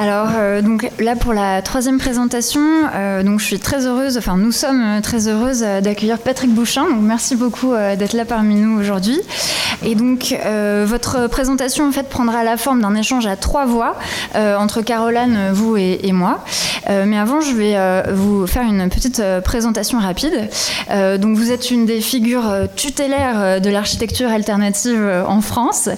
Alors, 0.00 0.28
euh, 0.36 0.62
donc 0.62 0.88
là 1.00 1.16
pour 1.16 1.32
la 1.32 1.60
troisième 1.60 1.98
présentation, 1.98 2.60
euh, 2.94 3.24
donc 3.24 3.40
je 3.40 3.44
suis 3.44 3.58
très 3.58 3.84
heureuse, 3.84 4.16
enfin 4.16 4.36
nous 4.36 4.52
sommes 4.52 4.80
euh, 4.80 5.00
très 5.00 5.26
heureuses 5.26 5.62
d'accueillir 5.82 6.18
Patrick 6.18 6.54
Bouchin. 6.54 6.84
Donc 6.84 7.00
merci 7.02 7.34
beaucoup 7.34 7.74
d'être 7.74 8.12
là 8.12 8.24
parmi 8.24 8.54
nous 8.54 8.78
aujourd'hui. 8.78 9.18
Et 9.84 9.94
donc 9.94 10.36
votre 10.86 11.26
présentation 11.28 11.88
en 11.88 11.92
fait 11.92 12.08
prendra 12.08 12.44
la 12.44 12.56
forme 12.56 12.80
d'un 12.80 12.94
échange 12.94 13.26
à 13.26 13.36
trois 13.36 13.66
voix 13.66 13.96
entre 14.34 14.82
Caroline, 14.82 15.50
vous 15.52 15.76
et, 15.76 16.12
moi. 16.12 16.44
mais 16.88 17.16
avant, 17.16 17.40
je 17.40 17.54
vais 17.54 17.76
vous 18.12 18.46
faire 18.46 18.62
une 18.62 18.88
petite 18.88 19.22
présentation 19.44 19.98
rapide. 19.98 20.48
donc 21.18 21.36
vous 21.36 21.52
êtes 21.52 21.70
une 21.70 21.86
des 21.86 22.00
figures 22.00 22.50
tutélaires 22.74 23.60
de 23.60 23.70
l'architecture 23.70 24.30
alternative 24.30 25.24
en 25.26 25.40
France. 25.40 25.88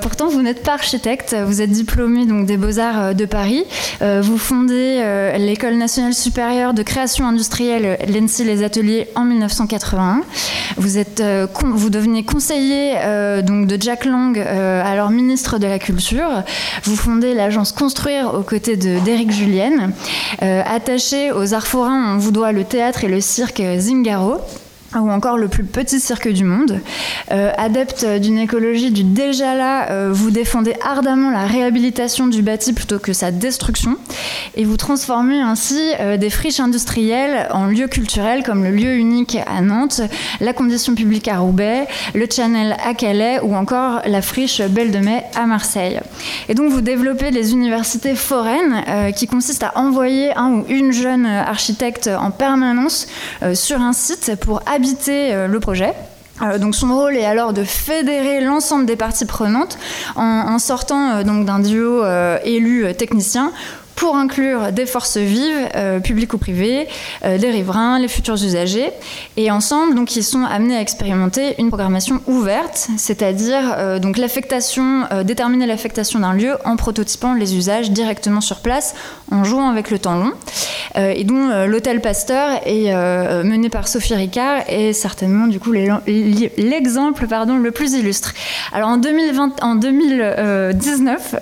pourtant, 0.00 0.28
vous 0.28 0.42
n'êtes 0.42 0.62
pas 0.62 0.74
architecte. 0.74 1.34
Vous 1.46 1.62
êtes 1.62 1.70
diplômé 1.70 2.26
donc 2.26 2.46
des 2.46 2.56
beaux 2.56 2.78
arts 2.78 3.14
de 3.20 3.26
Paris. 3.26 3.64
Euh, 4.02 4.20
vous 4.22 4.38
fondez 4.38 4.96
euh, 4.98 5.36
l'École 5.36 5.76
nationale 5.76 6.14
supérieure 6.14 6.72
de 6.72 6.82
création 6.82 7.26
industrielle, 7.26 7.98
l'ENSI 8.08 8.44
Les 8.44 8.62
Ateliers, 8.62 9.08
en 9.14 9.24
1981. 9.24 10.22
Vous, 10.78 10.96
êtes, 10.96 11.20
euh, 11.20 11.46
vous 11.62 11.90
devenez 11.90 12.24
conseiller 12.24 12.94
de 13.42 13.76
Jack 13.80 14.04
Lang, 14.04 14.38
alors 14.38 15.10
ministre 15.10 15.58
de 15.58 15.66
la 15.66 15.78
Culture. 15.78 16.42
Vous 16.84 16.96
fondez 16.96 17.34
l'agence 17.34 17.72
Construire 17.72 18.34
aux 18.34 18.42
côtés 18.42 18.76
d'Éric 18.76 19.30
Julienne. 19.30 19.92
attaché 20.40 21.30
aux 21.32 21.52
arts 21.54 21.66
forains, 21.66 22.14
on 22.14 22.18
vous 22.18 22.30
doit 22.30 22.52
le 22.52 22.64
théâtre 22.64 23.04
et 23.04 23.08
le 23.08 23.20
cirque 23.20 23.62
Zingaro 23.78 24.40
ou 24.98 25.10
encore 25.10 25.38
le 25.38 25.48
plus 25.48 25.64
petit 25.64 26.00
cirque 26.00 26.28
du 26.28 26.44
monde. 26.44 26.80
Euh, 27.30 27.52
adepte 27.56 28.04
d'une 28.04 28.38
écologie 28.38 28.90
du 28.90 29.04
déjà 29.04 29.54
là, 29.54 29.90
euh, 29.90 30.10
vous 30.12 30.30
défendez 30.30 30.74
ardemment 30.84 31.30
la 31.30 31.46
réhabilitation 31.46 32.26
du 32.26 32.42
bâti 32.42 32.72
plutôt 32.72 32.98
que 32.98 33.12
sa 33.12 33.30
destruction, 33.30 33.96
et 34.56 34.64
vous 34.64 34.76
transformez 34.76 35.40
ainsi 35.40 35.80
euh, 36.00 36.16
des 36.16 36.30
friches 36.30 36.58
industrielles 36.58 37.48
en 37.52 37.66
lieux 37.66 37.86
culturels 37.86 38.42
comme 38.42 38.64
le 38.64 38.70
lieu 38.70 38.94
unique 38.94 39.38
à 39.46 39.60
Nantes, 39.60 40.00
la 40.40 40.52
condition 40.52 40.94
publique 40.94 41.28
à 41.28 41.38
Roubaix, 41.38 41.86
le 42.14 42.26
Channel 42.30 42.76
à 42.84 42.94
Calais 42.94 43.38
ou 43.42 43.54
encore 43.54 44.00
la 44.06 44.22
friche 44.22 44.60
Belle 44.60 44.90
de 44.90 44.98
Mai 44.98 45.22
à 45.36 45.46
Marseille. 45.46 46.00
Et 46.48 46.54
donc 46.54 46.72
vous 46.72 46.80
développez 46.80 47.30
les 47.30 47.52
universités 47.52 48.14
foraines 48.14 49.12
qui 49.14 49.26
consistent 49.26 49.64
à 49.64 49.78
envoyer 49.78 50.36
un 50.36 50.50
ou 50.50 50.64
une 50.68 50.92
jeune 50.92 51.26
architecte 51.26 52.08
en 52.08 52.30
permanence 52.30 53.06
sur 53.54 53.80
un 53.80 53.92
site 53.92 54.32
pour 54.40 54.62
habiter 54.66 54.79
euh, 55.08 55.46
le 55.46 55.60
projet. 55.60 55.94
Euh, 56.42 56.58
donc 56.58 56.74
son 56.74 56.94
rôle 56.94 57.16
est 57.16 57.24
alors 57.24 57.52
de 57.52 57.64
fédérer 57.64 58.40
l'ensemble 58.40 58.86
des 58.86 58.96
parties 58.96 59.26
prenantes 59.26 59.78
en, 60.16 60.58
sortant 60.58 61.18
euh, 61.18 61.22
d'un 61.22 61.58
duo 61.58 62.02
élu 62.44 62.94
technicien 62.96 63.52
pour 64.00 64.16
inclure 64.16 64.72
des 64.72 64.86
forces 64.86 65.18
vives, 65.18 65.68
euh, 65.76 66.00
publiques 66.00 66.32
ou 66.32 66.38
privées, 66.38 66.88
euh, 67.22 67.36
des 67.36 67.50
riverains, 67.50 67.98
les 67.98 68.08
futurs 68.08 68.42
usagers. 68.42 68.90
Et 69.36 69.50
ensemble, 69.50 69.94
donc, 69.94 70.16
ils 70.16 70.24
sont 70.24 70.42
amenés 70.42 70.74
à 70.74 70.80
expérimenter 70.80 71.54
une 71.58 71.68
programmation 71.68 72.22
ouverte, 72.26 72.88
c'est-à-dire 72.96 73.74
euh, 73.76 73.98
donc 73.98 74.16
l'affectation, 74.16 75.04
déterminer 75.22 75.66
l'affectation 75.66 76.20
d'un 76.20 76.32
lieu 76.32 76.56
en 76.64 76.76
prototypant 76.76 77.34
les 77.34 77.54
usages 77.54 77.90
directement 77.90 78.40
sur 78.40 78.60
place, 78.60 78.94
en 79.30 79.44
jouant 79.44 79.68
avec 79.68 79.90
le 79.90 79.98
temps 79.98 80.16
long. 80.16 80.32
et 80.96 81.24
dont 81.24 81.66
l'hôtel 81.66 82.00
Pasteur 82.00 82.60
est 82.64 82.92
mené 83.44 83.68
par 83.68 83.86
Sophie 83.86 84.14
Ricard 84.14 84.62
est 84.68 84.92
certainement 84.92 85.46
du 85.46 85.60
coup 85.60 85.72
l'exemple 85.72 87.26
pardon 87.26 87.56
le 87.56 87.70
plus 87.70 87.92
illustre. 87.92 88.32
Alors 88.72 88.88
en 88.88 88.96
2020, 88.96 89.62
en 89.62 89.74
2019, 89.74 91.36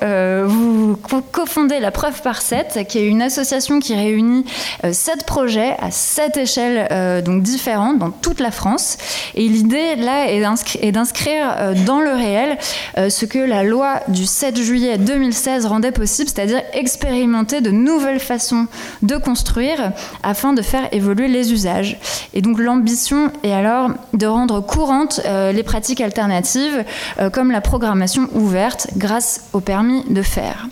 vous 0.47 0.97
cofondez 1.33 1.81
la 1.81 1.91
preuve 1.91 2.21
par 2.23 2.43
qui 2.89 2.99
est 2.99 3.07
une 3.07 3.23
association 3.23 3.79
qui 3.79 3.95
réunit 3.95 4.45
euh, 4.85 4.93
sept 4.93 5.25
projets 5.25 5.77
à 5.79 5.91
sept 5.91 6.37
échelles 6.37 6.89
euh, 6.91 7.21
donc 7.21 7.43
différentes 7.43 7.99
dans 7.99 8.11
toute 8.11 8.41
la 8.41 8.51
France. 8.51 8.97
Et 9.35 9.49
l'idée 9.49 9.97
là 9.97 10.31
est 10.31 10.93
d'inscrire 10.93 11.55
euh, 11.59 11.75
dans 11.87 12.01
le 12.01 12.13
réel 12.13 12.59
ce 12.97 13.25
que 13.25 13.39
la 13.39 13.63
loi 13.63 14.01
du 14.09 14.27
7 14.27 14.61
juillet 14.61 14.99
2016 14.99 15.67
rendait 15.67 15.93
possible, 15.93 16.29
c'est-à-dire 16.29 16.63
expérimenter 16.73 17.61
de 17.61 17.71
nouvelles 17.71 18.21
façons 18.21 18.67
de 19.03 19.17
construire 19.17 19.93
afin 20.23 20.53
de 20.53 20.63
faire 20.63 20.89
évoluer 20.93 21.29
les 21.29 21.53
usages. 21.53 21.99
Et 22.35 22.43
donc 22.43 22.59
l'ambition 22.59 23.31
est 23.43 23.53
alors 23.53 23.91
de 24.15 24.27
rendre 24.27 24.61
courantes 24.61 25.21
les 25.25 25.63
pratiques 25.63 26.01
alternatives 26.01 26.85
comme 27.33 27.51
la 27.51 27.61
programmation 27.61 28.29
ouverte 28.35 28.89
grâce 28.97 29.43
au 29.53 29.61
permis 29.61 30.05
de 30.09 30.23
faire. 30.23 30.67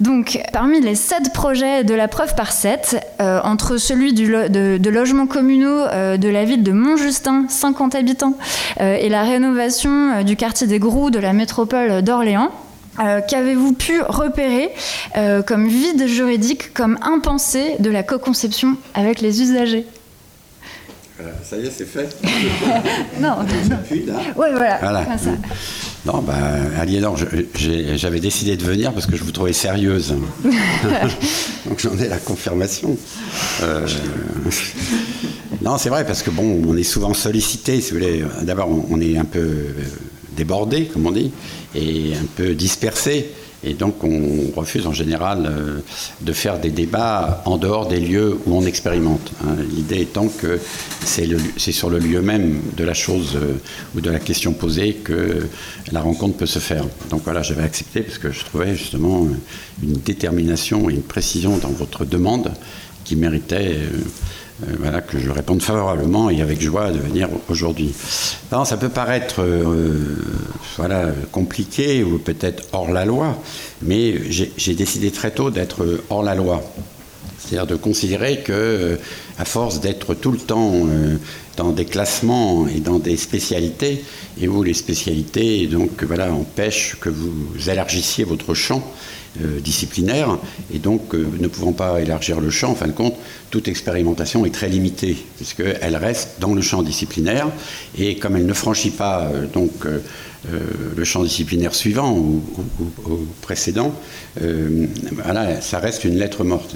Donc, 0.00 0.40
parmi 0.52 0.80
les 0.80 0.94
sept 0.94 1.32
projets 1.34 1.84
de 1.84 1.92
la 1.92 2.08
preuve 2.08 2.34
par 2.34 2.52
sept, 2.52 2.96
euh, 3.20 3.40
entre 3.44 3.76
celui 3.76 4.14
de, 4.14 4.88
logements 4.88 5.26
communaux 5.26 5.68
euh, 5.68 6.16
de 6.16 6.28
la 6.28 6.46
ville 6.46 6.62
de 6.62 6.72
Montjustin, 6.72 7.44
50 7.48 7.94
habitants, 7.94 8.36
euh, 8.80 8.96
et 8.96 9.10
la 9.10 9.24
rénovation 9.24 10.22
du 10.22 10.36
quartier 10.36 10.66
des 10.66 10.78
Grous 10.78 11.10
de 11.10 11.18
la 11.18 11.32
métropole 11.32 12.02
d'Orléans, 12.02 12.50
Qu'avez-vous 13.28 13.72
pu 13.72 14.02
repérer 14.02 14.70
comme 15.46 15.68
vide 15.68 16.06
juridique, 16.06 16.74
comme 16.74 16.98
impensé 17.00 17.76
de 17.78 17.88
la 17.88 18.02
co-conception 18.02 18.76
avec 18.92 19.22
les 19.22 19.40
usagers? 19.40 19.86
Ça 21.42 21.56
y 21.56 21.66
est, 21.66 21.70
c'est 21.70 21.86
fait 21.86 22.14
Non. 23.20 23.36
Oui, 23.90 24.04
voilà. 24.36 24.78
voilà. 24.82 25.04
Ça. 25.16 25.30
Non, 26.06 26.22
ben, 26.22 26.70
Aliénor, 26.78 27.16
j'avais 27.54 28.20
décidé 28.20 28.56
de 28.56 28.64
venir 28.64 28.92
parce 28.92 29.06
que 29.06 29.16
je 29.16 29.22
vous 29.22 29.32
trouvais 29.32 29.52
sérieuse. 29.52 30.14
Donc 31.66 31.78
j'en 31.78 31.96
ai 31.98 32.08
la 32.08 32.16
confirmation. 32.16 32.96
Euh, 33.62 33.86
non, 35.62 35.76
c'est 35.76 35.90
vrai, 35.90 36.06
parce 36.06 36.22
que 36.22 36.30
bon, 36.30 36.62
on 36.66 36.76
est 36.76 36.84
souvent 36.84 37.12
sollicité, 37.12 37.80
si 37.82 37.92
vous 37.92 37.98
voulez. 37.98 38.24
D'abord, 38.42 38.70
on 38.88 39.00
est 39.00 39.18
un 39.18 39.26
peu 39.26 39.66
débordé, 40.36 40.86
comme 40.86 41.06
on 41.06 41.10
dit, 41.12 41.32
et 41.74 42.12
un 42.14 42.26
peu 42.34 42.54
dispersé. 42.54 43.30
Et 43.62 43.74
donc 43.74 44.02
on 44.04 44.50
refuse 44.56 44.86
en 44.86 44.92
général 44.92 45.46
euh, 45.46 45.80
de 46.22 46.32
faire 46.32 46.58
des 46.58 46.70
débats 46.70 47.42
en 47.44 47.58
dehors 47.58 47.86
des 47.86 48.00
lieux 48.00 48.38
où 48.46 48.56
on 48.56 48.64
expérimente. 48.64 49.32
Hein. 49.44 49.56
L'idée 49.74 50.00
étant 50.00 50.28
que 50.28 50.58
c'est 51.04 51.26
sur 51.72 51.90
le 51.90 51.98
lieu 51.98 52.22
même 52.22 52.60
de 52.76 52.84
la 52.84 52.94
chose 52.94 53.36
euh, 53.36 53.60
ou 53.94 54.00
de 54.00 54.10
la 54.10 54.18
question 54.18 54.52
posée 54.52 54.94
que 54.94 55.46
la 55.92 56.00
rencontre 56.00 56.36
peut 56.38 56.46
se 56.46 56.58
faire. 56.58 56.84
Donc 57.10 57.22
voilà, 57.24 57.42
j'avais 57.42 57.62
accepté 57.62 58.00
parce 58.00 58.18
que 58.18 58.30
je 58.30 58.44
trouvais 58.44 58.74
justement 58.74 59.26
une 59.82 59.92
détermination 59.92 60.88
et 60.88 60.94
une 60.94 61.02
précision 61.02 61.58
dans 61.58 61.70
votre 61.70 62.06
demande 62.06 62.52
qui 63.04 63.16
méritait 63.16 63.76
euh, 63.76 63.90
voilà, 64.78 65.00
que 65.00 65.18
je 65.18 65.30
réponde 65.30 65.62
favorablement 65.62 66.30
et 66.30 66.40
avec 66.40 66.60
joie 66.60 66.90
de 66.90 66.98
venir 66.98 67.28
aujourd'hui. 67.48 67.94
ça 68.64 68.76
peut 68.76 68.88
paraître 68.88 69.42
euh, 69.42 70.16
voilà, 70.76 71.08
compliqué 71.32 72.02
ou 72.04 72.18
peut-être 72.18 72.64
hors 72.72 72.90
la 72.90 73.04
loi, 73.04 73.38
mais 73.82 74.14
j'ai 74.30 74.74
décidé 74.74 75.10
très 75.10 75.30
tôt 75.30 75.50
d'être 75.50 76.00
hors 76.10 76.22
la 76.22 76.34
loi. 76.34 76.62
C'est-à-dire 77.38 77.66
de 77.66 77.76
considérer 77.76 78.40
que, 78.40 78.98
à 79.38 79.44
force 79.44 79.80
d'être 79.80 80.14
tout 80.14 80.30
le 80.30 80.38
temps 80.38 80.72
dans 81.56 81.72
des 81.72 81.84
classements 81.84 82.68
et 82.68 82.80
dans 82.80 82.98
des 82.98 83.16
spécialités, 83.16 84.04
et 84.40 84.46
où 84.46 84.62
les 84.62 84.74
spécialités 84.74 85.66
donc 85.66 86.04
voilà 86.04 86.32
empêchent 86.32 86.96
que 87.00 87.08
vous 87.08 87.68
élargissiez 87.68 88.24
votre 88.24 88.54
champ, 88.54 88.82
euh, 88.82 89.10
disciplinaire, 89.36 90.38
et 90.72 90.78
donc 90.78 91.14
euh, 91.14 91.26
ne 91.38 91.46
pouvant 91.46 91.72
pas 91.72 92.00
élargir 92.00 92.40
le 92.40 92.50
champ, 92.50 92.72
en 92.72 92.74
fin 92.74 92.88
de 92.88 92.92
compte, 92.92 93.14
toute 93.50 93.68
expérimentation 93.68 94.44
est 94.44 94.50
très 94.50 94.68
limitée, 94.68 95.16
puisqu'elle 95.36 95.96
reste 95.96 96.40
dans 96.40 96.52
le 96.52 96.60
champ 96.60 96.82
disciplinaire, 96.82 97.46
et 97.96 98.16
comme 98.16 98.36
elle 98.36 98.46
ne 98.46 98.52
franchit 98.52 98.90
pas 98.90 99.22
euh, 99.22 99.46
donc 99.46 99.86
le 100.96 101.04
champ 101.04 101.22
disciplinaire 101.22 101.74
suivant 101.74 102.16
ou, 102.16 102.42
précédent, 103.42 103.94
voilà, 105.12 105.60
ça 105.60 105.80
reste 105.80 106.04
une 106.04 106.16
lettre 106.16 106.44
morte. 106.44 106.74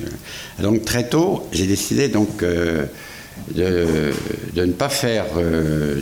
Donc 0.61 0.85
très 0.85 1.09
tôt, 1.09 1.49
j'ai 1.51 1.67
décidé 1.67 2.09
donc 2.09 2.45
de, 2.45 2.87
ne 4.55 4.73
pas 4.73 4.91
faire 4.91 5.25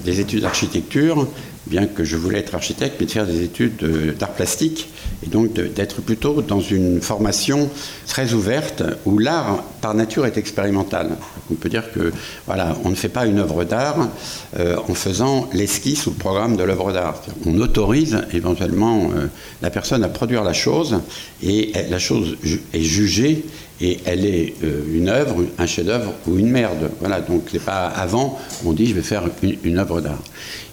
des 0.05 0.19
études 0.19 0.41
d'architecture, 0.41 1.29
bien 1.73 1.87
que 1.87 2.05
je 2.05 2.17
voulais 2.19 2.41
être 2.41 2.55
architecte, 2.55 2.97
mais 3.01 3.07
de 3.07 3.11
faire 3.11 3.27
des 3.27 3.43
études 3.43 3.83
d'art 4.19 4.35
plastique 4.35 4.91
et 5.25 5.31
donc 5.31 5.55
d'être 5.55 6.03
plutôt 6.03 6.43
dans 6.43 6.61
une 6.61 7.01
formation 7.01 7.71
très 8.07 8.35
ouverte 8.35 8.83
où 9.07 9.19
l'art 9.19 9.65
par 9.81 9.95
nature 9.95 10.27
est 10.27 10.37
expérimental. 10.37 11.17
On 11.51 11.55
peut 11.55 11.71
dire 11.71 11.91
que 11.91 12.13
voilà, 12.47 12.77
on 12.85 12.91
ne 12.91 12.95
fait 12.95 13.09
pas 13.09 13.25
une 13.25 13.39
œuvre 13.39 13.65
d'art 13.65 14.11
euh, 14.59 14.77
en 14.87 14.93
faisant 14.93 15.49
l'esquisse 15.55 16.07
ou 16.07 16.11
le 16.11 16.17
programme 16.17 16.59
de 16.59 16.63
l'œuvre 16.63 16.93
d'art. 16.93 17.23
On 17.47 17.59
autorise 17.59 18.19
éventuellement 18.35 19.11
euh, 19.17 19.29
la 19.63 19.71
personne 19.71 20.05
à 20.05 20.09
produire 20.09 20.45
la 20.45 20.53
chose 20.53 21.01
et 21.43 21.73
la 21.89 21.99
chose 21.99 22.37
est 22.75 22.83
jugée 22.83 23.45
et 23.81 23.99
elle 24.05 24.25
est 24.25 24.55
euh, 24.63 24.83
une 24.93 25.09
œuvre, 25.09 25.45
un 25.59 25.67
chef-d'œuvre 25.67 26.13
ou 26.27 26.39
une 26.39 26.51
merde. 26.51 26.91
Voilà, 27.01 27.21
donc 27.21 27.45
c'est 27.51 27.65
pas 27.65 27.87
avant 27.87 28.39
on 28.65 28.73
dit 28.73 28.87
je 28.87 28.95
vais 28.95 29.03
faire 29.03 29.25
une, 29.43 29.79
œuvre 29.79 30.01
d'art. 30.01 30.23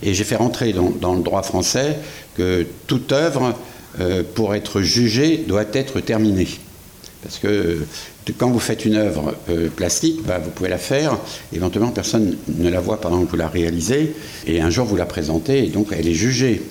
Et 0.03 0.13
j'ai 0.13 0.23
fait 0.23 0.35
rentrer 0.35 0.73
dans, 0.73 1.13
le 1.13 1.21
droit 1.21 1.43
français 1.43 1.97
que 2.35 2.65
toute 2.87 3.11
œuvre 3.11 3.55
euh, 3.99 4.23
pour 4.35 4.55
être 4.55 4.81
jugé 4.81 5.43
doit 5.47 5.65
être 5.73 5.99
terminé. 5.99 6.47
Parce 7.23 7.37
que 7.37 7.79
quand 8.37 8.49
vous 8.49 8.59
faites 8.59 8.85
une 8.85 8.95
œuvre 8.95 9.33
euh, 9.49 9.69
plastique, 9.69 10.23
bah, 10.25 10.39
vous 10.39 10.51
pouvez 10.51 10.69
la 10.69 10.77
faire, 10.77 11.17
éventuellement 11.53 11.91
personne 11.91 12.37
ne 12.47 12.69
la 12.69 12.79
voit 12.79 13.01
pendant 13.01 13.23
que 13.25 13.31
vous 13.31 13.37
la 13.37 13.49
réalisez, 13.49 14.13
et 14.47 14.61
un 14.61 14.69
jour 14.69 14.85
vous 14.85 14.95
la 14.95 15.05
présentez, 15.05 15.65
et 15.65 15.67
donc 15.67 15.87
elle 15.91 16.07
est 16.07 16.13
jugée. 16.13 16.61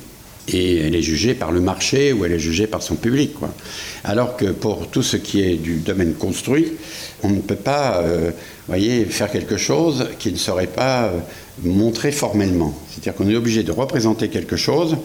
Et 0.48 0.78
elle 0.78 0.94
est 0.94 1.02
jugée 1.02 1.34
par 1.34 1.52
le 1.52 1.60
marché 1.60 2.12
ou 2.12 2.24
elle 2.24 2.32
est 2.32 2.38
jugée 2.38 2.66
par 2.66 2.82
son 2.82 2.96
public. 2.96 3.34
Alors 4.04 4.36
que 4.36 4.46
pour 4.46 4.88
tout 4.88 5.02
ce 5.02 5.16
qui 5.16 5.42
est 5.42 5.56
du 5.56 5.76
domaine 5.76 6.14
construit, 6.14 6.72
on 7.22 7.30
ne 7.30 7.40
peut 7.40 7.56
pas 7.56 8.02
euh, 8.02 8.30
faire 9.08 9.30
quelque 9.30 9.56
chose 9.56 10.08
qui 10.18 10.32
ne 10.32 10.36
serait 10.38 10.66
pas 10.66 11.04
euh, 11.04 11.18
montré 11.62 12.12
formellement. 12.12 12.74
C'est-à-dire 12.90 13.14
qu'on 13.14 13.28
est 13.28 13.36
obligé 13.36 13.62
de 13.62 13.72
représenter 13.72 14.28
quelque 14.28 14.56
chose 14.56 14.96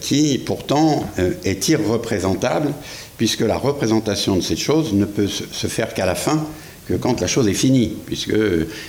qui 0.00 0.38
pourtant 0.44 1.04
est 1.44 1.68
irreprésentable 1.68 2.72
puisque 3.16 3.40
la 3.40 3.56
représentation 3.56 4.36
de 4.36 4.40
cette 4.40 4.58
chose 4.58 4.92
ne 4.92 5.04
peut 5.04 5.28
se 5.28 5.66
faire 5.66 5.94
qu'à 5.94 6.06
la 6.06 6.14
fin, 6.14 6.46
que 6.86 6.94
quand 6.94 7.20
la 7.20 7.26
chose 7.26 7.48
est 7.48 7.54
finie, 7.54 7.92
puisque 8.06 8.36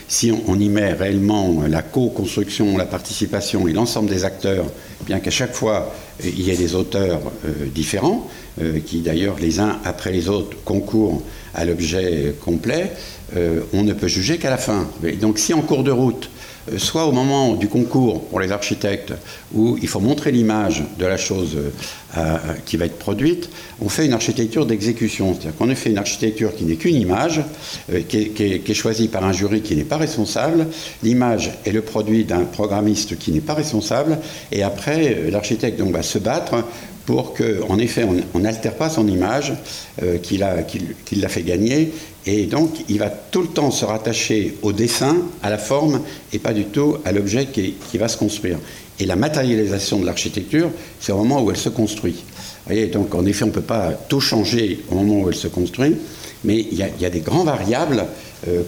si 0.08 0.32
on, 0.32 0.60
y 0.60 0.70
met 0.70 0.94
réellement 0.94 1.64
la 1.68 1.82
co-construction, 1.82 2.78
la 2.78 2.86
participation 2.86 3.68
et 3.68 3.74
l'ensemble 3.74 4.10
des 4.10 4.26
acteurs, 4.26 4.66
bien 5.06 5.20
qu'à 5.20 5.32
chaque 5.32 5.54
fois 5.54 5.94
euh, 6.24 6.30
il 6.30 6.42
y 6.42 6.52
ait 6.52 6.58
des 6.58 6.76
auteurs 6.76 7.22
euh, 7.46 7.68
différents, 7.74 8.30
euh, 8.62 8.80
qui 8.86 9.00
d'ailleurs 9.00 9.38
les 9.40 9.60
uns 9.60 9.80
après 9.86 10.12
les 10.12 10.28
autres 10.28 10.58
concourent 10.64 11.22
à 11.54 11.64
l'objet 11.64 12.36
complet, 12.44 12.92
on 13.74 13.84
ne 13.84 13.94
peut 13.94 14.08
juger 14.08 14.38
qu'à 14.38 14.50
la 14.50 14.58
fin. 14.58 14.88
donc 15.20 15.40
si 15.40 15.54
en 15.54 15.62
cours 15.62 15.84
de 15.84 15.92
route, 15.92 16.30
soit 16.78 17.06
au 17.06 17.12
moment 17.12 17.54
du 17.54 17.68
concours 17.68 18.26
pour 18.26 18.40
les 18.40 18.52
architectes, 18.52 19.14
où 19.54 19.78
il 19.82 19.88
faut 19.88 20.00
montrer 20.00 20.32
l'image 20.32 20.84
de 20.98 21.06
la 21.06 21.18
chose 21.18 21.58
euh, 22.18 22.38
qui 22.66 22.78
va 22.78 22.86
être 22.86 22.98
produite, 22.98 23.50
on 23.82 23.90
fait 23.90 24.06
une 24.06 24.14
architecture 24.14 24.66
d'exécution. 24.66 25.34
C'est-à-dire 25.34 25.58
qu'on 25.58 25.74
fait 25.76 25.90
une 25.92 25.98
architecture 25.98 26.56
qui 26.56 26.64
n'est 26.66 26.76
qu'une 26.76 26.96
image, 26.96 27.42
euh, 27.92 28.02
qui, 28.08 28.32
est, 28.40 28.74
choisie 28.74 29.08
par 29.08 29.24
un 29.24 29.32
jury 29.32 29.62
qui 29.62 29.76
n'est 29.76 29.84
pas 29.84 29.98
responsable. 29.98 30.68
L'image 31.04 31.52
est 31.66 31.72
le 31.72 31.82
produit 31.82 32.24
d'un 32.24 32.44
programmiste 32.44 33.18
qui 33.18 33.32
n'est 33.32 33.42
pas 33.42 33.54
responsable. 33.54 34.18
Et 34.52 34.64
après, 34.64 35.30
l'architecte 35.30 35.80
va 35.82 36.04
se 36.04 36.18
battre 36.18 36.64
pour 37.06 37.34
qu'en 37.34 37.78
effet, 37.78 38.06
on 38.34 38.40
n'altère 38.40 38.76
pas 38.76 38.90
son 38.90 39.08
image 39.08 39.54
qu'il 40.24 40.40
l'a 40.40 41.30
fait 41.30 41.44
gagner 41.44 41.92
et 42.28 42.48
donc, 42.48 42.72
il 42.90 42.98
va 42.98 43.10
tout 43.10 43.42
le 43.42 43.48
temps 43.48 43.70
se 43.70 43.86
rattacher 43.86 44.56
au 44.64 44.74
dessin, 44.74 45.18
à 45.44 45.50
la 45.50 45.60
forme, 45.60 46.02
et 46.34 46.40
pas 46.40 46.54
du 46.54 46.66
tout 46.66 46.98
à 47.06 47.12
l'objet 47.12 47.48
qui, 47.48 47.98
va 47.98 48.08
se 48.08 48.18
construire. 48.18 48.58
Et 49.00 49.06
la 49.06 49.16
matérialisation 49.16 50.00
de 50.00 50.06
l'architecture, 50.06 50.72
c'est 51.00 51.12
au 51.12 51.18
moment 51.18 51.44
où 51.44 51.52
elle 51.52 51.58
se 51.58 51.70
construit. 51.70 52.14
Vous 52.14 52.74
voyez, 52.74 52.88
donc 52.88 53.14
en 53.14 53.26
effet, 53.26 53.44
on 53.44 53.48
ne 53.48 53.52
peut 53.52 53.62
pas 53.62 53.92
tout 54.10 54.22
changer 54.22 54.80
au 54.90 54.96
moment 54.96 55.22
où 55.22 55.30
elle 55.30 55.36
se 55.36 55.48
construit, 55.48 55.96
mais 56.44 56.66
il 56.72 56.78
y 56.78 57.06
a, 57.06 57.10
des 57.10 57.20
grands 57.20 57.44
variables 57.44 58.06
euh, 58.48 58.64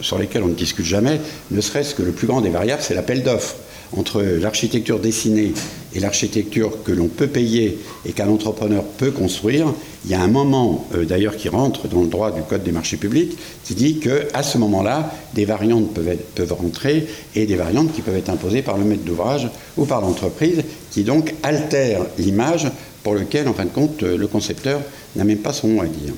sur 0.00 0.18
lesquels 0.18 0.42
on 0.42 0.48
ne 0.48 0.54
discute 0.54 0.86
jamais, 0.86 1.20
ne 1.50 1.60
serait-ce 1.60 1.94
que 1.94 2.02
le 2.02 2.12
plus 2.12 2.26
grand 2.26 2.40
des 2.40 2.50
variables, 2.50 2.82
c'est 2.82 2.94
l'appel 2.94 3.22
d'offres 3.22 3.56
entre 3.96 4.22
l'architecture 4.22 4.98
dessinée 4.98 5.52
et 5.94 6.00
l'architecture 6.00 6.82
que 6.82 6.92
l'on 6.92 7.08
peut 7.08 7.26
payer 7.26 7.78
et 8.06 8.12
qu'un 8.12 8.28
entrepreneur 8.28 8.82
peut 8.84 9.10
construire, 9.10 9.72
il 10.04 10.10
y 10.10 10.14
a 10.14 10.22
un 10.22 10.28
moment 10.28 10.86
euh, 10.94 11.04
d'ailleurs 11.04 11.36
qui 11.36 11.48
rentre 11.48 11.88
dans 11.88 12.00
le 12.00 12.08
droit 12.08 12.30
du 12.32 12.42
Code 12.42 12.62
des 12.62 12.72
marchés 12.72 12.96
publics 12.96 13.36
qui 13.64 13.74
dit 13.74 13.98
qu'à 13.98 14.42
ce 14.42 14.58
moment-là, 14.58 15.12
des 15.34 15.44
variantes 15.44 15.92
peuvent, 15.92 16.52
rentrer 16.52 17.06
et 17.34 17.46
des 17.46 17.56
variantes 17.56 17.92
qui 17.92 18.02
peuvent 18.02 18.16
être 18.16 18.30
imposées 18.30 18.62
par 18.62 18.78
le 18.78 18.84
maître 18.84 19.04
d'ouvrage 19.04 19.48
ou 19.76 19.84
par 19.84 20.00
l'entreprise 20.00 20.62
qui 20.90 21.04
donc 21.04 21.34
altèrent 21.42 22.06
l'image 22.18 22.68
pour 23.02 23.14
lequel, 23.14 23.48
en 23.48 23.54
fin 23.54 23.64
de 23.64 23.70
compte, 23.70 24.02
le 24.02 24.26
concepteur 24.26 24.80
n'a 25.16 25.24
même 25.24 25.38
pas 25.38 25.52
son 25.52 25.68
mot 25.68 25.82
à 25.82 25.86
dire. 25.86 26.12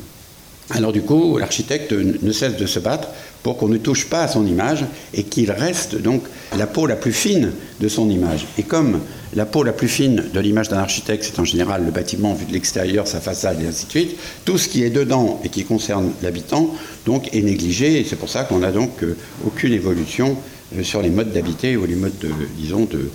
Alors 0.71 0.93
du 0.93 1.03
coup, 1.03 1.37
l'architecte 1.37 1.93
ne 1.93 2.33
cesse 2.33 2.57
de 2.57 2.67
se 2.67 2.79
battre 2.79 3.09
pour 3.43 3.59
qu'on 3.59 3.69
ne 3.69 3.77
touche 3.77 4.07
pas 4.07 4.23
à 4.23 4.29
son 4.29 4.47
image 4.47 4.87
et 5.13 5.23
qu'il 5.25 5.51
reste 5.51 6.01
donc 6.01 6.23
la 6.57 6.67
peau 6.67 6.87
la 6.87 6.97
plus 6.97 7.13
fine 7.13 7.53
de 7.81 7.89
son 7.89 8.09
image. 8.09 8.47
Et 8.57 8.63
comme 8.63 9.01
la 9.35 9.45
peau 9.45 9.63
la 9.63 9.75
plus 9.75 9.89
fine 9.89 10.25
de 10.33 10.41
l'image 10.41 10.71
d'un 10.71 10.79
architecte, 10.79 11.25
c'est 11.25 11.39
en 11.39 11.45
général 11.45 11.85
le 11.85 11.91
bâtiment 11.91 12.33
vu 12.33 12.47
de 12.47 12.53
l'extérieur, 12.53 13.07
sa 13.07 13.21
façade 13.21 13.61
et 13.63 13.67
ainsi 13.67 13.85
de 13.85 13.91
suite, 13.91 14.17
tout 14.47 14.57
ce 14.57 14.69
qui 14.69 14.83
est 14.83 14.91
dedans 14.91 15.41
et 15.45 15.51
qui 15.51 15.65
concerne 15.65 16.13
l'habitant 16.23 16.75
donc 17.05 17.35
est 17.35 17.43
négligé 17.43 18.01
et 18.01 18.05
c'est 18.05 18.17
pour 18.17 18.31
ça 18.31 18.45
qu'on 18.45 18.61
n'a 18.61 18.73
donc 18.73 19.03
euh, 19.03 19.19
aucune 19.47 19.75
évolution 19.75 20.39
euh, 20.79 20.83
sur 20.83 21.03
les 21.03 21.11
modes 21.11 21.33
d'habiter 21.33 21.77
ou 21.77 21.85
les 21.85 21.97
modes, 21.97 22.19
de, 22.21 22.31
disons, 22.57 22.89
de, 22.91 23.11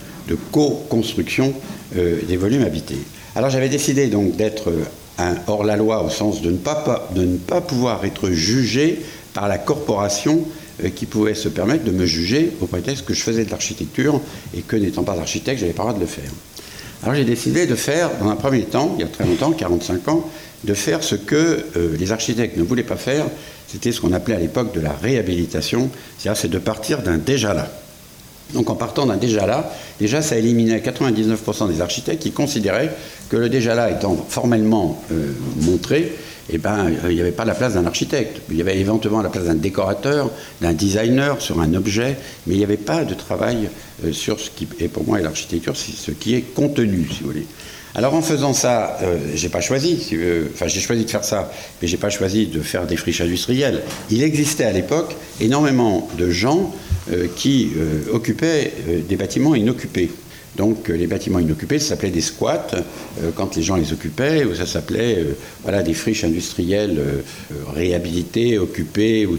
co-construction 0.51 1.55
euh, 1.97 2.19
des 2.27 2.37
volumes 2.37 2.61
habités. 2.61 2.99
Alors 3.35 3.49
j'avais 3.49 3.69
décidé 3.69 4.05
donc 4.05 4.35
d'être 4.35 4.71
hors-la-loi 5.47 6.03
au 6.03 6.09
sens 6.09 6.41
de 6.41 6.51
ne, 6.51 6.57
pas, 6.57 7.09
ne 7.15 7.37
pas 7.37 7.61
pouvoir 7.61 8.05
être 8.05 8.29
jugé 8.31 9.01
par 9.33 9.47
la 9.47 9.57
corporation 9.57 10.45
euh, 10.83 10.89
qui 10.89 11.05
pouvait 11.05 11.35
se 11.35 11.49
permettre 11.49 11.83
de 11.83 11.91
me 11.91 12.05
juger 12.05 12.51
au 12.61 12.65
prétexte 12.65 13.05
que 13.05 13.13
je 13.13 13.21
faisais 13.21 13.45
de 13.45 13.51
l'architecture 13.51 14.21
et 14.55 14.61
que 14.61 14.75
n'étant 14.75 15.03
pas 15.03 15.17
architecte, 15.19 15.59
je 15.59 15.65
n'avais 15.65 15.73
pas 15.73 15.83
le 15.83 15.89
droit 15.89 15.99
de 15.99 16.03
le 16.03 16.09
faire. 16.09 16.31
Alors 17.03 17.15
j'ai 17.15 17.25
décidé 17.25 17.65
de 17.65 17.75
faire, 17.75 18.09
dans 18.19 18.29
un 18.29 18.35
premier 18.35 18.63
temps, 18.63 18.95
il 18.97 19.01
y 19.01 19.03
a 19.05 19.07
très 19.07 19.25
longtemps, 19.25 19.51
45 19.51 20.07
ans, 20.09 20.29
de 20.65 20.73
faire 20.73 21.03
ce 21.03 21.15
que 21.15 21.65
euh, 21.77 21.95
les 21.97 22.11
architectes 22.11 22.57
ne 22.57 22.63
voulaient 22.63 22.83
pas 22.83 22.97
faire, 22.97 23.25
c'était 23.67 23.91
ce 23.91 24.01
qu'on 24.01 24.13
appelait 24.13 24.35
à 24.35 24.39
l'époque 24.39 24.73
de 24.73 24.81
la 24.81 24.91
réhabilitation, 24.91 25.89
c'est-à-dire 26.17 26.39
c'est 26.39 26.49
de 26.49 26.59
partir 26.59 27.01
d'un 27.01 27.17
déjà 27.17 27.53
là. 27.53 27.69
Donc 28.53 28.69
en 28.69 28.75
partant 28.75 29.05
d'un 29.05 29.17
déjà 29.17 29.45
là, 29.45 29.71
déjà 29.99 30.21
ça 30.21 30.37
éliminait 30.37 30.79
99% 30.79 31.67
des 31.71 31.81
architectes 31.81 32.23
qui 32.23 32.31
considéraient 32.31 32.91
que 33.29 33.37
le 33.37 33.49
déjà 33.49 33.75
là 33.75 33.91
étant 33.91 34.15
formellement 34.27 35.03
euh, 35.11 35.33
montré, 35.61 36.15
eh 36.51 36.57
ben, 36.57 36.87
il 37.07 37.15
n'y 37.15 37.21
avait 37.21 37.31
pas 37.31 37.45
la 37.45 37.53
place 37.53 37.75
d'un 37.75 37.85
architecte. 37.85 38.41
Il 38.49 38.57
y 38.57 38.61
avait 38.61 38.77
éventuellement 38.77 39.21
la 39.21 39.29
place 39.29 39.45
d'un 39.45 39.55
décorateur, 39.55 40.31
d'un 40.61 40.73
designer 40.73 41.39
sur 41.41 41.61
un 41.61 41.73
objet, 41.75 42.17
mais 42.47 42.55
il 42.55 42.57
n'y 42.57 42.63
avait 42.63 42.77
pas 42.77 43.05
de 43.05 43.13
travail 43.13 43.69
euh, 44.03 44.11
sur 44.11 44.39
ce 44.39 44.49
qui 44.49 44.67
est 44.79 44.87
pour 44.87 45.05
moi 45.05 45.19
l'architecture, 45.19 45.77
c'est 45.77 45.95
ce 45.95 46.11
qui 46.11 46.33
est 46.33 46.41
contenu, 46.41 47.07
si 47.11 47.21
vous 47.21 47.27
voulez. 47.27 47.45
Alors 47.95 48.13
en 48.13 48.21
faisant 48.21 48.53
ça, 48.53 48.97
euh, 49.01 49.17
j'ai 49.33 49.49
pas 49.49 49.61
choisi, 49.61 50.15
enfin 50.53 50.67
j'ai 50.67 50.79
choisi 50.79 51.05
de 51.05 51.09
faire 51.09 51.23
ça, 51.23 51.51
mais 51.81 51.87
j'ai 51.87 51.97
pas 51.97 52.09
choisi 52.09 52.45
de 52.47 52.61
faire 52.61 52.85
des 52.85 52.95
friches 52.95 53.21
industrielles. 53.21 53.81
Il 54.11 54.23
existait 54.23 54.65
à 54.65 54.71
l'époque 54.71 55.15
énormément 55.39 56.07
de 56.17 56.29
gens 56.29 56.71
euh, 56.71 56.88
qui 57.35 57.71
occupaient 58.11 58.73
des 59.07 59.15
bâtiments 59.15 59.55
inoccupés. 59.55 60.09
Donc 60.59 60.89
euh, 60.89 60.97
les 60.97 61.07
bâtiments 61.07 61.39
inoccupés, 61.39 61.79
ça 61.79 61.89
s'appelait 61.89 62.09
des 62.09 62.21
squats 62.21 62.67
euh, 62.73 63.31
quand 63.33 63.55
les 63.55 63.61
gens 63.61 63.77
les 63.77 63.93
occupaient, 63.93 64.43
ou 64.43 64.55
ça 64.55 64.65
s'appelait 64.65 65.19
euh, 65.19 65.37
voilà, 65.63 65.83
des 65.83 65.93
friches 65.93 66.25
industrielles 66.25 66.99
réhabilitées, 67.73 68.57
occupées, 68.57 69.25
ou 69.25 69.37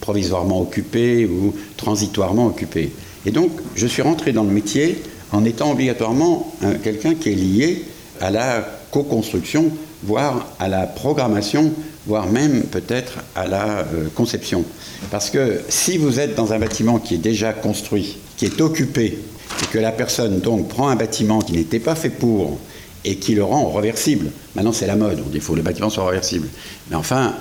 provisoirement 0.00 0.60
occupées, 0.60 1.24
ou 1.26 1.54
transitoirement 1.76 2.46
occupées. 2.46 2.90
Et 3.24 3.30
donc 3.30 3.52
je 3.76 3.86
suis 3.86 4.02
rentré 4.02 4.32
dans 4.32 4.44
le 4.44 4.50
métier 4.50 5.02
en 5.32 5.44
étant 5.44 5.72
obligatoirement 5.72 6.54
quelqu'un 6.82 7.14
qui 7.14 7.30
est 7.30 7.34
lié 7.34 7.84
à 8.20 8.30
la 8.30 8.66
co-construction, 8.90 9.70
voire 10.02 10.52
à 10.58 10.68
la 10.68 10.86
programmation, 10.86 11.72
voire 12.08 12.26
même 12.26 12.62
peut-être 12.62 13.18
à 13.36 13.46
la 13.46 13.86
conception. 14.16 14.64
Parce 15.10 15.30
que 15.30 15.60
si 15.68 15.98
vous 15.98 16.18
êtes 16.18 16.34
dans 16.34 16.52
un 16.52 16.58
bâtiment 16.58 16.98
qui 16.98 17.14
est 17.14 17.18
déjà 17.18 17.52
construit, 17.52 18.16
qui 18.36 18.46
est 18.46 18.60
occupé, 18.60 19.18
et 19.62 19.66
que 19.66 19.78
la 19.78 19.92
personne 19.92 20.40
donc 20.40 20.68
prend 20.68 20.88
un 20.88 20.96
bâtiment 20.96 21.40
qui 21.40 21.52
n'était 21.52 21.78
pas 21.78 21.94
fait 21.94 22.10
pour 22.10 22.58
et 23.04 23.16
qui 23.16 23.34
le 23.34 23.44
rend 23.44 23.68
reversible. 23.68 24.30
Maintenant, 24.54 24.72
c'est 24.72 24.86
la 24.86 24.96
mode, 24.96 25.22
on 25.24 25.28
dit 25.28 25.40
faut 25.40 25.52
que 25.52 25.58
les 25.58 25.62
bâtiments 25.62 25.90
soient 25.90 26.08
réversibles. 26.08 26.48
Mais 26.90 26.96
enfin, 26.96 27.34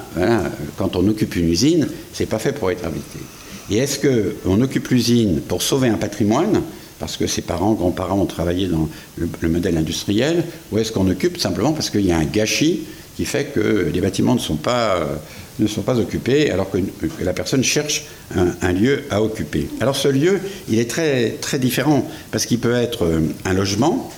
quand 0.78 0.96
on 0.96 1.08
occupe 1.08 1.36
une 1.36 1.50
usine, 1.50 1.88
c'est 2.14 2.26
pas 2.26 2.40
fait 2.40 2.52
pour 2.52 2.72
être 2.72 2.86
habité. 2.86 3.20
Et 3.70 3.78
est-ce 3.78 4.00
qu'on 4.00 4.62
occupe 4.62 4.88
l'usine 4.90 5.42
pour 5.42 5.62
sauver 5.62 5.90
un 5.90 5.98
patrimoine, 5.98 6.62
parce 7.00 7.18
que 7.18 7.28
ses 7.28 7.42
parents, 7.42 7.74
grands-parents 7.74 8.20
ont 8.20 8.26
travaillé 8.26 8.68
dans 8.68 8.88
le, 9.18 9.50
modèle 9.50 9.78
industriel, 9.78 10.44
ou 10.72 10.78
est-ce 10.78 10.92
qu'on 10.92 11.10
occupe 11.10 11.38
simplement 11.38 11.74
parce 11.74 11.90
qu'il 11.90 12.06
y 12.06 12.12
a 12.12 12.18
un 12.18 12.26
gâchis 12.26 12.82
qui 13.18 13.26
fait 13.26 13.46
que 13.46 13.90
les 13.92 14.00
bâtiments 14.00 14.36
ne 14.36 14.40
sont 14.40 14.56
pas, 14.56 15.00
pas 15.84 15.98
occupés 15.98 16.52
alors 16.52 16.70
que, 16.70 16.78
la 17.20 17.34
personne 17.34 17.64
cherche 17.64 18.06
un, 18.36 18.72
lieu 18.72 19.06
à 19.10 19.24
occuper. 19.24 19.68
Alors 19.82 19.96
ce 19.96 20.08
lieu, 20.08 20.40
il 20.70 20.78
est 20.78 20.90
très, 20.90 21.32
très 21.42 21.58
différent 21.58 22.08
parce 22.32 22.46
qu'il 22.46 22.60
peut 22.60 22.76
être 22.76 23.06
euh, 23.06 23.22
un 23.44 23.54
logement, 23.54 24.12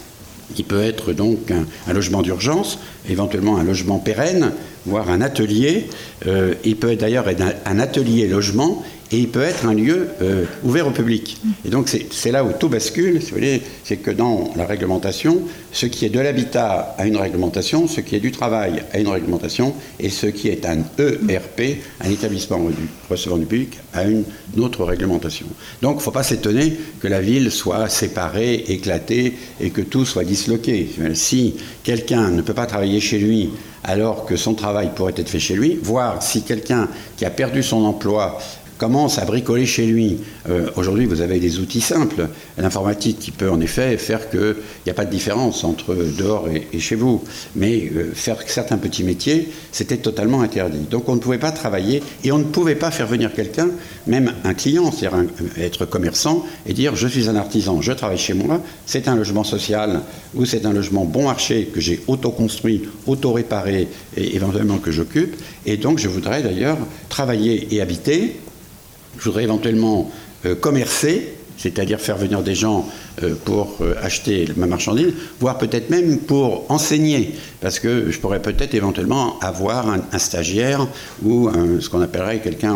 il 0.58 0.66
peut 0.66 0.84
être 0.84 1.14
donc 1.14 1.50
un, 1.50 1.94
logement 1.94 2.22
d'urgence, 2.22 2.80
éventuellement 3.10 3.56
un 3.58 3.64
logement 3.64 4.00
pérenne, 4.00 4.52
voire 4.86 5.10
un 5.10 5.22
atelier. 5.22 5.88
Euh, 6.28 6.56
il 6.66 6.76
peut 6.76 6.98
d'ailleurs 6.98 7.30
être 7.30 7.44
un 7.66 7.80
atelier 7.80 8.28
logement 8.28 8.84
et 9.12 9.18
il 9.18 9.30
peut 9.30 9.42
être 9.42 9.66
un 9.66 9.74
lieu 9.74 10.10
euh, 10.22 10.46
ouvert 10.64 10.88
au 10.88 10.92
public. 10.92 11.38
Et 11.66 11.70
donc 11.70 11.90
c'est 12.12 12.32
là 12.32 12.44
où 12.44 12.52
tout 12.54 12.70
bascule, 12.70 13.22
si 13.22 13.30
vous 13.30 13.38
voulez, 13.38 13.62
c'est 13.84 13.98
que 13.98 14.12
dans 14.12 14.54
la 14.56 14.66
réglementation, 14.66 15.42
ce 15.72 15.86
qui 15.86 16.06
est 16.06 16.10
de 16.10 16.20
l'habitat 16.20 16.96
a 16.98 17.06
une 17.08 17.18
réglementation, 17.18 17.88
ce 17.88 18.02
qui 18.02 18.16
est 18.16 18.20
du 18.20 18.32
travail 18.32 18.84
a 18.94 19.00
une 19.00 19.08
réglementation, 19.08 19.74
et 20.00 20.10
ce 20.10 20.28
qui 20.28 20.50
est 20.50 20.66
un 20.66 20.80
ERP, 21.28 21.80
un 22.02 22.10
établissement 22.10 22.62
recevant 23.10 23.38
du 23.38 23.46
public, 23.46 23.78
a 23.94 24.04
une 24.04 24.26
autre 24.58 24.84
réglementation. 24.84 25.48
Donc 25.82 25.96
il 25.96 25.98
ne 25.98 26.04
faut 26.04 26.12
pas 26.12 26.24
s'étonner 26.24 26.78
que 27.00 27.08
la 27.08 27.22
ville 27.22 27.52
soit 27.52 27.90
séparée, 27.90 28.56
éclatée, 28.68 29.34
et 29.60 29.72
que 29.72 29.82
tout 29.82 30.06
soit 30.06 30.24
disloqué. 30.24 30.90
Si 31.14 31.56
quelqu'un 31.84 32.30
ne 32.30 32.42
peut 32.42 32.54
pas 32.54 32.66
travailler 32.66 33.00
chez 33.00 33.18
lui 33.18 33.50
alors 33.84 34.26
que 34.26 34.36
son 34.36 34.54
travail 34.54 34.92
pourrait 34.96 35.14
être 35.16 35.30
fait 35.30 35.40
chez 35.40 35.56
lui, 35.56 35.80
voir 35.82 36.22
si 36.22 36.44
quelqu'un 36.44 36.90
qui 37.18 37.26
a 37.26 37.30
perdu 37.30 37.64
son 37.64 37.86
emploi 37.86 38.38
commence 38.80 39.20
à 39.20 39.26
bricoler 39.26 39.66
chez 39.66 39.86
lui. 39.86 40.20
Euh, 40.50 40.70
aujourd'hui, 40.78 41.06
vous 41.06 41.22
avez 41.22 41.40
des 41.40 41.60
outils 41.60 41.82
simples, 41.82 42.30
l'informatique 42.58 43.20
qui 43.20 43.32
peut 43.32 43.52
en 43.52 43.60
effet 43.60 43.98
faire 43.98 44.30
qu'il 44.32 44.56
n'y 44.86 44.92
a 44.92 44.96
pas 44.96 45.06
de 45.06 45.12
différence 45.12 45.64
entre 45.64 45.96
dehors 46.18 46.48
et, 46.50 46.80
chez 46.80 46.96
vous. 46.96 47.22
Mais 47.56 47.92
euh, 47.94 48.12
faire 48.14 48.38
certains 48.48 48.78
petits 48.78 49.04
métiers, 49.04 49.50
c'était 49.72 49.98
totalement 49.98 50.42
interdit. 50.42 50.88
Donc 50.90 51.10
on 51.10 51.16
ne 51.16 51.20
pouvait 51.20 51.38
pas 51.38 51.52
travailler 51.52 52.02
et 52.24 52.32
on 52.32 52.40
ne 52.40 52.46
pouvait 52.46 52.76
pas 52.76 52.90
faire 52.90 53.06
venir 53.06 53.34
quelqu'un, 53.34 53.68
même 54.08 54.34
un 54.46 54.54
client, 54.54 54.92
c'est-à-dire 54.92 55.26
être 55.58 55.86
commerçant 55.86 56.46
et 56.66 56.74
dire 56.74 56.96
je 56.96 57.08
suis 57.08 57.28
un 57.30 57.36
artisan, 57.36 57.82
je 57.82 57.92
travaille 57.92 58.18
chez 58.18 58.34
moi, 58.34 58.62
c'est 58.86 59.10
un 59.10 59.16
logement 59.18 59.44
social 59.44 60.02
ou 60.36 60.46
c'est 60.46 60.66
un 60.66 60.72
logement 60.72 61.04
bon 61.04 61.26
marché 61.26 61.70
que 61.74 61.82
j'ai 61.82 62.02
auto-construit, 62.08 62.84
auto-réparé 63.08 63.90
et 64.16 64.36
éventuellement 64.38 64.78
que 64.78 64.92
j'occupe. 64.92 65.36
Et 65.66 65.76
donc 65.76 66.00
je 66.00 66.08
voudrais 66.08 66.42
d'ailleurs 66.42 66.78
travailler 67.10 67.68
et 67.76 67.82
habiter 67.82 68.38
je 69.20 69.26
voudrais 69.26 69.44
éventuellement 69.44 70.10
euh, 70.46 70.56
commercer, 70.56 71.34
c'est-à-dire 71.58 72.00
faire 72.00 72.18
venir 72.18 72.42
des 72.42 72.56
gens 72.56 72.88
euh, 73.22 73.36
pour 73.44 73.76
euh, 73.82 73.94
acheter 74.02 74.48
ma 74.56 74.66
marchandise, 74.66 75.12
voire 75.42 75.58
peut-être 75.58 75.90
même 75.90 76.20
pour 76.20 76.66
enseigner, 76.72 77.36
parce 77.60 77.80
que 77.80 78.10
je 78.10 78.20
pourrais 78.20 78.42
peut-être 78.42 78.74
éventuellement 78.74 79.38
avoir 79.42 79.90
un, 79.90 80.20
stagiaire 80.20 80.88
ou 81.24 81.50
ce 81.82 81.90
qu'on 81.90 82.02
appellerait 82.02 82.40
quelqu'un 82.40 82.74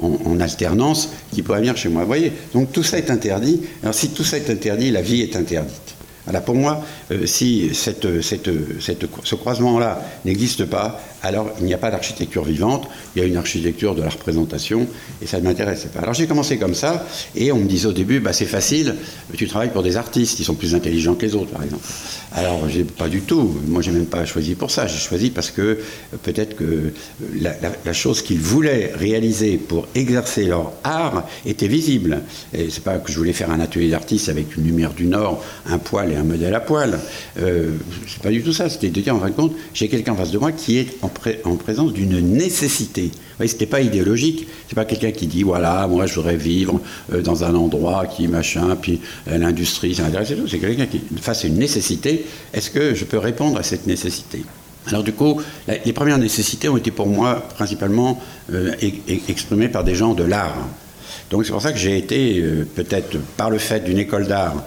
en, 0.00 0.40
alternance 0.40 1.10
qui 1.32 1.42
pourrait 1.42 1.60
venir 1.60 1.76
chez 1.76 1.88
moi. 1.88 2.02
Vous 2.02 2.08
voyez, 2.08 2.32
donc 2.52 2.72
tout 2.72 2.82
ça 2.82 2.98
est 2.98 3.10
interdit. 3.10 3.60
Alors 3.82 3.94
si 3.94 4.08
tout 4.08 4.24
ça 4.24 4.38
est 4.38 4.50
interdit, 4.50 4.90
la 4.90 5.02
vie 5.02 5.22
est 5.22 5.36
interdite. 5.36 5.94
Alors 6.26 6.42
pour 6.42 6.56
moi, 6.56 6.84
si 7.24 7.70
ce 7.74 9.34
croisement-là 9.34 10.02
n'existe 10.24 10.64
pas, 10.66 11.00
alors 11.22 11.50
il 11.60 11.66
n'y 11.66 11.74
a 11.74 11.78
pas 11.78 11.90
d'architecture 11.90 12.44
vivante, 12.44 12.88
il 13.14 13.22
y 13.22 13.24
a 13.24 13.28
une 13.28 13.36
architecture 13.36 13.94
de 13.94 14.02
la 14.02 14.10
représentation, 14.10 14.86
et 15.22 15.26
ça 15.26 15.38
ne 15.38 15.44
m'intéressait 15.44 15.88
pas. 15.88 16.00
Alors 16.00 16.14
j'ai 16.14 16.26
commencé 16.26 16.58
comme 16.58 16.74
ça, 16.74 17.06
et 17.34 17.52
on 17.52 17.58
me 17.58 17.68
disait 17.68 17.86
au 17.86 17.92
début, 17.92 18.20
bah, 18.20 18.32
c'est 18.32 18.46
facile, 18.46 18.96
tu 19.36 19.46
travailles 19.48 19.72
pour 19.72 19.82
des 19.82 19.96
artistes, 19.96 20.36
qui 20.36 20.44
sont 20.44 20.54
plus 20.54 20.74
intelligents 20.74 21.14
que 21.14 21.26
les 21.26 21.34
autres, 21.34 21.50
par 21.50 21.62
exemple. 21.62 21.84
Alors 22.32 22.68
j'ai 22.68 22.84
pas 22.84 23.08
du 23.08 23.22
tout, 23.22 23.56
moi 23.66 23.80
j'ai 23.82 23.90
même 23.90 24.06
pas 24.06 24.24
choisi 24.24 24.54
pour 24.54 24.70
ça, 24.70 24.86
j'ai 24.86 24.98
choisi 24.98 25.30
parce 25.30 25.50
que 25.50 25.78
peut-être 26.22 26.56
que 26.56 26.92
la, 27.40 27.92
chose 27.92 28.22
qu'ils 28.22 28.38
voulaient 28.38 28.92
réaliser 28.94 29.56
pour 29.56 29.88
exercer 29.94 30.44
leur 30.44 30.72
art 30.84 31.26
était 31.46 31.68
visible. 31.68 32.20
C'est 32.52 32.84
pas 32.84 32.98
que 32.98 33.10
je 33.10 33.18
voulais 33.18 33.32
faire 33.32 33.50
un 33.50 33.60
atelier 33.60 33.88
d'artiste 33.88 34.28
avec 34.28 34.56
une 34.56 34.64
lumière 34.64 34.92
du 34.92 35.06
Nord, 35.06 35.42
un 35.66 35.78
poil 35.78 36.12
et 36.12 36.16
un 36.16 36.22
modèle 36.22 36.54
à 36.54 36.60
poil. 36.60 36.98
Euh, 37.40 37.70
c'est 38.06 38.22
pas 38.22 38.30
du 38.30 38.42
tout 38.42 38.52
ça, 38.52 38.68
c'était 38.68 38.90
de 38.90 39.00
dire 39.00 39.16
en 39.16 39.20
fin 39.20 39.30
de 39.30 39.34
compte, 39.34 39.54
j'ai 39.72 39.88
quelqu'un 39.88 40.12
en 40.12 40.16
face 40.16 40.30
de 40.30 40.38
moi 40.38 40.52
qui 40.52 40.78
est 40.78 40.96
en 41.02 41.07
en, 41.44 41.56
présence 41.56 41.92
d'une 41.92 42.20
nécessité. 42.20 43.10
Ce 43.38 43.44
n'était 43.44 43.66
pas 43.66 43.80
idéologique. 43.80 44.46
C'est 44.68 44.74
pas 44.74 44.84
quelqu'un 44.84 45.10
qui 45.10 45.26
dit 45.26 45.42
voilà, 45.42 45.86
moi 45.86 46.06
je 46.06 46.14
voudrais 46.14 46.36
vivre 46.36 46.80
euh, 47.12 47.22
dans 47.22 47.44
un 47.44 47.54
endroit 47.54 48.06
qui 48.06 48.28
machin, 48.28 48.76
puis 48.80 49.00
euh, 49.28 49.38
l'industrie, 49.38 49.94
ça 49.94 50.02
m'intéresse 50.02 50.28
tout. 50.28 50.48
C'est 50.48 50.58
quelqu'un 50.58 50.86
qui, 50.86 51.00
face 51.20 51.44
une 51.44 51.58
nécessité, 51.58 52.24
est-ce 52.52 52.70
que 52.70 52.94
je 52.94 53.04
peux 53.04 53.18
répondre 53.18 53.58
à 53.58 53.62
cette 53.62 53.86
nécessité? 53.86 54.42
Alors 54.86 55.02
du 55.02 55.12
coup, 55.12 55.40
les 55.84 55.92
premières 55.92 56.18
nécessités 56.18 56.68
ont 56.68 56.76
été 56.76 56.90
pour 56.90 57.08
moi 57.08 57.46
principalement 57.56 58.20
euh, 58.52 58.72
exprimées 59.28 59.68
par 59.68 59.84
des 59.84 59.94
gens 59.94 60.14
de 60.14 60.24
l'art. 60.24 60.66
Donc 61.30 61.44
c'est 61.44 61.52
pour 61.52 61.62
ça 61.62 61.72
que 61.72 61.78
j'ai 61.78 61.98
été, 61.98 62.42
peut-être 62.74 63.18
par 63.36 63.50
le 63.50 63.58
fait 63.58 63.80
d'une 63.80 63.98
école 63.98 64.26
d'art 64.26 64.64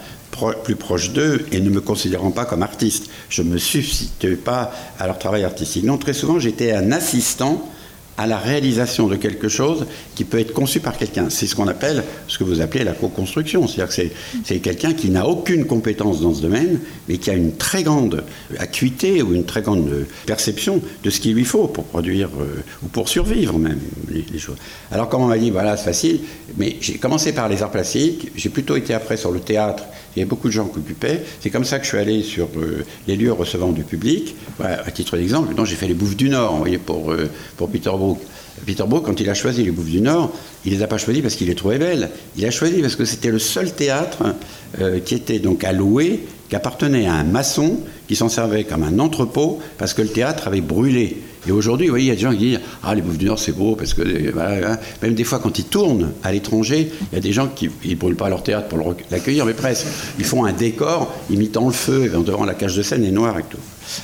plus 0.63 0.75
proche 0.75 1.11
d'eux 1.11 1.45
et 1.51 1.59
ne 1.59 1.69
me 1.69 1.81
considérant 1.81 2.31
pas 2.31 2.45
comme 2.45 2.63
artiste. 2.63 3.09
Je 3.29 3.41
ne 3.41 3.49
me 3.49 3.57
substitue 3.57 4.37
pas 4.37 4.71
à 4.99 5.07
leur 5.07 5.19
travail 5.19 5.43
artistique. 5.43 5.83
Non, 5.83 5.97
très 5.97 6.13
souvent, 6.13 6.39
j'étais 6.39 6.71
un 6.71 6.91
assistant 6.91 7.69
à 8.17 8.27
la 8.27 8.37
réalisation 8.37 9.07
de 9.07 9.15
quelque 9.15 9.49
chose 9.49 9.85
qui 10.15 10.25
peut 10.25 10.39
être 10.39 10.53
conçu 10.53 10.79
par 10.79 10.97
quelqu'un. 10.97 11.29
C'est 11.29 11.47
ce 11.47 11.55
qu'on 11.55 11.67
appelle, 11.67 12.03
ce 12.27 12.37
que 12.37 12.43
vous 12.43 12.61
appelez 12.61 12.83
la 12.83 12.93
co-construction. 12.93 13.67
C'est-à-dire 13.67 13.95
que 13.95 14.11
c'est 14.43 14.59
quelqu'un 14.59 14.93
qui 14.93 15.09
n'a 15.09 15.27
aucune 15.27 15.65
compétence 15.65 16.21
dans 16.21 16.33
ce 16.33 16.41
domaine, 16.41 16.79
mais 17.07 17.17
qui 17.17 17.29
a 17.29 17.33
une 17.33 17.55
très 17.55 17.83
grande 17.83 18.23
acuité 18.59 19.21
ou 19.21 19.33
une 19.33 19.45
très 19.45 19.61
grande 19.61 20.05
perception 20.25 20.81
de 21.03 21.09
ce 21.09 21.19
qu'il 21.19 21.33
lui 21.33 21.45
faut 21.45 21.67
pour 21.67 21.85
produire 21.85 22.29
euh, 22.39 22.63
ou 22.83 22.87
pour 22.87 23.09
survivre 23.09 23.57
même 23.57 23.79
les, 24.09 24.39
choses. 24.39 24.57
Alors 24.91 25.09
comme 25.09 25.21
on 25.21 25.27
m'a 25.27 25.37
dit, 25.37 25.49
voilà, 25.49 25.77
c'est 25.77 25.85
facile, 25.85 26.19
mais 26.57 26.77
j'ai 26.81 26.97
commencé 26.97 27.33
par 27.33 27.49
les 27.49 27.63
arts 27.63 27.71
plastiques, 27.71 28.31
j'ai 28.35 28.49
plutôt 28.49 28.75
été 28.75 28.93
après 28.93 29.17
sur 29.17 29.31
le 29.31 29.39
théâtre 29.39 29.83
il 30.15 30.19
y 30.19 30.21
avait 30.21 30.29
beaucoup 30.29 30.47
de 30.47 30.53
gens 30.53 30.67
qui 30.67 30.79
occupaient. 30.79 31.23
C'est 31.39 31.49
comme 31.49 31.63
ça 31.63 31.79
que 31.79 31.85
je 31.85 31.89
suis 31.89 31.97
allé 31.97 32.23
sur 32.23 32.47
euh, 32.57 32.83
les 33.07 33.15
lieux 33.15 33.31
recevant 33.31 33.71
du 33.71 33.83
public. 33.83 34.35
à 34.59 34.91
titre 34.91 35.17
d'exemple, 35.17 35.53
j'ai 35.65 35.75
fait 35.75 35.87
les 35.87 35.93
Bouffes 35.93 36.15
du 36.15 36.29
Nord, 36.29 36.53
vous 36.53 36.59
voyez, 36.59 36.77
pour, 36.77 37.11
euh, 37.11 37.29
pour 37.57 37.69
Peter 37.69 37.89
Brook. 37.89 38.19
Peter 38.65 38.83
Brook, 38.85 39.05
quand 39.05 39.19
il 39.19 39.29
a 39.29 39.33
choisi 39.33 39.63
les 39.63 39.71
Bouffes 39.71 39.89
du 39.89 40.01
Nord, 40.01 40.31
il 40.65 40.73
ne 40.73 40.77
les 40.77 40.83
a 40.83 40.87
pas 40.87 40.97
choisis 40.97 41.21
parce 41.21 41.35
qu'il 41.35 41.47
les 41.47 41.55
trouvait 41.55 41.79
belles. 41.79 42.09
Il 42.37 42.45
a 42.45 42.51
choisi 42.51 42.81
parce 42.81 42.95
que 42.95 43.05
c'était 43.05 43.31
le 43.31 43.39
seul 43.39 43.73
théâtre 43.73 44.35
euh, 44.79 44.99
qui 44.99 45.15
était 45.15 45.39
donc 45.39 45.63
alloué, 45.63 46.25
qui 46.51 46.57
appartenait 46.57 47.07
à 47.07 47.13
un 47.13 47.23
maçon 47.23 47.79
qui 48.09 48.17
s'en 48.17 48.27
servait 48.27 48.65
comme 48.65 48.83
un 48.83 48.99
entrepôt 48.99 49.61
parce 49.77 49.93
que 49.93 50.01
le 50.01 50.09
théâtre 50.09 50.49
avait 50.49 50.59
brûlé. 50.59 51.21
Et 51.47 51.51
aujourd'hui, 51.53 51.87
vous 51.87 51.93
voyez, 51.93 52.07
il 52.07 52.09
y 52.09 52.11
a 52.11 52.15
des 52.15 52.21
gens 52.21 52.31
qui 52.31 52.37
disent 52.39 52.59
Ah, 52.83 52.93
les 52.93 53.01
Bouffes 53.01 53.17
du 53.17 53.23
Nord, 53.23 53.39
c'est 53.39 53.53
beau, 53.53 53.77
parce 53.77 53.93
que 53.93 54.01
hein. 54.01 54.77
même 55.01 55.13
des 55.13 55.23
fois, 55.23 55.39
quand 55.39 55.57
ils 55.57 55.63
tournent 55.63 56.11
à 56.21 56.33
l'étranger, 56.33 56.91
il 57.09 57.15
y 57.15 57.17
a 57.17 57.21
des 57.21 57.31
gens 57.31 57.47
qui 57.47 57.69
ne 57.85 57.95
brûlent 57.95 58.17
pas 58.17 58.27
leur 58.27 58.43
théâtre 58.43 58.67
pour 58.67 58.95
l'accueillir, 59.09 59.45
mais 59.45 59.53
presque. 59.53 59.87
Ils 60.19 60.25
font 60.25 60.43
un 60.43 60.51
décor 60.51 61.15
imitant 61.29 61.67
le 61.67 61.71
feu, 61.71 62.03
et 62.03 62.09
devant 62.09 62.43
la 62.43 62.53
cage 62.53 62.75
de 62.75 62.83
scène 62.83 63.05
est 63.05 63.11
noire 63.11 63.39
et 63.39 63.43
tout. 63.43 63.57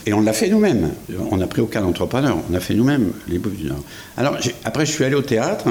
Et 0.05 0.13
on 0.13 0.21
l'a 0.21 0.31
fait 0.31 0.47
nous-mêmes. 0.47 0.91
On 1.29 1.35
n'a 1.35 1.47
pris 1.47 1.61
aucun 1.61 1.83
entrepreneur, 1.83 2.37
on 2.49 2.53
a 2.55 2.61
fait 2.61 2.75
nous-mêmes 2.75 3.11
les 3.27 3.39
Bouffes 3.39 3.57
du 3.57 3.65
Nord. 3.65 3.83
Alors, 4.15 4.37
après, 4.63 4.85
je 4.85 4.91
suis 4.93 5.03
allé 5.03 5.15
au 5.15 5.21
théâtre, 5.21 5.65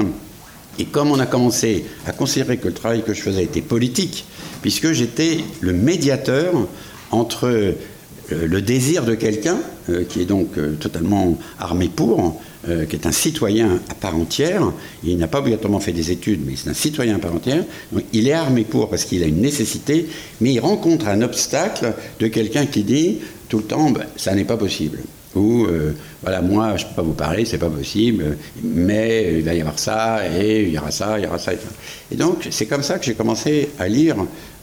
et 0.79 0.85
comme 0.85 1.11
on 1.11 1.19
a 1.19 1.25
commencé 1.25 1.85
à 2.05 2.11
considérer 2.11 2.57
que 2.57 2.67
le 2.67 2.73
travail 2.73 3.03
que 3.03 3.13
je 3.13 3.21
faisais 3.21 3.43
était 3.43 3.61
politique, 3.61 4.25
puisque 4.61 4.91
j'étais 4.91 5.39
le 5.61 5.73
médiateur 5.73 6.53
entre 7.11 7.47
euh, 7.47 7.73
le 8.31 8.61
désir 8.61 9.05
de 9.05 9.15
quelqu'un, 9.15 9.57
euh, 9.89 10.03
qui 10.03 10.21
est 10.21 10.25
donc 10.25 10.57
euh, 10.57 10.75
totalement 10.75 11.37
armé 11.59 11.89
pour, 11.93 12.41
qui 12.89 12.97
est 12.97 13.05
un 13.05 13.13
citoyen 13.13 13.79
à 13.89 13.93
part 13.93 14.17
entière, 14.17 14.73
il 15.01 15.17
n'a 15.17 15.29
pas 15.29 15.39
obligatoirement 15.39 15.79
fait 15.79 15.93
des 15.93 16.11
études, 16.11 16.41
mais 16.45 16.55
c'est 16.57 16.69
un 16.69 16.73
citoyen 16.73 17.15
à 17.15 17.19
part 17.19 17.33
entière, 17.33 17.63
donc 17.93 18.03
il 18.11 18.27
est 18.27 18.33
armé 18.33 18.65
pour 18.65 18.89
parce 18.89 19.05
qu'il 19.05 19.23
a 19.23 19.25
une 19.25 19.39
nécessité, 19.39 20.09
mais 20.41 20.51
il 20.51 20.59
rencontre 20.59 21.07
un 21.07 21.21
obstacle 21.21 21.93
de 22.19 22.27
quelqu'un 22.27 22.65
qui 22.65 22.83
dit 22.83 23.19
tout 23.47 23.59
le 23.59 23.63
temps, 23.63 23.91
ben, 23.91 24.03
ça 24.17 24.35
n'est 24.35 24.43
pas 24.43 24.57
possible. 24.57 24.99
Ou, 25.37 25.67
voilà, 26.23 26.41
moi, 26.41 26.75
je 26.77 26.83
ne 26.83 26.89
peux 26.89 26.95
pas 26.95 27.01
vous 27.01 27.13
parler, 27.13 27.45
c'est 27.45 27.57
pas 27.57 27.69
possible, 27.69 28.37
mais 28.63 29.35
il 29.37 29.43
va 29.43 29.53
y 29.53 29.61
avoir 29.61 29.79
ça, 29.79 30.21
et 30.27 30.63
il 30.63 30.69
y 30.69 30.77
aura 30.77 30.91
ça, 30.91 31.19
il 31.19 31.23
y 31.23 31.27
aura 31.27 31.39
ça. 31.39 31.51
Et, 32.11 32.15
donc, 32.15 32.47
c'est 32.49 32.65
comme 32.65 32.83
ça 32.83 32.97
que 32.99 33.05
j'ai 33.05 33.13
commencé 33.13 33.69
à 33.79 33.87
lire 33.87 34.15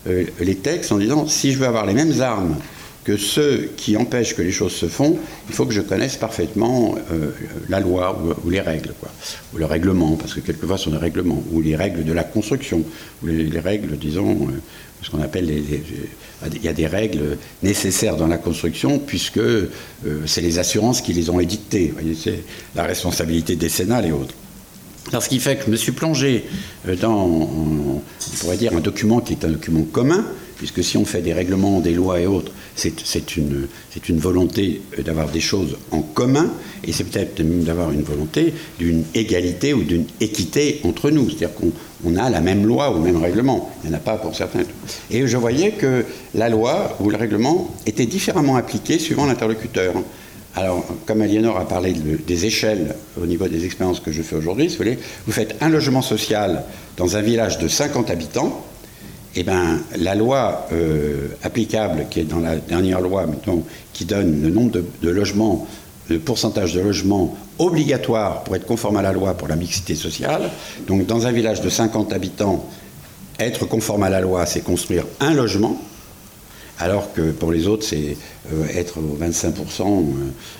les 0.06 0.56
textes 0.56 0.92
en 0.92 0.98
disant, 0.98 1.26
si 1.26 1.52
je 1.52 1.58
veux 1.58 1.66
avoir 1.66 1.86
les 1.86 1.94
mêmes 1.94 2.20
armes 2.20 2.56
que 3.04 3.18
ceux 3.18 3.70
qui 3.76 3.96
empêchent 3.96 4.34
que 4.34 4.42
les 4.42 4.50
choses 4.50 4.72
se 4.72 4.86
font, 4.86 5.18
il 5.48 5.54
faut 5.54 5.66
que 5.66 5.74
je 5.74 5.82
connaisse 5.82 6.16
parfaitement 6.16 6.96
euh, 7.12 7.30
la 7.68 7.80
loi 7.80 8.18
ou, 8.44 8.50
les 8.50 8.60
règles, 8.60 8.94
quoi. 8.98 9.10
ou 9.52 9.58
le 9.58 9.66
règlement, 9.66 10.16
parce 10.16 10.34
que 10.34 10.40
quelquefois 10.40 10.78
ce 10.78 10.84
sont 10.84 10.90
des 10.90 10.96
règlements, 10.96 11.42
ou 11.52 11.60
les 11.60 11.76
règles 11.76 12.04
de 12.04 12.12
la 12.12 12.24
construction, 12.24 12.82
ou 13.22 13.26
les, 13.26 13.60
règles, 13.60 13.98
disons, 13.98 14.48
euh, 14.48 14.60
ce 15.02 15.10
qu'on 15.10 15.20
appelle 15.20 15.44
les, 15.44 15.82
Il 16.52 16.62
y 16.62 16.68
a 16.68 16.72
des 16.72 16.86
règles 16.86 17.38
nécessaires 17.62 18.16
dans 18.16 18.26
la 18.26 18.38
construction, 18.38 18.98
puisque 18.98 19.38
euh, 19.38 19.70
c'est 20.26 20.42
les 20.42 20.58
assurances 20.58 21.00
qui 21.00 21.12
les 21.12 21.30
ont 21.30 21.40
édictées. 21.40 21.94
C'est 22.18 22.44
la 22.74 22.84
responsabilité 22.84 23.56
décennale 23.56 24.06
et 24.06 24.12
autres. 24.12 24.34
Alors, 25.08 25.22
ce 25.22 25.28
qui 25.28 25.38
fait 25.38 25.56
que 25.56 25.66
je 25.66 25.70
me 25.70 25.76
suis 25.76 25.92
plongé 25.92 26.44
dans, 27.00 28.02
pourrait 28.40 28.56
dire, 28.56 28.74
un 28.74 28.80
document 28.80 29.20
qui 29.20 29.34
est 29.34 29.44
un 29.44 29.50
document 29.50 29.82
commun, 29.82 30.24
puisque 30.56 30.82
si 30.82 30.96
on 30.96 31.04
fait 31.04 31.20
des 31.20 31.32
règlements, 31.32 31.80
des 31.80 31.92
lois 31.92 32.20
et 32.20 32.26
autres, 32.26 32.52
c'est 32.76 33.36
une, 33.36 33.68
volonté 34.18 34.82
d'avoir 35.04 35.28
des 35.28 35.40
choses 35.40 35.76
en 35.90 36.02
commun, 36.02 36.50
et 36.84 36.92
c'est 36.92 37.04
peut-être 37.04 37.40
même 37.40 37.64
d'avoir 37.64 37.92
une 37.92 38.02
volonté 38.02 38.52
d'une 38.78 39.04
égalité 39.14 39.74
ou 39.74 39.82
d'une 39.82 40.06
équité 40.20 40.80
entre 40.84 41.10
nous. 41.10 41.28
C'est-à-dire 41.28 41.52
qu'on 41.54 42.16
a 42.16 42.30
la 42.30 42.40
même 42.40 42.66
loi 42.66 42.90
ou 42.92 42.94
le 42.94 43.12
même 43.12 43.22
règlement. 43.22 43.70
Il 43.82 43.90
n'y 43.90 43.94
en 43.94 43.98
a 43.98 44.00
pas 44.00 44.16
pour 44.16 44.34
certains. 44.34 44.62
Et 45.10 45.26
je 45.26 45.36
voyais 45.36 45.72
que 45.72 46.04
la 46.34 46.48
loi 46.48 46.96
ou 47.00 47.10
le 47.10 47.16
règlement 47.16 47.74
était 47.86 48.06
différemment 48.06 48.56
appliqué 48.56 48.98
suivant 48.98 49.26
l'interlocuteur. 49.26 49.94
Alors, 50.56 50.84
comme 51.06 51.22
Aliénor 51.22 51.58
a 51.58 51.66
parlé 51.66 51.92
des 51.92 52.46
échelles 52.46 52.94
au 53.20 53.26
niveau 53.26 53.48
des 53.48 53.64
expériences 53.64 53.98
que 53.98 54.12
je 54.12 54.22
fais 54.22 54.36
aujourd'hui, 54.36 54.68
vous, 54.68 54.84
vous 55.26 55.32
faites 55.32 55.56
un 55.60 55.68
logement 55.68 56.02
social 56.02 56.64
dans 56.96 57.16
un 57.16 57.22
village 57.22 57.58
de 57.58 57.66
50 57.66 58.10
habitants, 58.10 58.64
eh 59.36 59.42
ben, 59.42 59.80
la 59.96 60.14
loi 60.14 60.66
euh, 60.72 61.28
applicable, 61.42 62.06
qui 62.10 62.20
est 62.20 62.24
dans 62.24 62.38
la 62.38 62.56
dernière 62.56 63.00
loi, 63.00 63.26
qui 63.92 64.04
donne 64.04 64.42
le 64.42 64.50
nombre 64.50 64.80
de, 65.02 65.10
logements, 65.10 65.66
le 66.08 66.18
pourcentage 66.18 66.74
de 66.74 66.80
logements 66.80 67.36
obligatoire 67.58 68.44
pour 68.44 68.56
être 68.56 68.66
conforme 68.66 68.96
à 68.96 69.02
la 69.02 69.12
loi 69.12 69.34
pour 69.34 69.48
la 69.48 69.56
mixité 69.56 69.94
sociale. 69.94 70.50
Donc, 70.86 71.06
dans 71.06 71.26
un 71.26 71.32
village 71.32 71.60
de 71.60 71.68
50 71.68 72.12
habitants, 72.12 72.68
être 73.38 73.66
conforme 73.66 74.04
à 74.04 74.10
la 74.10 74.20
loi, 74.20 74.46
c'est 74.46 74.60
construire 74.60 75.04
un 75.20 75.34
logement. 75.34 75.80
Alors 76.78 77.12
que 77.12 77.30
pour 77.30 77.52
les 77.52 77.66
autres, 77.66 77.84
c'est 77.84 78.16
être 78.74 78.98
aux 78.98 79.16
25% 79.22 80.04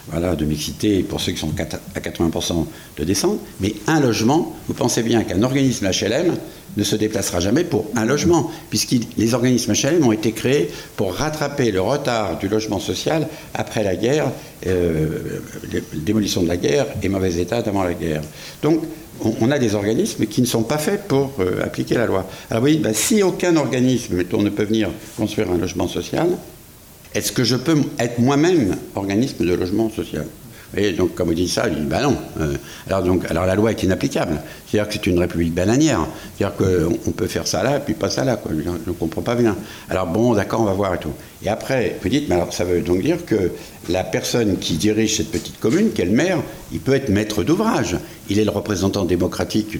voilà, 0.09 0.37
de 0.37 0.45
mixité, 0.45 1.03
pour 1.03 1.21
ceux 1.21 1.33
qui 1.33 1.39
sont 1.39 1.53
à 1.59 2.01
80% 2.01 2.67
de 2.97 3.05
descente. 3.05 3.39
Mais 3.61 3.75
un 3.87 4.01
logement, 4.01 4.57
vous 4.69 4.75
pensez 4.75 5.03
bien 5.03 5.25
qu'un 5.25 5.43
organisme 5.43 5.89
HLM 5.89 6.37
ne 6.77 6.85
se 6.85 6.97
déplacera 6.97 7.41
jamais 7.41 7.65
pour 7.65 7.87
un 7.95 8.05
logement, 8.05 8.51
puisque 8.71 8.97
les 9.17 9.35
organismes 9.35 9.73
HLM 9.73 10.07
ont 10.07 10.13
été 10.13 10.33
créés 10.33 10.71
pour 10.97 11.15
rattraper 11.15 11.71
le 11.71 11.81
retard 11.81 12.39
du 12.39 12.49
logement 12.49 12.81
social 12.81 13.29
après 13.55 13.85
la 13.85 13.97
guerre, 13.97 14.31
démolition 15.95 16.43
de 16.43 16.49
la 16.49 16.57
guerre 16.57 16.87
et 17.03 17.09
mauvais 17.09 17.37
état 17.37 17.59
avant 17.59 17.85
la 17.85 17.95
guerre. 17.95 18.23
On, 19.21 19.51
a 19.51 19.59
des 19.59 19.75
organismes 19.75 20.27
qui 20.27 20.41
ne 20.41 20.47
sont 20.47 20.63
pas 20.63 20.79
faits 20.79 21.07
pour 21.09 21.33
euh, 21.41 21.65
appliquer 21.65 21.95
la 21.95 22.07
loi. 22.07 22.27
Alors 22.51 22.63
oui, 22.63 22.79
ben, 22.79 22.95
si 22.95 23.23
aucun 23.23 23.57
organisme, 23.57 24.17
ne 24.17 24.49
peut 24.49 24.65
venir 24.65 24.91
construire 25.17 25.51
un 25.51 25.59
logement 25.59 25.89
social, 25.89 26.29
est-ce 27.15 27.33
que 27.33 27.45
je 27.45 27.57
peux 27.57 27.77
être 27.99 28.19
moi-même 28.19 28.77
organisme 28.95 29.45
de 29.45 29.55
logement 29.55 29.91
social? 29.91 30.27
Et 30.77 30.93
donc, 30.93 31.15
comme 31.15 31.29
on 31.29 31.33
dit 31.33 31.49
ça, 31.49 31.69
il 31.69 31.75
dit, 31.75 31.81
ben 31.83 32.03
non. 32.03 32.17
Alors, 32.89 33.03
donc, 33.03 33.31
la 33.31 33.55
loi 33.55 33.71
est 33.71 33.83
inapplicable. 33.83 34.41
C'est-à-dire 34.67 34.89
que 34.89 34.95
c'est 34.95 35.07
une 35.07 35.19
république 35.19 35.55
bananière. 35.55 36.07
C'est-à-dire 36.37 36.57
qu'on 36.57 37.13
peut 37.13 37.27
faire 37.27 37.47
ça 37.47 37.63
là, 37.63 37.79
puis 37.81 37.95
pas 37.95 38.11
ça 38.11 38.25
là. 38.25 38.41
Je 38.49 38.55
ne 38.55 38.95
comprends 38.95 39.23
pas 39.23 39.37
bien. 39.37 39.57
Alors, 39.89 40.07
bon, 40.07 40.35
d'accord, 40.35 40.63
on 40.63 40.65
va 40.65 40.73
voir 40.73 40.95
et 40.95 40.99
tout. 40.99 41.13
Et 41.43 41.49
après, 41.49 41.97
vous 42.03 42.09
dites, 42.09 42.29
mais 42.29 42.37
alors 42.37 42.53
ça 42.53 42.65
veut 42.65 42.81
donc 42.81 43.03
dire 43.03 43.25
que 43.27 43.53
la 43.89 44.05
personne 44.05 44.59
qui 44.59 44.75
dirige 44.75 45.17
cette 45.17 45.31
petite 45.31 45.61
commune, 45.61 45.91
est 45.99 46.05
le 46.05 46.11
maire, 46.11 46.39
il 46.73 46.81
peut 46.81 46.95
être 46.95 47.09
maître 47.09 47.43
d'ouvrage. 47.43 47.97
Il 48.31 48.39
est 48.39 48.45
le 48.45 48.51
représentant 48.51 49.05
démocratique 49.05 49.79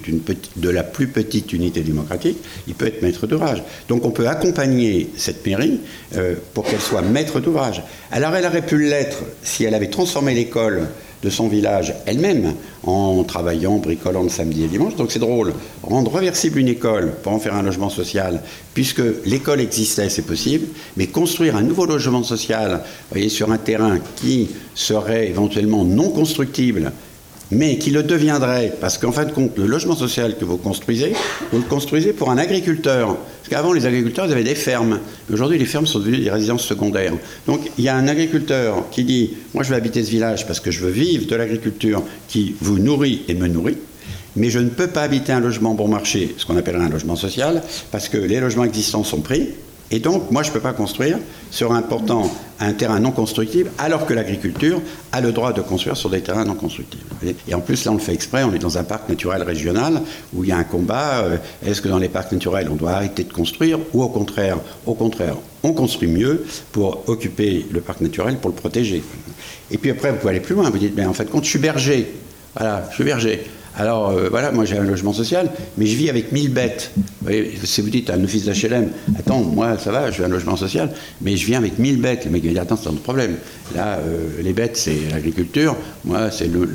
de 0.55 0.69
la 0.69 0.83
plus 0.83 1.07
petite 1.07 1.53
unité 1.53 1.81
démocratique, 1.81 2.37
il 2.67 2.75
peut 2.75 2.87
être 2.87 3.01
maître 3.01 3.25
d'ouvrage. 3.25 3.63
Donc 3.87 4.05
on 4.05 4.11
peut 4.11 4.27
accompagner 4.27 5.09
cette 5.17 5.45
mairie 5.45 5.79
euh, 6.15 6.35
pour 6.53 6.65
qu'elle 6.65 6.81
soit 6.81 7.01
maître 7.01 7.39
d'ouvrage. 7.39 7.81
Alors 8.11 8.35
elle 8.35 8.45
aurait 8.45 8.65
pu 8.65 8.77
l'être 8.77 9.23
si 9.41 9.63
elle 9.63 9.73
avait 9.73 9.89
transformé 9.89 10.35
l'école 10.35 10.87
de 11.25 11.29
son 11.31 11.47
village 11.47 11.93
elle-même 12.05 12.53
en 12.83 13.23
travaillant, 13.23 13.79
bricolant 13.79 14.21
le 14.21 14.29
samedi 14.29 14.63
et 14.63 14.67
dimanche. 14.67 14.95
Donc 14.95 15.11
c'est 15.11 15.19
drôle. 15.19 15.53
Rendre 15.81 16.11
reversible 16.11 16.59
une 16.59 16.67
école 16.67 17.13
pour 17.23 17.33
en 17.33 17.39
faire 17.39 17.55
un 17.55 17.63
logement 17.63 17.89
social, 17.89 18.41
puisque 18.75 19.01
l'école 19.25 19.59
existait, 19.59 20.09
c'est 20.09 20.21
possible, 20.21 20.67
mais 20.95 21.07
construire 21.07 21.55
un 21.55 21.63
nouveau 21.63 21.87
logement 21.87 22.21
social, 22.21 22.83
voyez, 23.11 23.29
sur 23.29 23.51
un 23.51 23.57
terrain 23.57 23.99
qui 24.15 24.49
serait 24.75 25.27
éventuellement 25.27 25.83
non 25.83 26.09
constructible, 26.09 26.91
mais 27.51 27.77
qui 27.77 27.91
le 27.91 28.03
deviendrait, 28.03 28.73
parce 28.81 28.97
qu'en 28.97 29.11
fin 29.11 29.25
de 29.25 29.31
compte, 29.31 29.57
le 29.57 29.65
logement 29.65 29.95
social 29.95 30.35
que 30.37 30.45
vous 30.45 30.57
construisez, 30.57 31.13
vous 31.51 31.59
le 31.59 31.63
construisez 31.63 32.13
pour 32.13 32.31
un 32.31 32.37
agriculteur. 32.37 33.15
Parce 33.15 33.49
qu'avant, 33.49 33.73
les 33.73 33.85
agriculteurs, 33.85 34.25
avaient 34.25 34.43
des 34.43 34.55
fermes. 34.55 34.99
Aujourd'hui, 35.31 35.57
les 35.57 35.65
fermes 35.65 35.85
sont 35.85 35.99
devenues 35.99 36.17
des 36.17 36.31
résidences 36.31 36.65
secondaires. 36.65 37.13
Donc, 37.47 37.61
il 37.77 37.83
y 37.83 37.89
a 37.89 37.95
un 37.95 38.07
agriculteur 38.07 38.89
qui 38.89 39.03
dit, 39.03 39.33
moi, 39.53 39.63
je 39.63 39.69
veux 39.69 39.75
habiter 39.75 40.03
ce 40.03 40.09
village 40.09 40.47
parce 40.47 40.59
que 40.59 40.71
je 40.71 40.79
veux 40.79 40.91
vivre 40.91 41.27
de 41.27 41.35
l'agriculture 41.35 42.01
qui 42.27 42.55
vous 42.59 42.79
nourrit 42.79 43.23
et 43.27 43.33
me 43.33 43.47
nourrit 43.47 43.77
mais 44.35 44.49
je 44.49 44.59
ne 44.59 44.69
peux 44.69 44.87
pas 44.87 45.03
habiter 45.03 45.31
un 45.31 45.39
logement 45.39 45.73
bon 45.75 45.87
marché, 45.87 46.35
ce 46.37 46.45
qu'on 46.45 46.57
appellerait 46.57 46.83
un 46.83 46.89
logement 46.89 47.15
social, 47.15 47.63
parce 47.91 48.09
que 48.09 48.17
les 48.17 48.39
logements 48.39 48.65
existants 48.65 49.03
sont 49.03 49.21
pris, 49.21 49.49
et 49.95 49.99
donc, 49.99 50.29
moi, 50.29 50.43
je 50.43 50.49
ne 50.49 50.53
peux 50.53 50.59
pas 50.59 50.73
construire 50.73 51.19
sur 51.51 51.71
un, 51.71 51.81
terrain 52.73 52.99
non 52.99 53.11
constructible, 53.11 53.71
alors 53.77 54.05
que 54.05 54.13
l'agriculture 54.13 54.81
a 55.13 55.21
le 55.21 55.31
droit 55.31 55.53
de 55.53 55.61
construire 55.61 55.95
sur 55.95 56.09
des 56.09 56.19
terrains 56.19 56.43
non 56.43 56.55
constructibles. 56.55 57.05
Et 57.47 57.53
en 57.53 57.61
plus, 57.61 57.85
là, 57.85 57.91
on 57.91 57.93
le 57.93 58.01
fait 58.01 58.13
exprès, 58.13 58.43
on 58.43 58.53
est 58.53 58.59
dans 58.59 58.77
un 58.77 58.83
parc 58.83 59.07
naturel 59.07 59.41
régional 59.43 60.01
où 60.33 60.43
il 60.43 60.49
y 60.49 60.51
a 60.51 60.57
un 60.57 60.65
combat. 60.65 61.23
Euh, 61.23 61.37
est-ce 61.65 61.81
que 61.81 61.87
dans 61.87 61.97
les 61.97 62.09
parcs 62.09 62.33
naturels, 62.33 62.67
on 62.69 62.75
doit 62.75 62.91
arrêter 62.91 63.23
de 63.23 63.31
construire 63.31 63.79
ou 63.93 64.03
au 64.03 64.09
contraire, 64.09 64.57
au 64.85 64.95
contraire, 64.95 65.37
on 65.63 65.71
construit 65.71 66.09
mieux 66.09 66.45
pour 66.73 67.07
occuper 67.07 67.65
le 67.71 67.79
parc 67.79 68.01
naturel, 68.01 68.35
pour 68.35 68.49
le 68.49 68.55
protéger? 68.57 69.01
Et 69.71 69.77
puis 69.77 69.91
après, 69.91 70.11
vous 70.11 70.17
pouvez 70.17 70.31
aller 70.31 70.41
plus 70.41 70.55
loin. 70.55 70.69
Vous 70.69 70.77
dites, 70.77 70.93
mais 70.97 71.05
en 71.05 71.13
fait, 71.13 71.29
quand 71.31 71.41
je 71.41 71.49
suis 71.49 71.59
berger, 71.59 72.11
voilà, 72.53 72.85
je 72.89 72.95
suis 72.95 73.05
berger. 73.05 73.45
Alors 73.77 74.09
euh, 74.09 74.29
voilà, 74.29 74.51
moi 74.51 74.63
j'ai 74.63 74.77
un 74.77 74.83
logement 74.83 75.11
social, 75.11 75.51
mais 75.77 75.85
je 75.85 75.97
vis 75.97 76.09
avec 76.09 76.31
1000 76.31 76.53
bêtes. 76.53 76.91
Vous 76.95 77.03
voyez, 77.23 77.53
si 77.63 77.81
vous 77.81 77.89
dites 77.89 78.09
à 78.09 78.13
un 78.13 78.23
office 78.23 78.45
d'HLM, 78.45 78.89
attends, 79.19 79.41
moi 79.41 79.77
ça 79.77 79.91
va, 79.91 80.09
vis 80.09 80.23
un 80.23 80.29
logement 80.29 80.55
social, 80.55 80.91
mais 81.21 81.35
je 81.35 81.45
viens 81.45 81.59
avec 81.59 81.77
1000 81.77 82.01
bêtes. 82.01 82.25
Le 82.25 82.31
mec 82.31 82.45
va 82.45 82.51
dire, 82.51 82.61
attends, 82.61 82.77
c'est 82.81 82.87
un 82.87 82.93
autre 82.93 83.01
problème. 83.01 83.35
Là, 83.75 83.99
euh, 83.99 84.29
les 84.41 84.53
bêtes, 84.53 84.77
c'est 84.77 85.09
l'agriculture, 85.11 85.75
moi 86.05 86.31
c'est 86.31 86.47
le, 86.47 86.65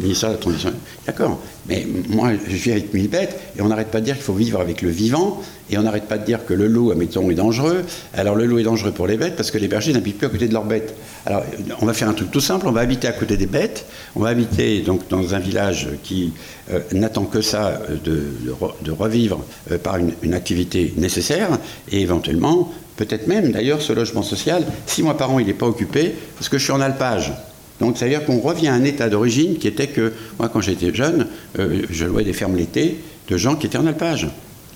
ministère 0.00 0.30
de 0.30 0.34
la 0.34 0.40
Transition. 0.40 0.72
D'accord, 1.06 1.40
mais 1.68 1.86
moi 2.08 2.30
je 2.48 2.54
vis 2.54 2.72
avec 2.72 2.94
1000 2.94 3.08
bêtes, 3.08 3.36
et 3.58 3.62
on 3.62 3.68
n'arrête 3.68 3.90
pas 3.90 4.00
de 4.00 4.04
dire 4.04 4.14
qu'il 4.14 4.24
faut 4.24 4.34
vivre 4.34 4.60
avec 4.60 4.80
le 4.82 4.90
vivant, 4.90 5.42
et 5.70 5.78
on 5.78 5.82
n'arrête 5.82 6.04
pas 6.04 6.18
de 6.18 6.24
dire 6.24 6.44
que 6.44 6.52
le 6.52 6.66
loup, 6.66 6.90
admettons, 6.90 7.30
est 7.30 7.34
dangereux. 7.34 7.84
Alors 8.12 8.34
le 8.34 8.44
loup 8.44 8.58
est 8.58 8.64
dangereux 8.64 8.92
pour 8.92 9.06
les 9.06 9.16
bêtes 9.16 9.36
parce 9.36 9.50
que 9.50 9.58
les 9.58 9.68
bergers 9.68 9.92
n'habitent 9.92 10.18
plus 10.18 10.26
à 10.26 10.30
côté 10.30 10.46
de 10.46 10.52
leurs 10.52 10.64
bêtes. 10.64 10.94
Alors 11.24 11.42
on 11.80 11.86
va 11.86 11.94
faire 11.94 12.08
un 12.08 12.12
truc 12.12 12.30
tout 12.30 12.40
simple, 12.40 12.66
on 12.68 12.72
va 12.72 12.82
habiter 12.82 13.08
à 13.08 13.12
côté 13.12 13.36
des 13.36 13.46
bêtes, 13.46 13.86
on 14.14 14.20
va 14.20 14.28
habiter 14.28 14.80
donc 14.80 15.08
dans 15.08 15.34
un 15.34 15.38
village 15.38 15.88
qui 16.02 16.32
euh, 16.70 16.80
n'attend 16.92 17.24
que 17.24 17.40
ça 17.40 17.80
euh, 17.90 17.96
de, 18.04 18.90
revivre 18.90 19.42
euh, 19.70 19.78
par 19.78 19.96
une, 19.96 20.34
activité 20.34 20.92
nécessaire 20.96 21.48
et 21.90 22.02
éventuellement, 22.02 22.72
peut-être 22.96 23.26
même 23.26 23.52
d'ailleurs 23.52 23.80
ce 23.80 23.92
logement 23.92 24.22
social, 24.22 24.64
six 24.86 25.02
mois 25.02 25.16
par 25.16 25.30
an 25.30 25.38
il 25.38 25.46
n'est 25.46 25.54
pas 25.54 25.66
occupé 25.66 26.14
parce 26.36 26.48
que 26.48 26.58
je 26.58 26.64
suis 26.64 26.72
en 26.72 26.80
alpage. 26.80 27.32
Donc, 27.80 27.98
ça 27.98 28.04
veut 28.04 28.12
dire 28.12 28.24
qu'on 28.24 28.38
revient 28.38 28.68
à 28.68 28.74
un 28.74 28.84
état 28.84 29.08
d'origine 29.08 29.56
qui 29.56 29.66
était 29.66 29.88
que, 29.88 30.12
moi, 30.38 30.48
quand 30.48 30.60
j'étais 30.60 30.94
jeune, 30.94 31.26
je 31.58 32.04
louais 32.04 32.22
des 32.22 32.32
fermes 32.32 32.54
l'été 32.54 33.00
de 33.28 33.36
gens 33.36 33.56
qui 33.56 33.66
étaient 33.66 33.78
en 33.78 33.86
alpage 33.88 34.28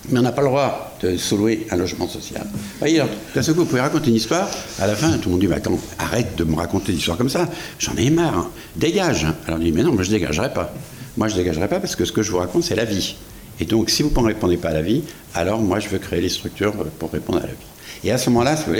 mais 0.09 0.19
on 0.19 0.21
n'a 0.21 0.31
pas 0.31 0.41
le 0.41 0.47
droit 0.47 0.95
de 1.01 1.17
sous-louer 1.17 1.67
un 1.71 1.75
logement 1.75 2.07
social. 2.07 2.45
Voyez, 2.79 3.01
d'un 3.35 3.41
seul 3.41 3.53
coup, 3.53 3.61
vous 3.61 3.67
pouvez 3.67 3.81
raconter 3.81 4.09
une 4.09 4.15
histoire, 4.15 4.49
à 4.79 4.87
la 4.87 4.95
fin, 4.95 5.11
tout 5.17 5.29
le 5.29 5.31
monde 5.31 5.41
dit, 5.41 5.47
bah, 5.47 5.55
attends, 5.57 5.77
arrête 5.97 6.35
de 6.35 6.43
me 6.43 6.55
raconter 6.55 6.91
des 6.91 6.97
histoires 6.97 7.17
comme 7.17 7.29
ça, 7.29 7.47
j'en 7.77 7.95
ai 7.95 8.09
marre, 8.09 8.37
hein. 8.37 8.49
dégage. 8.75 9.27
Alors 9.47 9.59
on 9.59 9.63
dit, 9.63 9.71
mais 9.71 9.83
non, 9.83 9.93
moi 9.93 10.03
je 10.03 10.11
dégagerai 10.11 10.53
pas. 10.53 10.73
Moi 11.17 11.27
je 11.27 11.35
ne 11.35 11.39
dégagerai 11.39 11.67
pas 11.67 11.79
parce 11.79 11.95
que 11.95 12.05
ce 12.05 12.11
que 12.11 12.21
je 12.21 12.31
vous 12.31 12.37
raconte, 12.37 12.63
c'est 12.63 12.75
la 12.75 12.85
vie. 12.85 13.15
Et 13.59 13.65
donc, 13.65 13.89
si 13.89 14.03
vous 14.03 14.09
ne 14.09 14.25
répondez 14.25 14.57
pas 14.57 14.69
à 14.69 14.73
la 14.73 14.81
vie, 14.81 15.03
alors 15.35 15.59
moi 15.59 15.79
je 15.79 15.89
veux 15.89 15.99
créer 15.99 16.21
les 16.21 16.29
structures 16.29 16.73
pour 16.97 17.11
répondre 17.11 17.39
à 17.39 17.41
la 17.41 17.47
vie. 17.47 17.69
Et 18.03 18.11
à 18.11 18.17
ce 18.17 18.29
moment-là, 18.29 18.55
vous 18.55 18.73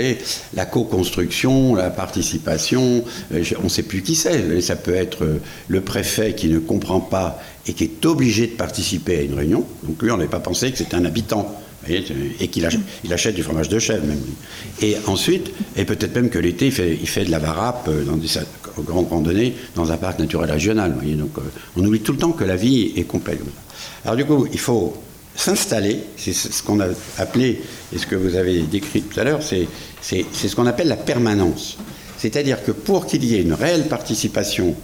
la 0.54 0.64
co-construction, 0.64 1.74
la 1.74 1.90
participation, 1.90 3.04
euh, 3.34 3.44
on 3.58 3.64
ne 3.64 3.68
sait 3.68 3.82
plus 3.82 4.02
qui 4.02 4.14
c'est. 4.14 4.60
Ça 4.62 4.76
peut 4.76 4.94
être 4.94 5.24
euh, 5.24 5.42
le 5.68 5.82
préfet 5.82 6.34
qui 6.34 6.48
ne 6.48 6.58
comprend 6.58 7.00
pas 7.00 7.38
et 7.70 7.72
qui 7.72 7.84
est 7.84 8.04
obligé 8.04 8.48
de 8.48 8.52
participer 8.56 9.18
à 9.18 9.22
une 9.22 9.34
réunion. 9.34 9.64
Donc 9.84 10.02
lui, 10.02 10.10
on 10.10 10.16
n'avait 10.16 10.28
pas 10.28 10.40
pensé 10.40 10.72
que 10.72 10.78
c'était 10.78 10.96
un 10.96 11.04
habitant. 11.04 11.54
et 11.88 12.48
qu'il 12.48 12.66
achète, 12.66 13.34
du 13.34 13.44
fromage 13.44 13.68
de 13.68 13.78
chèvre 13.78 14.04
même. 14.04 14.20
Et 14.82 14.96
ensuite, 15.06 15.52
et 15.76 15.84
peut-être 15.84 16.14
même 16.16 16.30
que 16.30 16.38
l'été, 16.40 16.66
il 16.66 17.08
fait, 17.08 17.24
de 17.24 17.30
la 17.30 17.38
varap 17.38 17.86
euh, 17.88 18.04
dans 18.04 18.16
des 18.16 18.28
grandes 18.84 19.08
randonnées 19.08 19.54
dans 19.76 19.92
un 19.92 19.96
parc 19.96 20.18
naturel 20.18 20.50
régional. 20.50 20.96
Donc 21.16 21.30
on 21.76 21.84
oublie 21.84 22.00
tout 22.00 22.12
le 22.12 22.18
temps 22.18 22.32
que 22.32 22.44
la 22.44 22.56
vie 22.56 22.92
est 22.96 23.04
complète. 23.04 23.40
Alors 24.04 24.16
du 24.16 24.24
coup, 24.24 24.46
il 24.52 24.58
faut 24.58 24.94
s'installer, 25.36 26.00
c'est 26.16 26.32
ce 26.32 26.62
qu'on 26.62 26.80
a 26.80 26.88
appelé, 27.18 27.62
et 27.94 27.98
ce 27.98 28.06
que 28.06 28.16
vous 28.16 28.34
avez 28.34 28.62
décrit 28.62 29.02
tout 29.02 29.18
à 29.20 29.24
l'heure, 29.24 29.40
c'est 29.42 29.68
ce 30.02 30.56
qu'on 30.56 30.66
appelle 30.66 30.88
la 30.88 30.96
permanence. 30.96 31.78
C'est-à-dire 32.18 32.62
que 32.64 32.72
pour 32.72 33.06
qu'il 33.06 33.24
y 33.24 33.36
ait 33.36 33.42
une 33.42 33.54
réelle 33.54 33.86
participation 33.86 34.74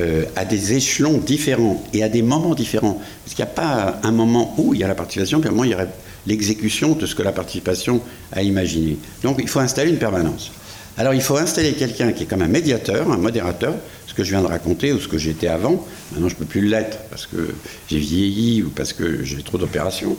euh, 0.00 0.24
à 0.34 0.44
des 0.44 0.72
échelons 0.72 1.18
différents 1.18 1.82
et 1.92 2.02
à 2.02 2.08
des 2.08 2.22
moments 2.22 2.54
différents, 2.54 3.00
parce 3.24 3.34
qu'il 3.34 3.44
n'y 3.44 3.50
a 3.50 3.54
pas 3.54 4.00
un 4.02 4.12
moment 4.12 4.54
où 4.58 4.74
il 4.74 4.80
y 4.80 4.84
a 4.84 4.88
la 4.88 4.94
participation, 4.94 5.40
puis 5.40 5.48
un 5.48 5.52
moment 5.52 5.64
il 5.64 5.70
y 5.70 5.74
aurait 5.74 5.88
l'exécution 6.26 6.94
de 6.94 7.06
ce 7.06 7.14
que 7.14 7.22
la 7.22 7.32
participation 7.32 8.00
a 8.32 8.42
imaginé. 8.42 8.98
Donc 9.22 9.38
il 9.40 9.48
faut 9.48 9.60
installer 9.60 9.90
une 9.90 9.98
permanence. 9.98 10.50
Alors 10.96 11.14
il 11.14 11.22
faut 11.22 11.36
installer 11.36 11.72
quelqu'un 11.72 12.12
qui 12.12 12.22
est 12.22 12.26
comme 12.26 12.42
un 12.42 12.48
médiateur, 12.48 13.10
un 13.10 13.16
modérateur, 13.16 13.74
ce 14.06 14.14
que 14.14 14.22
je 14.22 14.30
viens 14.30 14.42
de 14.42 14.46
raconter 14.46 14.92
ou 14.92 15.00
ce 15.00 15.08
que 15.08 15.18
j'étais 15.18 15.48
avant. 15.48 15.84
Maintenant 16.12 16.28
je 16.28 16.34
ne 16.34 16.38
peux 16.38 16.44
plus 16.44 16.66
l'être 16.66 16.98
parce 17.10 17.26
que 17.26 17.54
j'ai 17.88 17.98
vieilli 17.98 18.62
ou 18.62 18.70
parce 18.70 18.92
que 18.92 19.24
j'ai 19.24 19.42
trop 19.42 19.58
d'opérations. 19.58 20.16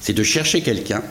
C'est 0.00 0.12
de 0.12 0.22
chercher 0.22 0.62
quelqu'un 0.62 1.02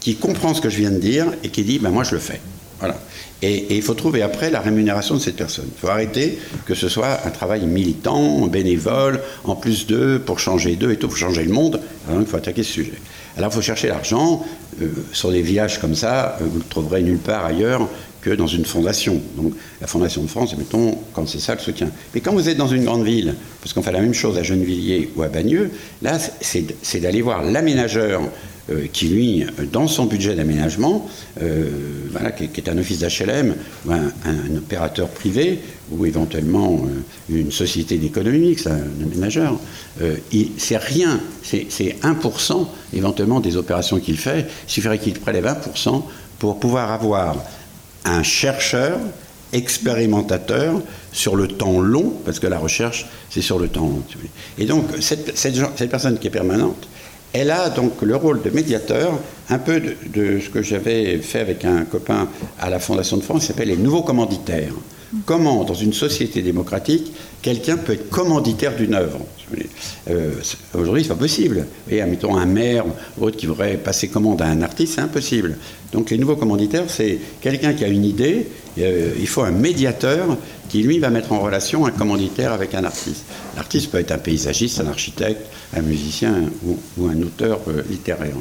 qui 0.00 0.16
comprend 0.16 0.54
ce 0.54 0.60
que 0.60 0.70
je 0.70 0.76
viens 0.76 0.90
de 0.90 0.98
dire 0.98 1.26
et 1.42 1.48
qui 1.48 1.62
dit 1.64 1.78
ben 1.78 1.90
moi 1.90 2.04
je 2.04 2.14
le 2.14 2.20
fais. 2.20 2.40
Voilà. 2.78 2.98
Et, 3.42 3.76
il 3.76 3.82
faut 3.82 3.94
trouver 3.94 4.22
après 4.22 4.50
la 4.50 4.60
rémunération 4.60 5.14
de 5.14 5.20
cette 5.20 5.36
personne. 5.36 5.66
Il 5.74 5.80
faut 5.80 5.88
arrêter 5.88 6.38
que 6.66 6.74
ce 6.74 6.88
soit 6.88 7.20
un 7.24 7.30
travail 7.30 7.66
militant, 7.66 8.46
bénévole, 8.46 9.20
en 9.44 9.56
plus 9.56 9.86
d'eux, 9.86 10.20
pour 10.24 10.38
changer 10.38 10.76
d'eux 10.76 10.92
et 10.92 10.96
tout, 10.96 11.08
pour 11.08 11.16
changer 11.16 11.44
le 11.44 11.52
monde. 11.52 11.80
il 12.18 12.26
faut 12.26 12.36
attaquer 12.36 12.62
ce 12.62 12.72
sujet. 12.72 13.00
Alors 13.36 13.50
il 13.52 13.54
faut 13.54 13.62
chercher 13.62 13.88
l'argent. 13.88 14.44
Euh, 14.82 14.88
sur 15.12 15.30
des 15.30 15.42
villages 15.42 15.78
comme 15.78 15.94
ça, 15.94 16.38
euh, 16.40 16.44
vous 16.50 16.58
le 16.58 16.64
trouverez 16.64 17.02
nulle 17.02 17.18
part 17.18 17.44
ailleurs 17.44 17.88
que 18.20 18.30
dans 18.30 18.46
une 18.46 18.64
fondation. 18.64 19.20
Donc 19.36 19.54
la 19.80 19.86
Fondation 19.86 20.22
de 20.22 20.28
France, 20.28 20.56
mettons, 20.56 20.98
quand 21.12 21.26
c'est 21.28 21.40
ça 21.40 21.54
le 21.54 21.60
soutien. 21.60 21.90
Mais 22.14 22.20
quand 22.20 22.32
vous 22.32 22.48
êtes 22.48 22.56
dans 22.56 22.68
une 22.68 22.84
grande 22.84 23.04
ville, 23.04 23.34
parce 23.60 23.72
qu'on 23.72 23.82
fait 23.82 23.92
la 23.92 24.00
même 24.00 24.14
chose 24.14 24.38
à 24.38 24.42
Gennevilliers 24.42 25.10
ou 25.16 25.22
à 25.22 25.28
Bagneux, 25.28 25.70
là, 26.02 26.18
c'est 26.40 27.00
d'aller 27.00 27.22
voir 27.22 27.42
l'aménageur 27.42 28.22
euh, 28.70 28.86
qui, 28.92 29.08
lui, 29.08 29.44
dans 29.72 29.88
son 29.88 30.06
budget 30.06 30.34
d'aménagement, 30.34 31.08
euh, 31.42 31.68
voilà, 32.10 32.30
qui, 32.30 32.44
est 32.44 32.68
un 32.68 32.78
office 32.78 33.00
d'HLM 33.00 33.54
ou 33.86 33.92
un, 33.92 34.56
opérateur 34.56 35.08
privé, 35.08 35.60
ou 35.90 36.06
éventuellement 36.06 36.84
euh, 36.84 37.36
une 37.36 37.50
société 37.50 37.98
d'économie, 37.98 38.56
c'est 38.56 38.70
un 38.70 39.02
aménageur, 39.02 39.58
c'est 40.56 40.76
rien, 40.76 41.20
c'est 41.42 41.66
1% 42.02 42.66
éventuellement 42.94 43.40
des 43.40 43.56
opérations 43.56 43.98
qu'il 43.98 44.18
fait. 44.18 44.46
Il 44.68 44.70
suffirait 44.70 44.98
qu'il 44.98 45.18
prélève 45.18 45.46
1% 45.46 46.02
pour 46.38 46.60
pouvoir 46.60 46.92
avoir 46.92 47.36
un 48.04 48.22
chercheur 48.22 48.98
expérimentateur 49.52 50.80
sur 51.12 51.36
le 51.36 51.48
temps 51.48 51.80
long, 51.80 52.12
parce 52.24 52.38
que 52.38 52.46
la 52.46 52.58
recherche, 52.58 53.06
c'est 53.30 53.42
sur 53.42 53.58
le 53.58 53.68
temps 53.68 53.88
long. 53.88 54.02
Et 54.58 54.66
donc, 54.66 54.84
cette, 55.00 55.34
personne 55.90 56.18
qui 56.18 56.28
est 56.28 56.30
permanente, 56.30 56.88
elle 57.32 57.50
a 57.50 57.70
donc 57.70 58.02
le 58.02 58.16
rôle 58.16 58.42
de 58.42 58.50
médiateur, 58.50 59.12
un 59.48 59.58
peu 59.58 59.80
de, 59.80 60.40
ce 60.40 60.48
que 60.48 60.62
j'avais 60.62 61.18
fait 61.18 61.40
avec 61.40 61.64
un 61.64 61.84
copain 61.84 62.28
à 62.60 62.70
la 62.70 62.78
Fondation 62.78 63.16
de 63.16 63.22
France, 63.22 63.42
qui 63.42 63.46
s'appelle 63.46 63.68
les 63.68 63.76
nouveaux 63.76 64.02
commanditaires. 64.02 64.74
Comment, 65.26 65.64
dans 65.64 65.74
une 65.74 65.92
société 65.92 66.40
démocratique, 66.40 67.12
quelqu'un 67.42 67.76
peut 67.76 67.94
être 67.94 68.10
commanditaire 68.10 68.76
d'une 68.76 68.94
œuvre 68.94 69.18
euh, 70.08 70.34
Aujourd'hui, 70.72 71.02
c'est 71.02 71.08
pas 71.08 71.16
possible. 71.16 71.66
Et 71.90 72.00
admettons 72.00 72.36
un 72.36 72.46
maire 72.46 72.84
ou 73.18 73.24
autre 73.24 73.36
qui 73.36 73.46
voudrait 73.46 73.76
passer 73.76 74.06
commande 74.06 74.40
à 74.40 74.46
un 74.46 74.62
artiste, 74.62 74.94
c'est 74.94 75.00
impossible. 75.00 75.58
Donc 75.92 76.10
les 76.10 76.18
nouveaux 76.18 76.36
commanditaires, 76.36 76.84
c'est 76.86 77.18
quelqu'un 77.40 77.72
qui 77.72 77.84
a 77.84 77.88
une 77.88 78.04
idée, 78.04 78.46
euh, 78.78 79.12
il 79.18 79.26
faut 79.26 79.42
un 79.42 79.50
médiateur 79.50 80.36
qui, 80.68 80.84
lui, 80.84 81.00
va 81.00 81.10
mettre 81.10 81.32
en 81.32 81.40
relation 81.40 81.86
un 81.86 81.90
commanditaire 81.90 82.52
avec 82.52 82.74
un 82.74 82.84
artiste. 82.84 83.24
L'artiste 83.56 83.90
peut 83.90 83.98
être 83.98 84.12
un 84.12 84.18
paysagiste, 84.18 84.78
un 84.78 84.86
architecte, 84.86 85.42
un 85.76 85.82
musicien 85.82 86.44
ou, 86.64 87.08
un 87.08 87.20
auteur 87.20 87.58
euh, 87.66 87.82
littéraire. 87.90 88.36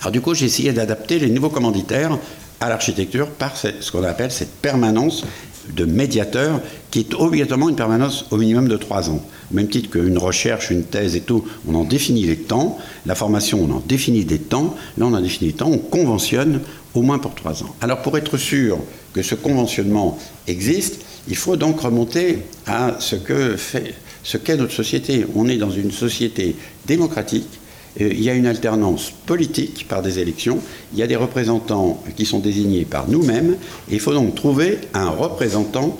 Alors 0.00 0.10
du 0.10 0.20
coup, 0.20 0.34
j'ai 0.34 0.46
essayé 0.46 0.72
d'adapter 0.72 1.20
les 1.20 1.30
nouveaux 1.30 1.50
commanditaires 1.50 2.18
à 2.58 2.68
l'architecture 2.68 3.28
par 3.28 3.56
ce 3.56 3.90
qu'on 3.90 4.04
appelle 4.04 4.30
cette 4.30 4.56
permanence 4.56 5.24
de 5.68 5.84
médiateur 5.84 6.60
qui 6.90 7.00
est 7.00 7.14
obligatoirement 7.14 7.68
une 7.68 7.76
permanence 7.76 8.26
au 8.30 8.36
minimum 8.36 8.68
de 8.68 8.76
trois 8.76 9.10
ans. 9.10 9.24
Au 9.50 9.54
même 9.54 9.68
titre 9.68 9.90
qu'une 9.90 10.18
recherche, 10.18 10.70
une 10.70 10.84
thèse 10.84 11.16
et 11.16 11.20
tout, 11.20 11.44
on 11.68 11.74
en 11.74 11.84
définit 11.84 12.24
les 12.24 12.36
temps. 12.36 12.78
La 13.06 13.14
formation, 13.14 13.60
on 13.62 13.76
en 13.76 13.82
définit 13.86 14.24
des 14.24 14.38
temps. 14.38 14.74
Là, 14.98 15.06
on 15.06 15.14
en 15.14 15.20
définit 15.20 15.52
des 15.52 15.56
temps. 15.56 15.70
On 15.70 15.78
conventionne 15.78 16.60
au 16.94 17.02
moins 17.02 17.18
pour 17.18 17.34
trois 17.34 17.62
ans. 17.62 17.74
Alors, 17.80 18.02
pour 18.02 18.16
être 18.18 18.36
sûr 18.36 18.78
que 19.12 19.22
ce 19.22 19.34
conventionnement 19.34 20.18
existe, 20.46 21.02
il 21.28 21.36
faut 21.36 21.56
donc 21.56 21.80
remonter 21.80 22.38
à 22.66 22.96
ce 22.98 23.16
qu'est 23.16 24.56
notre 24.56 24.72
société. 24.72 25.26
On 25.34 25.48
est 25.48 25.58
dans 25.58 25.70
une 25.70 25.92
société 25.92 26.56
démocratique 26.86 27.59
il 28.00 28.22
y 28.22 28.30
a 28.30 28.34
une 28.34 28.46
alternance 28.46 29.12
politique 29.26 29.86
par 29.88 30.02
des 30.02 30.18
élections, 30.18 30.58
il 30.92 30.98
y 30.98 31.02
a 31.02 31.06
des 31.06 31.16
représentants 31.16 32.02
qui 32.16 32.26
sont 32.26 32.38
désignés 32.38 32.84
par 32.84 33.08
nous-mêmes, 33.08 33.56
il 33.90 34.00
faut 34.00 34.14
donc 34.14 34.34
trouver 34.34 34.78
un 34.94 35.10
représentant 35.10 35.98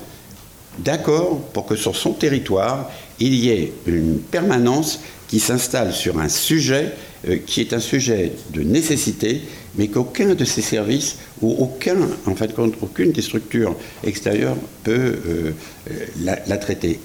d'accord 0.78 1.40
pour 1.52 1.66
que 1.66 1.76
sur 1.76 1.96
son 1.96 2.12
territoire, 2.12 2.90
il 3.18 3.34
y 3.34 3.50
ait 3.50 3.72
une 3.86 4.18
permanence 4.18 5.00
qui 5.28 5.40
s'installe 5.40 5.92
sur 5.92 6.18
un 6.18 6.28
sujet 6.28 6.92
euh, 7.28 7.36
qui 7.36 7.60
est 7.60 7.74
un 7.74 7.80
sujet 7.80 8.32
de 8.54 8.62
nécessité, 8.62 9.42
mais 9.76 9.88
qu'aucun 9.88 10.34
de 10.34 10.44
ces 10.46 10.62
services 10.62 11.18
ou 11.42 11.54
aucun, 11.58 11.96
en 12.24 12.34
fait, 12.34 12.50
aucune 12.80 13.12
des 13.12 13.20
structures 13.20 13.76
extérieures 14.02 14.56
peut 14.84 15.18
euh, 15.28 15.52
la, 16.22 16.56
traiter. 16.56 16.98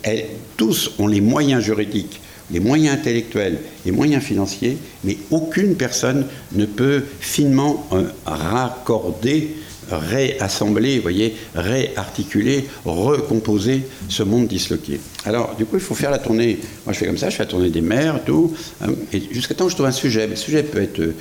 tous 0.55 0.91
ont 0.99 1.07
les 1.07 1.19
moyens 1.19 1.61
juridiques 1.61 2.21
les 2.51 2.59
moyens 2.59 2.97
intellectuels, 2.97 3.59
les 3.85 3.91
moyens 3.91 4.23
financiers, 4.23 4.77
mais 5.03 5.17
aucune 5.31 5.75
personne 5.75 6.25
ne 6.53 6.65
peut 6.65 7.03
finement 7.19 7.87
euh, 7.91 8.03
raccorder, 8.25 9.55
réassembler, 9.91 10.99
voyez, 10.99 11.35
réarticuler, 11.53 12.65
recomposer 12.85 13.83
ce 14.09 14.23
monde 14.23 14.47
disloqué. 14.47 14.99
Alors, 15.25 15.55
du 15.55 15.65
coup, 15.65 15.75
il 15.75 15.81
faut 15.81 15.95
faire 15.95 16.11
la 16.11 16.19
tournée. 16.19 16.59
Moi, 16.85 16.93
je 16.93 16.99
fais 16.99 17.05
comme 17.05 17.17
ça, 17.17 17.29
je 17.29 17.35
fais 17.35 17.43
la 17.43 17.49
tournée 17.49 17.69
des 17.69 17.81
maires, 17.81 18.23
tout, 18.25 18.53
hein, 18.81 18.87
jusqu'à 19.31 19.53
temps 19.53 19.69
je 19.69 19.75
trouve 19.75 19.87
un 19.87 19.91
sujet. 19.91 20.21
Mais 20.21 20.31
le 20.31 20.35
sujet 20.35 20.63
peut 20.63 20.81
être 20.81 20.99
euh, 20.99 21.13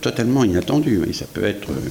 totalement 0.00 0.44
inattendu, 0.44 1.00
et 1.08 1.12
ça 1.12 1.26
peut 1.32 1.44
être, 1.44 1.70
euh, 1.70 1.88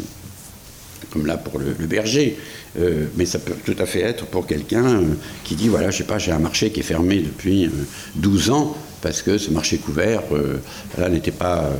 comme 1.09 1.25
là 1.25 1.37
pour 1.37 1.59
le 1.59 1.85
berger, 1.87 2.37
euh, 2.79 3.07
mais 3.17 3.25
ça 3.25 3.39
peut 3.39 3.53
tout 3.65 3.75
à 3.79 3.85
fait 3.85 3.99
être 3.99 4.25
pour 4.25 4.47
quelqu'un 4.47 4.85
euh, 4.85 5.03
qui 5.43 5.55
dit 5.55 5.67
voilà, 5.67 5.91
je 5.91 5.97
sais 5.97 6.03
pas, 6.05 6.17
j'ai 6.17 6.31
un 6.31 6.39
marché 6.39 6.71
qui 6.71 6.79
est 6.79 6.83
fermé 6.83 7.19
depuis 7.19 7.69
12 8.15 8.49
euh, 8.49 8.53
ans 8.53 8.77
parce 9.01 9.21
que 9.21 9.37
ce 9.37 9.49
marché 9.49 9.77
couvert 9.77 10.21
n'était 11.09 11.31
pas 11.31 11.71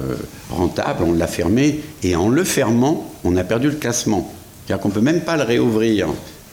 rentable, 0.49 1.03
on 1.03 1.13
l'a 1.13 1.27
fermé 1.27 1.79
et 2.01 2.15
en 2.15 2.29
le 2.29 2.43
fermant, 2.43 3.13
on 3.23 3.37
a 3.37 3.43
perdu 3.43 3.67
le 3.67 3.75
classement. 3.75 4.33
C'est-à-dire 4.65 4.81
qu'on 4.81 4.89
ne 4.89 4.93
peut 4.95 5.01
même 5.01 5.21
pas 5.21 5.37
le 5.37 5.43
réouvrir 5.43 6.07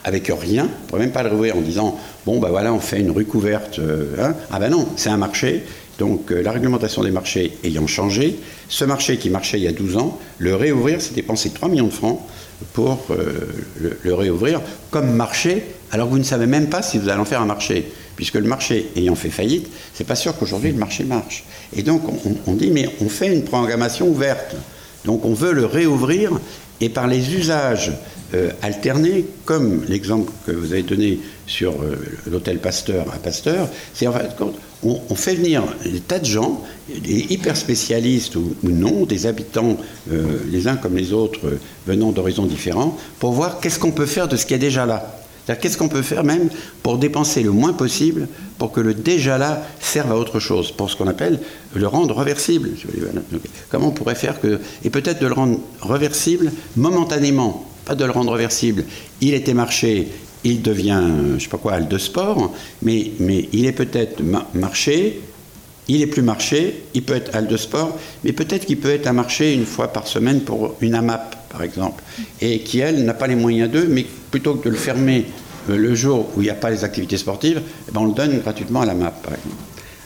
avec 0.05 0.29
rien, 0.29 0.65
on 0.65 0.85
ne 0.85 0.91
peut 0.91 0.99
même 0.99 1.11
pas 1.11 1.23
le 1.23 1.31
réouvrir 1.31 1.57
en 1.57 1.63
disant 1.63 1.99
bon, 2.27 2.39
ben 2.39 2.51
voilà, 2.51 2.75
on 2.75 2.81
fait 2.81 3.01
une 3.01 3.11
rue 3.11 3.25
couverte. 3.25 3.81
Hein. 4.21 4.35
Ah 4.51 4.59
ben 4.59 4.69
non, 4.69 4.87
c'est 4.97 5.09
un 5.09 5.17
marché. 5.17 5.65
Donc 5.99 6.31
la 6.31 6.53
réglementation 6.53 7.03
des 7.03 7.11
marchés 7.11 7.59
ayant 7.65 7.89
changé, 7.89 8.39
ce 8.69 8.85
marché 8.85 9.17
qui 9.19 9.31
marchait 9.31 9.59
il 9.59 9.65
y 9.65 9.69
a 9.69 9.73
12 9.73 9.97
ans, 9.97 10.19
le 10.39 10.55
réouvrir, 10.55 11.01
c'est 11.01 11.15
dépenser 11.15 11.51
3 11.51 11.69
millions 11.69 11.89
de 11.89 11.93
francs 11.93 12.21
pour 12.73 13.05
euh, 13.11 13.97
le, 14.05 14.15
réouvrir 14.15 14.61
comme 14.91 15.11
marché, 15.11 15.65
alors 15.91 16.07
que 16.07 16.13
vous 16.13 16.19
ne 16.19 16.25
savez 16.25 16.47
même 16.47 16.69
pas 16.69 16.83
si 16.83 16.99
vous 16.99 17.09
allez 17.09 17.21
en 17.21 17.25
faire 17.25 17.41
un 17.41 17.47
marché. 17.47 17.91
Puisque 18.17 18.35
le 18.35 18.49
marché 18.49 18.91
ayant 18.97 19.15
fait 19.15 19.31
faillite, 19.31 19.69
c'est 19.95 20.07
pas 20.07 20.17
sûr 20.17 20.37
qu'aujourd'hui 20.37 20.73
le 20.73 20.79
marché 20.79 21.05
marche. 21.05 21.45
Et 21.77 21.83
donc 21.83 22.03
on, 22.47 22.55
dit, 22.55 22.71
mais 22.71 22.89
on 23.01 23.09
fait 23.09 23.33
une 23.33 23.45
programmation 23.45 24.09
ouverte. 24.09 24.57
Donc 25.05 25.25
on 25.25 25.35
veut 25.35 25.53
le 25.53 25.65
réouvrir 25.65 26.33
et 26.81 26.89
par 26.89 27.07
les 27.07 27.35
usages 27.35 27.93
euh, 28.35 28.51
alternés, 28.63 29.25
comme 29.45 29.85
l'exemple 29.89 30.31
que 30.47 30.53
vous 30.53 30.73
avez 30.73 30.83
donné 30.83 31.19
sur 31.47 31.73
euh, 31.73 31.97
l'hôtel 32.31 32.59
Pasteur 32.59 33.07
à 33.13 33.19
Pasteur, 33.19 33.69
c'est 33.95 34.07
en 34.07 34.13
fait 34.13 34.31
on, 34.83 35.15
fait 35.15 35.35
venir 35.35 35.65
des 35.85 36.01
tas 36.01 36.19
de 36.19 36.25
gens, 36.27 36.63
des 36.89 37.27
hyper 37.31 37.57
spécialistes 37.57 38.37
ou, 38.37 38.55
non, 38.63 39.07
des 39.07 39.27
habitants, 39.27 39.77
euh, 40.13 40.39
les 40.51 40.69
uns 40.69 40.77
comme 40.77 40.95
les 40.95 41.13
autres, 41.13 41.41
venant 41.87 42.13
d'horizons 42.13 42.47
différents, 42.47 42.97
pour 43.19 43.33
voir 43.33 43.61
qu'est-ce 43.61 43.79
qu'on 43.79 43.91
peut 43.91 44.07
faire 44.07 44.29
de 44.29 44.37
ce 44.37 44.47
qui 44.47 44.55
est 44.55 44.59
déjà 44.59 44.87
là. 44.87 45.18
Qu'est-ce 45.57 45.79
qu'on 45.79 45.89
peut 45.89 46.03
faire 46.03 46.25
même 46.25 46.49
pour 46.83 46.99
dépenser 46.99 47.43
le 47.43 47.51
moins 47.51 47.73
possible 47.73 48.29
pour 48.59 48.73
que 48.73 48.81
le 48.81 48.93
déjà 48.95 49.39
là 49.39 49.63
serve 49.81 50.13
à 50.13 50.17
autre 50.17 50.41
chose, 50.41 50.73
pour 50.73 50.91
ce 50.91 50.97
qu'on 50.97 51.07
appelle 51.07 51.41
le 51.75 51.87
rendre 51.87 52.15
reversible. 52.15 52.71
Comment 53.71 53.89
on 53.89 53.93
pourrait 53.93 54.15
faire 54.15 54.41
que... 54.41 54.61
Et 54.85 54.91
peut-être 54.91 55.21
de 55.21 55.27
le 55.27 55.33
rendre 55.33 55.59
reversible 55.81 56.53
momentanément, 56.77 57.67
pas 57.85 57.95
de 57.95 58.05
le 58.05 58.11
rendre 58.11 58.33
reversible. 58.33 58.85
Il 59.21 59.35
était 59.35 59.55
marché, 59.55 60.09
il 60.45 60.63
devient, 60.63 61.03
je 61.03 61.35
ne 61.35 61.39
sais 61.39 61.49
pas 61.49 61.59
quoi, 61.59 61.81
de 61.81 61.99
sport, 61.99 62.53
mais 62.83 63.13
il 63.21 63.67
est 63.67 63.73
peut-être 63.73 64.23
marché, 64.55 65.21
il 65.89 66.03
est 66.03 66.07
plus 66.07 66.23
marché, 66.23 66.83
il 66.95 67.03
peut 67.03 67.15
être 67.15 67.35
halle 67.35 67.47
de 67.47 67.57
sport, 67.57 67.99
mais 68.23 68.33
peut-être 68.33 68.67
qu'il 68.67 68.79
peut 68.79 68.91
être 68.91 69.07
un 69.07 69.15
marché 69.15 69.55
une 69.55 69.65
fois 69.65 69.89
par 69.89 70.07
semaine 70.07 70.43
pour 70.43 70.77
une 70.81 70.95
AMAP, 70.95 71.37
par 71.51 71.63
exemple, 71.63 72.05
et 72.41 72.61
qui, 72.61 72.81
elle, 72.81 73.05
n'a 73.05 73.15
pas 73.15 73.27
les 73.27 73.37
moyens 73.37 73.71
d'eux, 73.71 73.87
mais 73.89 74.07
plutôt 74.31 74.55
que 74.55 74.65
de 74.67 74.71
le 74.71 74.77
fermer 74.77 75.25
euh, 75.71 75.77
le 75.77 75.95
jour 75.95 76.29
où 76.37 76.43
il 76.43 76.45
n'y 76.45 76.51
a 76.51 76.55
pas 76.55 76.71
les 76.71 76.85
activités 76.85 77.17
sportives, 77.17 77.63
eh 77.89 77.93
ben, 77.93 78.03
on 78.03 78.07
le 78.07 78.13
donne 78.13 78.39
gratuitement 78.41 78.83
à 78.83 78.87
la 78.87 78.95
MAP, 78.95 79.23
par 79.23 79.33
exemple. 79.33 79.57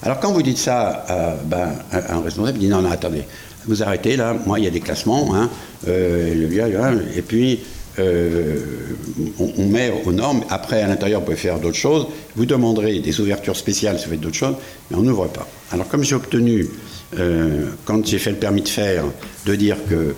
Alors 0.04 0.18
quand 0.18 0.32
vous 0.32 0.42
dites 0.42 0.58
ça 0.58 1.04
à, 1.08 1.34
ben, 1.44 1.72
un 1.92 2.20
responsable, 2.20 2.58
dit 2.58 2.68
non, 2.68 2.82
non, 2.82 2.90
attendez, 2.90 3.24
vous 3.66 3.82
arrêtez 3.82 4.16
là, 4.16 4.36
moi 4.46 4.58
il 4.58 4.64
y 4.64 4.68
a 4.68 4.70
des 4.70 4.80
classements, 4.80 5.34
hein, 5.34 5.48
euh, 5.86 7.08
et 7.14 7.22
puis 7.22 7.60
euh, 7.98 8.59
on, 9.38 9.66
met 9.66 9.92
aux 10.05 10.12
normes. 10.12 10.44
Après, 10.48 10.83
à 10.83 10.88
l'intérieur, 10.88 11.20
vous 11.20 11.26
pouvez 11.26 11.37
faire 11.37 11.59
d'autres 11.59 11.76
choses. 11.76 12.07
Vous 12.37 12.46
demanderez 12.46 13.00
des 13.00 13.20
ouvertures 13.20 13.57
spéciales 13.57 13.98
si 13.98 14.07
vous 14.07 14.12
faites 14.12 14.20
d'autres 14.20 14.37
choses, 14.37 14.57
mais 14.90 14.96
on 14.96 15.02
n'ouvre 15.02 15.26
pas. 15.26 15.46
Alors, 15.70 15.88
comme 15.88 16.02
j'ai 16.02 16.14
obtenu, 16.14 16.68
euh, 17.18 17.70
quand 17.85 18.07
j'ai 18.07 18.18
fait 18.18 18.31
le 18.31 18.37
permis 18.37 18.62
de 18.62 18.68
faire, 18.68 19.05
de 19.46 19.55
dire 19.55 19.76
que 19.88 20.14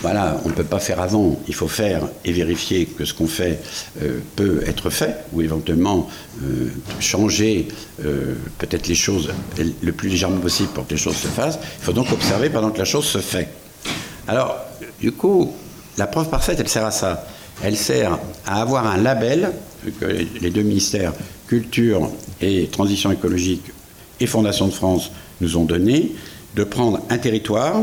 voilà, 0.00 0.40
on 0.44 0.50
ne 0.50 0.54
peut 0.54 0.62
pas 0.62 0.78
faire 0.78 1.00
avant, 1.00 1.40
il 1.48 1.54
faut 1.54 1.66
faire 1.66 2.06
et 2.24 2.30
vérifier 2.30 2.86
que 2.86 3.04
ce 3.04 3.12
qu'on 3.12 3.26
fait 3.26 3.58
euh, 4.00 4.20
peut 4.36 4.62
être 4.64 4.90
fait, 4.90 5.16
ou 5.32 5.42
éventuellement 5.42 6.08
changer 7.00 7.66
peut-être 8.58 8.86
les 8.86 8.94
choses 8.94 9.30
le 9.58 9.92
plus 9.92 10.08
légèrement 10.08 10.38
possible 10.38 10.68
pour 10.68 10.86
que 10.86 10.92
les 10.92 11.00
choses 11.00 11.16
se 11.16 11.26
fassent. 11.26 11.58
Il 11.80 11.84
faut 11.84 11.92
donc 11.92 12.12
observer 12.12 12.48
pendant 12.48 12.70
que 12.70 12.78
la 12.78 12.84
chose 12.84 13.06
se 13.06 13.18
fait. 13.18 13.48
Alors, 14.28 14.56
du 15.00 15.10
coup, 15.10 15.52
la 15.98 16.06
preuve 16.06 16.30
parfaite, 16.30 16.58
elle 16.60 16.68
sert 16.68 16.86
à 16.86 16.92
ça. 16.92 17.26
Elle 17.62 17.76
sert 17.76 18.18
à 18.46 18.62
avoir 18.62 18.86
un 18.86 18.96
label 18.96 19.52
que 20.00 20.06
les 20.40 20.50
deux 20.50 20.62
ministères, 20.62 21.12
Culture 21.48 22.10
et 22.40 22.68
Transition 22.68 23.10
écologique 23.10 23.64
et 24.20 24.26
Fondation 24.26 24.68
de 24.68 24.72
France, 24.72 25.10
nous 25.40 25.56
ont 25.56 25.64
donné, 25.64 26.12
de 26.54 26.64
prendre 26.64 27.00
un 27.10 27.18
territoire, 27.18 27.82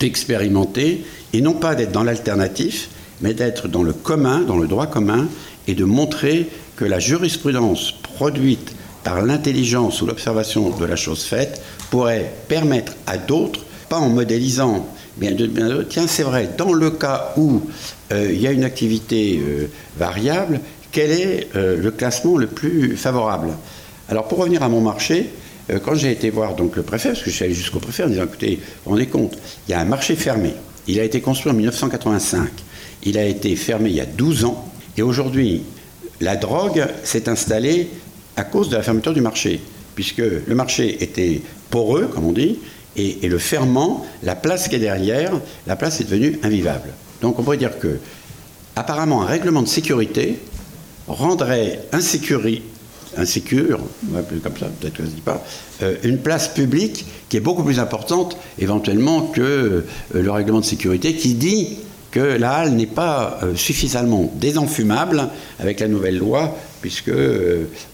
d'expérimenter, 0.00 1.04
et 1.32 1.40
non 1.40 1.54
pas 1.54 1.74
d'être 1.74 1.92
dans 1.92 2.04
l'alternatif, 2.04 2.88
mais 3.20 3.34
d'être 3.34 3.68
dans 3.68 3.82
le 3.82 3.92
commun, 3.92 4.40
dans 4.40 4.58
le 4.58 4.66
droit 4.66 4.86
commun, 4.86 5.28
et 5.66 5.74
de 5.74 5.84
montrer 5.84 6.48
que 6.76 6.84
la 6.84 6.98
jurisprudence 6.98 7.92
produite 7.92 8.74
par 9.04 9.22
l'intelligence 9.22 10.00
ou 10.02 10.06
l'observation 10.06 10.70
de 10.70 10.84
la 10.84 10.96
chose 10.96 11.24
faite 11.24 11.62
pourrait 11.90 12.32
permettre 12.48 12.92
à 13.06 13.18
d'autres, 13.18 13.60
pas 13.88 13.98
en 13.98 14.08
modélisant 14.08 14.86
Bien, 15.16 15.36
tiens, 15.88 16.06
c'est 16.06 16.22
vrai, 16.22 16.48
dans 16.56 16.72
le 16.72 16.90
cas 16.90 17.34
où 17.36 17.60
euh, 18.12 18.30
il 18.32 18.40
y 18.40 18.46
a 18.46 18.50
une 18.50 18.64
activité 18.64 19.40
euh, 19.42 19.66
variable, 19.98 20.60
quel 20.90 21.10
est 21.10 21.48
euh, 21.54 21.76
le 21.76 21.90
classement 21.90 22.38
le 22.38 22.46
plus 22.46 22.96
favorable? 22.96 23.48
Alors, 24.08 24.26
pour 24.26 24.38
revenir 24.38 24.62
à 24.62 24.68
mon 24.68 24.80
marché, 24.80 25.30
quand 25.84 25.94
j'ai 25.94 26.10
été 26.10 26.28
voir 26.30 26.56
donc, 26.56 26.76
le 26.76 26.82
préfet, 26.82 27.10
parce 27.10 27.22
que 27.22 27.30
je 27.30 27.36
suis 27.36 27.44
allé 27.44 27.54
jusqu'au 27.54 27.78
préfet 27.78 28.02
en 28.02 28.08
disant 28.08 28.24
écoutez, 28.24 28.56
vous 28.56 28.62
vous 28.84 28.90
rendez 28.90 29.06
compte, 29.06 29.38
il 29.68 29.70
y 29.70 29.74
a 29.74 29.80
un 29.80 29.84
marché 29.84 30.16
fermé, 30.16 30.54
il 30.88 30.98
a 30.98 31.04
été 31.04 31.20
construit 31.20 31.52
en 31.52 31.54
1985. 31.54 32.48
il 33.04 33.16
a 33.16 33.24
été 33.24 33.54
fermé 33.54 33.90
il 33.90 33.96
y 33.96 34.00
a 34.00 34.06
12 34.06 34.44
ans. 34.44 34.68
Et 34.96 35.02
aujourd'hui, 35.02 35.62
la 36.20 36.36
drogue 36.36 36.86
s'est 37.04 37.28
installée 37.28 37.88
à 38.36 38.44
cause 38.44 38.70
de 38.70 38.76
la 38.76 38.82
fermeture 38.82 39.14
du 39.14 39.20
marché, 39.20 39.60
puisque 39.94 40.18
le 40.18 40.54
marché 40.54 41.02
était 41.02 41.40
poreux, 41.70 42.06
comme 42.06 42.26
on 42.26 42.32
dit, 42.32 42.58
et, 42.96 43.28
le 43.28 43.38
ferment, 43.38 44.04
la 44.22 44.34
place 44.34 44.68
qui 44.68 44.76
est 44.76 44.80
derrière, 44.80 45.32
la 45.66 45.76
place 45.76 46.00
est 46.00 46.04
devenue 46.04 46.38
invivable. 46.42 46.90
Donc 47.20 47.38
on 47.38 47.42
pourrait 47.42 47.56
dire 47.56 47.78
que, 47.78 47.98
apparemment, 48.76 49.22
un 49.22 49.26
règlement 49.26 49.62
de 49.62 49.68
sécurité 49.68 50.38
rendrait 51.08 51.80
insécure, 51.92 52.42
insécure 53.16 53.80
comme 54.42 54.56
ça, 54.58 54.66
peut-être 54.80 54.94
que 54.94 55.04
je 55.04 55.08
ne 55.08 55.14
dis 55.14 55.20
pas, 55.20 55.44
euh, 55.82 55.96
une 56.04 56.18
place 56.18 56.48
publique 56.48 57.06
qui 57.28 57.36
est 57.36 57.40
beaucoup 57.40 57.62
plus 57.62 57.78
importante 57.78 58.36
éventuellement 58.58 59.22
que 59.22 59.40
euh, 59.40 59.84
le 60.14 60.30
règlement 60.30 60.60
de 60.60 60.64
sécurité 60.64 61.14
qui 61.14 61.34
dit 61.34 61.78
que 62.10 62.20
la 62.20 62.52
halle 62.52 62.72
n'est 62.72 62.86
pas 62.86 63.40
euh, 63.42 63.54
suffisamment 63.56 64.30
désenfumable 64.34 65.28
avec 65.58 65.80
la 65.80 65.88
nouvelle 65.88 66.18
loi, 66.18 66.56
puisque 66.82 67.12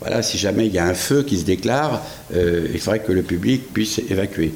voilà, 0.01 0.23
si 0.23 0.39
jamais 0.39 0.67
il 0.67 0.73
y 0.73 0.79
a 0.79 0.87
un 0.87 0.95
feu 0.95 1.23
qui 1.23 1.39
se 1.39 1.45
déclare, 1.45 2.03
il 2.35 2.81
faudrait 2.81 3.01
que 3.01 3.13
le 3.13 3.23
public 3.23 3.71
puisse 3.75 4.01
évacuer. 4.09 4.55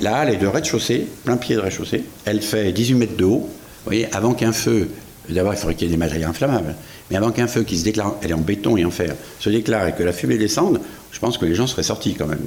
La 0.00 0.16
halle 0.16 0.30
est 0.30 0.36
de 0.36 0.46
rez-de-chaussée, 0.46 1.06
plein 1.24 1.36
pied 1.36 1.56
de 1.56 1.60
rez-de-chaussée. 1.60 2.04
Elle 2.24 2.40
fait 2.40 2.72
18 2.72 2.94
mètres 2.94 3.16
de 3.16 3.24
haut. 3.24 3.48
Vous 3.48 3.84
voyez, 3.84 4.08
avant 4.14 4.34
qu'un 4.34 4.52
feu, 4.52 4.88
d'abord 5.28 5.54
il 5.54 5.56
faudrait 5.58 5.74
qu'il 5.74 5.88
y 5.88 5.90
ait 5.90 5.94
des 5.94 5.98
matériaux 5.98 6.28
inflammables, 6.28 6.74
mais 7.10 7.16
avant 7.16 7.30
qu'un 7.30 7.46
feu 7.46 7.62
qui 7.64 7.78
se 7.78 7.84
déclare, 7.84 8.16
elle 8.22 8.30
est 8.30 8.34
en 8.34 8.38
béton 8.38 8.76
et 8.76 8.84
en 8.84 8.90
fer, 8.90 9.14
se 9.38 9.50
déclare 9.50 9.88
et 9.88 9.92
que 9.92 10.02
la 10.02 10.12
fumée 10.12 10.38
descende, 10.38 10.80
je 11.12 11.18
pense 11.18 11.38
que 11.38 11.44
les 11.44 11.54
gens 11.54 11.66
seraient 11.66 11.82
sortis 11.82 12.14
quand 12.14 12.26
même. 12.26 12.44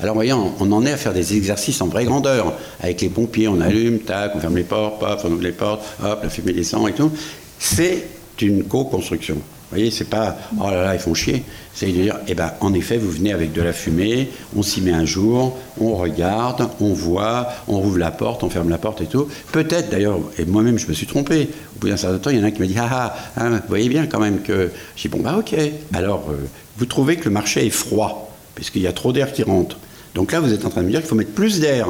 Alors, 0.00 0.14
voyons, 0.14 0.52
on 0.60 0.72
en 0.72 0.84
est 0.84 0.92
à 0.92 0.96
faire 0.96 1.12
des 1.12 1.36
exercices 1.36 1.80
en 1.80 1.86
vraie 1.86 2.04
grandeur. 2.04 2.52
Avec 2.80 3.00
les 3.00 3.08
pompiers, 3.08 3.48
on 3.48 3.60
allume, 3.60 4.00
tac, 4.00 4.32
on 4.34 4.40
ferme 4.40 4.56
les 4.56 4.64
portes, 4.64 5.00
paf, 5.00 5.24
on 5.24 5.30
ouvre 5.30 5.42
les 5.42 5.52
portes, 5.52 5.82
hop, 6.02 6.20
la 6.22 6.28
fumée 6.28 6.52
descend 6.52 6.88
et 6.88 6.92
tout. 6.92 7.12
C'est 7.58 8.04
une 8.42 8.64
co-construction. 8.64 9.34
Vous 9.34 9.80
voyez, 9.80 9.90
c'est 9.90 10.08
pas 10.08 10.36
oh 10.60 10.70
là 10.70 10.84
là, 10.84 10.94
ils 10.94 11.00
font 11.00 11.14
chier. 11.14 11.42
C'est 11.74 11.86
de 11.86 11.92
dire, 11.92 12.18
eh 12.28 12.34
ben, 12.34 12.52
en 12.60 12.72
effet, 12.74 12.96
vous 12.96 13.10
venez 13.10 13.32
avec 13.32 13.52
de 13.52 13.60
la 13.60 13.72
fumée, 13.72 14.28
on 14.56 14.62
s'y 14.62 14.80
met 14.80 14.92
un 14.92 15.04
jour, 15.04 15.56
on 15.80 15.96
regarde, 15.96 16.68
on 16.80 16.92
voit, 16.92 17.48
on 17.66 17.80
rouvre 17.80 17.98
la 17.98 18.12
porte, 18.12 18.44
on 18.44 18.50
ferme 18.50 18.68
la 18.68 18.78
porte 18.78 19.00
et 19.00 19.06
tout. 19.06 19.26
Peut-être 19.50 19.90
d'ailleurs, 19.90 20.20
et 20.38 20.44
moi-même 20.44 20.78
je 20.78 20.86
me 20.86 20.92
suis 20.92 21.06
trompé. 21.06 21.48
Au 21.74 21.80
bout 21.80 21.88
d'un 21.88 21.96
certain 21.96 22.18
temps, 22.18 22.30
il 22.30 22.38
y 22.38 22.40
en 22.40 22.44
a 22.44 22.52
qui 22.52 22.60
m'a 22.60 22.68
dit, 22.68 22.76
ah 22.78 22.88
ah, 22.90 23.16
ah, 23.36 23.48
vous 23.48 23.58
voyez 23.68 23.88
bien 23.88 24.06
quand 24.06 24.20
même 24.20 24.42
que. 24.42 24.70
J'ai 24.94 25.08
dit, 25.08 25.16
bon 25.16 25.22
bah 25.22 25.36
ok. 25.38 25.56
Alors, 25.92 26.26
euh, 26.30 26.36
vous 26.78 26.86
trouvez 26.86 27.16
que 27.16 27.24
le 27.24 27.30
marché 27.30 27.66
est 27.66 27.70
froid, 27.70 28.32
puisqu'il 28.54 28.82
y 28.82 28.86
a 28.86 28.92
trop 28.92 29.12
d'air 29.12 29.32
qui 29.32 29.42
rentre. 29.42 29.78
Donc 30.14 30.30
là, 30.30 30.38
vous 30.38 30.52
êtes 30.52 30.64
en 30.64 30.70
train 30.70 30.82
de 30.82 30.86
me 30.86 30.90
dire 30.92 31.00
qu'il 31.00 31.08
faut 31.08 31.16
mettre 31.16 31.32
plus 31.32 31.58
d'air. 31.58 31.88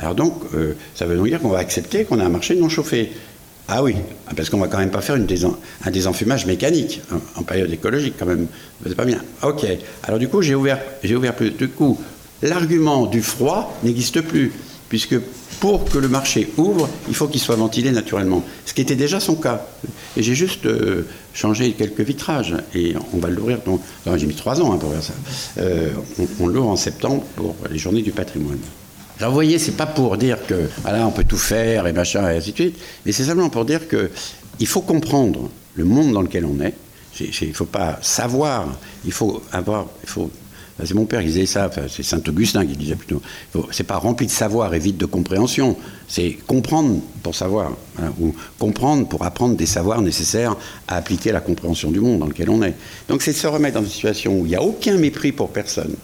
Alors 0.00 0.14
donc, 0.14 0.34
euh, 0.54 0.74
ça 0.94 1.06
veut 1.06 1.16
donc 1.16 1.26
dire 1.26 1.40
qu'on 1.40 1.48
va 1.48 1.58
accepter 1.58 2.04
qu'on 2.04 2.20
a 2.20 2.24
un 2.24 2.28
marché 2.28 2.54
non 2.54 2.68
chauffé. 2.68 3.12
Ah 3.70 3.82
oui, 3.82 3.96
parce 4.34 4.48
qu'on 4.48 4.58
va 4.58 4.66
quand 4.66 4.78
même 4.78 4.90
pas 4.90 5.02
faire 5.02 5.16
un 5.16 5.90
désenfumage 5.90 6.46
mécanique 6.46 7.02
en, 7.36 7.42
période 7.42 7.70
écologique 7.70 8.14
quand 8.18 8.24
même. 8.24 8.46
C'est 8.86 8.94
pas 8.94 9.04
bien. 9.04 9.22
Ok. 9.42 9.66
Alors 10.04 10.18
du 10.18 10.26
coup, 10.26 10.40
j'ai 10.40 10.54
ouvert, 10.54 10.80
j'ai 11.04 11.14
ouvert 11.14 11.36
plus. 11.36 11.50
Du 11.50 11.68
coup, 11.68 12.00
l'argument 12.40 13.04
du 13.04 13.20
froid 13.20 13.78
n'existe 13.84 14.22
plus, 14.22 14.52
puisque 14.88 15.16
pour 15.60 15.84
que 15.84 15.98
le 15.98 16.08
marché 16.08 16.48
ouvre, 16.56 16.88
il 17.08 17.14
faut 17.14 17.28
qu'il 17.28 17.42
soit 17.42 17.56
ventilé 17.56 17.90
naturellement. 17.90 18.42
Ce 18.64 18.72
qui 18.72 18.80
était 18.80 18.96
déjà 18.96 19.20
son 19.20 19.34
cas. 19.34 19.66
Et 20.16 20.22
j'ai 20.22 20.34
juste 20.34 20.64
euh, 20.64 21.06
changé 21.34 21.72
quelques 21.72 22.00
vitrages. 22.00 22.54
Et 22.74 22.94
on 23.12 23.18
va 23.18 23.28
l'ouvrir. 23.28 23.58
Donc, 23.66 23.82
j'ai 24.16 24.26
mis 24.26 24.34
trois 24.34 24.62
ans 24.62 24.72
hein, 24.72 24.78
pour 24.78 24.92
faire 24.92 25.02
ça. 25.02 25.14
Euh, 25.58 25.90
on 26.40 26.46
l'ouvre 26.46 26.68
en 26.68 26.76
septembre 26.76 27.22
pour 27.36 27.54
les 27.70 27.78
journées 27.78 28.02
du 28.02 28.12
patrimoine. 28.12 28.60
Voyez, 29.20 29.58
c'est 29.58 29.76
pas 29.76 29.86
pour 29.86 30.16
dire 30.16 30.38
que 30.46 30.68
voilà, 30.82 31.06
on 31.06 31.10
peut 31.10 31.24
tout 31.24 31.38
faire 31.38 31.86
et 31.86 31.92
machin 31.92 32.30
et 32.30 32.36
ainsi 32.36 32.52
de 32.52 32.56
suite, 32.56 32.78
mais 33.04 33.12
c'est 33.12 33.24
simplement 33.24 33.50
pour 33.50 33.64
dire 33.64 33.88
que 33.88 34.10
il 34.60 34.66
faut 34.66 34.80
comprendre 34.80 35.50
le 35.74 35.84
monde 35.84 36.12
dans 36.12 36.22
lequel 36.22 36.44
on 36.44 36.60
est. 36.60 36.74
Il 37.20 37.48
ne 37.48 37.52
faut 37.52 37.64
pas 37.64 37.98
savoir, 38.00 38.68
il 39.04 39.12
faut 39.12 39.42
avoir. 39.50 39.86
C'est 40.84 40.94
mon 40.94 41.06
père 41.06 41.20
qui 41.20 41.26
disait 41.26 41.46
ça, 41.46 41.68
c'est 41.88 42.04
Saint 42.04 42.22
Augustin 42.28 42.64
qui 42.64 42.76
disait 42.76 42.94
plutôt. 42.94 43.20
C'est 43.72 43.82
pas 43.82 43.96
rempli 43.96 44.26
de 44.26 44.30
savoir 44.30 44.72
et 44.72 44.78
vide 44.78 44.98
de 44.98 45.06
compréhension. 45.06 45.76
C'est 46.06 46.38
comprendre 46.46 47.00
pour 47.24 47.34
savoir, 47.34 47.72
ou 48.20 48.32
comprendre 48.60 49.08
pour 49.08 49.24
apprendre 49.24 49.56
des 49.56 49.66
savoirs 49.66 50.00
nécessaires 50.00 50.54
à 50.86 50.96
appliquer 50.96 51.32
la 51.32 51.40
compréhension 51.40 51.90
du 51.90 51.98
monde 51.98 52.20
dans 52.20 52.26
lequel 52.26 52.50
on 52.50 52.62
est. 52.62 52.74
Donc 53.08 53.22
c'est 53.22 53.32
se 53.32 53.48
remettre 53.48 53.74
dans 53.74 53.84
une 53.84 53.90
situation 53.90 54.38
où 54.38 54.46
il 54.46 54.50
n'y 54.50 54.56
a 54.56 54.62
aucun 54.62 54.96
mépris 54.96 55.32
pour 55.32 55.50
personne. 55.50 55.96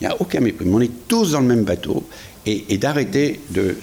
Il 0.00 0.06
n'y 0.06 0.12
a 0.12 0.20
aucun 0.20 0.40
mépris. 0.40 0.66
On 0.70 0.80
est 0.82 1.08
tous 1.08 1.32
dans 1.32 1.40
le 1.40 1.46
même 1.46 1.64
bateau 1.64 2.06
et, 2.48 2.78
d'arrêter 2.78 3.40
de, 3.50 3.76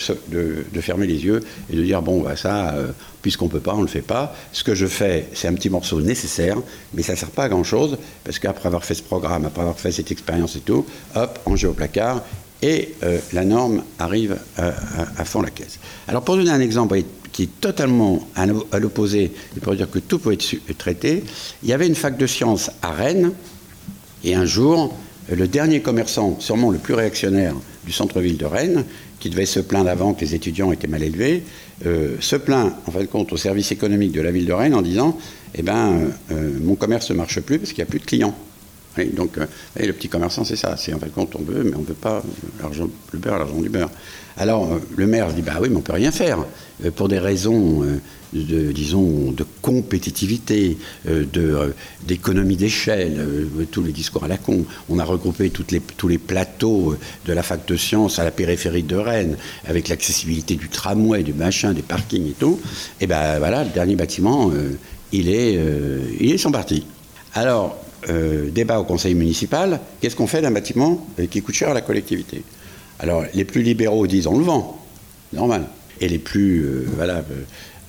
fermer 0.81 1.07
les 1.07 1.23
yeux 1.23 1.41
et 1.71 1.75
de 1.75 1.83
dire 1.83 2.01
bon, 2.01 2.21
bah, 2.21 2.35
ça, 2.35 2.73
euh, 2.73 2.87
puisqu'on 3.21 3.47
peut 3.47 3.59
pas, 3.59 3.75
on 3.75 3.81
le 3.81 3.87
fait 3.87 4.01
pas. 4.01 4.35
Ce 4.51 4.63
que 4.63 4.75
je 4.75 4.87
fais, 4.87 5.27
c'est 5.33 5.47
un 5.47 5.53
petit 5.53 5.69
morceau 5.69 6.01
nécessaire, 6.01 6.57
mais 6.93 7.03
ça 7.03 7.13
ne 7.13 7.17
sert 7.17 7.29
pas 7.29 7.43
à 7.43 7.49
grand-chose, 7.49 7.97
parce 8.23 8.39
qu'après 8.39 8.67
avoir 8.67 8.83
fait 8.83 8.95
ce 8.95 9.03
programme, 9.03 9.45
après 9.45 9.61
avoir 9.61 9.79
fait 9.79 9.91
cette 9.91 10.11
expérience 10.11 10.55
et 10.55 10.61
tout, 10.61 10.85
hop, 11.15 11.39
rangé 11.45 11.67
au 11.67 11.73
placard, 11.73 12.23
et 12.61 12.95
euh, 13.03 13.19
la 13.33 13.45
norme 13.45 13.83
arrive 13.99 14.37
à, 14.57 15.25
fond 15.25 15.41
la 15.41 15.51
caisse. 15.51 15.79
Alors 16.07 16.23
pour 16.23 16.37
donner 16.37 16.51
un 16.51 16.61
exemple 16.61 16.99
qui 17.31 17.43
est 17.43 17.61
totalement 17.61 18.27
à 18.35 18.79
l'opposé, 18.79 19.31
et 19.55 19.59
pour 19.59 19.75
dire 19.75 19.91
que 19.91 19.99
tout 19.99 20.19
peut 20.19 20.33
être 20.33 20.55
traité, 20.77 21.23
il 21.61 21.69
y 21.69 21.73
avait 21.73 21.87
une 21.87 21.95
fac 21.95 22.17
de 22.17 22.25
sciences 22.25 22.71
à 22.81 22.91
Rennes, 22.91 23.33
et 24.23 24.33
un 24.33 24.45
jour, 24.45 24.95
le 25.29 25.47
dernier 25.47 25.81
commerçant, 25.81 26.37
sûrement 26.39 26.71
le 26.71 26.77
plus 26.77 26.93
réactionnaire 26.93 27.55
du 27.85 27.91
centre-ville 27.91 28.37
de 28.37 28.45
Rennes, 28.45 28.85
qui 29.19 29.29
devait 29.29 29.45
se 29.45 29.59
plaindre 29.59 29.89
avant 29.89 30.13
que 30.13 30.21
les 30.21 30.35
étudiants 30.35 30.71
étaient 30.71 30.87
mal 30.87 31.03
élevés, 31.03 31.43
euh, 31.85 32.15
se 32.19 32.35
plaint 32.35 32.73
en 32.85 32.91
fin 32.91 32.99
de 32.99 33.05
compte 33.05 33.33
au 33.33 33.37
service 33.37 33.71
économique 33.71 34.11
de 34.11 34.21
la 34.21 34.31
ville 34.31 34.45
de 34.45 34.53
Rennes 34.53 34.75
en 34.75 34.81
disant 34.81 35.17
Eh 35.55 35.61
ben, 35.61 36.09
euh, 36.31 36.51
mon 36.61 36.75
commerce 36.75 37.09
ne 37.09 37.15
marche 37.15 37.39
plus 37.39 37.57
parce 37.57 37.71
qu'il 37.71 37.83
n'y 37.83 37.87
a 37.87 37.89
plus 37.89 37.99
de 37.99 38.05
clients. 38.05 38.35
Donc, 39.13 39.37
euh, 39.37 39.45
le 39.79 39.93
petit 39.93 40.09
commerçant, 40.09 40.43
c'est 40.43 40.55
ça. 40.55 40.75
C'est 40.77 40.93
en 40.93 40.97
de 40.97 41.05
compte, 41.05 41.35
on 41.35 41.43
veut, 41.43 41.63
mais 41.63 41.75
on 41.75 41.81
ne 41.81 41.85
veut 41.85 41.93
pas 41.93 42.23
l'argent, 42.61 42.87
le 43.11 43.19
beurre, 43.19 43.39
l'argent 43.39 43.61
du 43.61 43.69
beurre. 43.69 43.91
Alors, 44.37 44.79
le 44.95 45.07
maire 45.07 45.33
dit 45.33 45.41
Bah 45.41 45.57
oui, 45.61 45.69
mais 45.69 45.75
on 45.75 45.79
ne 45.79 45.83
peut 45.83 45.93
rien 45.93 46.11
faire. 46.11 46.45
pour 46.95 47.07
des 47.07 47.19
raisons 47.19 47.85
de, 48.43 48.71
disons, 48.71 49.31
de 49.31 49.45
compétitivité, 49.61 50.77
euh, 51.07 51.25
euh, 51.37 51.71
d'économie 52.05 52.57
d'échelle, 52.57 53.15
euh, 53.17 53.65
tous 53.71 53.83
les 53.83 53.91
discours 53.91 54.23
à 54.23 54.27
la 54.27 54.37
con. 54.37 54.65
On 54.89 54.99
a 54.99 55.03
regroupé 55.03 55.51
les, 55.71 55.79
tous 55.79 56.07
les 56.07 56.17
plateaux 56.17 56.95
de 57.25 57.33
la 57.33 57.43
fac 57.43 57.65
de 57.65 57.77
sciences 57.77 58.19
à 58.19 58.23
la 58.23 58.31
périphérie 58.31 58.83
de 58.83 58.95
Rennes, 58.95 59.37
avec 59.65 59.87
l'accessibilité 59.87 60.55
du 60.55 60.69
tramway, 60.69 61.23
du 61.23 61.33
machin, 61.33 61.73
des 61.73 61.81
parkings 61.81 62.29
et 62.29 62.35
tout. 62.37 62.59
Et 62.99 63.07
ben 63.07 63.39
voilà, 63.39 63.63
le 63.63 63.69
dernier 63.69 63.95
bâtiment, 63.95 64.51
il, 65.11 65.29
est, 65.29 65.59
il 66.19 66.31
est 66.31 66.37
son 66.37 66.51
parti. 66.51 66.85
Alors, 67.33 67.77
débat 68.07 68.79
au 68.79 68.83
conseil 68.83 69.15
municipal, 69.15 69.79
qu'est-ce 70.01 70.15
qu'on 70.15 70.27
fait 70.27 70.41
d'un 70.41 70.51
bâtiment 70.51 71.05
qui 71.29 71.41
coûte 71.41 71.55
cher 71.55 71.69
à 71.69 71.73
la 71.73 71.81
collectivité? 71.81 72.43
Alors, 72.99 73.23
les 73.33 73.45
plus 73.45 73.61
libéraux 73.61 74.07
disent 74.07 74.27
on 74.27 74.37
le 74.37 74.45
vend, 74.45 74.81
normal. 75.33 75.65
Et 76.01 76.07
les 76.07 76.19
plus, 76.19 76.85
voilà, 76.95 77.23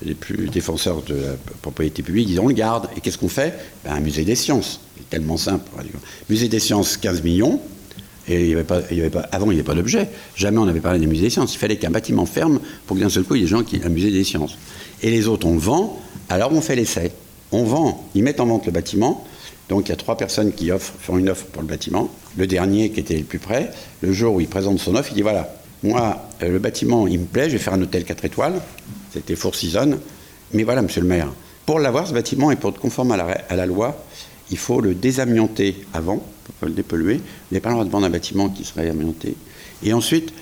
les 0.05 0.13
plus 0.13 0.47
défenseurs 0.47 1.01
de 1.03 1.15
la 1.15 1.33
propriété 1.61 2.03
publique 2.03 2.27
disent 2.27 2.39
on 2.39 2.47
le 2.47 2.53
garde. 2.53 2.89
Et 2.95 3.01
qu'est-ce 3.01 3.17
qu'on 3.17 3.29
fait? 3.29 3.53
Ben, 3.83 3.93
Un 3.93 3.99
musée 3.99 4.25
des 4.25 4.35
sciences. 4.35 4.79
C'est 4.97 5.09
tellement 5.09 5.37
simple. 5.37 5.69
Musée 6.29 6.47
des 6.47 6.59
sciences, 6.59 6.97
15 6.97 7.23
millions. 7.23 7.59
Et 8.29 8.49
il 8.49 8.53
avait 8.53 8.65
pas, 8.65 8.81
il 8.91 8.99
avait 8.99 9.09
pas, 9.09 9.21
avant, 9.31 9.45
il 9.45 9.55
n'y 9.55 9.59
avait 9.59 9.63
pas 9.63 9.75
d'objet. 9.75 10.09
Jamais 10.35 10.57
on 10.57 10.65
n'avait 10.65 10.81
parlé 10.81 10.99
des 10.99 11.07
musées 11.07 11.23
des 11.23 11.29
sciences. 11.29 11.55
Il 11.55 11.57
fallait 11.57 11.77
qu'un 11.77 11.91
bâtiment 11.91 12.25
ferme 12.25 12.59
pour 12.85 12.97
que 12.97 13.01
d'un 13.01 13.09
seul 13.09 13.23
coup, 13.23 13.35
il 13.35 13.39
y 13.39 13.41
ait 13.41 13.45
des 13.45 13.51
gens 13.51 13.63
qui. 13.63 13.79
Un 13.83 13.89
musée 13.89 14.11
des 14.11 14.23
sciences. 14.23 14.57
Et 15.01 15.09
les 15.09 15.27
autres, 15.27 15.47
on 15.47 15.53
le 15.53 15.59
vend. 15.59 16.01
Alors 16.29 16.51
on 16.51 16.59
fait 16.61 16.75
l'essai. 16.75 17.11
On 17.51 17.63
vend. 17.63 18.09
Ils 18.15 18.23
mettent 18.23 18.41
en 18.41 18.45
vente 18.45 18.65
le 18.65 18.73
bâtiment. 18.73 19.25
Donc 19.69 19.87
il 19.87 19.89
y 19.89 19.93
a 19.93 19.97
trois 19.97 20.17
personnes 20.17 20.53
qui 20.53 20.71
offrent, 20.71 20.93
font 20.99 21.17
une 21.17 21.29
offre 21.29 21.45
pour 21.45 21.61
le 21.61 21.67
bâtiment. 21.67 22.09
Le 22.37 22.47
dernier, 22.47 22.89
qui 22.91 22.99
était 22.99 23.17
le 23.17 23.23
plus 23.23 23.39
près, 23.39 23.71
le 24.01 24.13
jour 24.13 24.35
où 24.35 24.41
il 24.41 24.47
présente 24.47 24.79
son 24.79 24.95
offre, 24.95 25.09
il 25.11 25.15
dit 25.15 25.21
voilà, 25.21 25.53
moi, 25.83 26.27
euh, 26.41 26.49
le 26.49 26.59
bâtiment, 26.59 27.07
il 27.07 27.19
me 27.19 27.25
plaît, 27.25 27.45
je 27.45 27.53
vais 27.53 27.63
faire 27.63 27.73
un 27.73 27.81
hôtel 27.81 28.03
4 28.03 28.25
étoiles. 28.25 28.61
C'était 29.13 29.35
Four 29.35 29.55
Seasons. 29.55 29.99
Mais 30.53 30.63
voilà, 30.63 30.81
monsieur 30.81 31.01
le 31.01 31.07
maire, 31.07 31.31
pour 31.65 31.79
l'avoir, 31.79 32.07
ce 32.07 32.13
bâtiment, 32.13 32.51
et 32.51 32.55
pour 32.55 32.71
être 32.71 32.79
conforme 32.79 33.11
à 33.11 33.17
la, 33.55 33.65
loi, 33.65 34.01
il 34.49 34.57
faut 34.57 34.79
le 34.79 34.95
désamianter 34.95 35.75
avant, 35.93 36.23
pour 36.59 36.67
le 36.67 36.73
dépolluer. 36.73 37.15
Vous 37.15 37.21
n'avez 37.51 37.59
pas 37.59 37.69
le 37.69 37.75
droit 37.75 37.85
de 37.85 37.89
vendre 37.89 38.05
un 38.05 38.09
bâtiment 38.09 38.49
qui 38.49 38.63
serait 38.63 38.89
amianté. 38.89 39.35
Et 39.83 39.93
ensuite, 39.93 40.33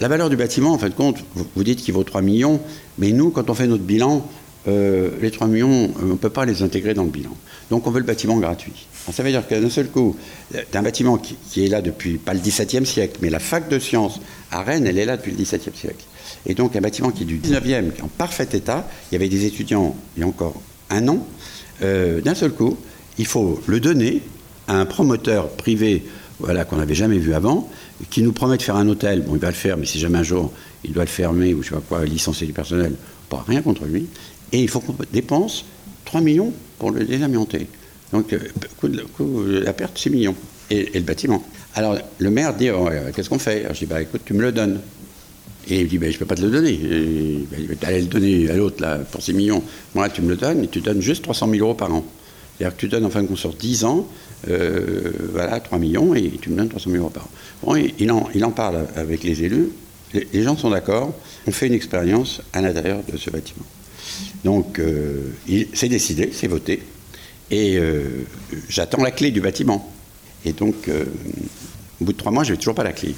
la 0.00 0.08
valeur 0.08 0.28
du 0.28 0.36
bâtiment, 0.36 0.72
en 0.72 0.78
fin 0.78 0.90
de 0.90 0.94
compte, 0.94 1.16
vous, 1.34 1.64
dites 1.64 1.80
qu'il 1.80 1.94
vaut 1.94 2.04
3 2.04 2.22
millions, 2.22 2.60
mais 2.98 3.12
nous, 3.12 3.30
quand 3.30 3.48
on 3.50 3.54
fait 3.54 3.66
notre 3.66 3.84
bilan, 3.84 4.26
euh, 4.68 5.10
les 5.20 5.30
3 5.30 5.48
millions, 5.48 5.90
on 6.00 6.06
ne 6.06 6.14
peut 6.14 6.30
pas 6.30 6.44
les 6.44 6.62
intégrer 6.62 6.94
dans 6.94 7.04
le 7.04 7.10
bilan. 7.10 7.36
Donc 7.70 7.86
on 7.86 7.90
veut 7.90 8.00
le 8.00 8.06
bâtiment 8.06 8.36
gratuit. 8.36 8.86
ça 9.12 9.22
veut 9.22 9.30
dire 9.30 9.46
qu'à 9.46 9.56
un 9.56 9.70
seul 9.70 9.88
coup, 9.88 10.16
d'un 10.72 10.82
bâtiment 10.82 11.18
qui, 11.18 11.64
est 11.64 11.68
là 11.68 11.82
depuis, 11.82 12.18
pas 12.18 12.34
le 12.34 12.40
XVIIe 12.40 12.86
siècle, 12.86 13.18
mais 13.22 13.30
la 13.30 13.40
fac 13.40 13.68
de 13.68 13.78
sciences 13.78 14.20
à 14.50 14.62
Rennes, 14.62 14.86
elle 14.86 14.98
est 14.98 15.04
là 15.04 15.16
depuis 15.16 15.32
le 15.32 15.36
XVIIe 15.38 15.74
siècle. 15.74 16.04
Et 16.46 16.54
donc 16.54 16.76
un 16.76 16.80
bâtiment 16.80 17.10
qui 17.10 17.22
est 17.24 17.26
du 17.26 17.38
19e, 17.38 17.92
qui 17.92 18.00
est 18.00 18.04
en 18.04 18.08
parfait 18.08 18.48
état, 18.52 18.88
il 19.10 19.14
y 19.14 19.16
avait 19.16 19.28
des 19.28 19.46
étudiants 19.46 19.96
il 20.16 20.20
y 20.20 20.22
a 20.24 20.26
encore 20.26 20.60
un 20.90 21.08
an, 21.08 21.26
euh, 21.82 22.20
d'un 22.20 22.34
seul 22.34 22.52
coup, 22.52 22.76
il 23.18 23.26
faut 23.26 23.60
le 23.66 23.80
donner 23.80 24.22
à 24.68 24.74
un 24.74 24.86
promoteur 24.86 25.48
privé 25.50 26.04
voilà, 26.38 26.64
qu'on 26.64 26.76
n'avait 26.76 26.94
jamais 26.94 27.18
vu 27.18 27.34
avant, 27.34 27.70
qui 28.10 28.22
nous 28.22 28.32
promet 28.32 28.56
de 28.56 28.62
faire 28.62 28.76
un 28.76 28.88
hôtel. 28.88 29.22
Bon, 29.22 29.34
il 29.34 29.40
va 29.40 29.48
le 29.48 29.54
faire, 29.54 29.76
mais 29.76 29.86
si 29.86 29.98
jamais 29.98 30.18
un 30.18 30.22
jour 30.22 30.52
il 30.84 30.92
doit 30.92 31.04
le 31.04 31.08
fermer 31.08 31.54
ou 31.54 31.62
je 31.62 31.68
sais 31.68 31.74
pas 31.74 31.80
quoi, 31.80 32.04
licencier 32.04 32.46
du 32.46 32.52
personnel, 32.52 32.94
pas 33.28 33.44
rien 33.46 33.62
contre 33.62 33.84
lui. 33.84 34.06
Et 34.52 34.60
il 34.60 34.68
faut 34.68 34.80
qu'on 34.80 34.94
dépense 35.12 35.64
3 36.04 36.20
millions 36.20 36.52
pour 36.78 36.90
le 36.90 37.04
désamianter. 37.04 37.66
Donc, 38.12 38.34
la 38.82 39.72
perte, 39.72 39.98
6 39.98 40.10
millions. 40.10 40.36
Et, 40.70 40.90
le 40.94 41.00
bâtiment. 41.00 41.42
Alors, 41.74 41.96
le 42.18 42.30
maire 42.30 42.54
dit 42.54 42.70
oh, 42.70 42.88
Qu'est-ce 43.14 43.28
qu'on 43.28 43.38
fait? 43.38 43.66
Je 43.72 43.78
dis 43.80 43.86
bah, 43.86 44.02
Écoute, 44.02 44.22
tu 44.24 44.34
me 44.34 44.42
le 44.42 44.52
donnes. 44.52 44.80
Et 45.68 45.80
il 45.80 45.84
me 45.84 45.88
dit 45.88 45.98
bah, 45.98 46.10
Je 46.10 46.14
ne 46.14 46.18
peux 46.18 46.26
pas 46.26 46.34
te 46.34 46.42
le 46.42 46.50
donner. 46.50 46.78
Tu 46.78 47.86
allais 47.86 48.00
le 48.00 48.06
donner 48.06 48.50
à 48.50 48.56
l'autre, 48.56 48.82
là, 48.82 48.98
pour 48.98 49.22
6 49.22 49.32
millions. 49.32 49.62
Moi, 49.94 50.08
tu 50.10 50.22
me 50.22 50.28
le 50.28 50.36
donnes 50.36 50.64
et 50.64 50.68
tu 50.68 50.80
donnes 50.80 51.00
juste 51.00 51.22
300 51.22 51.48
000 51.50 51.64
euros 51.64 51.74
par 51.74 51.92
an. 51.92 52.04
C'est-à-dire 52.58 52.76
que 52.76 52.80
tu 52.80 52.88
donnes 52.88 53.06
en 53.06 53.10
fin 53.10 53.22
de 53.22 53.28
compte 53.28 53.38
sur 53.38 53.54
10 53.54 53.84
ans, 53.84 54.06
euh, 54.48 55.10
voilà, 55.32 55.58
3 55.58 55.78
millions 55.78 56.14
et 56.14 56.30
tu 56.40 56.50
me 56.50 56.56
donnes 56.56 56.68
300 56.68 56.90
000 56.90 57.02
euros 57.02 57.10
par 57.10 57.24
an. 57.24 57.30
Bon, 57.64 57.76
il 57.76 57.92
il 57.98 58.44
en 58.44 58.50
parle 58.50 58.86
avec 58.94 59.24
les 59.24 59.42
élus. 59.42 59.70
Les, 60.12 60.42
gens 60.42 60.56
sont 60.56 60.70
d'accord. 60.70 61.14
On 61.46 61.52
fait 61.52 61.66
une 61.66 61.72
expérience 61.72 62.42
à 62.52 62.60
l'intérieur 62.60 63.00
de 63.10 63.16
ce 63.16 63.30
bâtiment. 63.30 63.64
Donc, 64.44 64.78
euh, 64.78 65.30
c'est 65.74 65.88
décidé, 65.88 66.30
c'est 66.32 66.48
voté. 66.48 66.82
Et 67.50 67.76
euh, 67.76 68.24
j'attends 68.68 69.02
la 69.02 69.10
clé 69.10 69.30
du 69.30 69.40
bâtiment. 69.40 69.92
Et 70.44 70.52
donc, 70.52 70.90
au 72.00 72.04
bout 72.04 72.12
de 72.12 72.18
trois 72.18 72.32
mois, 72.32 72.42
je 72.42 72.50
n'avais 72.50 72.58
toujours 72.58 72.74
pas 72.74 72.84
la 72.84 72.92
clé. 72.92 73.14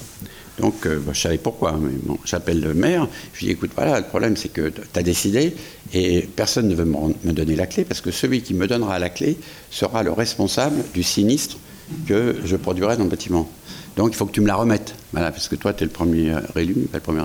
Donc, 0.58 0.87
euh, 0.87 1.00
bah, 1.00 1.12
je 1.12 1.20
savais 1.20 1.38
pourquoi. 1.38 1.78
Mais 1.80 1.92
j'appelle 2.24 2.60
le 2.60 2.74
maire. 2.74 3.08
Je 3.32 3.40
lui 3.40 3.46
dis 3.46 3.52
écoute, 3.52 3.72
voilà, 3.74 3.98
le 3.98 4.06
problème, 4.06 4.37
c'est 4.37 4.50
que 4.50 4.68
tu 4.68 4.98
as 4.98 5.02
décidé 5.02 5.54
et 5.92 6.22
personne 6.37 6.68
ne 6.68 6.74
veut 6.74 6.84
me, 6.84 7.32
donner 7.32 7.56
la 7.56 7.66
clé 7.66 7.84
parce 7.84 8.00
que 8.00 8.10
celui 8.10 8.42
qui 8.42 8.54
me 8.54 8.66
donnera 8.66 8.98
la 8.98 9.10
clé 9.10 9.37
sera 9.70 10.02
le 10.02 10.12
responsable 10.12 10.76
du 10.92 11.02
sinistre 11.02 11.58
que 12.06 12.37
je 12.44 12.56
produirai 12.56 12.96
dans 12.96 13.04
le 13.04 13.10
bâtiment. 13.10 13.50
Donc, 13.96 14.10
il 14.12 14.16
faut 14.16 14.26
que 14.26 14.32
tu 14.32 14.40
me 14.40 14.46
la 14.46 14.56
remettes. 14.56 14.94
Voilà, 15.12 15.30
parce 15.30 15.48
que 15.48 15.56
toi, 15.56 15.72
tu 15.72 15.84
es 15.84 15.87
le 15.87 15.92
premier 15.92 16.34
élu, 16.56 16.74
pas 16.90 16.98
le 16.98 17.02
premier 17.02 17.22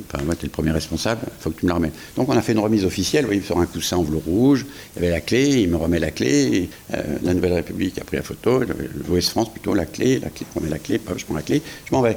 enfin, 0.00 0.24
moi, 0.24 0.34
tu 0.34 0.42
es 0.42 0.46
le 0.46 0.50
premier 0.50 0.70
responsable, 0.70 1.20
il 1.26 1.42
faut 1.42 1.50
que 1.50 1.60
tu 1.60 1.66
me 1.66 1.70
la 1.70 1.76
remettes. 1.76 1.94
Donc 2.16 2.28
on 2.28 2.36
a 2.36 2.42
fait 2.42 2.52
une 2.52 2.58
remise 2.58 2.84
officielle, 2.84 3.24
voyez, 3.24 3.42
sur 3.42 3.58
un 3.58 3.66
coussin 3.66 3.96
en 3.96 4.02
velours 4.02 4.24
rouge, 4.24 4.66
il 4.96 5.02
y 5.02 5.04
avait 5.04 5.14
la 5.14 5.20
clé, 5.20 5.62
il 5.62 5.68
me 5.68 5.76
remet 5.76 5.98
la 5.98 6.10
clé, 6.10 6.68
euh, 6.92 7.02
la 7.22 7.34
Nouvelle 7.34 7.54
République 7.54 7.98
a 7.98 8.04
pris 8.04 8.16
la 8.16 8.22
photo, 8.22 8.62
l'Ouest 9.08 9.30
France 9.30 9.52
plutôt, 9.52 9.74
la 9.74 9.86
clé, 9.86 10.18
la 10.18 10.30
clé, 10.30 10.46
je 10.52 10.58
remets 10.58 10.70
la 10.70 10.78
clé, 10.78 11.00
je 11.16 11.24
prends 11.24 11.34
la 11.34 11.42
clé, 11.42 11.62
je 11.86 11.94
m'en 11.94 12.02
vais. 12.02 12.16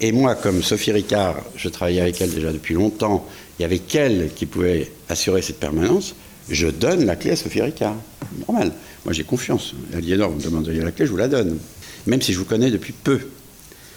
Et 0.00 0.12
moi, 0.12 0.34
comme 0.34 0.62
Sophie 0.62 0.92
Ricard, 0.92 1.36
je 1.56 1.68
travaillais 1.68 2.00
avec 2.00 2.20
elle 2.20 2.32
déjà 2.32 2.52
depuis 2.52 2.74
longtemps, 2.74 3.26
il 3.58 3.62
y 3.62 3.64
avait 3.64 3.78
qu'elle 3.78 4.30
qui 4.34 4.46
pouvait 4.46 4.90
assurer 5.08 5.42
cette 5.42 5.60
permanence, 5.60 6.14
je 6.48 6.68
donne 6.68 7.06
la 7.06 7.16
clé 7.16 7.32
à 7.32 7.36
Sophie 7.36 7.62
Ricard. 7.62 7.96
Normal. 8.46 8.72
Moi, 9.04 9.12
j'ai 9.12 9.24
confiance. 9.24 9.74
Aliénor, 9.94 10.30
vous 10.30 10.38
me 10.38 10.42
demandez 10.42 10.72
la 10.74 10.92
clé, 10.92 11.06
je 11.06 11.10
vous 11.10 11.16
la 11.16 11.28
donne. 11.28 11.58
Même 12.06 12.20
si 12.20 12.32
je 12.32 12.38
vous 12.38 12.44
connais 12.44 12.70
depuis 12.70 12.92
peu. 12.92 13.20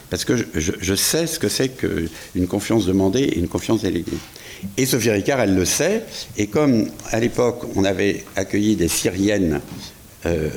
Parce 0.09 0.23
que 0.23 0.35
je, 0.55 0.95
sais 0.95 1.27
ce 1.27 1.37
que 1.37 1.49
c'est 1.49 1.69
qu'une 1.69 2.47
confiance 2.47 2.85
demandée 2.85 3.23
et 3.23 3.39
une 3.39 3.47
confiance 3.47 3.81
déléguée. 3.81 4.17
Et 4.77 4.85
Sophie 4.85 5.11
Ricard, 5.11 5.41
elle 5.41 5.55
le 5.55 5.65
sait. 5.65 6.03
Et 6.37 6.47
comme 6.47 6.87
à 7.11 7.19
l'époque, 7.19 7.65
on 7.75 7.83
avait 7.83 8.23
accueilli 8.35 8.75
des 8.75 8.87
Syriennes 8.87 9.59
euh, 10.25 10.49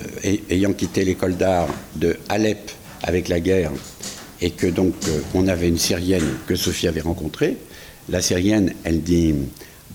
ayant 0.48 0.72
quitté 0.72 1.04
l'école 1.04 1.36
d'art 1.36 1.68
de 1.96 2.16
Alep 2.28 2.70
avec 3.02 3.28
la 3.28 3.40
guerre, 3.40 3.72
et 4.40 4.50
que 4.50 4.66
donc 4.66 4.94
euh, 5.08 5.20
on 5.34 5.48
avait 5.48 5.68
une 5.68 5.78
Syrienne 5.78 6.26
que 6.46 6.56
Sophie 6.56 6.88
avait 6.88 7.00
rencontrée, 7.02 7.56
la 8.08 8.22
Syrienne, 8.22 8.72
elle 8.84 9.02
dit 9.02 9.34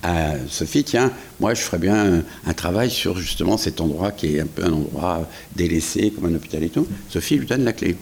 à 0.04 0.34
Sophie, 0.48 0.84
tiens, 0.84 1.12
moi 1.40 1.54
je 1.54 1.62
ferais 1.62 1.80
bien 1.80 2.24
un, 2.46 2.54
travail 2.54 2.90
sur 2.92 3.18
justement 3.18 3.58
cet 3.58 3.82
endroit 3.82 4.12
qui 4.12 4.36
est 4.36 4.42
un 4.42 4.46
peu 4.46 4.64
un 4.64 4.72
endroit 4.72 5.28
délaissé, 5.56 6.12
comme 6.12 6.26
un 6.26 6.36
hôpital 6.36 6.64
et 6.64 6.70
tout. 6.70 6.88
Sophie 7.10 7.38
lui 7.38 7.48
donne 7.48 7.64
la 7.64 7.74
clé. 7.74 7.96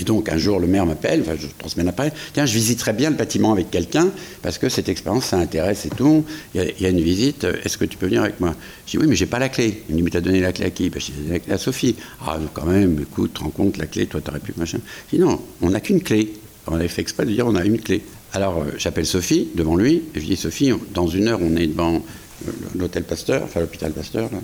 Et 0.00 0.04
donc 0.04 0.28
un 0.30 0.38
jour, 0.38 0.58
le 0.58 0.66
maire 0.66 0.86
m'appelle, 0.86 1.20
enfin, 1.20 1.34
trois 1.58 1.70
semaines 1.70 1.88
après, 1.88 2.12
tiens, 2.32 2.46
je 2.46 2.54
visiterai 2.54 2.94
bien 2.94 3.10
le 3.10 3.16
bâtiment 3.16 3.52
avec 3.52 3.70
quelqu'un, 3.70 4.10
parce 4.42 4.56
que 4.56 4.68
cette 4.68 4.88
expérience, 4.88 5.26
ça 5.26 5.38
intéresse 5.38 5.84
et 5.86 5.90
tout. 5.90 6.24
Il 6.54 6.72
y, 6.80 6.86
a, 6.86 6.88
une 6.88 7.00
visite, 7.00 7.44
est-ce 7.44 7.76
que 7.76 7.84
tu 7.84 7.98
peux 7.98 8.06
venir 8.06 8.22
avec 8.22 8.40
moi? 8.40 8.54
Je 8.86 8.92
dis 8.92 8.98
oui, 8.98 9.06
mais 9.06 9.16
j'ai 9.16 9.26
pas 9.26 9.38
la 9.38 9.50
clé. 9.50 9.82
Il 9.88 9.94
me 9.94 9.98
dit, 9.98 10.02
mais 10.02 10.10
t'as 10.10 10.20
donné 10.20 10.40
la 10.40 10.52
clé 10.52 10.64
à 10.64 10.70
qui? 10.70 10.88
Ben, 10.88 11.00
J'ai 11.00 11.12
donné 11.12 11.32
la 11.32 11.38
clé 11.38 11.52
à 11.52 11.58
Sophie. 11.58 11.96
Ah, 12.26 12.38
quand 12.54 12.66
même, 12.66 12.98
écoute, 13.00 13.34
te 13.34 13.40
rends 13.40 13.50
compte, 13.50 13.76
la 13.76 13.86
clé, 13.86 14.06
toi, 14.06 14.20
t'aurais 14.20 14.40
pu 14.40 14.54
machin. 14.56 14.78
Je 15.10 15.16
dis 15.16 15.22
non, 15.22 15.40
on 15.60 15.70
n'a 15.70 15.80
qu'une 15.80 16.02
clé. 16.02 16.32
On 16.66 16.76
avait 16.76 16.88
fait 16.88 17.02
exprès 17.02 17.26
de 17.26 17.32
dire, 17.32 17.46
on 17.46 17.54
a 17.54 17.64
une 17.64 17.80
clé. 17.80 18.02
Alors, 18.32 18.62
euh, 18.62 18.72
j'appelle 18.78 19.06
Sophie 19.06 19.48
devant 19.54 19.76
lui, 19.76 20.02
et 20.14 20.20
je 20.20 20.24
dis, 20.24 20.36
Sophie, 20.36 20.72
dans 20.94 21.08
une 21.08 21.28
heure, 21.28 21.40
on 21.42 21.56
est 21.56 21.66
devant 21.66 21.96
euh, 21.96 22.50
l'hôtel 22.76 23.04
Pasteur, 23.04 23.42
enfin 23.42 23.60
l'hôpital 23.60 23.92
Pasteur, 23.92 24.30
là, 24.32 24.38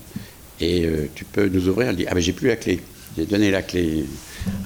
et 0.60 0.86
euh, 0.86 1.08
tu 1.14 1.24
peux 1.24 1.48
nous 1.48 1.68
ouvrir? 1.68 1.88
Elle 1.88 1.96
dit, 1.96 2.06
ah 2.08 2.14
ben 2.14 2.20
j'ai 2.20 2.32
plus 2.32 2.48
la 2.48 2.56
clé. 2.56 2.80
J'ai 3.16 3.26
donné 3.26 3.50
la 3.50 3.62
clé. 3.62 4.04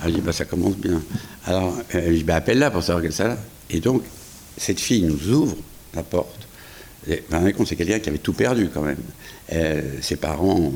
Elle 0.05 0.15
dit, 0.15 0.21
bah, 0.21 0.33
ça 0.33 0.45
commence 0.45 0.77
bien. 0.77 1.03
Alors, 1.47 1.75
elle 1.91 2.15
dit, 2.15 2.25
bah, 2.25 2.37
appelle-la 2.37 2.71
pour 2.71 2.83
savoir 2.83 3.03
qu'elle 3.03 3.27
là. 3.27 3.37
Et 3.71 3.81
donc, 3.81 4.03
cette 4.57 4.81
fille 4.81 5.03
nous 5.03 5.31
ouvre 5.31 5.57
la 5.95 6.03
porte. 6.03 6.49
Et, 7.09 7.23
ben, 7.31 7.51
c'est 7.67 7.77
quelqu'un 7.77 7.99
qui 7.99 8.09
avait 8.11 8.19
tout 8.19 8.35
perdu 8.35 8.69
quand 8.73 8.83
même. 8.83 8.99
Ses 10.01 10.17
parents, 10.17 10.73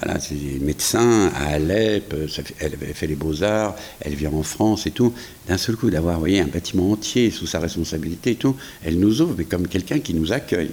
voilà, 0.00 0.18
c'est 0.18 0.34
médecins 0.60 1.30
à 1.36 1.54
Alep, 1.54 2.12
elle 2.58 2.72
avait 2.72 2.92
fait 2.92 3.06
les 3.06 3.14
beaux-arts, 3.14 3.76
elle 4.00 4.14
vient 4.14 4.32
en 4.32 4.42
France 4.42 4.86
et 4.86 4.90
tout. 4.90 5.12
D'un 5.46 5.58
seul 5.58 5.76
coup, 5.76 5.90
d'avoir 5.90 6.18
voyez, 6.18 6.40
un 6.40 6.48
bâtiment 6.48 6.90
entier 6.90 7.30
sous 7.30 7.46
sa 7.46 7.60
responsabilité 7.60 8.32
et 8.32 8.34
tout, 8.34 8.56
elle 8.84 8.98
nous 8.98 9.20
ouvre, 9.20 9.34
mais 9.38 9.44
comme 9.44 9.68
quelqu'un 9.68 10.00
qui 10.00 10.14
nous 10.14 10.32
accueille. 10.32 10.72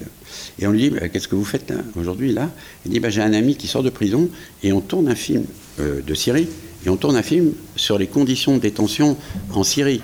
Et 0.58 0.66
on 0.66 0.72
lui 0.72 0.82
dit, 0.82 0.90
bah, 0.90 1.10
qu'est-ce 1.10 1.28
que 1.28 1.36
vous 1.36 1.46
faites 1.46 1.72
aujourd'hui 1.96 2.32
là? 2.34 2.50
Elle 2.86 2.92
dit, 2.92 3.00
bah, 3.00 3.12
j'ai 3.12 3.22
un 3.22 3.34
ami 3.34 3.56
qui 3.56 3.68
sort 3.68 3.84
de 3.84 3.92
prison 3.92 4.30
et 4.64 4.72
on 4.72 4.82
tourne 4.82 5.08
un 5.08 5.16
film 5.16 5.46
euh, 5.80 6.02
de 6.02 6.14
Syrie 6.16 6.48
et 6.86 6.90
on 6.90 6.98
tourne 6.98 7.16
un 7.16 7.24
film 7.24 7.54
sur 7.76 7.98
les 7.98 8.08
conditions 8.08 8.56
de 8.56 8.62
détention 8.62 9.18
en 9.54 9.64
Syrie. 9.64 10.02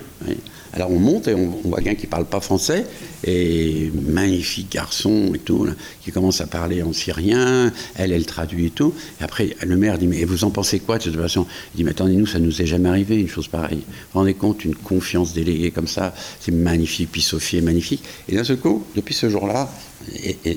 Alors 0.74 0.90
on 0.90 0.98
monte 0.98 1.28
et 1.28 1.34
on, 1.34 1.46
voit 1.64 1.80
quelqu'un 1.80 1.94
qui 1.94 2.08
parle 2.08 2.24
pas 2.24 2.40
français, 2.40 2.84
et 3.24 3.92
magnifique 3.94 4.72
garçon 4.72 5.30
et 5.32 5.38
tout, 5.38 5.68
qui 6.02 6.10
commence 6.10 6.40
à 6.40 6.46
parler 6.46 6.82
en 6.82 6.92
syrien, 6.92 7.72
elle, 7.94 8.10
elle 8.10 8.26
traduit 8.26 8.66
et 8.66 8.70
tout. 8.70 8.92
Et 9.20 9.24
après, 9.24 9.56
le 9.64 9.76
maire 9.76 9.98
dit, 9.98 10.08
mais 10.08 10.24
vous 10.24 10.42
en 10.42 10.50
pensez 10.50 10.80
quoi 10.80 10.98
de 10.98 11.04
cette 11.04 11.16
façon 11.16 11.46
Il 11.74 11.78
dit, 11.78 11.84
mais 11.84 11.92
attendez, 11.92 12.16
nous, 12.16 12.26
ça 12.26 12.40
nous 12.40 12.60
est 12.60 12.66
jamais 12.66 12.88
arrivé, 12.88 13.20
une 13.20 13.28
chose 13.28 13.46
pareille. 13.46 13.84
Vous 13.86 14.14
vous 14.14 14.18
rendez 14.18 14.34
compte, 14.34 14.64
une 14.64 14.74
confiance 14.74 15.32
déléguée 15.32 15.70
comme 15.70 15.86
ça, 15.86 16.12
c'est 16.40 16.52
magnifique, 16.52 17.10
puis 17.12 17.22
Sophie 17.22 17.58
est 17.58 17.62
magnifique. 17.62 18.02
Et 18.28 18.34
d'un 18.34 18.44
seul 18.44 18.58
coup, 18.58 18.82
depuis 18.96 19.14
ce 19.14 19.30
jour-là, 19.30 19.70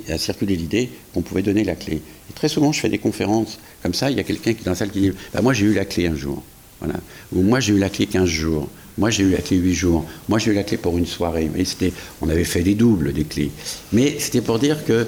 a 0.10 0.17
circulé 0.17 0.56
l'idée 0.56 0.89
qu'on 1.13 1.21
pouvait 1.21 1.43
donner 1.43 1.63
la 1.63 1.75
clé. 1.75 2.01
Et 2.30 2.34
très 2.34 2.49
souvent, 2.49 2.71
je 2.71 2.80
fais 2.80 2.89
des 2.89 2.97
conférences 2.97 3.60
comme 3.84 3.93
ça, 3.93 4.10
il 4.10 4.17
y 4.17 4.19
a 4.19 4.23
quelqu'un 4.23 4.53
qui 4.53 4.62
est 4.62 4.65
dans 4.65 4.71
la 4.71 4.75
salle 4.75 4.89
qui 4.89 5.01
dit, 5.01 5.12
bah, 5.32 5.41
moi 5.41 5.53
j'ai 5.53 5.65
eu 5.65 5.73
la 5.73 5.86
clé 5.86 6.08
un 6.08 6.15
jour. 6.15 6.43
Voilà. 6.80 6.95
Ou 7.34 7.41
moi 7.41 7.60
j'ai 7.60 7.73
eu 7.73 7.77
la 7.77 7.89
clé 7.89 8.08
15 8.08 8.27
jours. 8.27 8.67
Moi, 8.98 9.10
j'ai 9.10 9.24
eu 9.24 9.32
la 9.32 9.40
clé 9.40 9.58
8 9.58 9.74
jours. 9.74 10.06
Moi, 10.28 10.40
j'ai 10.40 10.52
eu 10.52 10.54
la 10.54 10.64
clé 10.64 10.78
pour 10.78 10.98
une 10.98 11.06
soirée. 11.06 11.50
Mais 11.54 11.66
c'était, 11.66 11.94
on 12.22 12.30
avait 12.30 12.44
fait 12.44 12.62
des 12.62 12.76
doubles 12.76 13.14
des 13.14 13.24
clés. 13.24 13.52
Mais 13.94 14.16
c'était 14.20 14.42
pour 14.42 14.60
dire 14.60 14.86
que 14.86 14.94
euh, 14.94 15.06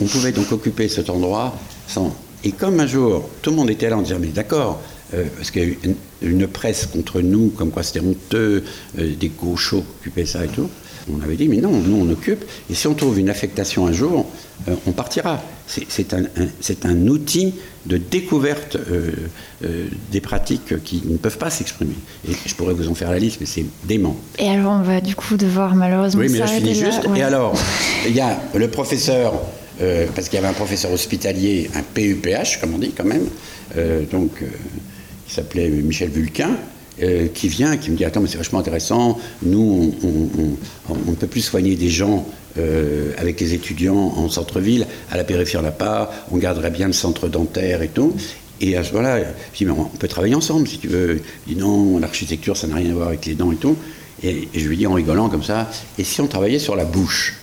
on 0.00 0.06
pouvait 0.06 0.32
donc 0.32 0.50
occuper 0.52 0.88
cet 0.88 1.10
endroit 1.10 1.56
sans. 1.86 2.14
Et 2.44 2.52
comme 2.52 2.80
un 2.80 2.86
jour, 2.86 3.28
tout 3.40 3.50
le 3.50 3.56
monde 3.56 3.70
était 3.70 3.88
là 3.88 3.96
en 3.96 4.02
disant, 4.02 4.18
mais 4.20 4.28
d'accord, 4.28 4.82
euh, 5.14 5.24
parce 5.36 5.50
qu'il 5.50 5.62
y 5.62 5.64
a 5.64 5.68
eu 5.68 5.78
une, 6.22 6.46
presse 6.48 6.86
contre 6.86 7.20
nous, 7.20 7.50
comme 7.50 7.70
quoi 7.70 7.82
c'était 7.82 8.00
honteux, 8.00 8.64
euh, 8.98 9.14
des 9.14 9.28
gauchos 9.28 9.84
occupaient 10.00 10.26
ça 10.26 10.44
et 10.44 10.48
tout. 10.48 10.68
On 11.10 11.22
avait 11.22 11.36
dit, 11.36 11.48
mais 11.48 11.56
non, 11.56 11.72
nous 11.72 11.96
on 11.96 12.10
occupe, 12.10 12.44
et 12.70 12.74
si 12.74 12.86
on 12.86 12.94
trouve 12.94 13.18
une 13.18 13.30
affectation 13.30 13.86
un 13.86 13.92
jour, 13.92 14.26
euh, 14.68 14.74
on 14.86 14.92
partira. 14.92 15.42
C'est 15.66 16.12
un, 16.12 16.24
un, 16.84 17.06
outil 17.06 17.54
de 17.86 17.96
découverte 17.96 18.76
euh, 18.76 19.10
euh, 19.64 19.86
des 20.10 20.20
pratiques 20.20 20.82
qui 20.84 21.02
ne 21.06 21.16
peuvent 21.16 21.38
pas 21.38 21.50
s'exprimer. 21.50 21.94
Et 22.28 22.32
je 22.44 22.54
pourrais 22.54 22.74
vous 22.74 22.88
en 22.88 22.94
faire 22.94 23.10
la 23.10 23.18
liste, 23.18 23.38
mais 23.40 23.46
c'est 23.46 23.64
dément. 23.84 24.16
Et 24.38 24.48
alors 24.48 24.72
on 24.72 24.82
va 24.82 25.00
du 25.00 25.14
coup 25.14 25.36
devoir 25.36 25.74
malheureusement. 25.74 26.20
Oui, 26.20 26.28
mais 26.30 26.38
là 26.38 26.46
je 26.46 26.52
finis 26.52 26.74
juste. 26.74 27.00
Et 27.16 27.22
alors, 27.22 27.54
il 28.06 28.14
y 28.14 28.20
a 28.20 28.38
le 28.54 28.68
professeur, 28.68 29.32
parce 30.14 30.28
qu'il 30.28 30.36
y 30.36 30.38
avait 30.38 30.48
un 30.48 30.52
professeur 30.52 30.92
hospitalier, 30.92 31.70
un 31.74 31.82
PUPH, 31.82 32.60
comme 32.60 32.74
on 32.74 32.78
dit 32.78 32.92
quand 32.94 33.06
même, 33.06 33.26
donc, 34.10 34.42
qui 35.26 35.34
s'appelait 35.34 35.68
Michel 35.68 36.10
Vulquin, 36.10 36.50
euh, 37.02 37.28
qui 37.28 37.48
vient, 37.48 37.76
qui 37.76 37.90
me 37.90 37.96
dit 37.96 38.04
Attends, 38.04 38.20
mais 38.20 38.28
c'est 38.28 38.38
vachement 38.38 38.58
intéressant. 38.58 39.18
Nous, 39.42 39.94
on, 40.02 41.10
ne 41.10 41.14
peut 41.16 41.26
plus 41.26 41.40
soigner 41.40 41.74
des 41.74 41.88
gens 41.88 42.26
euh, 42.58 43.12
avec 43.16 43.40
les 43.40 43.54
étudiants 43.54 44.12
en 44.16 44.28
centre-ville. 44.28 44.86
À 45.10 45.16
la 45.16 45.24
périphérie, 45.24 45.58
on 45.60 45.62
n'a 45.62 45.72
pas. 45.72 46.12
On 46.30 46.36
garderait 46.36 46.70
bien 46.70 46.86
le 46.86 46.92
centre 46.92 47.28
dentaire 47.28 47.82
et 47.82 47.88
tout. 47.88 48.14
Et 48.60 48.76
à 48.76 48.84
ce 48.84 48.92
moment-là, 48.92 49.18
je 49.52 49.58
dis 49.58 49.64
Mais 49.64 49.72
on 49.72 49.84
peut 49.84 50.08
travailler 50.08 50.34
ensemble 50.34 50.68
si 50.68 50.78
tu 50.78 50.88
veux. 50.88 51.20
Il 51.48 51.54
dit 51.54 51.60
Non, 51.60 51.98
l'architecture, 51.98 52.56
ça 52.56 52.66
n'a 52.66 52.76
rien 52.76 52.90
à 52.90 52.94
voir 52.94 53.08
avec 53.08 53.26
les 53.26 53.34
dents 53.34 53.52
et 53.52 53.56
tout. 53.56 53.76
Et, 54.22 54.48
je 54.54 54.68
lui 54.68 54.76
dis 54.76 54.86
en 54.86 54.92
rigolant 54.92 55.28
comme 55.28 55.42
ça 55.42 55.68
Et 55.98 56.04
si 56.04 56.20
on 56.20 56.28
travaillait 56.28 56.60
sur 56.60 56.76
la 56.76 56.84
bouche? 56.84 57.34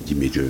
Il 0.00 0.06
dit 0.06 0.14
Mais 0.14 0.30
je 0.32 0.42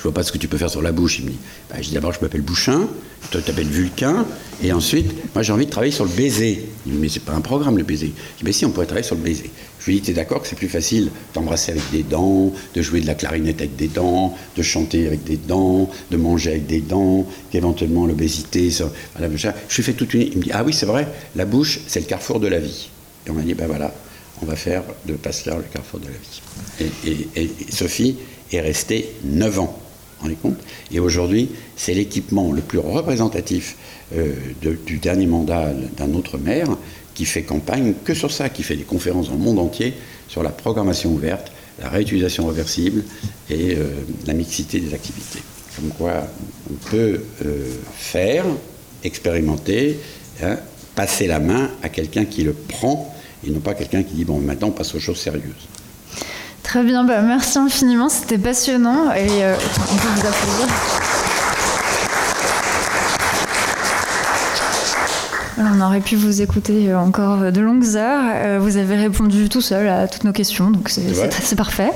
je 0.00 0.04
vois 0.04 0.14
pas 0.14 0.22
ce 0.22 0.32
que 0.32 0.38
tu 0.38 0.48
peux 0.48 0.56
faire 0.56 0.70
sur 0.70 0.80
la 0.80 0.92
bouche. 0.92 1.18
Il 1.18 1.26
me 1.26 1.30
dit, 1.32 1.38
bah, 1.68 1.76
d'abord, 1.92 2.14
je 2.14 2.20
m'appelle 2.22 2.40
Bouchin, 2.40 2.88
toi 3.30 3.40
tu 3.42 3.46
t'appelles 3.46 3.66
Vulcain, 3.66 4.24
et 4.62 4.72
ensuite, 4.72 5.12
moi 5.34 5.42
j'ai 5.42 5.52
envie 5.52 5.66
de 5.66 5.70
travailler 5.70 5.92
sur 5.92 6.06
le 6.06 6.10
baiser. 6.10 6.66
Il 6.86 6.92
me 6.92 6.96
dit, 6.96 7.02
mais 7.02 7.08
c'est 7.10 7.20
pas 7.20 7.34
un 7.34 7.42
programme 7.42 7.76
le 7.76 7.84
baiser. 7.84 8.06
Je 8.06 8.38
dis, 8.38 8.44
mais 8.44 8.52
si, 8.52 8.64
on 8.64 8.70
pourrait 8.70 8.86
travailler 8.86 9.06
sur 9.06 9.16
le 9.16 9.20
baiser. 9.20 9.50
Je 9.78 9.84
lui 9.84 9.96
dis, 9.96 10.00
tu 10.00 10.10
es 10.12 10.14
d'accord 10.14 10.40
que 10.40 10.48
c'est 10.48 10.56
plus 10.56 10.70
facile 10.70 11.10
d'embrasser 11.34 11.72
avec 11.72 11.82
des 11.90 12.02
dents, 12.02 12.50
de 12.74 12.80
jouer 12.80 13.02
de 13.02 13.06
la 13.06 13.14
clarinette 13.14 13.60
avec 13.60 13.76
des 13.76 13.88
dents, 13.88 14.34
de 14.56 14.62
chanter 14.62 15.06
avec 15.06 15.22
des 15.24 15.36
dents, 15.36 15.90
de 16.10 16.16
manger 16.16 16.52
avec 16.52 16.66
des 16.66 16.80
dents, 16.80 17.26
qu'éventuellement 17.50 18.06
l'obésité, 18.06 18.70
je 18.70 18.84
suis 19.68 19.82
fait 19.82 19.92
toute 19.92 20.14
une. 20.14 20.22
Il 20.22 20.38
me 20.38 20.42
dit, 20.44 20.50
ah 20.54 20.64
oui, 20.64 20.72
c'est 20.72 20.86
vrai, 20.86 21.08
la 21.36 21.44
bouche, 21.44 21.80
c'est 21.86 22.00
le 22.00 22.06
carrefour 22.06 22.40
de 22.40 22.48
la 22.48 22.58
vie. 22.58 22.88
Et 23.26 23.30
on 23.30 23.34
m'a 23.34 23.42
dit, 23.42 23.52
ben 23.52 23.66
voilà, 23.66 23.92
on 24.40 24.46
va 24.46 24.56
faire 24.56 24.82
de 25.04 25.12
Pasteur 25.12 25.58
le 25.58 25.64
carrefour 25.64 26.00
de 26.00 26.06
la 26.06 26.12
vie. 26.12 26.88
Et, 27.36 27.42
et 27.42 27.50
Sophie 27.70 28.16
est 28.50 28.62
restée 28.62 29.10
9 29.24 29.60
ans 29.60 29.78
Et 30.92 31.00
aujourd'hui, 31.00 31.50
c'est 31.76 31.94
l'équipement 31.94 32.52
le 32.52 32.60
plus 32.60 32.78
représentatif 32.78 33.76
euh, 34.14 34.34
du 34.86 34.98
dernier 34.98 35.26
mandat 35.26 35.72
d'un 35.96 36.14
autre 36.14 36.38
maire 36.38 36.68
qui 37.14 37.24
fait 37.24 37.42
campagne 37.42 37.94
que 38.04 38.14
sur 38.14 38.30
ça, 38.30 38.48
qui 38.48 38.62
fait 38.62 38.76
des 38.76 38.84
conférences 38.84 39.28
dans 39.28 39.34
le 39.34 39.40
monde 39.40 39.58
entier 39.58 39.94
sur 40.28 40.42
la 40.42 40.50
programmation 40.50 41.10
ouverte, 41.10 41.52
la 41.80 41.88
réutilisation 41.88 42.46
réversible 42.46 43.04
et 43.48 43.74
euh, 43.74 43.88
la 44.26 44.34
mixité 44.34 44.80
des 44.80 44.94
activités. 44.94 45.40
Comme 45.76 45.90
quoi, 45.90 46.26
on 46.70 46.74
peut 46.90 47.20
euh, 47.44 47.68
faire, 47.96 48.44
expérimenter, 49.02 49.98
hein, 50.42 50.58
passer 50.94 51.26
la 51.26 51.40
main 51.40 51.70
à 51.82 51.88
quelqu'un 51.88 52.24
qui 52.24 52.42
le 52.42 52.52
prend 52.52 53.14
et 53.46 53.50
non 53.50 53.60
pas 53.60 53.74
quelqu'un 53.74 54.02
qui 54.02 54.14
dit 54.14 54.24
bon 54.24 54.38
maintenant 54.38 54.68
on 54.68 54.72
passe 54.72 54.94
aux 54.94 55.00
choses 55.00 55.18
sérieuses. 55.18 55.68
Très 56.62 56.82
bien, 56.84 57.04
bah, 57.04 57.22
merci 57.22 57.58
infiniment, 57.58 58.08
c'était 58.08 58.38
passionnant 58.38 59.12
et 59.12 59.42
euh, 59.42 59.56
on 59.92 59.96
peut 59.96 60.08
vous 60.14 60.26
applaudir. 60.26 60.66
On 65.58 65.80
aurait 65.82 66.00
pu 66.00 66.16
vous 66.16 66.40
écouter 66.40 66.94
encore 66.94 67.52
de 67.52 67.60
longues 67.60 67.96
heures. 67.96 68.22
Euh, 68.34 68.58
vous 68.60 68.76
avez 68.76 68.96
répondu 68.96 69.48
tout 69.48 69.60
seul 69.60 69.88
à 69.88 70.08
toutes 70.08 70.24
nos 70.24 70.32
questions, 70.32 70.70
donc 70.70 70.88
c'est 70.88 71.56
parfait. 71.56 71.90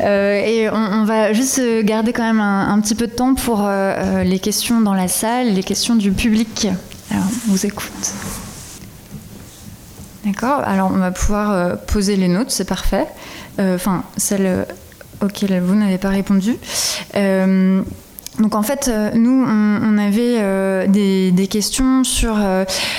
Euh, 0.00 0.40
et 0.44 0.68
on, 0.70 1.04
va 1.04 1.32
juste 1.32 1.60
garder 1.82 2.12
quand 2.12 2.22
même 2.22 2.40
un, 2.40 2.78
petit 2.80 2.94
peu 2.94 3.06
de 3.06 3.12
temps 3.12 3.34
pour 3.34 3.68
les 4.22 4.38
questions 4.38 4.80
dans 4.80 4.94
la 4.94 5.08
salle, 5.08 5.54
les 5.54 5.64
questions 5.64 5.96
du 5.96 6.12
public. 6.12 6.68
Alors, 7.10 7.24
on 7.48 7.52
vous 7.52 7.66
écoute. 7.66 8.12
D'accord 10.28 10.62
Alors, 10.64 10.90
on 10.94 10.98
va 10.98 11.10
pouvoir 11.10 11.78
poser 11.86 12.16
les 12.16 12.28
notes, 12.28 12.50
c'est 12.50 12.68
parfait. 12.68 13.06
Euh, 13.58 13.74
enfin 13.74 14.04
celle 14.16 14.46
euh, 14.46 14.64
auxquelles 15.20 15.60
vous 15.60 15.74
n'avez 15.74 15.98
pas 15.98 16.10
répondu. 16.10 16.56
Euh, 17.16 17.82
donc 18.38 18.54
en 18.54 18.62
fait, 18.62 18.88
nous, 19.14 19.44
on, 19.44 19.98
avait 19.98 20.86
des, 20.86 21.48
questions 21.50 22.04
sur 22.04 22.38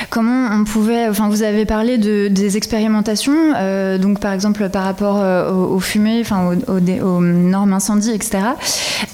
comment 0.09 0.49
on 0.51 0.65
pouvait. 0.65 1.07
Enfin, 1.07 1.29
vous 1.29 1.43
avez 1.43 1.63
parlé 1.63 1.97
de, 1.97 2.27
des 2.27 2.57
expérimentations, 2.57 3.53
donc 3.99 4.19
par 4.19 4.33
exemple 4.33 4.67
par 4.67 4.83
rapport 4.83 5.23
aux, 5.49 5.79
fumées, 5.79 6.19
enfin 6.19 6.57
aux, 6.67 7.21
normes 7.21 7.71
incendie, 7.71 8.11
etc. 8.11 8.39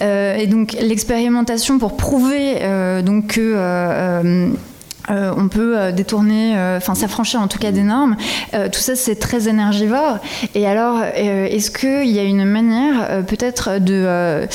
et 0.01 0.47
donc 0.47 0.75
l'expérimentation 0.81 1.77
pour 1.77 1.95
prouver 1.95 2.55
donc 3.03 3.27
que 3.27 4.49
euh, 5.09 5.33
on 5.37 5.47
peut 5.47 5.77
euh, 5.77 5.91
détourner, 5.91 6.57
euh, 6.57 6.77
enfin 6.77 6.95
s'affranchir 6.95 7.41
en 7.41 7.47
tout 7.47 7.59
cas 7.59 7.71
des 7.71 7.83
normes. 7.83 8.15
tout 8.51 8.79
ça, 8.79 8.95
c'est 8.95 9.15
très 9.15 9.47
énergivore. 9.47 10.17
Et 10.53 10.67
alors, 10.67 11.01
est-ce 11.03 11.71
qu'il 11.71 12.09
y 12.09 12.19
a 12.19 12.23
une 12.23 12.45
manière 12.45 13.23
peut-être 13.25 13.79
de, 13.79 14.47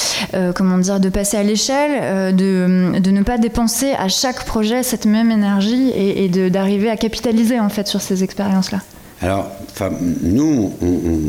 comment 0.54 0.78
dire, 0.78 1.00
de 1.00 1.08
passer 1.08 1.36
à 1.36 1.42
l'échelle, 1.42 2.34
de, 2.34 2.98
de, 2.98 3.10
ne 3.10 3.22
pas 3.22 3.38
dépenser 3.38 3.92
à 3.92 4.08
chaque 4.08 4.44
projet 4.44 4.82
cette 4.82 5.06
même 5.06 5.30
énergie 5.30 5.90
et, 5.90 6.24
et 6.24 6.50
d'arriver 6.50 6.90
à 6.90 6.96
capitaliser 6.96 7.60
en 7.60 7.68
fait 7.68 7.86
sur 7.86 8.00
ces 8.00 8.24
expériences-là? 8.24 8.80
Alors, 9.22 9.50
nous, 10.22 10.72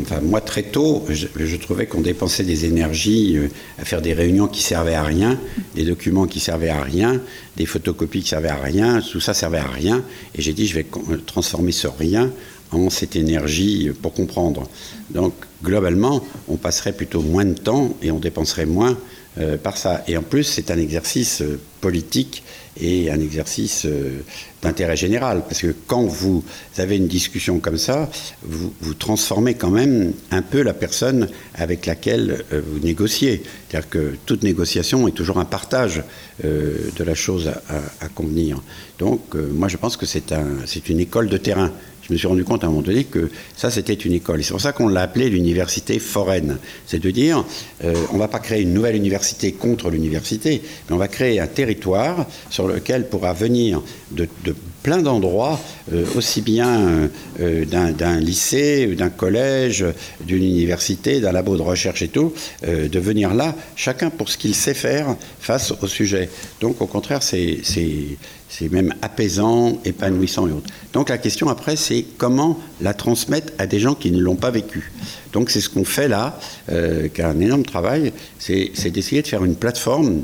enfin, 0.02 0.20
moi 0.22 0.40
très 0.40 0.62
tôt, 0.62 1.04
je, 1.10 1.56
trouvais 1.56 1.86
qu'on 1.86 2.00
dépensait 2.00 2.42
des 2.42 2.64
énergies 2.64 3.36
euh, 3.36 3.48
à 3.78 3.84
faire 3.84 4.00
des 4.00 4.14
réunions 4.14 4.46
qui 4.46 4.62
servaient 4.62 4.94
à 4.94 5.02
rien, 5.02 5.38
des 5.74 5.84
documents 5.84 6.26
qui 6.26 6.40
servaient 6.40 6.70
à 6.70 6.82
rien, 6.82 7.20
des 7.58 7.66
photocopies 7.66 8.22
qui 8.22 8.30
servaient 8.30 8.48
à 8.48 8.56
rien, 8.56 9.02
tout 9.02 9.20
ça 9.20 9.34
servait 9.34 9.58
à 9.58 9.68
rien. 9.68 10.02
Et 10.34 10.40
j'ai 10.40 10.54
dit, 10.54 10.66
je 10.66 10.74
vais 10.74 10.86
transformer 11.26 11.72
ce 11.72 11.86
rien 11.86 12.30
en 12.70 12.88
cette 12.88 13.14
énergie 13.14 13.90
pour 14.00 14.14
comprendre. 14.14 14.70
Donc, 15.10 15.34
globalement, 15.62 16.24
on 16.48 16.56
passerait 16.56 16.94
plutôt 16.94 17.20
moins 17.20 17.44
de 17.44 17.52
temps 17.52 17.94
et 18.00 18.10
on 18.10 18.18
dépenserait 18.18 18.64
moins 18.64 18.96
euh, 19.38 19.58
par 19.58 19.76
ça. 19.76 20.02
Et 20.08 20.16
en 20.16 20.22
plus, 20.22 20.44
c'est 20.44 20.70
un 20.70 20.78
exercice 20.78 21.42
euh, 21.42 21.60
politique 21.82 22.42
et 22.80 23.10
un 23.10 23.20
exercice 23.20 23.86
d'intérêt 24.62 24.96
général. 24.96 25.42
Parce 25.42 25.60
que 25.60 25.74
quand 25.86 26.04
vous 26.04 26.44
avez 26.78 26.96
une 26.96 27.08
discussion 27.08 27.58
comme 27.58 27.78
ça, 27.78 28.08
vous, 28.42 28.72
vous 28.80 28.94
transformez 28.94 29.54
quand 29.54 29.70
même 29.70 30.12
un 30.30 30.42
peu 30.42 30.62
la 30.62 30.72
personne 30.72 31.28
avec 31.54 31.86
laquelle 31.86 32.44
euh, 32.52 32.62
vous 32.64 32.78
négociez. 32.78 33.42
C'est-à-dire 33.68 33.90
que 33.90 34.14
toute 34.24 34.42
négociation 34.42 35.08
est 35.08 35.12
toujours 35.12 35.38
un 35.38 35.44
partage 35.44 36.02
euh, 36.44 36.90
de 36.96 37.04
la 37.04 37.14
chose 37.14 37.50
à, 38.00 38.08
convenir. 38.08 38.62
Donc 38.98 39.34
euh, 39.34 39.48
moi 39.52 39.68
je 39.68 39.76
pense 39.76 39.96
que 39.96 40.06
c'est 40.06 40.32
un, 40.32 40.46
une 40.88 41.00
école 41.00 41.28
de 41.28 41.36
terrain. 41.36 41.72
Je 42.02 42.12
me 42.12 42.18
suis 42.18 42.26
rendu 42.26 42.44
compte 42.44 42.64
à 42.64 42.66
un 42.66 42.70
moment 42.70 42.82
donné 42.82 43.04
que 43.04 43.30
ça 43.56 43.70
c'était 43.70 43.94
une 43.94 44.12
école. 44.12 44.42
C'est 44.42 44.50
pour 44.50 44.60
ça 44.60 44.72
qu'on 44.72 44.88
l'a 44.88 45.02
appelé 45.02 45.30
l'université 45.30 45.98
foraine. 45.98 46.58
C'est 46.86 46.98
de 46.98 47.10
dire, 47.10 47.44
on 47.82 48.14
ne 48.14 48.18
va 48.18 48.28
pas 48.28 48.40
créer 48.40 48.62
une 48.62 48.74
nouvelle 48.74 48.96
université 48.96 49.52
contre 49.52 49.90
l'université, 49.90 50.62
mais 50.88 50.94
on 50.94 50.98
va 50.98 51.08
créer 51.08 51.40
un 51.40 51.46
territoire 51.46 52.26
sur 52.50 52.66
lequel 52.66 53.08
pourra 53.08 53.32
venir 53.32 53.82
de 54.10 54.26
plein 54.82 54.98
d'endroits, 54.98 55.60
euh, 55.92 56.04
aussi 56.16 56.40
bien 56.40 56.80
euh, 56.80 57.08
euh, 57.40 57.92
d'un 57.92 58.20
lycée, 58.20 58.86
d'un 58.96 59.10
collège, 59.10 59.84
d'une 60.20 60.42
université, 60.42 61.20
d'un 61.20 61.32
labo 61.32 61.56
de 61.56 61.62
recherche 61.62 62.02
et 62.02 62.08
tout, 62.08 62.32
de 62.64 62.98
venir 62.98 63.34
là, 63.34 63.54
chacun 63.76 64.10
pour 64.10 64.28
ce 64.28 64.36
qu'il 64.36 64.54
sait 64.54 64.74
faire 64.74 65.16
face 65.40 65.72
au 65.82 65.86
sujet. 65.86 66.28
Donc 66.60 66.80
au 66.80 66.86
contraire, 66.86 67.22
c'est 67.22 67.60
même 68.70 68.94
apaisant, 69.02 69.78
épanouissant 69.84 70.46
et 70.48 70.52
autres. 70.52 70.70
Donc 70.92 71.08
la 71.08 71.18
question 71.18 71.48
après, 71.48 71.76
c'est 71.76 72.04
comment 72.18 72.58
la 72.80 72.94
transmettre 72.94 73.52
à 73.58 73.66
des 73.66 73.80
gens 73.80 73.94
qui 73.94 74.10
ne 74.10 74.20
l'ont 74.20 74.36
pas 74.36 74.50
vécu. 74.50 74.92
Donc 75.32 75.50
c'est 75.50 75.60
ce 75.60 75.68
qu'on 75.68 75.84
fait 75.84 76.08
là, 76.08 76.38
euh, 76.70 77.08
qui 77.08 77.22
un 77.22 77.40
énorme 77.40 77.64
travail, 77.64 78.12
c'est 78.38 78.90
d'essayer 78.90 79.22
de 79.22 79.26
faire 79.26 79.44
une 79.44 79.56
plateforme 79.56 80.22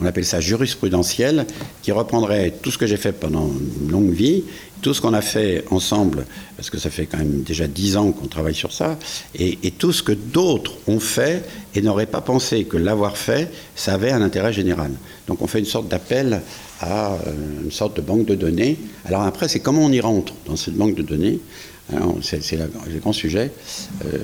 on 0.00 0.06
appelle 0.06 0.24
ça 0.24 0.40
jurisprudentiel, 0.40 1.46
qui 1.82 1.92
reprendrait 1.92 2.54
tout 2.62 2.70
ce 2.70 2.78
que 2.78 2.86
j'ai 2.86 2.96
fait 2.96 3.12
pendant 3.12 3.50
une 3.82 3.90
longue 3.90 4.12
vie, 4.12 4.44
tout 4.80 4.94
ce 4.94 5.00
qu'on 5.00 5.12
a 5.12 5.20
fait 5.20 5.64
ensemble, 5.70 6.24
parce 6.56 6.70
que 6.70 6.78
ça 6.78 6.90
fait 6.90 7.06
quand 7.06 7.18
même 7.18 7.42
déjà 7.42 7.66
dix 7.66 7.96
ans 7.96 8.12
qu'on 8.12 8.26
travaille 8.26 8.54
sur 8.54 8.72
ça, 8.72 8.98
et, 9.38 9.56
tout 9.78 9.92
ce 9.92 10.02
que 10.02 10.12
d'autres 10.12 10.72
ont 10.86 11.00
fait 11.00 11.44
et 11.74 11.82
n'auraient 11.82 12.06
pas 12.06 12.20
pensé 12.20 12.64
que 12.64 12.76
l'avoir 12.76 13.16
fait, 13.16 13.50
ça 13.74 13.94
avait 13.94 14.10
un 14.10 14.22
intérêt 14.22 14.52
général. 14.52 14.92
Donc 15.26 15.42
on 15.42 15.46
fait 15.46 15.58
une 15.58 15.64
sorte 15.66 15.88
d'appel 15.88 16.42
à 16.80 17.12
euh, 17.12 17.18
une 17.64 17.70
sorte 17.70 17.96
de 17.96 18.00
banque 18.02 18.26
de 18.26 18.34
données. 18.34 18.78
Alors 19.04 19.22
après, 19.22 19.48
c'est 19.48 19.60
comment 19.60 19.84
on 19.84 19.92
y 19.92 20.00
rentre 20.00 20.34
dans 20.46 20.56
cette 20.56 20.74
banque 20.74 20.94
de 20.94 21.02
données. 21.02 21.40
C'est 22.22 22.56
le 22.56 22.98
grand 23.00 23.12
sujet. 23.12 23.50
Euh, 24.04 24.18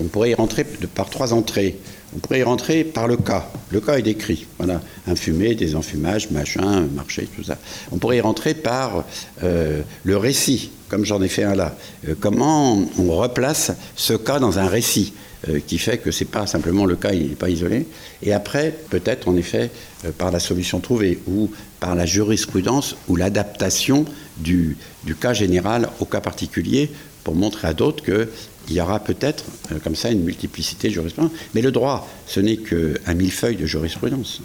on 0.00 0.04
pourrait 0.04 0.30
y 0.30 0.34
rentrer 0.34 0.64
par 0.64 1.10
trois 1.10 1.32
entrées. 1.34 1.76
On 2.14 2.18
pourrait 2.18 2.40
y 2.40 2.44
rentrer 2.44 2.84
par 2.84 3.08
le 3.08 3.16
cas. 3.16 3.50
Le 3.70 3.80
cas 3.80 3.98
est 3.98 4.02
décrit. 4.02 4.46
Voilà, 4.58 4.80
un 5.06 5.16
fumé, 5.16 5.54
des 5.54 5.74
enfumages, 5.74 6.30
machin, 6.30 6.86
marché, 6.94 7.28
tout 7.34 7.42
ça. 7.42 7.58
On 7.90 7.98
pourrait 7.98 8.18
y 8.18 8.20
rentrer 8.20 8.54
par 8.54 9.04
euh, 9.42 9.82
le 10.04 10.16
récit, 10.16 10.70
comme 10.88 11.04
j'en 11.04 11.20
ai 11.22 11.28
fait 11.28 11.42
un 11.42 11.56
là. 11.56 11.76
Euh, 12.08 12.14
comment 12.18 12.86
on 12.98 13.16
replace 13.16 13.72
ce 13.96 14.14
cas 14.14 14.38
dans 14.38 14.60
un 14.60 14.68
récit 14.68 15.12
euh, 15.48 15.58
qui 15.66 15.78
fait 15.78 15.98
que 15.98 16.12
c'est 16.12 16.24
pas 16.24 16.46
simplement 16.46 16.86
le 16.86 16.94
cas, 16.94 17.12
il 17.12 17.30
n'est 17.30 17.34
pas 17.34 17.50
isolé. 17.50 17.88
Et 18.22 18.32
après, 18.32 18.72
peut-être 18.90 19.26
en 19.26 19.36
effet 19.36 19.70
par 20.16 20.30
la 20.30 20.38
solution 20.38 20.78
trouvée 20.78 21.18
ou 21.26 21.50
par 21.80 21.96
la 21.96 22.06
jurisprudence 22.06 22.94
ou 23.08 23.16
l'adaptation 23.16 24.04
du, 24.36 24.76
du 25.02 25.16
cas 25.16 25.32
général 25.32 25.88
au 25.98 26.04
cas 26.04 26.20
particulier 26.20 26.90
pour 27.24 27.34
montrer 27.34 27.68
à 27.68 27.74
d'autres 27.74 28.04
que 28.04 28.28
il 28.68 28.74
y 28.74 28.80
aura 28.80 29.00
peut-être 29.00 29.44
euh, 29.72 29.78
comme 29.82 29.94
ça 29.94 30.10
une 30.10 30.22
multiplicité 30.22 30.88
de 30.88 30.94
jurisprudence. 30.94 31.32
Mais 31.54 31.62
le 31.62 31.72
droit, 31.72 32.08
ce 32.26 32.40
n'est 32.40 32.56
qu'un 32.56 33.14
millefeuille 33.14 33.56
de 33.56 33.66
jurisprudence. 33.66 34.40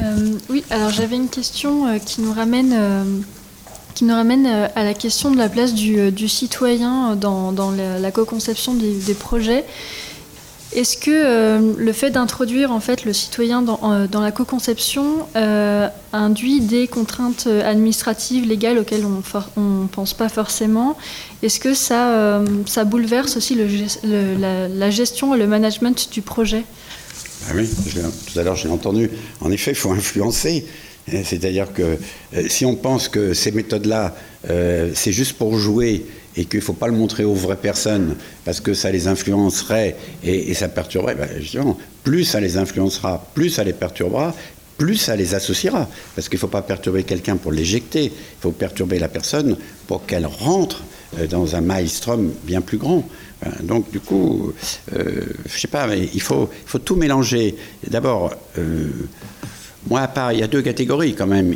Euh, 0.00 0.38
oui, 0.48 0.64
alors 0.70 0.90
j'avais 0.90 1.16
une 1.16 1.28
question 1.28 1.86
euh, 1.86 1.98
qui 1.98 2.20
nous 2.20 2.32
ramène, 2.32 3.24
qui 3.94 4.04
nous 4.04 4.14
ramène 4.14 4.46
à 4.46 4.84
la 4.84 4.94
question 4.94 5.30
de 5.30 5.36
la 5.36 5.48
place 5.48 5.74
du, 5.74 6.28
citoyen 6.28 7.16
dans, 7.16 7.70
la, 7.70 8.10
co-conception 8.10 8.74
des, 8.74 9.14
projets. 9.14 9.64
Est-ce 10.74 10.96
que 10.96 11.10
euh, 11.10 11.74
le 11.76 11.92
fait 11.92 12.10
d'introduire 12.10 12.72
en 12.72 12.80
fait 12.80 13.04
le 13.04 13.12
citoyen 13.12 13.62
dans, 13.62 13.78
euh, 13.84 14.06
la 14.12 14.32
co-conception 14.32 15.26
euh, 15.36 15.88
induit 16.12 16.60
des 16.60 16.88
contraintes 16.88 17.46
administratives, 17.46 18.46
légales 18.46 18.78
auxquelles 18.78 19.04
on 19.04 19.60
ne 19.60 19.86
pense 19.86 20.12
pas 20.12 20.28
forcément? 20.28 20.96
Est-ce 21.42 21.60
que 21.60 21.72
ça, 21.72 22.42
ça 22.66 22.84
bouleverse 22.84 23.36
aussi 23.36 23.56
la, 24.02 24.90
gestion 24.90 25.34
et 25.34 25.38
le 25.38 25.46
management 25.46 26.10
du 26.10 26.22
projet? 26.22 26.64
Ah 27.48 27.52
oui, 27.54 27.68
tout 27.68 28.38
à 28.38 28.42
l'heure 28.42 28.56
j'ai 28.56 28.68
entendu. 28.68 29.10
En 29.40 29.50
effet, 29.52 29.70
il 29.70 29.76
faut 29.76 29.92
influencer. 29.92 30.66
C'est-à-dire 31.08 31.72
que 31.72 31.98
si 32.48 32.64
on 32.64 32.74
pense 32.74 33.08
que 33.08 33.32
ces 33.34 33.52
méthodes-là, 33.52 34.16
c'est 34.94 35.12
juste 35.12 35.34
pour 35.34 35.56
jouer 35.58 36.06
et 36.36 36.44
qu'il 36.44 36.60
ne 36.60 36.64
faut 36.64 36.72
pas 36.72 36.86
le 36.86 36.92
montrer 36.92 37.24
aux 37.24 37.34
vraies 37.34 37.56
personnes 37.56 38.16
parce 38.44 38.60
que 38.60 38.74
ça 38.74 38.90
les 38.90 39.08
influencerait 39.08 39.96
et, 40.22 40.54
ça 40.54 40.68
perturberait, 40.68 41.14
ben, 41.14 41.28
justement, 41.38 41.78
plus 42.04 42.24
ça 42.24 42.40
les 42.40 42.56
influencera, 42.56 43.26
plus 43.34 43.50
ça 43.50 43.64
les 43.64 43.72
perturbera, 43.72 44.34
plus 44.78 44.96
ça 44.96 45.16
les 45.16 45.34
associera. 45.34 45.88
Parce 46.14 46.28
qu'il 46.28 46.36
ne 46.36 46.40
faut 46.40 46.48
pas 46.48 46.62
perturber 46.62 47.04
quelqu'un 47.04 47.36
pour 47.36 47.52
l'éjecter, 47.52 48.04
il 48.04 48.40
faut 48.40 48.52
perturber 48.52 48.98
la 48.98 49.08
personne 49.08 49.56
pour 49.86 50.04
qu'elle 50.06 50.26
rentre 50.26 50.84
euh, 51.18 51.26
dans 51.26 51.56
un 51.56 51.60
maelstrom 51.60 52.32
bien 52.44 52.60
plus 52.60 52.78
grand. 52.78 53.08
Donc 53.62 53.90
du 53.90 54.00
coup, 54.00 54.52
euh, 54.94 55.26
je 55.46 55.60
sais 55.60 55.68
pas, 55.68 55.86
mais 55.86 56.08
il 56.14 56.22
faut, 56.22 56.48
tout 56.84 56.96
mélanger. 56.96 57.54
D'abord, 57.86 58.32
euh, 58.58 58.88
moi 59.88 60.00
à 60.00 60.08
part, 60.08 60.32
il 60.32 60.40
y 60.40 60.42
a 60.42 60.48
deux 60.48 60.62
catégories 60.62 61.14
quand 61.14 61.26
même 61.26 61.54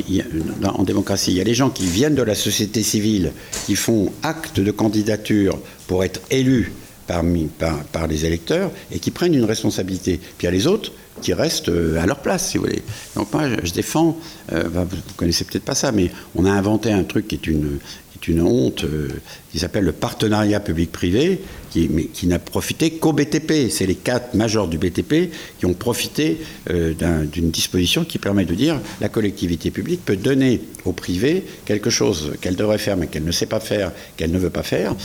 en 0.63 0.83
démocratie. 0.83 1.31
Il 1.31 1.37
y 1.37 1.41
a 1.41 1.43
les 1.43 1.53
gens 1.53 1.69
qui 1.69 1.85
viennent 1.85 2.15
de 2.15 2.23
la 2.23 2.35
société 2.35 2.83
civile, 2.83 3.33
qui 3.65 3.75
font 3.75 4.11
acte 4.23 4.59
de 4.59 4.71
candidature 4.71 5.59
pour 5.87 6.03
être 6.03 6.21
élus 6.29 6.71
parmi, 7.07 7.49
par, 7.91 8.07
les 8.07 8.25
électeurs 8.25 8.71
et 8.91 8.99
qui 8.99 9.11
prennent 9.11 9.33
une 9.33 9.45
responsabilité. 9.45 10.17
Puis 10.17 10.33
il 10.41 10.45
y 10.45 10.47
a 10.47 10.51
les 10.51 10.67
autres 10.67 10.91
qui 11.21 11.33
restent 11.33 11.69
euh, 11.69 12.01
à 12.01 12.05
leur 12.05 12.19
place, 12.19 12.49
si 12.49 12.57
vous 12.57 12.63
voulez. 12.63 12.81
Donc 13.15 13.33
moi, 13.33 13.43
je, 13.63 13.73
défends, 13.73 14.17
euh, 14.53 14.63
vous 14.71 14.79
ne 14.79 15.13
connaissez 15.17 15.43
peut-être 15.43 15.65
pas 15.65 15.75
ça, 15.75 15.91
mais 15.91 16.09
on 16.35 16.45
a 16.45 16.51
inventé 16.51 16.91
un 16.91 17.03
truc 17.03 17.27
qui 17.27 17.35
est 17.35 17.47
une, 17.47 17.79
qui 18.11 18.29
est 18.29 18.33
une 18.33 18.41
honte, 18.41 18.85
euh, 18.85 19.09
qui 19.51 19.59
s'appelle 19.59 19.83
le 19.83 19.91
partenariat 19.91 20.59
public-privé, 20.59 21.41
qui, 21.71 21.89
mais 21.89 22.05
qui 22.05 22.27
n'a 22.27 22.39
profité 22.39 22.91
qu'au 22.91 23.13
BTP. 23.13 23.69
C'est 23.69 23.85
les 23.85 23.95
quatre 23.95 24.33
majors 24.33 24.67
du 24.67 24.77
BTP 24.77 25.31
qui 25.59 25.65
ont 25.65 25.73
profité 25.73 26.41
euh, 26.69 26.93
d'une 27.25 27.49
disposition 27.49 28.03
qui 28.03 28.17
permet 28.17 28.45
de 28.45 28.53
dire 28.53 28.79
la 28.99 29.09
collectivité 29.09 29.71
publique 29.71 30.05
peut 30.05 30.15
donner 30.15 30.61
au 30.85 30.93
privé 30.93 31.43
quelque 31.65 31.89
chose 31.89 32.33
qu'elle 32.41 32.55
devrait 32.55 32.77
faire 32.77 32.97
mais 32.97 33.07
qu'elle 33.07 33.23
ne 33.23 33.31
sait 33.31 33.45
pas 33.45 33.59
faire, 33.59 33.91
qu'elle 34.17 34.31
ne 34.31 34.39
veut 34.39 34.49
pas 34.49 34.63
faire, 34.63 34.95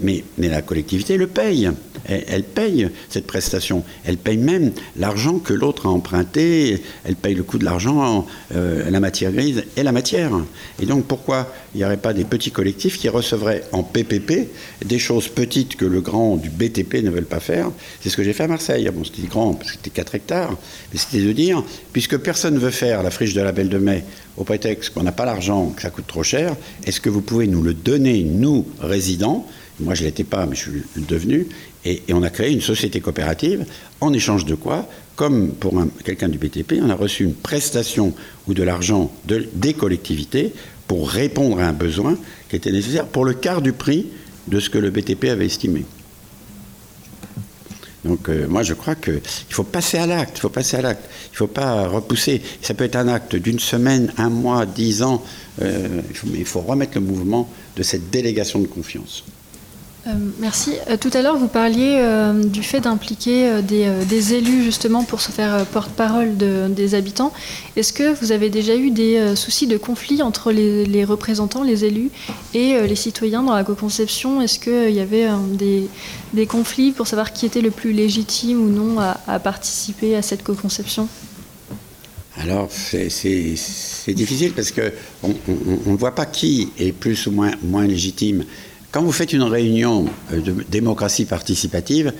mais, 0.00 0.24
mais, 0.38 0.48
la 0.48 0.62
collectivité 0.62 1.16
le 1.16 1.26
paye. 1.26 1.70
Elle, 2.06 2.42
paye 2.42 2.88
cette 3.08 3.26
prestation. 3.26 3.84
Elle 4.04 4.16
paye 4.16 4.38
même 4.38 4.72
l'argent 4.96 5.38
que 5.38 5.52
l'autre 5.52 5.86
a 5.86 5.90
emprunté. 5.90 6.82
Elle 7.04 7.14
paye 7.14 7.34
le 7.34 7.42
coût 7.42 7.58
de 7.58 7.64
l'argent, 7.64 8.26
euh, 8.54 8.90
la 8.90 9.00
matière 9.00 9.32
grise 9.32 9.64
et 9.76 9.82
la 9.82 9.92
matière. 9.92 10.32
Et 10.80 10.86
donc 10.86 11.04
pourquoi 11.04 11.52
il 11.74 11.78
n'y 11.78 11.84
aurait 11.84 11.98
pas 11.98 12.12
des 12.12 12.24
petits 12.24 12.50
collectifs 12.50 12.98
qui 12.98 13.08
recevraient 13.08 13.64
en 13.72 13.79
PPP 13.82 14.48
des 14.84 14.98
choses 14.98 15.28
petites 15.28 15.76
que 15.76 15.84
le 15.84 16.00
grands 16.00 16.36
du 16.36 16.50
BTP 16.50 17.02
ne 17.02 17.10
veulent 17.10 17.24
pas 17.24 17.40
faire. 17.40 17.70
C'est 18.00 18.10
ce 18.10 18.16
que 18.16 18.22
j'ai 18.22 18.32
fait 18.32 18.44
à 18.44 18.48
Marseille. 18.48 18.88
Bon, 18.92 19.04
c'était 19.04 19.26
grand, 19.26 19.58
c'était 19.64 19.90
4 19.90 20.14
hectares, 20.14 20.56
mais 20.92 20.98
c'était 20.98 21.22
de 21.24 21.32
dire, 21.32 21.62
puisque 21.92 22.16
personne 22.18 22.54
ne 22.54 22.58
veut 22.58 22.70
faire 22.70 23.02
la 23.02 23.10
friche 23.10 23.34
de 23.34 23.40
la 23.40 23.52
Belle 23.52 23.68
de 23.68 23.78
Mai 23.78 24.04
au 24.36 24.44
prétexte 24.44 24.94
qu'on 24.94 25.02
n'a 25.02 25.12
pas 25.12 25.24
l'argent, 25.24 25.72
que 25.76 25.82
ça 25.82 25.90
coûte 25.90 26.06
trop 26.06 26.22
cher, 26.22 26.56
est-ce 26.84 27.00
que 27.00 27.10
vous 27.10 27.20
pouvez 27.20 27.46
nous 27.46 27.62
le 27.62 27.74
donner, 27.74 28.22
nous, 28.22 28.66
résidents? 28.80 29.46
Moi, 29.80 29.94
je 29.94 30.02
ne 30.02 30.06
l'étais 30.06 30.24
pas, 30.24 30.46
mais 30.46 30.56
je 30.56 30.70
suis 30.70 30.82
devenu. 30.96 31.46
Et, 31.84 32.02
on 32.12 32.22
a 32.22 32.30
créé 32.30 32.52
une 32.52 32.60
société 32.60 33.00
coopérative, 33.00 33.64
en 34.00 34.12
échange 34.12 34.44
de 34.44 34.54
quoi? 34.54 34.88
Comme 35.16 35.50
pour 35.50 35.74
quelqu'un 36.04 36.28
du 36.28 36.38
BTP, 36.38 36.74
on 36.82 36.90
a 36.90 36.94
reçu 36.94 37.24
une 37.24 37.34
prestation 37.34 38.14
ou 38.46 38.54
de 38.54 38.62
l'argent 38.62 39.10
de, 39.26 39.48
des 39.54 39.74
collectivités 39.74 40.52
pour 40.86 41.08
répondre 41.08 41.60
à 41.60 41.68
un 41.68 41.72
besoin 41.72 42.18
qui 42.50 42.56
était 42.56 42.72
nécessaire 42.72 43.06
pour 43.06 43.24
le 43.24 43.32
quart 43.32 43.62
du 43.62 43.72
prix 43.72 44.08
de 44.48 44.58
ce 44.58 44.68
que 44.68 44.78
le 44.78 44.90
BTP 44.90 45.26
avait 45.26 45.46
estimé. 45.46 45.86
Donc 48.04 48.28
euh, 48.28 48.46
moi 48.48 48.62
je 48.62 48.74
crois 48.74 48.94
qu'il 48.94 49.20
faut 49.50 49.62
passer 49.62 49.98
à 49.98 50.06
l'acte, 50.06 50.38
il 50.38 50.40
faut 50.40 50.48
passer 50.48 50.76
à 50.78 50.82
l'acte, 50.82 51.08
il 51.28 51.32
ne 51.32 51.36
faut 51.36 51.46
pas 51.46 51.86
repousser. 51.86 52.42
Ça 52.62 52.74
peut 52.74 52.84
être 52.84 52.96
un 52.96 53.08
acte 53.08 53.36
d'une 53.36 53.58
semaine, 53.58 54.12
un 54.16 54.30
mois, 54.30 54.66
dix 54.66 55.02
ans, 55.02 55.22
euh, 55.62 56.00
mais 56.26 56.38
il 56.38 56.46
faut 56.46 56.60
remettre 56.60 56.92
le 56.96 57.02
mouvement 57.02 57.48
de 57.76 57.82
cette 57.82 58.10
délégation 58.10 58.58
de 58.58 58.66
confiance. 58.66 59.24
Euh, 60.06 60.12
merci. 60.38 60.72
Euh, 60.88 60.96
tout 60.96 61.10
à 61.12 61.20
l'heure, 61.20 61.36
vous 61.36 61.48
parliez 61.48 61.96
euh, 61.98 62.32
du 62.42 62.62
fait 62.62 62.80
d'impliquer 62.80 63.60
des, 63.62 64.34
élus 64.34 64.62
justement 64.64 65.04
pour 65.04 65.20
se 65.20 65.30
faire 65.30 65.66
porte-parole 65.66 66.36
des 66.36 66.94
habitants. 66.94 67.32
Est-ce 67.76 67.92
que 67.92 68.14
vous 68.14 68.32
avez 68.32 68.48
déjà 68.48 68.76
eu 68.76 68.90
des 68.90 69.34
soucis 69.36 69.66
de 69.66 69.76
conflit 69.76 70.22
entre 70.22 70.52
les, 70.52 71.04
représentants, 71.04 71.62
les 71.62 71.84
élus 71.84 72.10
et 72.54 72.80
les 72.86 72.94
citoyens 72.94 73.42
dans 73.42 73.54
la 73.54 73.64
co-conception? 73.64 74.40
Est-ce 74.40 74.58
qu'il 74.58 74.94
y 74.94 75.00
avait 75.00 75.28
des, 76.32 76.46
conflits 76.46 76.92
pour 76.92 77.06
savoir 77.06 77.32
qui 77.32 77.46
était 77.46 77.62
le 77.62 77.70
plus 77.70 77.92
légitime 77.92 78.60
ou 78.60 78.68
non 78.68 78.98
à, 79.00 79.38
participer 79.38 80.16
à 80.16 80.22
cette 80.22 80.42
co-conception? 80.42 81.08
Alors, 82.36 82.68
c'est 82.70 84.14
difficile 84.14 84.52
parce 84.52 84.70
qu'on 84.70 85.34
ne 85.48 85.96
voit 85.96 86.14
pas 86.14 86.26
qui 86.26 86.70
est 86.78 86.92
plus 86.92 87.26
ou 87.26 87.32
moins 87.32 87.86
légitime. 87.86 88.44
Quand 88.92 89.02
vous 89.02 89.12
faites 89.12 89.32
une 89.32 89.44
réunion 89.44 90.06
euh, 90.32 90.40
de 90.40 90.52
démocratie 90.68 91.24
participative, 91.24 92.12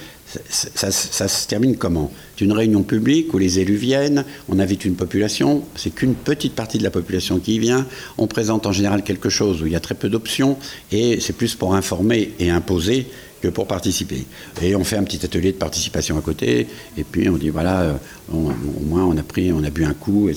ça, 0.49 0.93
se 0.93 1.49
termine 1.49 1.77
comment? 1.77 2.13
C'est 2.37 2.45
une 2.45 2.53
réunion 2.53 2.85
publique 2.85 3.35
où 3.35 3.39
les 3.39 3.59
élus 3.59 3.75
viennent, 3.75 4.25
on 4.49 4.61
invite 4.61 4.85
une 4.85 4.95
population, 4.95 5.65
c'est 5.75 5.93
qu'une 5.93 6.15
petite 6.15 6.55
partie 6.55 6.79
de 6.79 6.85
la 6.85 6.93
population 6.93 7.41
qui 7.41 7.59
vient, 7.59 7.85
on 8.19 8.29
présente 8.29 8.67
en 8.67 8.73
général 8.73 9.03
quelque 9.03 9.29
chose 9.29 9.61
où 9.61 9.67
il 9.67 9.73
y 9.73 9.77
a 9.77 9.81
très 9.81 9.97
peu 9.97 10.09
d'options, 10.09 10.57
et 10.93 11.19
c'est 11.19 11.33
plus 11.33 11.57
pour 11.57 11.75
informer 11.75 12.35
et 12.39 12.51
imposer 12.51 13.09
que 13.43 13.49
pour 13.49 13.67
participer. 13.67 14.25
Et 14.63 14.77
on 14.77 14.85
fait 14.85 14.97
un 14.97 15.03
petit 15.03 15.25
atelier 15.25 15.51
de 15.51 15.57
participation 15.57 16.17
à 16.17 16.21
côté, 16.21 16.69
et 16.97 17.03
puis 17.03 17.29
on 17.29 17.37
dit 17.37 17.49
voilà, 17.49 17.81
euh, 17.81 17.95
au 18.33 18.85
moins 18.87 19.05
on 19.05 19.17
a 19.17 19.25
pris, 19.25 19.53
on 19.53 19.65
a 19.65 19.71
bu 19.71 19.85
un 19.85 19.95
coup. 19.95 20.31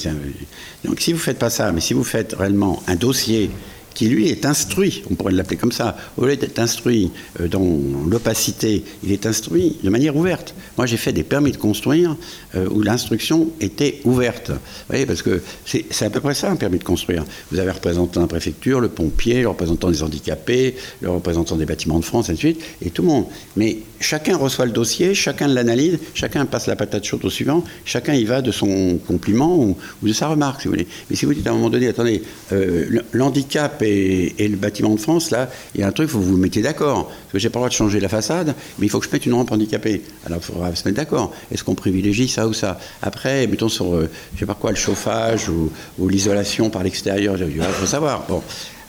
Donc 0.84 1.00
si 1.00 1.12
vous 1.12 1.20
ne 1.20 1.24
faites 1.24 1.38
pas 1.38 1.52
ça, 1.52 1.72
mais 1.72 1.82
si 1.82 1.94
vous 1.94 2.04
faites 2.04 2.34
réellement 2.34 2.82
un 2.88 2.96
dossier 2.96 3.52
qui 3.94 4.08
lui 4.08 4.30
est 4.30 4.46
instruit, 4.46 5.04
on 5.10 5.16
pourrait 5.16 5.34
l'appeler 5.34 5.58
comme 5.58 5.72
ça, 5.72 5.98
au 6.18 6.26
lieu 6.26 6.36
d'être 6.36 6.60
instruit 6.60 7.12
euh, 7.40 7.48
dans 7.48 7.66
l'opacité, 8.08 8.84
il 9.04 9.12
est 9.12 9.26
instruit 9.26 9.78
de 9.84 9.90
manière 9.90 10.16
ouverte. 10.16 10.54
Moi 10.78 10.86
j'ai 10.86 10.98
fait 10.98 11.14
des 11.14 11.24
permis 11.24 11.52
de 11.52 11.58
construire 11.58 12.16
euh, 12.56 12.68
où 12.70 12.82
l'instruction 12.82 13.50
était 13.60 14.02
ouverte. 14.04 14.50
Vous 14.50 14.58
voyez, 14.90 15.06
parce 15.06 15.22
que 15.22 15.42
c'est 15.66 16.06
à 16.06 16.10
peu 16.10 16.20
près 16.20 16.34
ça 16.34 16.52
un 16.52 16.56
permis 16.56 16.80
de 16.80 16.84
construire. 16.84 17.26
Vous 17.52 17.60
avez 17.60 17.68
le 17.68 17.74
représentant 17.74 18.20
de 18.20 18.26
la 18.26 18.30
préfecture, 18.30 18.80
le 18.80 18.90
pompier, 18.90 19.42
le 19.42 19.50
représentant 19.50 19.90
des 19.90 20.04
handicapés, 20.04 20.76
le 21.02 21.10
représentant 21.10 21.56
des 21.56 21.66
bâtiments 21.66 22.00
de 22.00 22.06
France, 22.06 22.30
suite, 22.36 22.62
et 22.82 22.90
tout 22.90 23.02
le 23.02 23.08
monde. 23.08 23.26
Mais 23.56 23.80
chacun 24.04 24.38
reçoit 24.38 24.66
le 24.66 24.72
dossier, 24.72 25.16
chacun 25.16 25.48
l'analyse, 25.48 25.98
chacun 26.14 26.46
passe 26.46 26.68
la 26.68 26.76
patate 26.76 27.04
chaude 27.04 27.26
au 27.26 27.30
suivant, 27.30 27.64
chacun 27.86 28.14
y 28.14 28.26
va 28.26 28.42
de 28.42 28.52
son 28.52 29.00
compliment 29.08 29.56
ou, 29.58 29.78
de 30.04 30.14
sa 30.14 30.28
remarque, 30.28 30.62
si 30.62 30.68
vous 30.68 30.74
voulez. 30.74 30.88
Mais 31.10 31.16
si 31.16 31.26
vous 31.26 31.34
dites 31.34 31.48
à 31.48 31.52
un 31.52 31.54
moment 31.54 31.70
donné, 31.70 31.88
attendez, 31.88 32.22
euh, 32.52 33.00
l'handicap 33.14 33.82
et, 33.82 34.36
le 34.38 34.58
bâtiment 34.58 34.94
de 34.94 35.00
France, 35.00 35.32
là, 35.32 35.50
il 35.74 35.82
y 35.82 35.84
a 35.84 35.88
un 35.88 35.92
truc, 35.92 36.10
il 36.10 36.14
vous 36.14 36.22
vous 36.22 36.38
mettiez 36.38 36.62
d'accord. 36.62 37.06
Parce 37.06 37.34
que 37.34 37.40
j'ai 37.40 37.50
pas 37.50 37.60
le 37.60 37.62
droit 37.62 37.70
de 37.70 37.74
changer 37.74 38.00
la 38.00 38.10
façade, 38.10 38.54
mais 38.78 38.86
il 38.86 38.90
faut 38.90 39.00
que 39.00 39.06
je 39.06 39.12
mette 39.12 39.26
une 39.26 39.34
rampe 39.34 39.52
handicapée. 39.52 40.02
Alors 40.26 40.40
il 40.40 40.46
faudra 40.46 40.76
se 40.76 40.88
mettre 40.88 40.98
d'accord. 40.98 41.34
Est-ce 41.52 41.64
qu'on 41.64 41.76
privilégie 41.76 42.28
ça 42.28 42.48
ou 42.48 42.54
ça? 42.54 42.80
Après, 43.02 43.48
mettons 43.48 43.70
sur, 43.70 43.96
euh, 43.96 44.10
je 44.36 44.42
sais 44.42 44.46
pas 44.46 44.54
quoi, 44.54 44.72
le 44.72 44.78
chauffage 44.78 45.50
ou, 45.50 45.72
l'isolation 46.08 46.70
par 46.70 46.84
l'extérieur, 46.84 47.36
il 47.40 47.62
faut 47.62 47.86
savoir. 47.86 48.28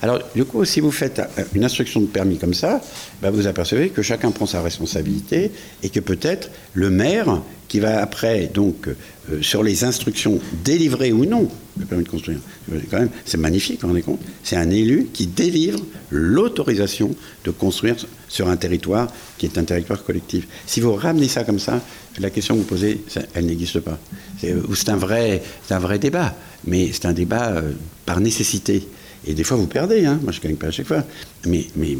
Alors, 0.05 0.19
du 0.35 0.45
coup, 0.45 0.67
si 0.67 0.81
vous 0.81 0.91
faites 0.91 1.19
euh, 1.19 1.45
une 1.55 1.65
instruction 1.65 1.99
de 1.99 2.07
permis 2.07 2.37
comme 2.37 2.53
ça, 2.53 2.83
bah, 3.23 3.31
vous 3.31 3.47
apercevez 3.47 3.89
que 3.89 4.03
chacun 4.03 4.33
prend 4.33 4.45
sa 4.45 4.61
responsabilité 4.61 5.51
et 5.83 5.89
que 5.89 5.99
peut-être 5.99 6.51
le 6.75 6.91
maire, 6.91 7.41
qui 7.69 7.81
va 7.81 8.03
après, 8.03 8.51
donc, 8.53 8.87
euh, 8.87 9.41
sur 9.41 9.63
les 9.63 9.83
instructions 9.83 10.41
délivrées 10.63 11.11
ou 11.11 11.25
non, 11.25 11.49
le 11.79 11.87
permis 11.87 12.05
de 12.05 12.11
construire, 12.11 12.41
quand 12.91 12.99
même, 12.99 13.09
c'est 13.25 13.39
magnifique, 13.39 13.81
vous 13.81 13.89
vous 13.89 13.95
rendez 13.95 14.03
compte 14.03 14.21
C'est 14.43 14.57
un 14.57 14.69
élu 14.69 15.09
qui 15.11 15.27
délivre 15.27 15.81
l'autorisation 16.11 17.15
de 17.47 17.51
construire 17.51 17.97
sur 18.29 18.51
un 18.51 18.57
territoire 18.57 19.09
qui 19.39 19.47
est 19.47 19.57
un 19.57 19.65
territoire 19.65 20.05
collectif. 20.05 20.47
Si 20.67 20.83
vous 20.83 20.93
ramenez 20.93 21.29
ça 21.29 21.45
comme 21.45 21.59
ça, 21.59 21.81
la 22.21 22.29
question 22.29 22.57
que 22.57 22.61
vous 22.61 22.67
posez, 22.67 23.03
elle 23.33 23.47
n'existe 23.47 23.81
pas. 23.81 23.99
C'est 24.39 24.89
un, 24.91 24.97
vrai, 24.97 25.41
débat, 25.99 26.37
mais 26.67 26.91
c'est 26.93 27.07
un 27.07 27.15
débat 27.15 27.53
euh, 27.53 27.73
par 28.05 28.21
nécessité. 28.21 28.87
Et 29.27 29.35
des 29.35 29.45
fois, 29.45 29.57
vous 29.57 29.67
perdez. 29.67 30.05
Hein. 30.05 30.19
Moi, 30.23 30.33
je 30.33 30.39
ne 30.39 30.43
gagne 30.45 30.57
pas 30.57 30.69
à 30.69 30.71
chaque 30.71 30.87
fois. 30.87 31.05
Mais, 31.47 31.67
mais 31.77 31.97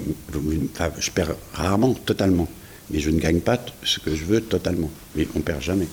je 0.99 1.11
perds 1.11 1.35
rarement, 1.53 1.95
totalement. 1.95 2.49
Mais 2.91 3.01
je 3.01 3.11
ne 3.11 3.19
gagne 3.19 3.41
pas 3.41 3.59
ce 3.83 3.99
que 3.99 4.15
je 4.15 4.25
veux 4.25 4.41
totalement. 4.41 4.91
Mais 5.17 5.27
on 5.35 5.39
ne 5.39 5.45
perd 5.45 5.63
jamais. 5.63 5.89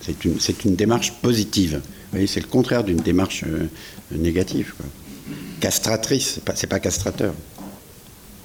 C'est 0.00 0.24
une, 0.24 0.36
une, 0.64 0.76
démarche 0.76 1.12
positive. 1.22 1.74
Vous 1.74 2.10
voyez, 2.12 2.26
c'est 2.26 2.40
le 2.40 2.46
contraire 2.46 2.84
d'une 2.84 2.98
démarche 2.98 3.44
euh, 3.46 3.68
négative. 4.10 4.74
Castratrice, 5.60 6.34
c'est 6.34 6.44
pas, 6.44 6.76
pas 6.76 6.80
castrateur. 6.80 7.34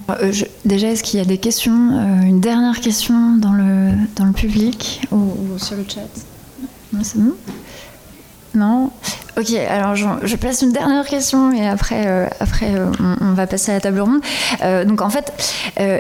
Euh, 0.10 0.32
déjà, 0.66 0.88
est-ce 0.90 1.04
qu'il 1.04 1.20
y 1.20 1.22
a 1.22 1.26
des 1.26 1.38
questions 1.38 1.92
euh, 1.92 2.22
Une 2.22 2.40
dernière 2.40 2.80
question 2.80 3.36
dans 3.36 3.52
le, 3.52 3.92
dans 4.16 4.26
le 4.26 4.32
public 4.32 5.02
ou, 5.12 5.18
ou 5.18 5.60
sur 5.60 5.76
le 5.76 5.84
chat? 5.88 6.08
Non, 6.94 7.04
c'est 7.04 7.20
bon? 7.20 7.36
Non? 8.56 8.92
Ok, 9.40 9.54
alors 9.54 9.96
je, 9.96 10.36
place 10.36 10.64
une 10.64 10.74
dernière 10.74 11.06
question 11.06 11.54
et 11.54 11.66
après, 11.66 12.04
euh, 12.08 12.28
après 12.42 12.76
euh, 12.76 12.92
on, 13.22 13.32
va 13.32 13.48
passer 13.48 13.72
à 13.72 13.76
la 13.76 13.80
table 13.80 14.02
ronde. 14.02 14.20
Euh, 14.64 14.84
donc 14.84 15.00
en 15.00 15.10
fait, 15.10 15.32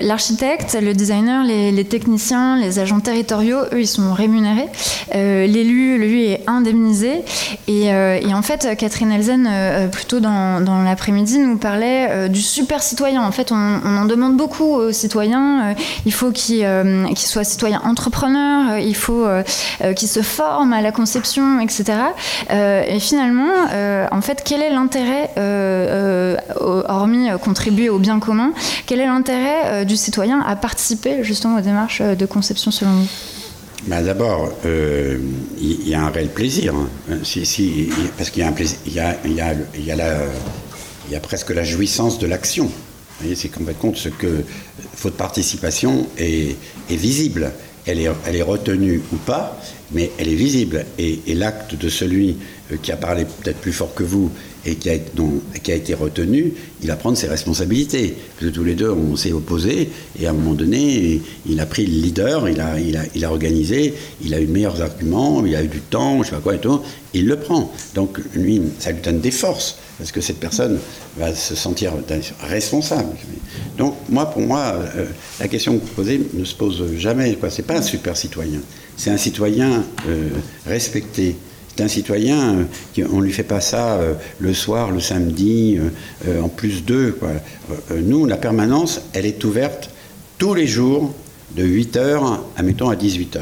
l'architecte, 0.01 0.77
le 0.81 0.93
designer, 0.93 1.45
les, 1.45 1.85
techniciens, 1.85 2.57
les 2.57 2.79
agents 2.79 2.99
territoriaux, 2.99 3.59
eux, 3.71 3.79
ils 3.79 3.87
sont 3.87 4.11
rémunérés. 4.11 4.67
L'élu, 5.13 5.97
lui, 5.97 6.25
est 6.25 6.43
indemnisé. 6.47 7.23
Et, 7.67 7.85
et, 7.85 8.33
en 8.33 8.41
fait, 8.41 8.75
Catherine 8.77 9.11
Elzen, 9.11 9.49
plutôt 9.89 10.19
dans, 10.19 10.59
dans 10.59 10.81
l'après-midi, 10.81 11.39
nous 11.39 11.57
parlait 11.57 12.27
du 12.27 12.41
super 12.41 12.83
citoyen. 12.83 13.23
En 13.23 13.31
fait, 13.31 13.51
on, 13.51 13.79
on 13.85 13.97
en 13.97 14.05
demande 14.05 14.35
beaucoup 14.35 14.73
aux 14.73 14.91
citoyens. 14.91 15.75
il 16.05 16.13
faut 16.13 16.31
qu'ils 16.31 16.67
qu 17.15 17.21
soient 17.21 17.45
citoyens 17.45 17.81
entrepreneurs, 17.85 18.79
il 18.79 18.95
faut 18.95 19.25
qu'ils 19.95 20.09
se 20.09 20.21
forment 20.21 20.73
à 20.73 20.81
la 20.81 20.91
conception, 20.91 21.59
etc. 21.61 21.99
et 22.49 22.99
finalement, 22.99 23.28
euh, 23.37 24.07
en 24.11 24.21
fait, 24.21 24.41
quel 24.43 24.61
est 24.61 24.69
l'intérêt, 24.69 25.31
euh, 25.37 26.35
euh, 26.61 26.83
hormis 26.87 27.27
contribuer 27.41 27.89
au 27.89 27.99
bien 27.99 28.19
commun, 28.19 28.53
quel 28.85 28.99
est 28.99 29.05
l'intérêt 29.05 29.85
du 29.85 29.97
citoyen 29.97 30.41
à 30.41 30.55
participer 30.55 31.23
justement 31.23 31.57
aux 31.57 31.61
démarches 31.61 32.01
de 32.01 32.25
conception 32.25 32.71
selon 32.71 32.91
vous? 32.91 33.07
Bah, 33.87 34.01
D'abord, 34.01 34.51
il 34.65 35.87
y, 35.87 35.93
a 35.93 36.01
un 36.01 36.09
réel 36.09 36.29
plaisir. 36.29 36.73
Hein. 36.75 36.89
Parce 38.17 38.29
qu'il 38.29 38.43
y 38.95 38.99
a 41.15 41.19
presque 41.21 41.49
la 41.51 41.63
jouissance 41.63 42.19
de 42.19 42.27
l'action. 42.27 42.69
C'est 43.35 43.49
qu'en 43.49 43.65
fait 43.65 43.77
compte, 43.77 43.97
ce 43.97 44.09
que 44.09 44.43
faute 44.95 45.15
participation 45.15 46.07
est, 46.17 46.55
visible. 46.89 47.51
Elle 47.85 47.99
est, 47.99 48.41
retenue 48.41 49.01
ou 49.11 49.15
pas, 49.17 49.59
mais 49.91 50.11
elle 50.17 50.29
est 50.29 50.35
visible. 50.35 50.85
Et, 50.97 51.19
l'acte 51.33 51.75
de 51.75 51.89
celui 51.89 52.37
euh, 52.71 52.77
qui 52.81 52.91
a 52.91 52.97
parlé 52.97 53.25
peut-être 53.25 53.59
plus 53.59 53.71
fort 53.73 53.93
que 53.93 54.03
vous 54.03 54.31
et 54.65 54.75
qui 54.75 54.89
a, 54.89 54.93
a, 54.93 55.75
été 55.75 55.93
retenu, 55.93 56.53
il 56.81 56.87
va 56.87 56.95
prendre 56.95 57.17
ses 57.17 57.27
responsabilités. 57.27 58.15
Parce 58.35 58.51
que 58.51 58.55
tous 58.55 58.63
les 58.63 58.75
deux, 58.75 58.89
on 58.89 59.15
s'est 59.15 59.31
opposés, 59.31 59.89
et 60.19 60.27
à 60.27 60.31
un 60.31 60.33
moment 60.33 60.53
donné, 60.53 61.21
il 61.47 61.59
a 61.59 61.65
pris 61.65 61.85
le 61.85 61.93
leader, 61.93 62.49
il 62.49 62.59
a, 62.59 62.79
il 62.79 62.97
a, 62.97 63.03
il 63.15 63.25
a 63.25 63.31
organisé, 63.31 63.93
il 64.21 64.33
a 64.33 64.41
eu 64.41 64.45
de 64.45 64.51
meilleurs 64.51 64.81
arguments, 64.81 65.45
il 65.45 65.55
a 65.55 65.63
eu 65.63 65.67
du 65.67 65.79
temps, 65.79 66.23
je 66.23 66.29
sais 66.29 66.35
pas 66.35 66.41
quoi 66.41 66.55
et 66.55 66.59
tout, 66.59 66.81
il 67.13 67.27
le 67.27 67.37
prend. 67.37 67.71
Donc 67.95 68.19
lui, 68.35 68.61
ça 68.79 68.91
lui 68.91 69.01
donne 69.01 69.19
des 69.19 69.31
forces, 69.31 69.77
parce 69.97 70.11
que 70.11 70.21
cette 70.21 70.39
personne 70.39 70.79
va 71.17 71.33
se 71.33 71.55
sentir 71.55 71.93
responsable. 72.41 73.15
Donc 73.77 73.95
moi, 74.09 74.25
pour 74.25 74.41
moi, 74.41 74.75
euh, 74.95 75.05
la 75.39 75.47
question 75.47 75.77
que 75.77 75.85
vous 75.85 75.93
posez 75.93 76.21
ne 76.33 76.43
se 76.43 76.55
pose 76.55 76.95
jamais. 76.97 77.37
Ce 77.49 77.57
n'est 77.57 77.67
pas 77.67 77.77
un 77.77 77.81
super 77.81 78.15
citoyen, 78.17 78.59
c'est 78.97 79.09
un 79.09 79.17
citoyen 79.17 79.83
euh, 80.07 80.29
respecté 80.65 81.35
un 81.81 81.87
citoyen, 81.87 82.65
euh, 82.99 83.07
on 83.11 83.17
ne 83.17 83.25
lui 83.25 83.31
fait 83.31 83.43
pas 83.43 83.61
ça 83.61 83.93
euh, 83.93 84.13
le 84.39 84.53
soir, 84.53 84.91
le 84.91 84.99
samedi, 84.99 85.79
euh, 86.27 86.41
en 86.41 86.49
plus 86.49 86.83
d'eux. 86.83 87.17
Nous, 87.95 88.25
la 88.25 88.37
permanence, 88.37 89.01
elle 89.13 89.25
est 89.25 89.43
ouverte 89.43 89.89
tous 90.37 90.53
les 90.53 90.67
jours 90.67 91.13
de 91.55 91.63
8h 91.63 92.39
à, 92.55 92.63
mettons, 92.63 92.89
à 92.89 92.95
18h. 92.95 93.39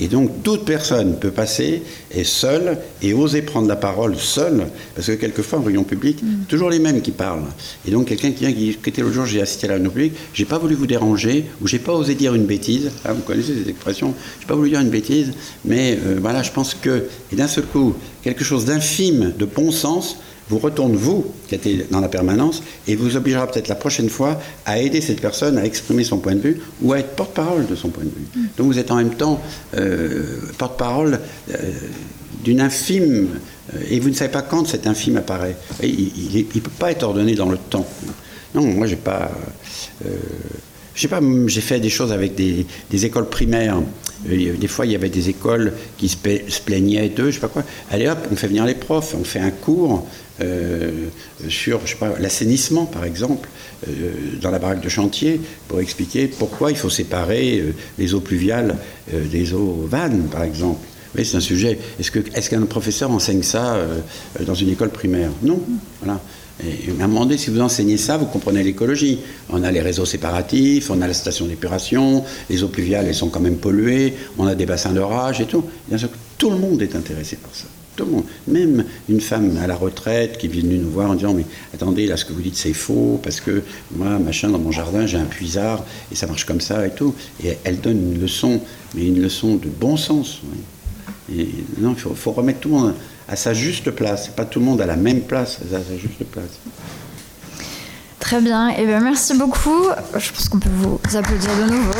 Et 0.00 0.08
donc 0.08 0.42
toute 0.42 0.64
personne 0.64 1.18
peut 1.18 1.30
passer 1.30 1.82
et 2.10 2.24
seule 2.24 2.78
et 3.02 3.12
oser 3.14 3.42
prendre 3.42 3.68
la 3.68 3.76
parole 3.76 4.16
seule, 4.16 4.66
parce 4.94 5.08
que 5.08 5.12
quelquefois 5.12 5.58
en 5.58 5.62
réunion 5.62 5.84
publique, 5.84 6.22
mm. 6.22 6.44
toujours 6.48 6.70
les 6.70 6.78
mêmes 6.78 7.00
qui 7.00 7.10
parlent. 7.10 7.46
Et 7.86 7.90
donc 7.90 8.06
quelqu'un 8.06 8.30
qui 8.30 8.40
vient 8.40 8.52
qui 8.52 8.58
dit, 8.58 8.78
était 8.86 9.02
l'autre 9.02 9.14
jour, 9.14 9.26
j'ai 9.26 9.40
assisté 9.40 9.66
à 9.66 9.68
la 9.68 9.74
réunion 9.74 9.90
publique, 9.90 10.14
j'ai 10.32 10.44
pas 10.44 10.58
voulu 10.58 10.74
vous 10.74 10.86
déranger, 10.86 11.46
ou 11.60 11.66
j'ai 11.66 11.78
pas 11.78 11.92
osé 11.92 12.14
dire 12.14 12.34
une 12.34 12.46
bêtise, 12.46 12.90
ah, 13.04 13.12
vous 13.12 13.22
connaissez 13.22 13.54
ces 13.62 13.70
expressions, 13.70 14.14
j'ai 14.40 14.46
pas 14.46 14.54
voulu 14.54 14.70
dire 14.70 14.80
une 14.80 14.90
bêtise, 14.90 15.32
mais 15.64 15.98
euh, 16.06 16.18
voilà, 16.20 16.42
je 16.42 16.52
pense 16.52 16.74
que, 16.74 17.04
et 17.32 17.36
d'un 17.36 17.48
seul 17.48 17.64
coup, 17.64 17.94
quelque 18.22 18.44
chose 18.44 18.64
d'infime, 18.64 19.32
de 19.38 19.44
bon 19.44 19.72
sens, 19.72 20.18
vous 20.48 20.58
retourne, 20.58 20.94
vous, 20.94 21.26
qui 21.48 21.54
êtes 21.54 21.90
dans 21.90 22.00
la 22.00 22.08
permanence, 22.08 22.62
et 22.86 22.96
vous 22.96 23.16
obligera 23.16 23.46
peut-être 23.46 23.68
la 23.68 23.74
prochaine 23.74 24.08
fois 24.08 24.40
à 24.66 24.78
aider 24.78 25.00
cette 25.00 25.20
personne 25.20 25.58
à 25.58 25.64
exprimer 25.64 26.04
son 26.04 26.18
point 26.18 26.34
de 26.34 26.40
vue 26.40 26.60
ou 26.82 26.92
à 26.92 26.98
être 26.98 27.14
porte-parole 27.14 27.66
de 27.66 27.74
son 27.74 27.88
point 27.88 28.04
de 28.04 28.10
vue. 28.10 28.26
Mm. 28.34 28.46
Donc 28.56 28.66
vous 28.66 28.78
êtes 28.78 28.90
en 28.90 28.96
même 28.96 29.14
temps 29.14 29.40
euh, 29.76 30.40
porte-parole 30.56 31.20
euh, 31.50 31.54
d'une 32.44 32.60
infime, 32.60 33.28
euh, 33.74 33.78
et 33.90 34.00
vous 34.00 34.08
ne 34.08 34.14
savez 34.14 34.30
pas 34.30 34.42
quand 34.42 34.66
cet 34.66 34.86
infime 34.86 35.16
apparaît. 35.16 35.56
il 35.82 36.30
ne 36.34 36.60
peut 36.60 36.70
pas 36.78 36.90
être 36.90 37.02
ordonné 37.02 37.34
dans 37.34 37.50
le 37.50 37.58
temps. 37.58 37.86
Non, 38.54 38.62
moi, 38.62 38.86
j'ai 38.86 38.96
pas. 38.96 39.30
Je 40.98 41.02
sais 41.02 41.08
pas, 41.08 41.20
j'ai 41.46 41.60
fait 41.60 41.78
des 41.78 41.90
choses 41.90 42.10
avec 42.10 42.34
des, 42.34 42.66
écoles 43.04 43.28
primaires. 43.28 43.80
Des 44.26 44.66
fois, 44.66 44.84
il 44.84 44.90
y 44.90 44.96
avait 44.96 45.08
des 45.08 45.28
écoles 45.28 45.72
qui 45.96 46.08
se, 46.08 46.16
plaignaient 46.64 47.08
d'eux, 47.08 47.30
je 47.30 47.36
sais 47.36 47.40
pas 47.40 47.46
quoi. 47.46 47.62
Allez 47.92 48.08
hop, 48.08 48.18
on 48.32 48.34
fait 48.34 48.48
venir 48.48 48.64
les 48.64 48.74
profs, 48.74 49.14
on 49.14 49.22
fait 49.22 49.38
un 49.38 49.52
cours 49.52 50.08
euh, 50.40 50.90
sur 51.48 51.80
l'assainissement, 52.18 52.84
par 52.86 53.04
exemple, 53.04 53.48
euh, 53.86 54.10
dans 54.42 54.50
la 54.50 54.58
baraque 54.58 54.80
de 54.80 54.88
chantier, 54.88 55.40
pour 55.68 55.78
expliquer 55.78 56.26
pourquoi 56.26 56.72
il 56.72 56.76
faut 56.76 56.90
séparer 56.90 57.60
euh, 57.60 57.74
les 57.96 58.14
eaux 58.14 58.20
pluviales 58.20 58.76
des 59.12 59.54
eaux 59.54 59.86
vannes, 59.88 60.26
par 60.32 60.42
exemple. 60.42 60.84
Oui, 61.16 61.24
c'est 61.24 61.36
un 61.36 61.40
sujet. 61.40 61.78
Est-ce 62.00 62.10
qu'un 62.10 62.22
est 62.34 62.48
qu'un 62.48 62.62
professeur 62.62 63.12
enseigne 63.12 63.44
ça 63.44 63.78
dans 64.44 64.54
une 64.54 64.70
école 64.70 64.90
primaire? 64.90 65.30
Non. 65.42 65.62
Voilà. 66.02 66.20
Et 66.64 66.90
un 66.90 67.06
moment 67.06 67.24
donné, 67.24 67.38
si 67.38 67.50
vous 67.50 67.60
enseignez 67.60 67.96
ça, 67.96 68.16
vous 68.16 68.26
comprenez 68.26 68.64
l'écologie. 68.64 69.20
On 69.48 69.62
a 69.62 69.70
les 69.70 69.80
réseaux 69.80 70.04
séparatifs, 70.04 70.90
on 70.90 71.00
a 71.00 71.06
la 71.06 71.14
station 71.14 71.46
d'épuration, 71.46 72.24
les 72.50 72.62
eaux 72.64 72.68
pluviales, 72.68 73.06
elles 73.06 73.14
sont 73.14 73.28
quand 73.28 73.40
même 73.40 73.58
polluées, 73.58 74.14
on 74.38 74.46
a 74.46 74.54
des 74.54 74.66
bassins 74.66 74.92
d'orage 74.92 75.40
et 75.40 75.46
tout. 75.46 75.64
Bien 75.88 75.98
sûr, 75.98 76.08
tout 76.36 76.50
le 76.50 76.56
monde 76.56 76.82
est 76.82 76.96
intéressé 76.96 77.36
par 77.36 77.54
ça. 77.54 77.66
Même 78.46 78.84
une 79.08 79.20
femme 79.20 79.56
à 79.62 79.66
la 79.66 79.76
retraite 79.76 80.38
qui 80.38 80.48
venue 80.48 80.78
nous 80.78 80.90
voir 80.90 81.10
en 81.10 81.14
disant 81.14 81.34
Mais 81.34 81.44
attendez, 81.74 82.06
là, 82.06 82.16
ce 82.16 82.24
que 82.24 82.32
vous 82.32 82.42
dites, 82.42 82.56
c'est 82.56 82.72
faux, 82.72 83.20
parce 83.22 83.40
que 83.40 83.62
moi, 83.96 84.18
machin, 84.18 84.50
dans 84.50 84.58
mon 84.58 84.72
jardin, 84.72 85.06
j'ai 85.06 85.18
un 85.18 85.24
puisard, 85.24 85.84
et 86.12 86.14
ça 86.14 86.26
marche 86.26 86.44
comme 86.44 86.60
ça 86.60 86.86
et 86.86 86.90
tout. 86.90 87.14
Et 87.44 87.58
elle 87.64 87.80
donne 87.80 88.14
une 88.14 88.20
leçon, 88.20 88.60
mais 88.94 89.06
une 89.06 89.20
leçon 89.20 89.56
de 89.56 89.68
bon 89.68 89.96
sens. 89.96 90.40
Non, 91.78 91.94
il 91.96 92.16
faut, 92.16 92.32
remettre 92.32 92.60
tout 92.60 92.68
le 92.68 92.74
monde 92.74 92.94
à 93.28 93.36
sa 93.36 93.54
juste 93.54 93.90
place. 93.90 94.28
Pas 94.28 94.44
tout 94.44 94.58
le 94.58 94.64
monde 94.64 94.80
à 94.80 94.86
la 94.86 94.96
même 94.96 95.20
place, 95.20 95.58
à 95.62 95.78
sa 95.78 95.96
juste 95.96 96.24
place. 96.24 96.58
Très 98.18 98.40
bien. 98.40 98.70
Et 98.70 98.80
eh 98.80 98.86
bien, 98.86 99.00
merci 99.00 99.36
beaucoup. 99.36 99.86
Je 100.16 100.32
pense 100.32 100.48
qu'on 100.48 100.58
peut 100.58 100.68
vous 100.74 100.98
applaudir 101.16 101.50
de 101.56 101.70
nouveau. 101.70 101.92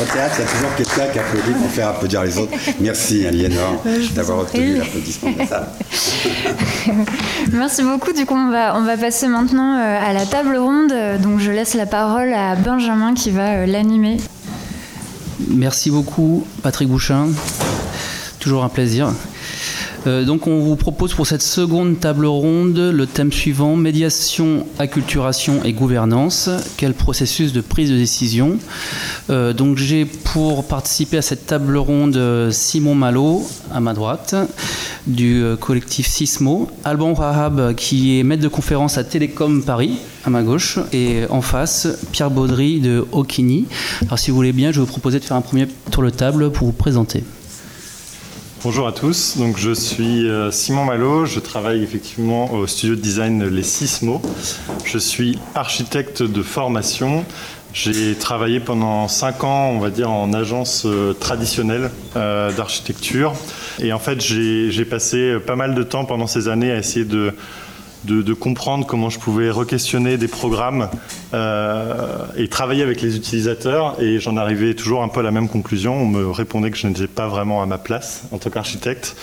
Au 0.00 0.04
théâtre, 0.12 0.36
il 0.38 0.40
y 0.40 0.44
a 0.44 0.50
toujours 0.50 0.74
quelqu'un 0.76 1.12
qui 1.12 1.18
applaudit 1.18 1.52
pour 1.52 1.70
faire 1.70 1.88
applaudir 1.88 2.22
les 2.24 2.38
autres. 2.38 2.52
Merci, 2.80 3.26
Aliénor, 3.26 3.82
d'avoir 4.14 4.40
obtenu 4.40 4.76
l'applaudissement 4.76 5.30
de 5.30 5.46
ça. 5.46 5.72
Merci 7.52 7.82
beaucoup. 7.82 8.12
Du 8.12 8.26
coup, 8.26 8.34
on 8.34 8.50
va, 8.50 8.76
on 8.76 8.82
va 8.82 8.96
passer 8.96 9.28
maintenant 9.28 9.78
euh, 9.78 9.98
à 10.00 10.12
la 10.12 10.26
table 10.26 10.56
ronde. 10.56 10.92
Donc, 11.22 11.38
je 11.40 11.50
laisse 11.50 11.74
la 11.74 11.86
parole 11.86 12.32
à 12.32 12.56
Benjamin 12.56 13.14
qui 13.14 13.30
va 13.30 13.52
euh, 13.52 13.66
l'animer. 13.66 14.16
Merci 15.52 15.90
beaucoup, 15.90 16.46
Patrick 16.62 16.88
Bouchin. 16.88 17.28
Toujours 18.38 18.62
un 18.62 18.68
plaisir. 18.68 19.12
Euh, 20.06 20.24
donc 20.24 20.46
on 20.46 20.60
vous 20.60 20.76
propose 20.76 21.14
pour 21.14 21.26
cette 21.26 21.42
seconde 21.42 22.00
table 22.00 22.24
ronde 22.26 22.78
le 22.78 23.06
thème 23.06 23.32
suivant, 23.32 23.76
médiation, 23.76 24.66
acculturation 24.78 25.62
et 25.64 25.72
gouvernance. 25.72 26.48
Quel 26.76 26.94
processus 26.94 27.52
de 27.52 27.60
prise 27.60 27.90
de 27.90 27.96
décision 27.96 28.58
euh, 29.28 29.52
Donc 29.52 29.76
j'ai 29.76 30.04
pour 30.04 30.66
participer 30.66 31.18
à 31.18 31.22
cette 31.22 31.46
table 31.46 31.76
ronde 31.76 32.50
Simon 32.50 32.94
Malo 32.94 33.46
à 33.72 33.80
ma 33.80 33.92
droite 33.92 34.34
du 35.06 35.42
euh, 35.42 35.56
collectif 35.56 36.06
Sismo, 36.06 36.68
Alban 36.84 37.12
Rahab 37.12 37.74
qui 37.74 38.18
est 38.18 38.22
maître 38.22 38.42
de 38.42 38.48
conférence 38.48 38.96
à 38.96 39.04
Télécom 39.04 39.62
Paris 39.62 39.98
à 40.24 40.30
ma 40.30 40.42
gauche 40.42 40.78
et 40.92 41.24
en 41.30 41.42
face 41.42 41.88
Pierre 42.12 42.30
Baudry 42.30 42.80
de 42.80 43.04
Okini. 43.12 43.66
Alors 44.02 44.18
si 44.18 44.30
vous 44.30 44.36
voulez 44.36 44.52
bien, 44.52 44.72
je 44.72 44.80
vais 44.80 44.86
vous 44.86 44.90
proposer 44.90 45.18
de 45.18 45.24
faire 45.24 45.36
un 45.36 45.42
premier 45.42 45.66
tour 45.90 46.02
de 46.02 46.10
table 46.10 46.50
pour 46.50 46.66
vous 46.66 46.72
présenter. 46.72 47.24
Bonjour 48.62 48.86
à 48.86 48.92
tous, 48.92 49.38
donc 49.38 49.56
je 49.56 49.72
suis 49.72 50.28
euh, 50.28 50.50
Simon 50.50 50.84
Malo, 50.84 51.24
je 51.24 51.40
travaille 51.40 51.82
effectivement 51.82 52.52
au 52.52 52.66
studio 52.66 52.94
de 52.94 53.00
design 53.00 53.48
Les 53.48 53.62
Sismo. 53.62 54.20
Je 54.84 54.98
suis 54.98 55.38
architecte 55.54 56.22
de 56.22 56.42
formation. 56.42 57.24
J'ai 57.72 58.14
travaillé 58.16 58.60
pendant 58.60 59.08
5 59.08 59.44
ans, 59.44 59.70
on 59.70 59.78
va 59.78 59.88
dire, 59.88 60.10
en 60.10 60.34
agence 60.34 60.82
euh, 60.84 61.14
traditionnelle 61.14 61.90
euh, 62.16 62.52
d'architecture. 62.52 63.32
Et 63.78 63.94
en 63.94 63.98
fait, 63.98 64.20
j'ai 64.20 64.84
passé 64.84 65.38
pas 65.46 65.56
mal 65.56 65.74
de 65.74 65.82
temps 65.82 66.04
pendant 66.04 66.26
ces 66.26 66.48
années 66.48 66.70
à 66.70 66.76
essayer 66.76 67.06
de 67.06 67.32
de, 68.04 68.34
comprendre 68.34 68.86
comment 68.86 69.10
je 69.10 69.18
pouvais 69.18 69.50
re-questionner 69.50 70.16
des 70.16 70.28
programmes 70.28 70.88
euh, 71.34 72.24
et 72.36 72.48
travailler 72.48 72.82
avec 72.82 73.02
les 73.02 73.16
utilisateurs. 73.16 74.00
Et 74.00 74.18
j'en 74.18 74.36
arrivais 74.36 74.74
toujours 74.74 75.02
un 75.02 75.08
peu 75.08 75.20
à 75.20 75.22
la 75.22 75.30
même 75.30 75.48
conclusion. 75.48 75.94
On 75.94 76.06
me 76.06 76.30
répondait 76.30 76.70
que 76.70 76.76
je 76.76 76.86
n'étais 76.86 77.06
pas 77.06 77.28
vraiment 77.28 77.62
à 77.62 77.66
ma 77.66 77.78
place 77.78 78.22
en 78.32 78.38
tant 78.38 78.50
qu'architecte. 78.50 79.16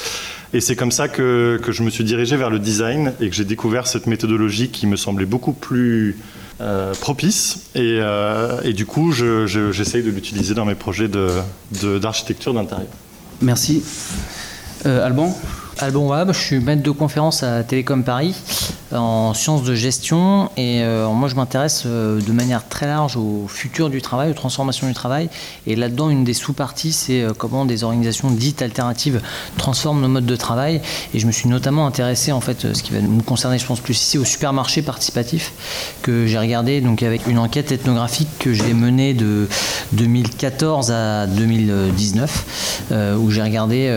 Et 0.54 0.62
c'est 0.62 0.76
comme 0.76 0.92
ça 0.92 1.08
que, 1.08 1.60
je 1.68 1.84
me 1.84 1.90
suis 1.90 2.04
dirigé 2.04 2.38
vers 2.38 2.50
le 2.50 2.60
design 2.60 3.14
et 3.20 3.30
que 3.30 3.36
j'ai 3.36 3.46
découvert 3.46 3.88
cette 3.88 4.08
méthodologie 4.08 4.70
qui 4.70 4.88
me 4.88 4.96
semblait 4.96 5.26
beaucoup 5.26 5.54
plus 5.54 6.18
euh, 6.62 6.94
propice. 6.94 7.70
Euh, 7.76 8.62
et, 8.64 8.74
du 8.74 8.86
coup, 8.86 9.12
j'essaye 9.12 10.04
de 10.04 10.12
l'utiliser 10.12 10.54
dans 10.54 10.66
mes 10.66 10.76
projets 10.76 11.10
d'architecture 11.72 12.54
d'intérieur. 12.54 12.88
Merci. 13.42 13.84
Alban? 14.86 15.36
Alban 15.80 16.08
Wab, 16.08 16.34
je 16.34 16.40
suis 16.40 16.60
maître 16.60 16.82
de 16.82 16.92
conférence 16.92 17.44
à 17.44 17.64
Télécom 17.64 18.04
Paris 18.04 18.36
en 18.92 19.34
sciences 19.34 19.64
de 19.64 19.76
gestion 19.76 20.50
et 20.58 20.82
euh, 20.82 21.10
moi 21.10 21.28
je 21.28 21.36
m'intéresse 21.36 21.84
euh, 21.86 22.22
de 22.22 22.32
manière 22.32 22.68
très 22.68 22.88
large 22.88 23.18
au 23.18 23.46
futur 23.48 23.90
du 23.90 24.02
travail, 24.02 24.32
aux 24.32 24.34
transformations 24.34 24.88
du 24.88 24.94
travail 24.94 25.30
et 25.68 25.76
là-dedans 25.76 26.10
une 26.10 26.24
des 26.24 26.34
sous-parties 26.34 26.94
c'est 26.94 27.22
euh, 27.22 27.34
comment 27.38 27.66
des 27.66 27.84
organisations 27.84 28.32
dites 28.32 28.62
alternatives 28.62 29.22
transforment 29.58 30.02
nos 30.02 30.08
modes 30.08 30.26
de 30.26 30.36
travail 30.36 30.82
et 31.14 31.20
je 31.20 31.28
me 31.28 31.32
suis 31.32 31.50
notamment 31.50 31.86
intéressé 31.86 32.32
en 32.32 32.42
fait 32.42 32.74
ce 32.74 32.82
qui 32.82 32.94
va 32.94 33.02
nous 33.02 33.22
concerner 33.22 33.60
je 33.60 33.66
pense 33.66 33.82
plus 33.82 34.00
ici 34.00 34.18
au 34.18 34.26
supermarché 34.26 34.82
participatif 34.82 35.52
que 36.02 36.26
j'ai 36.26 36.40
regardé 36.40 36.80
donc 36.82 37.04
avec 37.04 37.28
une 37.28 37.40
enquête 37.40 37.72
ethnographique 37.72 38.30
que 38.40 38.54
j'ai 38.54 38.74
menée 38.74 39.14
de 39.14 39.48
2014 39.92 40.92
à 40.92 41.28
2019 41.28 42.86
où 43.20 43.32
j'ai 43.32 43.44
regardé 43.44 43.90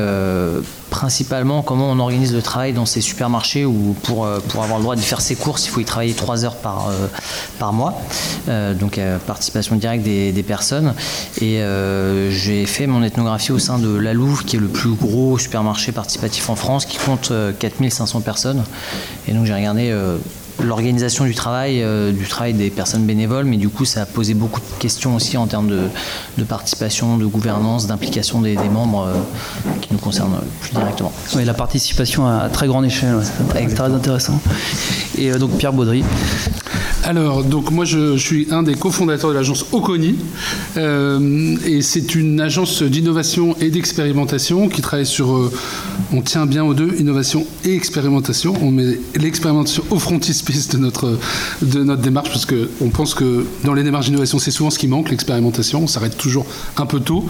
principalement 0.90 1.62
comment 1.62 1.90
on 1.90 1.98
organise 1.98 2.34
le 2.34 2.42
travail 2.42 2.72
dans 2.72 2.84
ces 2.84 3.00
supermarchés 3.00 3.64
où 3.64 3.96
pour, 4.02 4.26
euh, 4.26 4.40
pour 4.48 4.62
avoir 4.62 4.78
le 4.78 4.82
droit 4.82 4.96
de 4.96 5.00
faire 5.00 5.20
ses 5.20 5.36
courses, 5.36 5.66
il 5.66 5.70
faut 5.70 5.80
y 5.80 5.84
travailler 5.84 6.12
trois 6.12 6.44
heures 6.44 6.56
par, 6.56 6.88
euh, 6.90 7.72
mois. 7.72 8.00
Euh, 8.48 8.74
donc 8.74 8.98
participation 9.26 9.76
directe 9.76 10.02
des, 10.02 10.44
personnes. 10.46 10.94
Et 11.40 11.62
j'ai 12.30 12.66
fait 12.66 12.86
mon 12.86 13.02
ethnographie 13.02 13.52
au 13.52 13.58
sein 13.58 13.78
de 13.78 13.94
La 13.94 14.14
Louve, 14.14 14.44
qui 14.44 14.56
est 14.56 14.58
le 14.58 14.66
plus 14.66 14.94
gros 14.94 15.38
supermarché 15.38 15.92
participatif 15.92 16.48
en 16.50 16.56
France, 16.56 16.86
qui 16.86 16.98
compte 16.98 17.32
4500 17.58 18.22
personnes. 18.22 18.64
Et 19.28 19.32
donc 19.32 19.44
j'ai 19.44 19.54
regardé 19.54 19.94
l'organisation 20.62 21.24
du 21.24 21.34
travail, 21.34 21.82
euh, 21.82 22.12
du 22.12 22.26
travail 22.26 22.54
des 22.54 22.70
personnes 22.70 23.04
bénévoles, 23.04 23.44
mais 23.44 23.56
du 23.56 23.68
coup 23.68 23.84
ça 23.84 24.02
a 24.02 24.06
posé 24.06 24.34
beaucoup 24.34 24.60
de 24.60 24.78
questions 24.78 25.14
aussi 25.14 25.36
en 25.36 25.46
termes 25.46 25.68
de, 25.68 26.44
participation, 26.44 27.16
de 27.16 27.26
gouvernance, 27.26 27.86
d'implication 27.86 28.40
des, 28.40 28.56
membres 28.56 29.06
euh, 29.06 29.14
qui 29.80 29.92
nous 29.92 29.98
concernent 29.98 30.40
plus 30.60 30.72
directement. 30.72 31.12
Oui, 31.34 31.44
la 31.44 31.54
participation 31.54 32.26
à 32.26 32.48
très 32.48 32.66
grande 32.66 32.84
échelle, 32.84 33.16
c'est 33.22 33.74
très 33.74 33.92
intéressant. 33.92 34.40
Et 35.18 35.30
euh, 35.30 35.38
donc 35.38 35.56
Pierre 35.56 35.72
Baudry. 35.72 36.04
Alors, 37.04 37.42
donc 37.44 37.70
moi 37.70 37.84
je, 37.84 38.16
suis 38.16 38.46
un 38.50 38.62
des 38.62 38.74
cofondateurs 38.74 39.30
de 39.30 39.34
l'agence 39.34 39.66
Oconi, 39.72 40.16
et 40.76 41.82
c'est 41.82 42.14
une 42.14 42.40
agence 42.40 42.82
d'innovation 42.82 43.56
et 43.60 43.70
d'expérimentation 43.70 44.68
qui 44.68 44.82
travaille 44.82 45.06
sur, 45.06 45.50
on 46.12 46.20
tient 46.22 46.46
bien 46.46 46.64
aux 46.64 46.74
deux, 46.74 46.94
innovation 46.98 47.46
et 47.64 47.74
expérimentation, 47.74 48.54
on 48.62 48.70
met 48.70 48.98
l'expérimentation 49.16 49.82
au 49.90 49.98
frontispice 49.98 50.68
de 50.68 50.78
notre, 50.78 51.18
de 51.62 51.82
notre 51.82 52.02
démarche, 52.02 52.30
parce 52.30 52.46
qu'on 52.46 52.90
pense 52.90 53.14
que 53.14 53.44
dans 53.64 53.74
les 53.74 53.82
démarches 53.82 54.06
d'innovation, 54.06 54.38
c'est 54.38 54.50
souvent 54.50 54.70
ce 54.70 54.78
qui 54.78 54.88
manque, 54.88 55.10
l'expérimentation. 55.10 55.82
On 55.82 55.86
s'arrête 55.86 56.16
toujours 56.16 56.46
un 56.76 56.86
peu 56.86 57.00
tôt. 57.00 57.24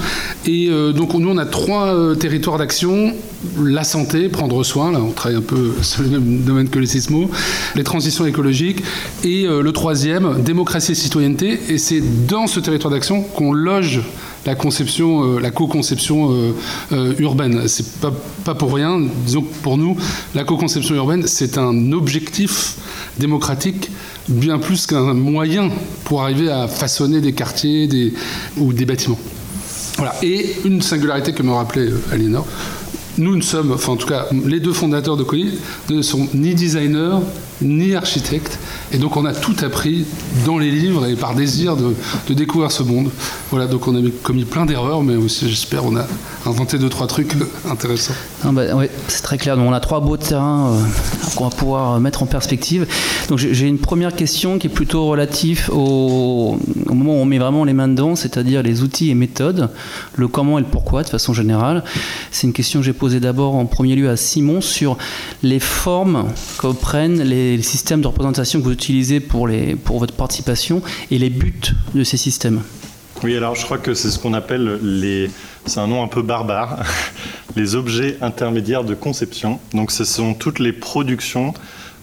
Et 0.46 0.68
euh, 0.68 0.92
donc, 0.92 1.14
nous, 1.14 1.28
on 1.28 1.38
a 1.38 1.46
trois 1.46 1.94
euh, 1.94 2.14
territoires 2.14 2.58
d'action. 2.58 3.12
La 3.62 3.84
santé, 3.84 4.28
prendre 4.28 4.62
soin, 4.64 4.92
là, 4.92 5.00
on 5.00 5.12
travaille 5.12 5.38
un 5.38 5.42
peu 5.42 5.72
sur 5.82 6.02
le 6.02 6.08
même 6.08 6.40
domaine 6.40 6.68
que 6.68 6.78
les 6.78 6.86
sismos, 6.86 7.28
les 7.74 7.84
transitions 7.84 8.26
écologiques, 8.26 8.82
et 9.24 9.46
euh, 9.46 9.59
le 9.62 9.72
troisième, 9.72 10.42
démocratie 10.42 10.92
et 10.92 10.94
citoyenneté. 10.94 11.58
Et 11.68 11.78
c'est 11.78 12.02
dans 12.26 12.46
ce 12.46 12.60
territoire 12.60 12.92
d'action 12.92 13.22
qu'on 13.22 13.52
loge 13.52 14.00
la 14.46 14.54
conception, 14.54 15.38
la 15.38 15.50
co-conception 15.50 16.54
urbaine. 17.18 17.68
C'est 17.68 18.00
pas, 18.00 18.12
pas 18.44 18.54
pour 18.54 18.72
rien. 18.74 18.98
Disons 19.26 19.42
que 19.42 19.54
pour 19.62 19.76
nous, 19.76 19.98
la 20.34 20.44
co-conception 20.44 20.94
urbaine, 20.94 21.26
c'est 21.26 21.58
un 21.58 21.92
objectif 21.92 22.76
démocratique 23.18 23.90
bien 24.28 24.58
plus 24.58 24.86
qu'un 24.86 25.14
moyen 25.14 25.70
pour 26.04 26.22
arriver 26.22 26.50
à 26.50 26.68
façonner 26.68 27.20
des 27.20 27.32
quartiers 27.32 27.88
ou 28.56 28.72
des 28.72 28.84
bâtiments. 28.84 29.18
Voilà. 29.96 30.14
Et 30.22 30.56
une 30.64 30.80
singularité 30.82 31.32
que 31.32 31.42
me 31.42 31.52
rappelait 31.52 31.88
euh, 31.88 32.00
Aliénor, 32.12 32.46
nous 33.18 33.36
ne 33.36 33.42
sommes, 33.42 33.72
enfin 33.72 33.92
en 33.92 33.96
tout 33.96 34.06
cas 34.06 34.26
les 34.46 34.60
deux 34.60 34.72
fondateurs 34.72 35.16
de 35.16 35.24
Colis 35.24 35.58
ne 35.90 36.00
sont 36.00 36.28
ni 36.32 36.54
designers 36.54 37.18
ni 37.62 37.94
architectes, 37.94 38.58
et 38.92 38.98
donc 38.98 39.16
on 39.16 39.24
a 39.24 39.32
tout 39.32 39.56
appris 39.62 40.04
dans 40.46 40.58
les 40.58 40.70
livres 40.70 41.06
et 41.06 41.14
par 41.14 41.34
désir 41.34 41.76
de, 41.76 41.94
découvrir 42.34 42.70
ce 42.72 42.82
monde. 42.82 43.10
Voilà, 43.50 43.66
donc 43.66 43.86
on 43.88 43.94
a 43.94 44.10
commis 44.22 44.44
plein 44.44 44.66
d'erreurs, 44.66 45.02
mais 45.02 45.16
aussi 45.16 45.48
j'espère 45.48 45.84
on 45.84 45.96
a 45.96 46.06
inventé 46.46 46.78
deux 46.78 46.88
trois 46.88 47.06
trucs 47.06 47.34
intéressants. 47.70 48.14
Ah 48.44 48.52
bah, 48.52 48.62
c'est 49.08 49.22
très 49.22 49.38
clair. 49.38 49.56
Donc 49.56 49.68
on 49.68 49.72
a 49.72 49.80
trois 49.80 50.00
beaux 50.00 50.16
terrains 50.16 50.70
euh, 50.70 51.34
qu'on 51.36 51.44
va 51.44 51.54
pouvoir 51.54 51.94
euh, 51.94 51.98
mettre 51.98 52.22
en 52.22 52.26
perspective. 52.26 52.86
Donc 53.28 53.38
j'ai 53.38 53.66
une 53.66 53.78
première 53.78 54.14
question 54.14 54.58
qui 54.58 54.66
est 54.66 54.70
plutôt 54.70 55.06
relative 55.06 55.68
au, 55.72 56.58
au, 56.88 56.94
moment 56.94 57.14
où 57.14 57.22
on 57.22 57.24
met 57.24 57.38
vraiment 57.38 57.64
les 57.64 57.72
mains 57.72 57.88
dedans, 57.88 58.16
c'est-à-dire 58.16 58.62
les 58.62 58.82
outils 58.82 59.10
et 59.10 59.14
méthodes, 59.14 59.70
le 60.16 60.28
comment 60.28 60.58
et 60.58 60.62
le 60.62 60.66
pourquoi 60.66 61.02
de 61.02 61.08
façon 61.08 61.32
générale. 61.32 61.84
C'est 62.30 62.46
une 62.46 62.52
question 62.52 62.80
que 62.80 62.86
j'ai 62.86 62.92
posée 62.92 63.20
d'abord 63.20 63.54
en 63.54 63.66
premier 63.66 63.96
lieu 63.96 64.08
à 64.08 64.16
Simon 64.16 64.60
sur 64.60 64.96
les 65.42 65.60
formes 65.60 66.26
que 66.58 66.72
prennent 66.72 67.22
les 67.22 67.49
systèmes 67.58 68.00
de 68.00 68.06
représentation 68.06 68.60
que 68.60 68.64
vous 68.64 68.72
utilisez 68.72 69.20
pour, 69.20 69.48
les, 69.48 69.76
pour 69.76 69.98
votre 69.98 70.14
participation 70.14 70.82
et 71.10 71.18
les 71.18 71.30
buts 71.30 71.74
de 71.94 72.04
ces 72.04 72.16
systèmes. 72.16 72.62
Oui, 73.22 73.36
alors 73.36 73.54
je 73.54 73.64
crois 73.64 73.78
que 73.78 73.92
c'est 73.92 74.10
ce 74.10 74.18
qu'on 74.18 74.32
appelle 74.32 74.78
les. 74.82 75.30
C'est 75.66 75.80
un 75.80 75.86
nom 75.86 76.02
un 76.02 76.08
peu 76.08 76.22
barbare. 76.22 76.82
Les 77.56 77.74
objets 77.74 78.16
intermédiaires 78.20 78.84
de 78.84 78.94
conception. 78.94 79.58
Donc, 79.74 79.90
ce 79.90 80.04
sont 80.04 80.34
toutes 80.34 80.60
les 80.60 80.72
productions 80.72 81.52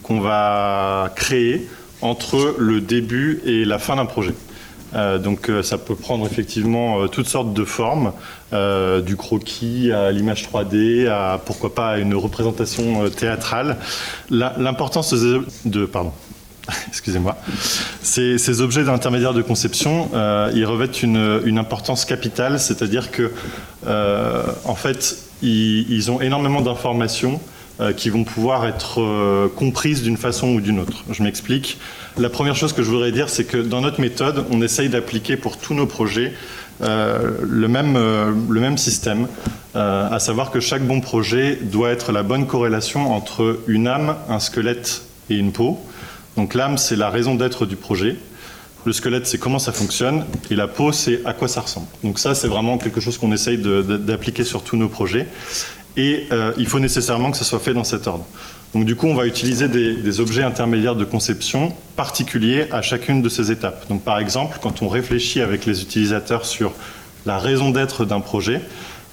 qu'on 0.04 0.20
va 0.20 1.10
créer 1.16 1.70
entre 2.02 2.56
le 2.60 2.82
début 2.82 3.40
et 3.46 3.64
la 3.64 3.80
fin 3.80 3.96
d'un 3.96 4.06
projet. 4.06 4.34
Euh, 4.96 5.18
donc 5.18 5.50
euh, 5.50 5.64
ça 5.64 5.78
peut 5.78 5.96
prendre 5.96 6.26
effectivement 6.26 7.02
euh, 7.02 7.08
toutes 7.08 7.28
sortes 7.28 7.54
de 7.54 7.66
formes, 7.66 8.14
du 9.06 9.18
croquis 9.18 9.92
à 9.92 10.10
l'image 10.12 10.48
3D, 10.48 11.10
à 11.10 11.38
pourquoi 11.46 11.76
pas 11.76 11.98
une 11.98 12.16
représentation 12.16 13.10
théâtrale. 13.10 13.76
L'importance 14.30 15.14
de, 15.14 15.90
ces, 18.02 18.62
objets 18.62 18.86
d'intermédiaire 18.86 19.34
de 19.34 19.42
conception, 19.42 20.10
ils 20.56 20.66
revêtent 20.66 21.04
une, 21.04 21.58
importance 21.58 22.06
capitale, 22.06 22.58
c'est-à-dire 22.58 23.12
que 23.12 23.34
en 23.86 24.76
fait, 24.76 25.18
ils 25.42 26.10
ont 26.10 26.22
énormément 26.22 26.62
d'informations 26.62 27.42
qui 27.96 28.10
vont 28.10 28.24
pouvoir 28.24 28.66
être 28.66 29.50
comprises 29.56 30.02
d'une 30.02 30.18
façon 30.18 30.50
ou 30.50 30.62
d'une 30.62 30.80
autre. 30.80 31.04
Je 31.12 31.22
m'explique. 31.22 31.78
La 32.18 32.30
première 32.30 32.56
chose 32.56 32.74
que 32.74 32.82
je 32.82 32.90
voudrais 32.90 33.12
dire, 33.12 33.30
c'est 33.30 33.44
que 33.44 33.58
dans 33.58 33.82
notre 33.82 34.02
méthode, 34.02 34.46
on 34.50 34.62
essaye 34.62 34.90
d'appliquer 34.90 35.38
pour 35.38 35.58
tous 35.58 35.76
nos 35.76 35.86
projets 35.86 36.34
euh, 36.82 37.38
le, 37.42 37.68
même, 37.68 37.96
euh, 37.96 38.32
le 38.50 38.62
même 38.62 38.78
système, 38.78 39.28
euh, 39.76 40.10
à 40.10 40.20
savoir 40.20 40.52
que 40.52 40.60
chaque 40.60 40.86
bon 40.86 41.02
projet 41.02 41.58
doit 41.60 41.90
être 41.90 42.12
la 42.12 42.22
bonne 42.22 42.46
corrélation 42.46 43.14
entre 43.14 43.62
une 43.68 43.88
âme, 43.88 44.16
un 44.30 44.40
squelette 44.40 45.02
et 45.30 45.36
une 45.36 45.52
peau. 45.52 45.80
Donc 46.36 46.54
l'âme, 46.54 46.78
c'est 46.78 46.96
la 46.96 47.10
raison 47.10 47.34
d'être 47.34 47.66
du 47.66 47.76
projet. 47.76 48.16
Le 48.86 48.94
squelette, 48.94 49.26
c'est 49.26 49.40
comment 49.40 49.58
ça 49.58 49.72
fonctionne. 49.72 50.24
Et 50.52 50.56
la 50.56 50.68
peau, 50.68 50.92
c'est 50.92 51.22
à 51.26 51.34
quoi 51.34 51.48
ça 51.48 51.62
ressemble. 51.62 51.88
Donc 52.04 52.20
ça, 52.20 52.36
c'est 52.36 52.48
vraiment 52.48 52.78
quelque 52.78 53.02
chose 53.02 53.18
qu'on 53.18 53.32
essaye 53.32 53.58
d'appliquer 53.58 54.44
sur 54.44 54.62
tous 54.62 54.78
nos 54.78 54.88
projets. 54.88 55.28
Et 55.98 56.28
il 56.58 56.68
faut 56.68 56.80
nécessairement 56.80 57.32
que 57.32 57.38
ça 57.38 57.44
soit 57.44 57.60
fait 57.60 57.74
dans 57.74 57.84
cet 57.84 58.06
ordre. 58.06 58.26
Donc 58.74 58.86
du 58.86 58.96
coup, 58.96 59.08
on 59.08 59.16
va 59.16 59.26
utiliser 59.26 59.68
des, 59.68 60.20
objets 60.20 60.44
intermédiaires 60.44 60.96
de 60.96 61.06
conception 61.06 61.74
particuliers 61.96 62.68
à 62.72 62.82
chacune 62.82 63.22
de 63.22 63.30
ces 63.30 63.52
étapes. 63.52 63.88
Donc 63.90 64.04
par 64.04 64.20
exemple, 64.20 64.60
quand 64.62 64.82
on 64.82 64.88
réfléchit 64.88 65.42
avec 65.42 65.66
les 65.66 65.82
utilisateurs 65.82 66.46
sur 66.46 66.74
la 67.26 67.40
raison 67.40 67.72
d'être 67.72 68.06
d'un 68.06 68.20
projet, 68.20 68.62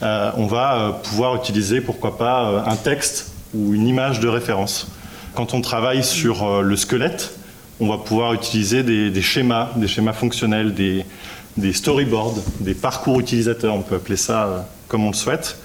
euh, 0.02 0.30
on 0.36 0.46
va 0.46 0.76
euh, 0.76 0.90
pouvoir 0.90 1.36
utiliser, 1.36 1.80
pourquoi 1.80 2.18
pas, 2.18 2.48
euh, 2.48 2.60
un 2.66 2.76
texte 2.76 3.32
ou 3.54 3.74
une 3.74 3.86
image 3.86 4.20
de 4.20 4.28
référence. 4.28 4.88
Quand 5.34 5.54
on 5.54 5.60
travaille 5.60 6.04
sur 6.04 6.62
le 6.62 6.76
squelette, 6.76 7.34
on 7.80 7.88
va 7.88 7.98
pouvoir 7.98 8.34
utiliser 8.34 8.82
des, 8.82 9.22
schémas, 9.22 9.70
des 9.76 9.88
schémas 9.88 10.12
fonctionnels, 10.12 10.74
des 10.74 11.72
storyboards, 11.72 12.36
des 12.60 12.74
parcours 12.74 13.18
utilisateurs, 13.18 13.74
on 13.74 13.82
peut 13.82 13.96
appeler 13.96 14.16
ça 14.16 14.68
comme 14.88 15.04
on 15.04 15.10
le 15.10 15.14
souhaite. 15.14 15.58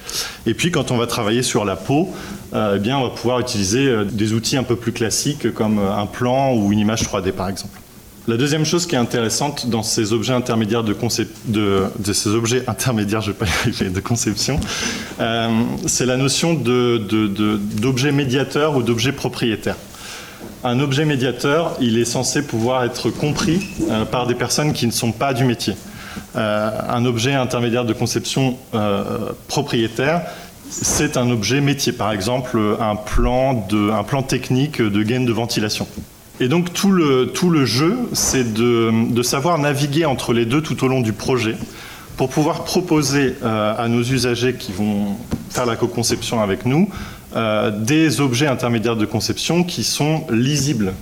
Et 0.46 0.54
puis 0.54 0.72
quand 0.72 0.92
on 0.92 0.98
va 0.98 1.08
travailler 1.08 1.44
sur 1.44 1.66
la 1.66 1.76
peau, 1.76 2.14
euh, 2.54 2.76
eh 2.78 2.80
bien, 2.80 2.98
on 2.98 3.04
va 3.04 3.10
pouvoir 3.10 3.40
utiliser 3.40 3.88
euh, 3.88 4.04
des 4.06 4.34
outils 4.34 4.58
un 4.58 4.64
peu 4.64 4.76
plus 4.76 4.92
classiques 4.92 5.54
comme 5.54 5.80
euh, 5.80 5.96
un 5.96 6.06
plan 6.06 6.54
ou 6.54 6.72
une 6.72 6.80
image 6.80 7.04
3D 7.04 7.32
par 7.32 7.50
exemple. 7.50 7.80
La 8.28 8.38
deuxième 8.38 8.66
chose 8.66 8.86
qui 8.86 8.96
est 8.96 9.00
intéressante 9.00 9.68
dans 9.70 9.82
ces 9.82 10.14
objets 10.14 10.34
intermédiaires 10.34 10.84
de, 10.84 10.96
de, 11.48 12.14
ces 12.14 12.30
objets 12.30 12.64
intermédiaires, 12.68 13.22
je 13.22 13.32
vais 13.32 13.38
pas 13.38 13.46
de 13.66 14.00
conception, 14.02 14.60
c'est 15.88 16.06
la 16.06 16.16
notion 16.16 16.54
d'objet 16.54 18.12
médiateur 18.12 18.76
ou 18.76 18.84
d'objet 18.84 19.14
propriétaire. 19.14 19.78
Un 20.64 20.80
objet 20.80 21.06
médiateur, 21.06 21.76
il 21.82 21.98
est 21.98 22.06
censé 22.06 22.44
pouvoir 22.44 22.84
être 22.84 23.10
compris 23.10 23.66
par 24.12 24.28
des 24.28 24.36
personnes 24.36 24.74
qui 24.74 24.86
ne 24.86 24.92
sont 24.92 25.12
pas 25.12 25.34
du 25.34 25.44
métier. 25.44 25.74
Un 26.36 27.06
objet 27.06 27.34
intermédiaire 27.34 27.86
de 27.86 27.94
conception 27.94 28.58
propriétaire, 29.48 30.22
c'est 30.70 31.18
un 31.18 31.30
objet 31.32 31.62
métier, 31.62 31.92
par 31.92 32.12
exemple 32.12 32.60
un 32.80 32.96
plan, 32.96 33.54
de, 33.70 33.90
un 33.90 34.04
plan 34.04 34.22
technique 34.22 34.82
de 34.82 35.04
gaine 35.04 35.26
de 35.26 35.34
ventilation. 35.34 35.88
Et 36.40 36.48
donc 36.48 36.74
tout 36.74 36.92
le, 36.92 37.32
tout 37.34 37.50
le 37.50 37.66
jeu, 37.66 37.98
c'est 38.14 38.54
de, 38.54 39.12
de, 39.12 39.24
savoir 39.24 39.58
naviguer 39.58 40.06
entre 40.06 40.34
les 40.34 40.46
deux 40.46 40.62
tout 40.62 40.84
au 40.86 40.88
long 40.88 41.02
du 41.02 41.12
projet 41.12 41.56
pour 42.16 42.30
pouvoir 42.30 42.64
proposer 42.64 43.36
à 43.42 43.88
nos 43.88 44.04
usagers 44.04 44.54
qui 44.54 44.72
vont 44.72 45.16
faire 45.50 45.66
la 45.66 45.76
co-conception 45.76 46.42
avec 46.42 46.66
nous 46.66 46.90
des 47.78 48.22
objets 48.22 48.48
intermédiaires 48.48 48.96
de 48.96 49.06
conception 49.06 49.64
qui 49.64 49.84
sont 49.84 50.26
lisibles. 50.30 50.94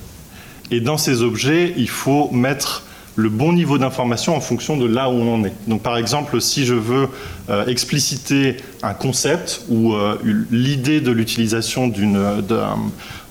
Et 0.70 0.82
dans 0.82 0.98
ces 0.98 1.22
objets, 1.22 1.74
il 1.78 1.90
faut 1.90 2.30
mettre 2.32 2.84
le 3.18 3.30
bon 3.30 3.52
niveau 3.52 3.80
d'information 3.80 4.36
en 4.36 4.40
fonction 4.40 4.78
de 4.78 4.86
là 4.86 5.10
où 5.10 5.14
on 5.14 5.34
en 5.34 5.44
est. 5.44 5.54
Donc 5.68 5.82
par 5.82 5.98
exemple, 5.98 6.40
si 6.40 6.66
je 6.66 6.76
veux 6.76 7.10
euh, 7.50 7.66
expliciter 7.66 8.58
un 8.84 8.94
concept 8.94 9.64
ou 9.70 9.94
euh, 9.94 10.22
l'idée 10.52 11.02
de 11.02 11.12
l'utilisation 11.12 11.92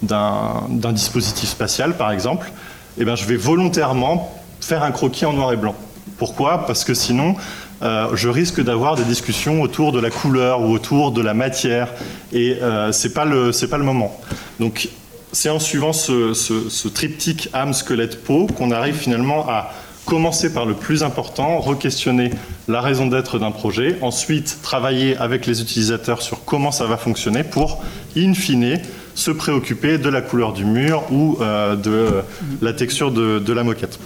d'un 0.03 0.93
dispositif 0.93 1.49
spatial, 1.49 1.97
par 1.97 2.11
exemple, 2.11 2.51
eh 2.99 3.05
ben, 3.05 3.15
je 3.15 3.25
vais 3.27 3.37
volontairement 3.37 4.37
faire 4.61 4.83
un 4.83 4.91
croquis 4.91 5.25
en 5.25 5.33
noir 5.33 5.53
et 5.53 5.57
blanc. 5.57 5.77
Pourquoi? 6.19 6.67
Parce 6.67 6.83
que 6.83 6.95
sinon, 6.95 7.37
euh, 7.83 8.09
je 8.15 8.29
risque 8.29 8.61
d'avoir 8.61 8.97
des 8.97 9.05
discussions 9.05 9.63
autour 9.63 9.93
de 9.93 10.01
la 10.01 10.11
couleur 10.11 10.63
ou 10.63 10.73
autour 10.73 11.13
de 11.13 11.23
la 11.23 11.35
matière, 11.35 11.93
et 12.33 12.59
ce 12.61 13.07
n'est 13.07 13.15
pas, 13.15 13.25
pas, 13.25 13.79
le 13.79 13.85
moment. 13.85 14.19
Donc 14.59 14.89
c'est 15.37 15.51
en 15.51 15.59
suivant 15.59 15.93
ce, 15.93 16.89
triptyque 16.89 17.51
âme, 17.53 17.75
squelette, 17.75 18.25
peau 18.25 18.47
qu'on 18.47 18.71
arrive 18.71 18.95
finalement 18.95 19.47
à 19.47 19.71
commencer 20.07 20.51
par 20.51 20.65
le 20.65 20.73
plus 20.73 21.03
important, 21.03 21.61
re-questionner 21.61 22.31
la 22.69 22.81
raison 22.81 23.07
d'être 23.07 23.39
d'un 23.39 23.51
projet, 23.51 23.99
ensuite 24.01 24.61
travailler 24.63 25.15
avec 25.19 25.45
les 25.45 25.61
utilisateurs 25.61 26.23
sur 26.23 26.47
comment 26.47 26.71
ça 26.71 26.87
va 26.87 26.97
fonctionner 26.97 27.45
pour, 27.45 27.85
in 28.17 28.33
fine, 28.33 28.81
se 29.15 29.31
préoccuper 29.31 29.99
de 29.99 30.09
la 30.09 30.23
couleur 30.23 30.55
du 30.55 30.65
mur 30.65 31.03
ou 31.13 31.37
euh, 31.43 31.77
de 31.77 32.23
la 32.63 32.73
texture 32.73 33.11
de, 33.11 33.53
la 33.53 33.63
moquette. 33.63 33.99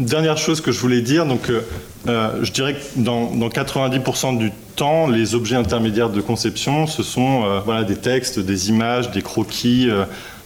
Dernière 0.00 0.36
chose 0.36 0.60
que 0.60 0.72
je 0.72 0.80
voulais 0.80 1.02
dire, 1.02 1.26
donc, 1.26 1.48
euh, 1.48 1.60
euh, 2.08 2.40
je 2.42 2.50
dirais 2.50 2.74
que 2.74 3.00
dans, 3.00 3.30
90% 3.48 4.36
du 4.36 4.50
temps, 4.74 5.06
les 5.06 5.36
objets 5.36 5.54
intermédiaires 5.54 6.10
de 6.10 6.20
conception, 6.20 6.88
ce 6.88 7.04
sont 7.04 7.44
voilà, 7.64 7.84
des 7.84 7.96
textes, 7.96 8.40
des 8.40 8.68
images, 8.68 9.12
des 9.12 9.22
croquis, 9.22 9.88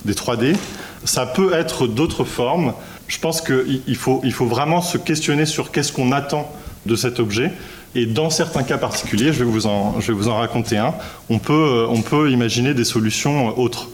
des 0.07 0.15
3D. 0.15 0.57
Ça 1.05 1.27
peut 1.27 1.53
être 1.55 1.87
d'autres 1.87 2.25
formes. 2.25 2.73
Je 3.09 3.19
pense 3.19 3.41
qu'il 3.41 3.97
faut, 3.97 4.23
vraiment 4.47 4.81
se 4.81 4.99
questionner 4.99 5.47
sur 5.47 5.71
qu'est-ce 5.71 5.93
qu'on 5.93 6.13
attend 6.13 6.51
de 6.87 6.97
cet 6.97 7.21
objet. 7.21 7.53
Et 7.95 8.05
dans 8.05 8.31
certains 8.31 8.63
cas 8.63 8.79
particuliers, 8.79 9.33
je 9.33 9.39
vais 9.39 9.45
vous 9.45 9.67
en, 9.67 10.37
raconter 10.37 10.77
un, 10.77 10.95
on 11.31 11.39
peut, 11.39 11.53
euh, 11.53 11.87
on 11.89 12.03
peut 12.03 12.31
imaginer 12.31 12.75
des 12.75 12.85
solutions 12.85 13.49
euh, 13.49 13.53
autres. 13.57 13.89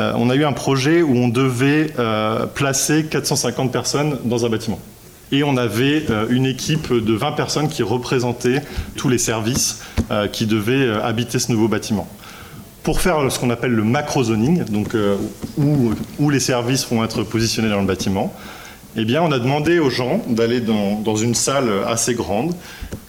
Euh, 0.00 0.12
on 0.16 0.30
a 0.30 0.34
eu 0.34 0.44
un 0.44 0.52
projet 0.52 1.02
où 1.02 1.14
on 1.16 1.28
devait 1.28 1.92
placer 2.54 3.04
450 3.04 3.70
personnes 3.70 4.18
dans 4.24 4.46
un 4.46 4.48
bâtiment. 4.48 4.80
Et 5.32 5.42
on 5.42 5.56
avait 5.56 6.06
une 6.30 6.46
équipe 6.46 6.92
de 6.92 7.12
20 7.14 7.32
personnes 7.32 7.68
qui 7.68 7.82
représentaient 7.82 8.62
tous 8.96 9.08
les 9.08 9.18
services 9.18 9.82
qui 10.32 10.46
devaient 10.46 10.88
habiter 11.02 11.38
ce 11.38 11.50
nouveau 11.50 11.66
bâtiment 11.66 12.08
pour 12.84 13.00
faire 13.00 13.32
ce 13.32 13.38
qu'on 13.38 13.50
appelle 13.50 13.72
le 13.72 13.82
macro-zoning, 13.82 14.64
donc 14.64 14.94
euh, 14.94 15.16
où, 15.58 16.30
les 16.30 16.38
services 16.38 16.86
vont 16.86 17.02
être 17.02 17.24
positionnés 17.24 17.70
dans 17.70 17.80
le 17.80 17.86
bâtiment, 17.86 18.32
eh 18.94 19.04
bien, 19.04 19.22
on 19.22 19.32
a 19.32 19.38
demandé 19.40 19.80
aux 19.80 19.90
gens 19.90 20.22
d'aller 20.28 20.60
dans, 20.60 21.16
une 21.16 21.34
salle 21.34 21.68
assez 21.88 22.14
grande 22.14 22.54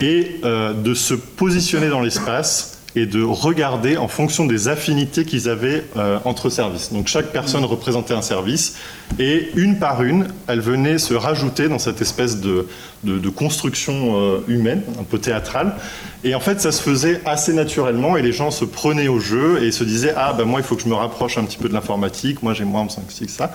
et 0.02 0.40
euh, 0.44 0.74
de 0.74 0.94
se 0.94 1.14
positionner 1.14 1.90
dans 1.90 2.02
l'espace 2.02 2.75
et 2.96 3.06
de 3.06 3.22
regarder 3.24 3.98
en 3.98 4.08
fonction 4.08 4.46
des 4.46 4.68
affinités 4.68 5.26
qu'ils 5.26 5.50
avaient 5.50 5.84
euh, 5.98 6.18
entre 6.26 6.50
services. 6.50 6.94
Donc 6.94 7.08
chaque 7.08 7.32
personne 7.32 7.66
représentait 7.66 8.14
un 8.14 8.22
service 8.22 8.78
et 9.20 9.50
une 9.56 9.80
par 9.80 10.04
une, 10.04 10.28
elle 10.48 10.62
venait 10.62 10.98
se 10.98 11.14
rajouter 11.14 11.68
dans 11.68 11.80
cette 11.80 12.02
espèce 12.02 12.40
de, 12.42 12.68
de, 13.04 13.30
construction 13.30 14.20
euh, 14.20 14.44
humaine, 14.48 14.82
un 15.00 15.04
peu 15.04 15.20
théâtrale. 15.20 15.76
Et 16.24 16.34
en 16.34 16.40
fait, 16.40 16.60
ça 16.60 16.72
se 16.72 16.82
faisait 16.82 17.22
assez 17.26 17.54
naturellement 17.54 18.18
et 18.18 18.22
les 18.22 18.32
gens 18.32 18.50
se 18.50 18.66
prenaient 18.66 19.08
au 19.08 19.20
jeu 19.20 19.64
et 19.64 19.72
se 19.72 19.84
disaient 19.84 20.14
Ah, 20.16 20.34
ben 20.34 20.46
moi, 20.46 20.60
il 20.60 20.64
faut 20.64 20.76
que 20.76 20.82
je 20.82 20.88
me 20.88 20.96
rapproche 20.96 21.38
un 21.38 21.44
petit 21.44 21.58
peu 21.58 21.70
de 21.70 21.74
l'informatique, 21.74 22.42
moi 22.42 22.54
j'ai 22.54 22.66
moins 22.66 22.88
5, 22.90 23.04
6, 23.10 23.28
ça. 23.28 23.52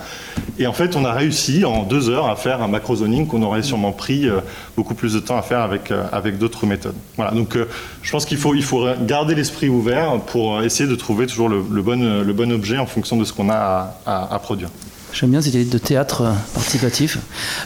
Et 0.57 0.67
en 0.67 0.73
fait, 0.73 0.95
on 0.95 1.03
a 1.03 1.11
réussi 1.11 1.65
en 1.65 1.83
deux 1.83 2.09
heures 2.09 2.29
à 2.29 2.35
faire 2.35 2.61
un 2.61 2.67
macro-zoning 2.67 3.27
qu'on 3.27 3.43
aurait 3.43 3.63
sûrement 3.63 3.91
pris 3.91 4.29
euh, 4.29 4.39
beaucoup 4.75 4.93
plus 4.93 5.13
de 5.13 5.19
temps 5.19 5.37
à 5.37 5.41
faire 5.41 5.61
avec, 5.61 5.91
avec 6.11 6.37
d'autres 6.37 6.65
méthodes. 6.65 6.95
Voilà, 7.15 7.31
donc 7.31 7.57
je 8.01 8.11
pense 8.11 8.25
qu'il 8.25 8.37
faut, 8.37 8.55
il 8.55 8.63
faut 8.63 8.85
garder 9.05 9.35
l'esprit 9.35 9.69
ouvert 9.69 10.19
pour 10.27 10.61
essayer 10.61 10.89
de 10.89 10.95
trouver 10.95 11.27
toujours 11.27 11.49
le, 11.49 11.61
bon, 11.81 12.23
le 12.23 12.33
bon 12.33 12.51
objet 12.51 12.77
en 12.77 12.85
fonction 12.85 13.17
de 13.17 13.23
ce 13.23 13.33
qu'on 13.33 13.49
a 13.49 13.95
à, 14.05 14.39
produire. 14.39 14.69
J'aime 15.13 15.31
bien 15.31 15.41
cette 15.41 15.53
idée 15.53 15.65
de 15.65 15.77
théâtre 15.77 16.21
euh, 16.21 16.33
participatif. 16.53 17.17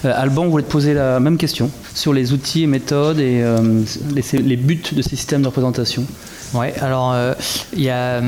Euh, 0.04 0.12
Alban, 0.14 0.44
vous 0.44 0.50
voulez 0.50 0.64
te 0.64 0.70
poser 0.70 0.94
la 0.94 1.20
même 1.20 1.38
question 1.38 1.70
sur 1.94 2.12
les 2.12 2.32
outils 2.32 2.64
et 2.64 2.66
méthodes 2.66 3.20
et 3.20 3.40
euh, 3.42 3.82
les, 4.32 4.56
buts 4.56 4.82
de 4.92 5.02
ces 5.02 5.10
systèmes 5.10 5.42
de 5.42 5.46
représentation? 5.46 6.04
Ouais, 6.54 6.74
alors 6.80 7.14
il 7.74 7.82
y 7.82 7.90
a 7.90 8.20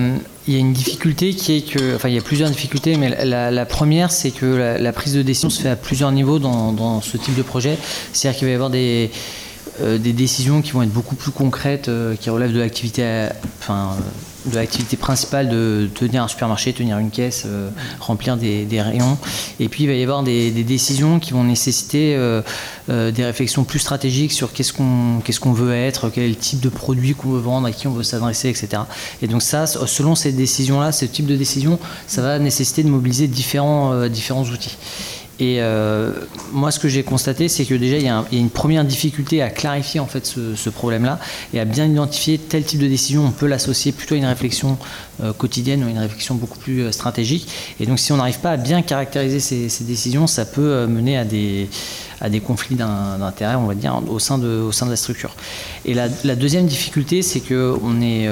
il 0.49 0.55
y 0.55 0.57
a 0.57 0.61
une 0.61 0.73
difficulté 0.73 1.35
qui 1.35 1.57
est 1.57 1.61
que, 1.61 1.95
enfin 1.95 2.09
il 2.09 2.15
y 2.15 2.19
a 2.19 2.23
plusieurs 2.23 2.49
difficultés, 2.49 2.97
mais 2.97 3.25
la, 3.25 3.67
première 3.67 4.11
c'est 4.11 4.31
que 4.31 4.79
la, 4.81 4.93
prise 4.93 5.13
de 5.13 5.21
décision 5.21 5.51
se 5.51 5.61
fait 5.61 5.69
à 5.69 5.77
plusieurs 5.77 6.11
niveaux 6.11 6.39
dans, 6.39 6.73
dans 6.73 7.03
ce 7.03 7.19
type 7.19 7.37
de 7.37 7.43
projet. 7.43 7.77
C'est-à-dire 8.15 8.39
qu'il 8.39 8.47
va 8.47 8.53
y 8.53 8.55
avoir 8.55 8.71
des, 8.71 9.11
euh, 9.83 9.99
des 9.99 10.13
décisions 10.13 10.63
qui 10.63 10.73
vont 10.73 10.83
être 10.83 10.93
beaucoup 10.93 11.15
plus 11.15 11.31
concrètes, 11.31 11.89
euh, 11.89 12.17
qui 12.17 12.31
relèvent 12.31 12.53
de 12.53 12.59
l'activité, 12.59 13.29
enfin, 13.61 13.97
de 14.49 14.57
l'activité 14.57 14.97
principale 14.97 15.49
de 15.49 15.89
tenir 15.95 16.23
un 16.23 16.29
supermarché, 16.29 16.73
tenir 16.73 16.99
une 16.99 17.11
caisse, 17.11 17.45
euh, 17.47 17.71
remplir 18.01 18.37
des, 18.37 18.67
rayons. 18.81 19.19
Et 19.61 19.69
puis 19.69 19.85
il 19.85 19.87
va 19.87 19.95
y 19.95 20.03
avoir 20.03 20.23
des, 20.23 20.51
décisions 20.51 21.19
qui 21.19 21.33
vont 21.33 21.45
nécessiter 21.45 22.17
des 22.89 23.25
réflexions 23.25 23.65
plus 23.65 23.79
stratégiques 23.79 24.33
sur 24.33 24.53
qu'est-ce 24.53 24.73
qu'on 24.73 25.21
qu'est-ce 25.25 25.41
qu'on 25.41 25.53
veut 25.53 25.75
être, 25.75 26.11
quel 26.11 26.37
type 26.37 26.61
de 26.61 26.69
produit 26.69 27.15
qu'on 27.15 27.31
veut 27.31 27.41
vendre, 27.41 27.67
à 27.67 27.73
qui 27.73 27.87
on 27.87 27.93
veut 27.93 28.03
s'adresser, 28.03 28.49
etc. 28.49 28.83
Et 29.23 29.27
donc 29.27 29.43
ça, 29.43 29.67
selon 29.67 30.15
ces 30.15 30.33
décisions-là, 30.33 30.93
ce 30.93 31.05
type 31.05 31.27
de 31.27 31.37
décision, 31.37 31.79
ça 32.07 32.23
va 32.23 32.39
nécessiter 32.39 32.83
de 32.83 32.89
mobiliser 32.89 33.27
différents, 33.27 34.09
différents 34.09 34.45
outils. 34.45 34.77
Et 35.41 35.59
euh, 35.61 36.13
moi, 36.53 36.71
ce 36.73 36.81
que 36.81 36.89
j'ai 36.89 37.05
constaté, 37.05 37.49
c'est 37.49 37.65
que 37.65 37.75
déjà, 37.75 37.97
il 37.97 38.03
y, 38.03 38.09
a 38.09 38.25
une 38.33 38.51
première 38.51 38.85
difficulté 38.85 39.41
à 39.41 39.51
clarifier 39.51 40.01
en 40.01 40.07
fait 40.07 40.27
ce, 40.27 40.69
problème-là 40.69 41.19
et 41.55 41.61
à 41.61 41.65
bien 41.65 41.87
identifier 41.87 42.39
tel 42.39 42.65
type 42.65 42.81
de 42.81 42.89
décision. 42.89 43.25
On 43.25 43.31
peut 43.31 43.47
l'associer 43.47 43.93
plutôt 43.93 44.15
à 44.15 44.19
une 44.19 44.25
réflexion 44.25 44.79
euh, 45.23 45.33
quotidienne 45.33 45.85
ou 45.85 45.87
à 45.87 45.91
une 45.91 45.99
réflexion 45.99 46.35
beaucoup 46.35 46.59
plus 46.59 46.83
euh, 46.83 46.93
stratégique. 46.93 47.49
Et 47.79 47.87
donc, 47.87 48.01
si 48.01 48.13
on 48.13 48.17
n'arrive 48.17 48.41
pas 48.41 48.51
à 48.51 48.57
bien 48.57 48.83
caractériser 48.83 49.39
ces, 49.41 49.85
décisions, 49.85 50.27
ça 50.27 50.45
peut 50.45 50.87
mener 50.87 51.17
à 51.17 51.25
des, 51.25 51.69
conflits 52.45 52.75
d'intérêts, 52.77 53.55
on 53.55 53.67
va 53.67 53.75
dire, 53.75 54.01
au 54.09 54.19
sein 54.19 54.39
de, 54.39 54.61
au 54.61 54.73
sein 54.73 54.87
de 54.87 54.91
la 54.91 54.97
structure. 54.97 55.35
Et 55.85 55.95
la, 55.95 56.09
la 56.25 56.35
deuxième 56.35 56.67
difficulté, 56.67 57.23
c'est 57.23 57.41
que 57.41 57.77
on 57.83 58.03
est 58.03 58.29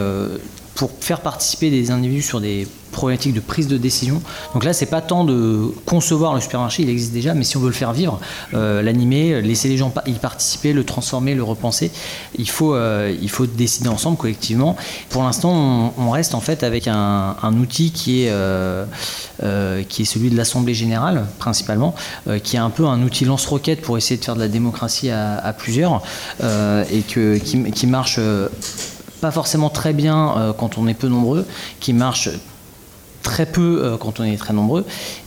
pour 0.76 0.90
faire 1.00 1.20
participer 1.20 1.70
des 1.70 1.90
individus 1.90 2.22
sur 2.22 2.40
des 2.40 2.68
problématiques 2.92 3.34
de 3.34 3.40
prise 3.40 3.66
de 3.68 3.76
décision. 3.76 4.22
Donc 4.54 4.64
là, 4.64 4.72
c'est 4.72 4.86
pas 4.86 5.00
tant 5.00 5.24
de 5.24 5.70
concevoir 5.84 6.34
le 6.34 6.40
supermarché, 6.40 6.82
il 6.82 6.90
existe 6.90 7.12
déjà, 7.12 7.34
mais 7.34 7.44
si 7.44 7.56
on 7.56 7.60
veut 7.60 7.68
le 7.68 7.74
faire 7.74 7.92
vivre, 7.92 8.20
euh, 8.54 8.82
l'animer, 8.82 9.42
laisser 9.42 9.68
les 9.68 9.76
gens 9.76 9.92
y 10.06 10.12
participer, 10.12 10.72
le 10.72 10.84
transformer, 10.84 11.34
le 11.34 11.42
repenser, 11.42 11.90
il 12.38 12.48
faut, 12.48 12.74
euh, 12.74 13.14
décider 13.54 13.88
ensemble 13.88 14.16
collectivement. 14.16 14.76
Pour 15.10 15.22
l'instant, 15.22 15.94
on, 15.98 16.10
reste 16.10 16.34
en 16.34 16.40
fait 16.40 16.62
avec 16.62 16.88
un, 16.88 17.36
outil 17.58 17.90
qui 17.90 18.22
est, 18.22 18.30
euh, 18.30 18.86
qui 19.88 20.02
est 20.02 20.04
celui 20.06 20.30
de 20.30 20.36
l'Assemblée 20.36 20.74
générale, 20.74 21.26
principalement, 21.38 21.94
qui 22.42 22.56
est 22.56 22.60
un 22.60 22.70
peu 22.70 22.86
un 22.86 23.02
outil 23.02 23.24
lance-roquette 23.24 23.82
pour 23.82 23.98
essayer 23.98 24.18
de 24.18 24.24
faire 24.24 24.36
de 24.36 24.40
la 24.40 24.48
démocratie 24.48 25.10
à, 25.10 25.54
plusieurs, 25.56 26.02
et 26.42 27.02
qui 27.02 27.86
marche 27.86 28.18
pas 29.26 29.32
forcément 29.32 29.70
très 29.70 29.92
bien 29.92 30.38
euh, 30.38 30.52
quand 30.52 30.78
on 30.78 30.86
est 30.86 30.94
peu 30.94 31.08
nombreux, 31.08 31.44
qui 31.80 31.92
marche 31.92 32.28
très 33.26 33.44
peu 33.44 33.80
euh, 33.82 33.96
quand 33.96 34.20
on 34.20 34.24
est 34.24 34.36
très 34.36 34.54
nombreux, 34.54 34.84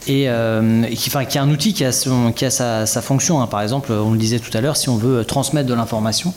et, 0.07 0.29
euh, 0.29 0.83
qui, 0.85 1.09
enfin, 1.09 1.19
est 1.19 1.37
un 1.37 1.49
outil 1.49 1.73
qui 1.73 1.83
a, 1.83 1.91
qui 2.33 2.45
a 2.45 2.49
sa, 2.49 3.01
fonction. 3.01 3.41
Hein. 3.41 3.47
Par 3.47 3.61
exemple, 3.61 3.91
on 3.91 4.11
le 4.11 4.17
disait 4.17 4.39
tout 4.39 4.57
à 4.57 4.61
l'heure, 4.61 4.77
si 4.77 4.87
on 4.87 4.95
veut 4.95 5.25
transmettre 5.25 5.67
de 5.67 5.73
l'information, 5.73 6.33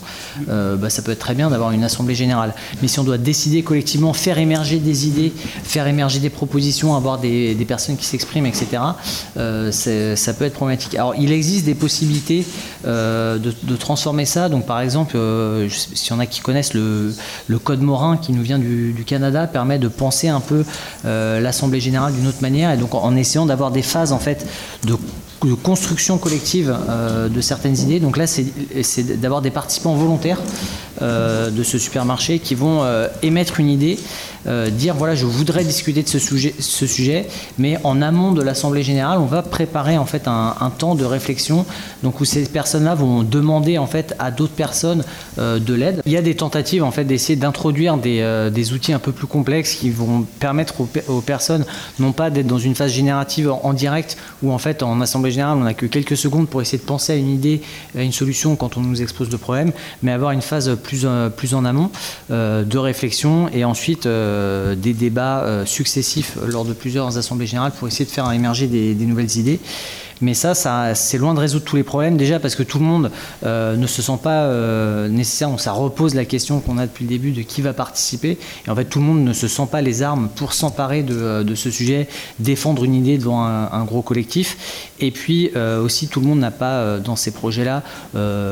euh, 0.49 0.75
bah, 0.75 0.89
ça 0.89 1.01
peut 1.01 1.11
être 1.11 1.19
très 1.19 1.35
bien 1.35 1.49
d'avoir 1.49 1.71
une 1.71 1.85
assemblée 1.85 2.15
générale. 2.15 2.53
Mais 2.81 2.89
si 2.89 2.99
on 2.99 3.05
doit 3.05 3.17
décider 3.17 3.63
collectivement, 3.63 4.11
faire 4.11 4.39
émerger 4.39 4.79
des 4.79 5.07
idées, 5.07 5.31
faire 5.63 5.87
émerger 5.87 6.19
des 6.19 6.29
propositions, 6.29 6.97
avoir 6.97 7.17
des, 7.17 7.55
personnes 7.65 7.95
qui 7.95 8.05
s'expriment, 8.05 8.45
etc., 8.45 8.67
ça 9.35 10.33
peut 10.33 10.43
être 10.43 10.53
problématique. 10.53 10.95
Alors, 10.95 11.15
il 11.17 11.31
existe 11.31 11.65
des 11.65 11.75
possibilités 11.75 12.45
de, 12.83 13.75
transformer 13.79 14.25
ça. 14.25 14.49
Donc, 14.49 14.65
par 14.65 14.81
exemple, 14.81 15.17
s'il 15.69 16.11
y 16.11 16.13
en 16.13 16.19
a 16.19 16.25
qui 16.25 16.41
connaissent 16.41 16.73
le, 16.73 17.13
le 17.47 17.59
code 17.59 17.81
Morin 17.81 18.17
qui 18.17 18.33
nous 18.33 18.43
vient 18.43 18.59
du, 18.59 18.91
du, 18.91 19.05
Canada, 19.05 19.47
permet 19.47 19.79
de 19.79 19.87
penser 19.87 20.27
un 20.27 20.41
peu 20.41 20.65
la 21.05 21.52
l'Assemblée 21.53 21.79
générale 21.79 22.13
d'une 22.13 22.27
autre 22.27 22.41
manière, 22.41 22.71
et 22.71 22.77
donc 22.77 22.95
en 22.95 23.15
essayant 23.15 23.45
d'avoir 23.45 23.69
des 23.69 23.83
phases 23.83 24.11
en 24.11 24.17
fait 24.17 24.43
de, 24.85 24.95
construction 25.61 26.17
collective 26.17 26.75
euh, 26.89 27.29
de 27.29 27.41
certaines 27.41 27.77
idées. 27.77 27.99
Donc 27.99 28.17
là, 28.17 28.25
c'est 28.25 29.19
d'avoir 29.19 29.41
des 29.41 29.51
participants 29.51 29.93
volontaires 29.93 30.39
de 31.01 31.63
ce 31.63 31.77
supermarché 31.77 32.39
qui 32.39 32.55
vont 32.55 32.83
émettre 33.21 33.59
une 33.59 33.69
idée 33.69 33.97
euh, 34.45 34.69
dire 34.69 34.93
voilà, 34.95 35.15
je 35.15 35.25
voudrais 35.25 35.63
discuter 35.63 36.03
de 36.03 36.07
ce 36.09 36.19
sujet, 36.19 36.53
ce 36.59 36.85
sujet, 36.85 37.27
mais 37.57 37.77
en 37.85 38.01
amont 38.01 38.33
de 38.33 38.41
l'Assemblée 38.41 38.83
générale, 38.83 39.19
on 39.19 39.25
va 39.25 39.41
préparer 39.41 39.97
en 39.97 40.05
fait 40.05 40.27
un, 40.27 40.53
temps 40.77 40.95
de 40.95 41.05
réflexion, 41.05 41.65
donc 42.01 42.19
où 42.19 42.25
ces 42.25 42.43
personnes-là 42.43 42.95
vont 42.95 43.23
demander 43.23 43.77
en 43.77 43.87
fait 43.87 44.15
à 44.19 44.31
d'autres 44.31 44.53
personnes 44.53 45.03
euh, 45.39 45.59
de 45.59 45.73
l'aide. 45.73 46.01
Il 46.05 46.11
y 46.11 46.17
a 46.17 46.21
des 46.21 46.35
tentatives 46.35 46.83
en 46.83 46.91
fait 46.91 47.05
d'essayer 47.05 47.37
d'introduire 47.37 47.97
des, 47.97 48.19
euh, 48.19 48.49
des, 48.49 48.73
outils 48.73 48.91
un 48.91 48.99
peu 48.99 49.11
plus 49.11 49.27
complexes 49.27 49.75
qui 49.75 49.89
vont 49.89 50.25
permettre 50.39 50.75
aux, 50.81 51.21
personnes 51.21 51.65
non 51.99 52.11
pas 52.11 52.29
d'être 52.29 52.47
dans 52.47 52.57
une 52.57 52.75
phase 52.75 52.91
générative 52.91 53.49
en, 53.49 53.73
direct 53.73 54.17
où 54.41 54.51
en 54.51 54.57
fait 54.57 54.83
en 54.83 54.99
Assemblée 54.99 55.31
générale 55.31 55.57
on 55.57 55.63
n'a 55.63 55.73
que 55.73 55.85
quelques 55.85 56.17
secondes 56.17 56.49
pour 56.49 56.61
essayer 56.61 56.79
de 56.79 56.83
penser 56.83 57.13
à 57.13 57.15
une 57.15 57.29
idée, 57.29 57.61
à 57.97 58.01
une 58.01 58.11
solution 58.11 58.55
quand 58.55 58.77
on 58.77 58.81
nous 58.81 59.01
expose 59.01 59.29
le 59.31 59.37
problème, 59.37 59.71
mais 60.01 60.11
avoir 60.11 60.31
une 60.31 60.41
phase 60.41 60.75
plus, 60.83 61.05
en 61.05 61.65
amont 61.65 61.89
de 62.29 62.77
réflexion 62.77 63.49
et 63.51 63.63
ensuite 63.65 64.05
euh, 64.05 64.75
des 64.75 64.93
débats 64.93 65.43
euh, 65.43 65.65
successifs 65.65 66.37
lors 66.45 66.65
de 66.65 66.73
plusieurs 66.73 67.17
assemblées 67.17 67.47
générales 67.47 67.71
pour 67.71 67.87
essayer 67.87 68.05
de 68.05 68.11
faire 68.11 68.31
émerger 68.31 68.67
des 68.67 69.05
nouvelles 69.05 69.37
idées. 69.37 69.59
Mais 70.21 70.33
ça, 70.33 70.53
ça 70.53 70.95
c'est 70.95 71.17
loin 71.17 71.33
de 71.33 71.39
résoudre 71.39 71.65
tous 71.65 71.75
les 71.75 71.83
problèmes. 71.83 72.17
Déjà 72.17 72.39
parce 72.39 72.55
que 72.55 72.63
tout 72.63 72.79
le 72.79 72.85
monde 72.85 73.11
euh, 73.45 73.75
ne 73.75 73.87
se 73.87 74.01
sent 74.01 74.19
pas 74.21 74.43
euh, 74.43 75.07
nécessaire. 75.09 75.49
ça 75.59 75.71
repose 75.71 76.15
la 76.15 76.25
question 76.25 76.59
qu'on 76.59 76.77
a 76.77 76.85
depuis 76.85 77.05
le 77.05 77.09
début 77.09 77.31
de 77.31 77.41
qui 77.41 77.61
va 77.61 77.73
participer. 77.73 78.37
Et 78.65 78.69
en 78.69 78.75
fait, 78.75 78.85
tout 78.85 78.99
le 78.99 79.05
monde 79.05 79.23
ne 79.23 79.33
se 79.33 79.47
sent 79.47 79.67
pas 79.71 79.81
les 79.81 80.01
armes 80.01 80.29
pour 80.35 80.53
s'emparer 80.53 81.03
de, 81.03 81.15
euh, 81.15 81.55
ce 81.55 81.69
sujet, 81.69 82.07
défendre 82.39 82.83
une 82.83 82.95
idée 82.95 83.17
devant 83.17 83.43
un, 83.43 83.83
gros 83.83 84.01
collectif. 84.01 84.91
Et 84.99 85.11
puis 85.11 85.51
aussi, 85.83 86.07
tout 86.07 86.21
le 86.21 86.27
monde 86.27 86.39
n'a 86.39 86.51
pas 86.51 86.99
dans 86.99 87.15
ces 87.15 87.31
projets-là 87.31 87.83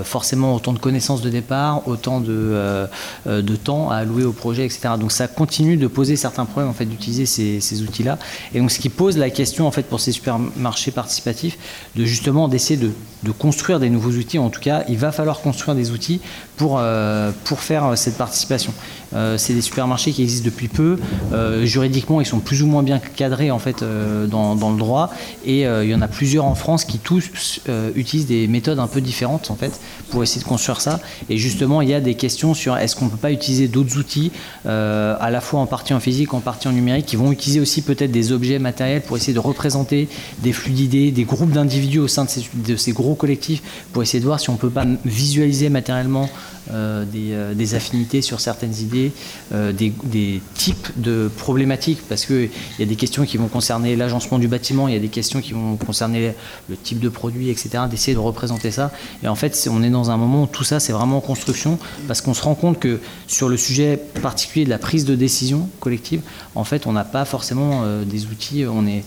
forcément 0.04 0.56
autant 0.56 0.74
de 0.74 0.80
connaissances 0.80 1.22
de 1.22 1.30
départ, 1.30 1.88
autant 1.88 2.20
de, 2.20 2.88
de 3.26 3.56
temps 3.56 3.90
à 3.90 3.98
allouer 3.98 4.26
au 4.26 4.34
projet, 4.34 4.66
etc. 4.66 4.90
Donc 5.00 5.12
ça 5.12 5.28
continue 5.28 5.78
de 5.78 5.88
poser 5.88 6.16
certains 6.16 6.46
problèmes 6.46 6.70
en 6.70 6.74
fait 6.74 6.86
d'utiliser 6.86 7.26
ces, 7.26 7.62
ces 7.62 7.82
outils-là. 7.82 8.18
Et 8.54 8.60
donc 8.60 8.72
ce 8.72 8.80
qui 8.80 8.90
pose 8.90 9.18
la 9.18 9.30
question 9.30 9.68
en 9.68 9.72
fait 9.72 9.84
pour 9.84 10.00
ces 10.00 10.12
supermarchés 10.12 10.92
participatifs, 10.92 11.51
de 11.96 12.06
justement 12.06 12.48
d'essayer 12.48 12.80
de, 12.80 12.92
construire 13.30 13.80
des 13.80 13.90
nouveaux 13.90 14.12
outils. 14.12 14.40
En 14.40 14.50
tout 14.50 14.60
cas, 14.60 14.84
il 14.90 14.98
va 14.98 15.12
falloir 15.12 15.42
construire 15.42 15.76
des 15.76 15.92
outils 15.92 16.22
pour, 16.58 16.78
euh, 16.80 17.32
pour 17.44 17.60
faire 17.60 17.98
cette 17.98 18.18
participation. 18.18 18.74
Euh, 19.14 19.38
c'est 19.38 19.54
des 19.54 19.62
supermarchés 19.62 20.12
qui 20.12 20.24
existent 20.24 20.46
depuis 20.46 20.68
peu. 20.68 20.98
Euh, 21.34 21.66
juridiquement, 21.66 22.22
ils 22.22 22.26
sont 22.26 22.40
plus 22.40 22.64
ou 22.64 22.68
moins 22.68 22.82
bien 22.82 23.00
cadrés 23.00 23.52
en 23.52 23.60
fait 23.60 23.84
dans, 24.28 24.56
dans, 24.56 24.72
le 24.72 24.78
droit. 24.78 25.12
Et 25.46 25.62
il 25.62 25.90
y 25.90 25.96
en 25.96 26.02
a 26.02 26.08
plusieurs 26.08 26.46
en 26.46 26.56
France 26.56 26.86
qui 26.86 26.98
tous 26.98 27.60
utilisent 27.96 28.28
des 28.28 28.48
méthodes 28.48 28.80
un 28.80 28.88
peu 28.88 29.02
différentes 29.02 29.52
en 29.52 29.56
fait 29.56 29.80
pour 30.10 30.24
essayer 30.24 30.42
de 30.42 30.48
construire 30.48 30.82
ça. 30.82 31.00
Et 31.30 31.38
justement, 31.38 31.82
il 31.82 31.90
y 31.90 31.94
a 31.94 32.02
des 32.02 32.16
questions 32.16 32.54
sur 32.54 32.78
est-ce 32.78 32.96
qu'on 32.96 33.06
ne 33.06 33.10
peut 33.10 33.18
pas 33.18 33.32
utiliser 33.32 33.68
d'autres 33.68 33.98
outils, 33.98 34.32
à 34.66 35.30
la 35.32 35.42
fois 35.42 35.60
en 35.60 35.66
partie 35.66 35.94
en 35.94 36.00
physique, 36.00 36.34
en 36.34 36.40
partie 36.40 36.68
en 36.68 36.72
numérique, 36.72 37.06
qui 37.06 37.16
vont 37.16 37.32
utiliser 37.32 37.60
aussi 37.60 37.82
peut-être 37.82 38.12
des 38.12 38.32
objets 38.32 38.60
matériels 38.60 39.02
pour 39.02 39.18
essayer 39.18 39.34
de 39.34 39.40
représenter 39.40 40.08
des 40.40 40.54
flux 40.54 40.72
d'idées, 40.72 41.12
des 41.12 41.24
groupes 41.24 41.52
d'individus 41.52 42.00
au 42.00 42.08
sein 42.08 42.26
de 42.26 42.30
ces, 42.30 42.44
de 42.54 42.76
ces, 42.76 42.92
gros 43.12 43.16
collectifs 43.16 43.62
pour 43.92 44.02
essayer 44.02 44.20
de 44.20 44.26
voir 44.26 44.40
si 44.40 44.50
on 44.50 44.54
ne 44.54 44.58
peut 44.58 44.70
pas 44.70 44.86
visualiser 45.06 45.70
matériellement 45.70 46.30
euh, 46.70 47.06
euh, 47.16 47.54
des, 47.54 47.76
affinités 47.76 48.22
sur 48.22 48.40
certaines 48.40 48.76
idées, 48.76 49.12
euh, 49.54 49.72
des, 49.72 50.42
types 50.54 50.90
de 50.98 51.30
problématiques, 51.38 52.00
parce 52.08 52.26
qu'il 52.26 52.50
y 52.80 52.84
a 52.84 52.86
des 52.86 52.96
questions 52.96 53.26
qui 53.26 53.38
vont 53.38 53.48
concerner 53.48 53.96
l'agencement 53.96 54.38
du 54.40 54.48
bâtiment, 54.48 54.88
il 54.88 54.94
y 54.94 54.98
a 54.98 55.00
des 55.00 55.10
questions 55.10 55.42
qui 55.42 55.54
vont 55.54 55.76
concerner 55.78 56.34
le 56.70 56.78
type 56.78 57.00
de 57.00 57.10
produit, 57.10 57.50
etc., 57.50 57.86
d'essayer 57.90 58.14
de 58.14 58.20
représenter 58.20 58.72
ça. 58.72 58.92
Et 59.24 59.28
en 59.28 59.36
fait, 59.36 59.68
on 59.72 59.82
est 59.84 59.90
dans 59.90 60.12
un 60.12 60.18
moment 60.18 60.44
où 60.44 60.48
tout 60.48 60.64
ça, 60.64 60.80
c'est 60.80 60.94
vraiment 60.94 61.18
en 61.18 61.22
construction, 61.22 61.80
parce 62.08 62.22
qu'on 62.22 62.34
se 62.34 62.44
rend 62.44 62.56
compte 62.56 62.80
que 62.80 63.00
sur 63.28 63.50
le 63.50 63.58
sujet 63.58 63.98
particulier 64.22 64.66
de 64.66 64.70
la 64.70 64.80
prise 64.80 65.06
de 65.06 65.16
décision 65.16 65.68
collective, 65.80 66.22
en 66.56 66.64
fait, 66.64 66.86
on 66.86 66.94
n'a 66.94 67.06
pas 67.06 67.26
forcément 67.26 67.84
des 68.04 68.26
outils, 68.28 68.66
on, 68.66 68.86
est, 68.86 69.04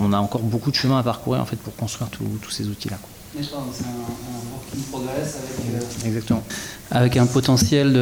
on 0.00 0.12
a 0.12 0.18
encore 0.18 0.42
beaucoup 0.42 0.70
de 0.70 0.76
chemin 0.76 0.98
à 0.98 1.02
parcourir 1.02 1.42
en 1.42 1.46
fait, 1.46 1.56
pour 1.56 1.76
construire 1.76 2.10
tous 2.10 2.50
ces 2.50 2.68
outils-là. 2.68 2.98
C'est 3.38 3.54
un, 3.54 3.58
un 3.58 5.08
avec, 5.08 5.24
euh, 5.74 6.06
Exactement. 6.06 6.42
Avec 6.90 7.16
un 7.16 7.26
potentiel 7.26 7.96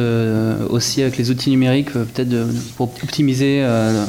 aussi 0.69 1.01
avec 1.01 1.17
les 1.17 1.29
outils 1.29 1.49
numériques, 1.49 1.95
euh, 1.95 2.05
peut-être 2.05 2.47
pour 2.77 2.93
optimiser 3.03 3.61
euh, 3.61 4.05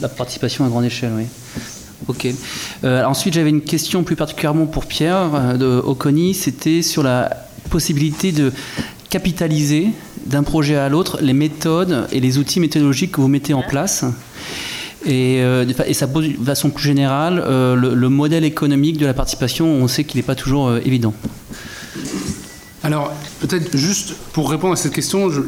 la 0.00 0.08
participation 0.08 0.64
à 0.64 0.68
grande 0.68 0.84
échelle. 0.84 1.12
Oui. 1.16 1.24
Ok. 2.08 2.28
ensuite, 2.84 3.34
j'avais 3.34 3.50
une 3.50 3.62
question 3.62 4.04
plus 4.04 4.16
particulièrement 4.16 4.66
pour 4.66 4.86
Pierre 4.86 5.58
de 5.58 5.66
Oconi. 5.66 6.34
C'était 6.34 6.82
sur 6.82 7.02
la 7.02 7.48
possibilité 7.68 8.32
de 8.32 8.52
capitaliser 9.10 9.88
d'un 10.26 10.42
projet 10.42 10.76
à 10.76 10.88
l'autre 10.88 11.18
les 11.20 11.32
méthodes 11.32 12.06
et 12.12 12.20
les 12.20 12.38
outils 12.38 12.60
méthodologiques 12.60 13.12
que 13.12 13.20
vous 13.20 13.28
mettez 13.28 13.54
en 13.54 13.62
place. 13.62 14.04
Et, 15.06 15.40
euh, 15.40 15.64
et, 15.86 15.94
ça 15.94 16.08
pose 16.08 16.28
de 16.36 16.44
façon 16.44 16.70
plus 16.70 16.82
générale 16.82 17.40
euh, 17.46 17.76
le, 17.76 18.08
modèle 18.08 18.42
économique 18.42 18.98
de 18.98 19.06
la 19.06 19.14
participation, 19.14 19.66
on 19.66 19.86
sait 19.86 20.02
qu'il 20.02 20.18
n'est 20.18 20.26
pas 20.26 20.34
toujours 20.34 20.66
euh, 20.66 20.80
évident. 20.84 21.14
Alors, 22.82 23.12
peut-être 23.40 23.76
juste 23.76 24.14
pour 24.32 24.50
répondre 24.50 24.72
à 24.72 24.76
cette 24.76 24.92
question, 24.92 25.30
je 25.30 25.42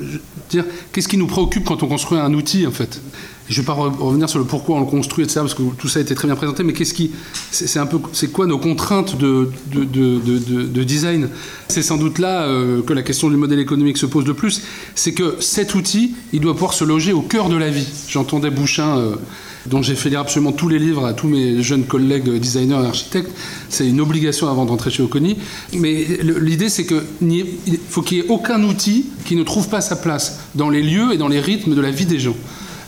dire 0.48 0.64
qu'est-ce 0.92 1.08
qui 1.08 1.16
nous 1.16 1.26
préoccupe 1.26 1.64
quand 1.64 1.82
on 1.82 1.88
construit 1.88 2.18
un 2.18 2.32
outil, 2.34 2.66
en 2.66 2.70
fait? 2.70 3.00
Je 3.48 3.54
ne 3.54 3.62
vais 3.62 3.66
pas 3.66 3.72
revenir 3.72 4.28
sur 4.28 4.38
le 4.38 4.44
pourquoi 4.44 4.76
on 4.76 4.80
le 4.80 4.86
construit, 4.86 5.24
etc., 5.24 5.40
parce 5.40 5.54
que 5.54 5.62
tout 5.78 5.88
ça 5.88 5.98
a 5.98 6.02
été 6.02 6.14
très 6.14 6.28
bien 6.28 6.36
présenté, 6.36 6.64
mais 6.64 6.72
qu'est-ce 6.72 6.94
qui. 6.94 7.10
C'est 7.50 7.78
un 7.78 7.86
peu. 7.86 7.98
C'est 8.12 8.30
quoi 8.32 8.46
nos 8.46 8.58
contraintes 8.58 9.16
de, 9.18 9.50
de, 9.72 9.84
de, 9.84 10.18
de 10.18 10.82
design? 10.82 11.28
C'est 11.68 11.82
sans 11.82 11.96
doute 11.96 12.18
là 12.18 12.46
que 12.86 12.92
la 12.92 13.02
question 13.02 13.30
du 13.30 13.36
modèle 13.36 13.58
économique 13.58 13.96
se 13.98 14.06
pose 14.06 14.26
le 14.26 14.34
plus. 14.34 14.62
C'est 14.94 15.12
que 15.12 15.36
cet 15.40 15.74
outil, 15.74 16.14
il 16.32 16.40
doit 16.40 16.54
pouvoir 16.54 16.74
se 16.74 16.84
loger 16.84 17.12
au 17.12 17.22
cœur 17.22 17.48
de 17.48 17.56
la 17.56 17.70
vie. 17.70 17.86
J'entendais 18.08 18.50
Bouchin 18.50 19.16
dont 19.66 19.82
j'ai 19.82 19.94
fait 19.94 20.08
lire 20.08 20.20
absolument 20.20 20.52
tous 20.52 20.68
les 20.68 20.78
livres 20.78 21.04
à 21.04 21.12
tous 21.12 21.28
mes 21.28 21.62
jeunes 21.62 21.84
collègues 21.84 22.38
designers 22.38 22.80
et 22.82 22.86
architectes. 22.86 23.30
C'est 23.68 23.86
une 23.86 24.00
obligation 24.00 24.48
avant 24.48 24.64
d'entrer 24.64 24.90
chez 24.90 25.02
Oconi. 25.02 25.36
Mais 25.74 26.06
l'idée, 26.22 26.68
c'est 26.68 26.86
qu'il 26.86 27.78
faut 27.88 28.02
qu'il 28.02 28.18
n'y 28.18 28.24
ait 28.24 28.28
aucun 28.28 28.62
outil 28.62 29.06
qui 29.24 29.36
ne 29.36 29.42
trouve 29.42 29.68
pas 29.68 29.80
sa 29.80 29.96
place 29.96 30.40
dans 30.54 30.70
les 30.70 30.82
lieux 30.82 31.12
et 31.12 31.18
dans 31.18 31.28
les 31.28 31.40
rythmes 31.40 31.74
de 31.74 31.80
la 31.80 31.90
vie 31.90 32.06
des 32.06 32.18
gens. 32.18 32.36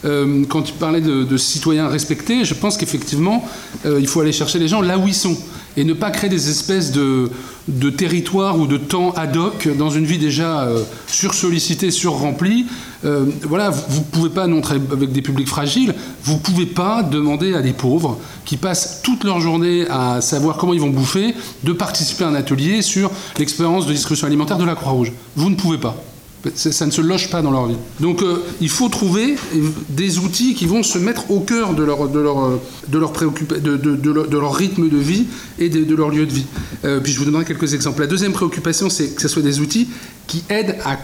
Euh, 0.04 0.44
quand 0.48 0.62
tu 0.62 0.72
parlais 0.72 1.00
de, 1.00 1.36
citoyens 1.36 1.88
respectés, 1.88 2.44
je 2.44 2.54
pense 2.54 2.76
qu'effectivement, 2.76 3.44
euh, 3.86 3.98
il 4.00 4.06
faut 4.06 4.20
aller 4.20 4.32
chercher 4.32 4.58
les 4.58 4.68
gens 4.68 4.80
là 4.80 4.98
où 4.98 5.06
ils 5.06 5.14
sont 5.14 5.36
et 5.76 5.84
ne 5.84 5.92
pas 5.92 6.10
créer 6.10 6.30
des 6.30 6.50
espèces 6.50 6.92
de, 6.92 7.30
de 7.68 7.90
territoires 7.90 8.58
ou 8.58 8.66
de 8.66 8.76
temps 8.76 9.12
ad 9.12 9.36
hoc 9.36 9.68
dans 9.78 9.90
une 9.90 10.04
vie 10.04 10.18
déjà 10.18 10.62
euh, 10.62 10.82
sursollicitée, 11.06 11.90
surremplie. 11.90 12.66
Euh, 13.04 13.26
voilà, 13.42 13.70
vous 13.70 14.00
ne 14.00 14.04
pouvez 14.04 14.30
pas, 14.30 14.46
non, 14.46 14.60
avec 14.92 15.12
des 15.12 15.22
publics 15.22 15.48
fragiles, 15.48 15.94
vous 16.24 16.34
ne 16.34 16.38
pouvez 16.38 16.66
pas 16.66 17.02
demander 17.02 17.54
à 17.54 17.62
des 17.62 17.72
pauvres 17.72 18.18
qui 18.44 18.56
passent 18.56 19.00
toute 19.02 19.24
leur 19.24 19.40
journée 19.40 19.86
à 19.88 20.20
savoir 20.20 20.56
comment 20.56 20.74
ils 20.74 20.80
vont 20.80 20.90
bouffer 20.90 21.34
de 21.64 21.72
participer 21.72 22.24
à 22.24 22.28
un 22.28 22.34
atelier 22.34 22.82
sur 22.82 23.10
l'expérience 23.38 23.86
de 23.86 23.92
distribution 23.92 24.26
alimentaire 24.26 24.58
de 24.58 24.64
la 24.64 24.74
Croix-Rouge. 24.74 25.12
Vous 25.36 25.50
ne 25.50 25.54
pouvez 25.54 25.78
pas. 25.78 25.96
Ça 26.54 26.86
ne 26.86 26.90
se 26.90 27.00
loge 27.00 27.30
pas 27.30 27.42
dans 27.42 27.50
leur 27.50 27.66
vie. 27.66 27.76
Donc 28.00 28.22
euh, 28.22 28.42
il 28.60 28.70
faut 28.70 28.88
trouver 28.88 29.36
des 29.90 30.18
outils 30.18 30.54
qui 30.54 30.64
vont 30.64 30.82
se 30.82 30.98
mettre 30.98 31.30
au 31.30 31.40
cœur 31.40 31.74
de 31.74 31.82
leur, 31.82 32.08
de 32.08 32.18
leur, 32.18 32.58
de 32.88 32.98
leur, 32.98 34.54
rythme 34.54 34.88
de 34.88 34.96
vie 34.96 35.26
et 35.58 35.68
de, 35.68 35.94
leur 35.94 36.08
lieu 36.08 36.24
de 36.24 36.32
vie. 36.32 36.46
Euh, 36.84 37.00
puis 37.00 37.12
je 37.12 37.18
vous 37.18 37.26
donnerai 37.26 37.44
quelques 37.44 37.74
exemples. 37.74 38.00
La 38.00 38.06
deuxième 38.06 38.32
préoccupation, 38.32 38.88
c'est 38.88 39.14
que 39.14 39.20
ce 39.20 39.28
soit 39.28 39.42
des 39.42 39.60
outils 39.60 39.88
qui 40.26 40.42
aident 40.48 40.76
à, 40.84 40.98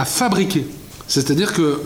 à 0.00 0.04
fabriquer. 0.04 0.66
C'est-à-dire 1.08 1.52
que 1.52 1.80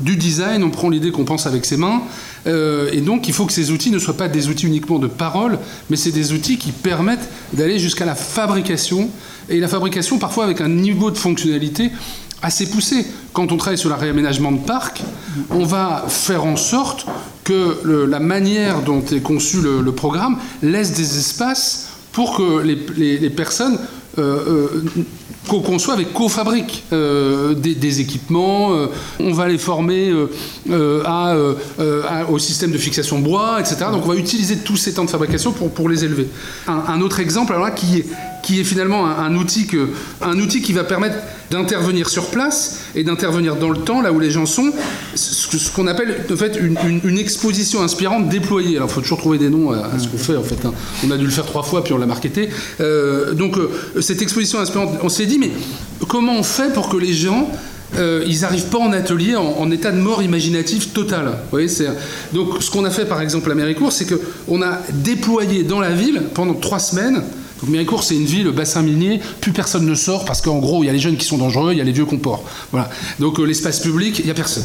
du 0.00 0.16
design, 0.16 0.62
on 0.62 0.70
prend 0.70 0.90
l'idée 0.90 1.10
qu'on 1.10 1.24
pense 1.24 1.46
avec 1.46 1.64
ses 1.64 1.76
mains, 1.76 2.02
euh, 2.46 2.90
et 2.92 3.00
donc 3.00 3.28
il 3.28 3.34
faut 3.34 3.46
que 3.46 3.52
ces 3.52 3.70
outils 3.70 3.90
ne 3.90 3.98
soient 3.98 4.16
pas 4.16 4.28
des 4.28 4.48
outils 4.48 4.66
uniquement 4.66 4.98
de 4.98 5.06
parole, 5.06 5.58
mais 5.90 5.96
c'est 5.96 6.12
des 6.12 6.32
outils 6.32 6.58
qui 6.58 6.72
permettent 6.72 7.28
d'aller 7.52 7.78
jusqu'à 7.78 8.04
la 8.04 8.14
fabrication 8.14 9.10
et 9.48 9.60
la 9.60 9.68
fabrication 9.68 10.18
parfois 10.18 10.44
avec 10.44 10.60
un 10.60 10.68
niveau 10.68 11.10
de 11.10 11.18
fonctionnalité 11.18 11.90
assez 12.42 12.68
poussé. 12.68 13.06
Quand 13.32 13.50
on 13.52 13.56
travaille 13.56 13.78
sur 13.78 13.88
le 13.88 13.94
réaménagement 13.94 14.52
de 14.52 14.58
parc, 14.58 15.02
on 15.50 15.64
va 15.64 16.04
faire 16.08 16.44
en 16.44 16.56
sorte 16.56 17.06
que 17.44 18.06
la 18.06 18.20
manière 18.20 18.82
dont 18.82 19.02
est 19.04 19.20
conçu 19.20 19.58
le, 19.60 19.92
programme 19.92 20.38
laisse 20.62 20.92
des 20.92 21.18
espaces 21.18 21.88
pour 22.12 22.36
que 22.36 22.60
les, 22.62 23.30
personnes 23.30 23.78
euh, 24.18 24.68
euh, 24.76 24.84
co-conçoivent 25.46 26.00
et 26.00 26.06
co-fabriquent 26.06 26.84
euh, 26.92 27.54
des, 27.54 28.00
équipements. 28.00 28.72
on 29.20 29.32
va 29.32 29.48
les 29.48 29.58
former 29.58 30.12
à, 31.04 31.34
au 32.28 32.38
système 32.38 32.70
de 32.72 32.78
fixation 32.78 33.18
bois, 33.18 33.60
etc. 33.60 33.76
Donc 33.92 34.04
on 34.04 34.08
va 34.08 34.16
utiliser 34.16 34.58
tous 34.58 34.76
ces 34.76 34.94
temps 34.94 35.04
de 35.04 35.10
fabrication 35.10 35.52
pour, 35.52 35.88
les 35.88 36.04
élever. 36.04 36.28
Un, 36.66 37.00
autre 37.00 37.20
exemple 37.20 37.52
alors 37.52 37.66
là, 37.66 37.70
qui, 37.70 38.04
qui 38.46 38.60
est 38.60 38.64
finalement 38.64 39.08
un, 39.08 39.34
outil, 39.34 39.66
qui 39.66 40.72
va 40.72 40.84
permettre 40.84 41.16
d'intervenir 41.50 42.08
sur 42.08 42.26
place 42.26 42.82
et 42.94 43.02
d'intervenir 43.02 43.56
dans 43.56 43.70
le 43.70 43.78
temps, 43.78 44.00
là 44.00 44.12
où 44.12 44.20
les 44.20 44.30
gens 44.30 44.46
sont, 44.46 44.72
ce 45.16 45.72
qu'on 45.72 45.88
appelle 45.88 46.24
en 46.32 46.36
fait 46.36 46.56
une, 46.56 47.18
exposition 47.18 47.82
inspirante 47.82 48.28
déployée. 48.28 48.76
Alors 48.76 48.88
il 48.88 48.94
faut 48.94 49.00
toujours 49.00 49.18
trouver 49.18 49.38
des 49.38 49.48
noms 49.48 49.72
à, 49.72 49.98
ce 49.98 50.06
qu'on 50.06 50.16
fait 50.16 50.36
en 50.36 50.44
fait. 50.44 50.64
Hein. 50.64 50.72
On 51.04 51.10
a 51.10 51.16
dû 51.16 51.24
le 51.24 51.30
faire 51.32 51.44
trois 51.44 51.64
fois 51.64 51.82
puis 51.82 51.92
on 51.92 51.98
l'a 51.98 52.06
marketé. 52.06 52.48
Euh, 52.80 53.32
donc 53.32 53.58
euh, 53.58 54.00
cette 54.00 54.22
exposition 54.22 54.60
inspirante, 54.60 54.90
on 55.02 55.08
s'est 55.08 55.26
dit 55.26 55.38
mais 55.40 55.50
comment 56.06 56.34
on 56.34 56.44
fait 56.44 56.72
pour 56.72 56.88
que 56.88 56.96
les 56.96 57.14
gens 57.14 57.50
euh, 57.96 58.24
ils 58.28 58.42
n'arrivent 58.42 58.68
pas 58.68 58.78
en 58.78 58.92
atelier 58.92 59.34
en, 59.34 59.70
état 59.72 59.90
de 59.90 59.98
mort 59.98 60.22
imaginatif 60.22 60.92
total. 60.92 61.32
Donc 62.32 62.62
ce 62.62 62.70
qu'on 62.70 62.84
a 62.84 62.90
fait 62.90 63.06
par 63.06 63.20
exemple 63.20 63.50
à 63.50 63.56
Méricourt, 63.56 63.90
c'est 63.90 64.06
qu'on 64.06 64.62
a 64.62 64.82
déployé 64.92 65.64
dans 65.64 65.80
la 65.80 65.90
ville 65.90 66.22
pendant 66.32 66.54
trois 66.54 66.78
semaines 66.78 67.24
donc 67.60 67.70
Méricourt, 67.70 68.02
c'est 68.02 68.14
une 68.14 68.26
ville, 68.26 68.50
bassin 68.50 68.82
minier, 68.82 69.20
plus 69.40 69.52
personne 69.52 69.86
ne 69.86 69.94
sort 69.94 70.24
parce 70.24 70.42
qu'en 70.42 70.58
gros, 70.58 70.82
il 70.82 70.86
y 70.86 70.90
a 70.90 70.92
les 70.92 70.98
jeunes 70.98 71.16
qui 71.16 71.24
sont 71.24 71.38
dangereux, 71.38 71.72
il 71.72 71.78
y 71.78 71.80
a 71.80 71.84
les 71.84 71.92
vieux 71.92 72.04
comports. 72.04 72.44
Voilà. 72.70 72.90
Donc 73.18 73.38
euh, 73.38 73.44
l'espace 73.44 73.80
public, 73.80 74.18
il 74.18 74.26
n'y 74.26 74.30
a 74.30 74.34
personne. 74.34 74.64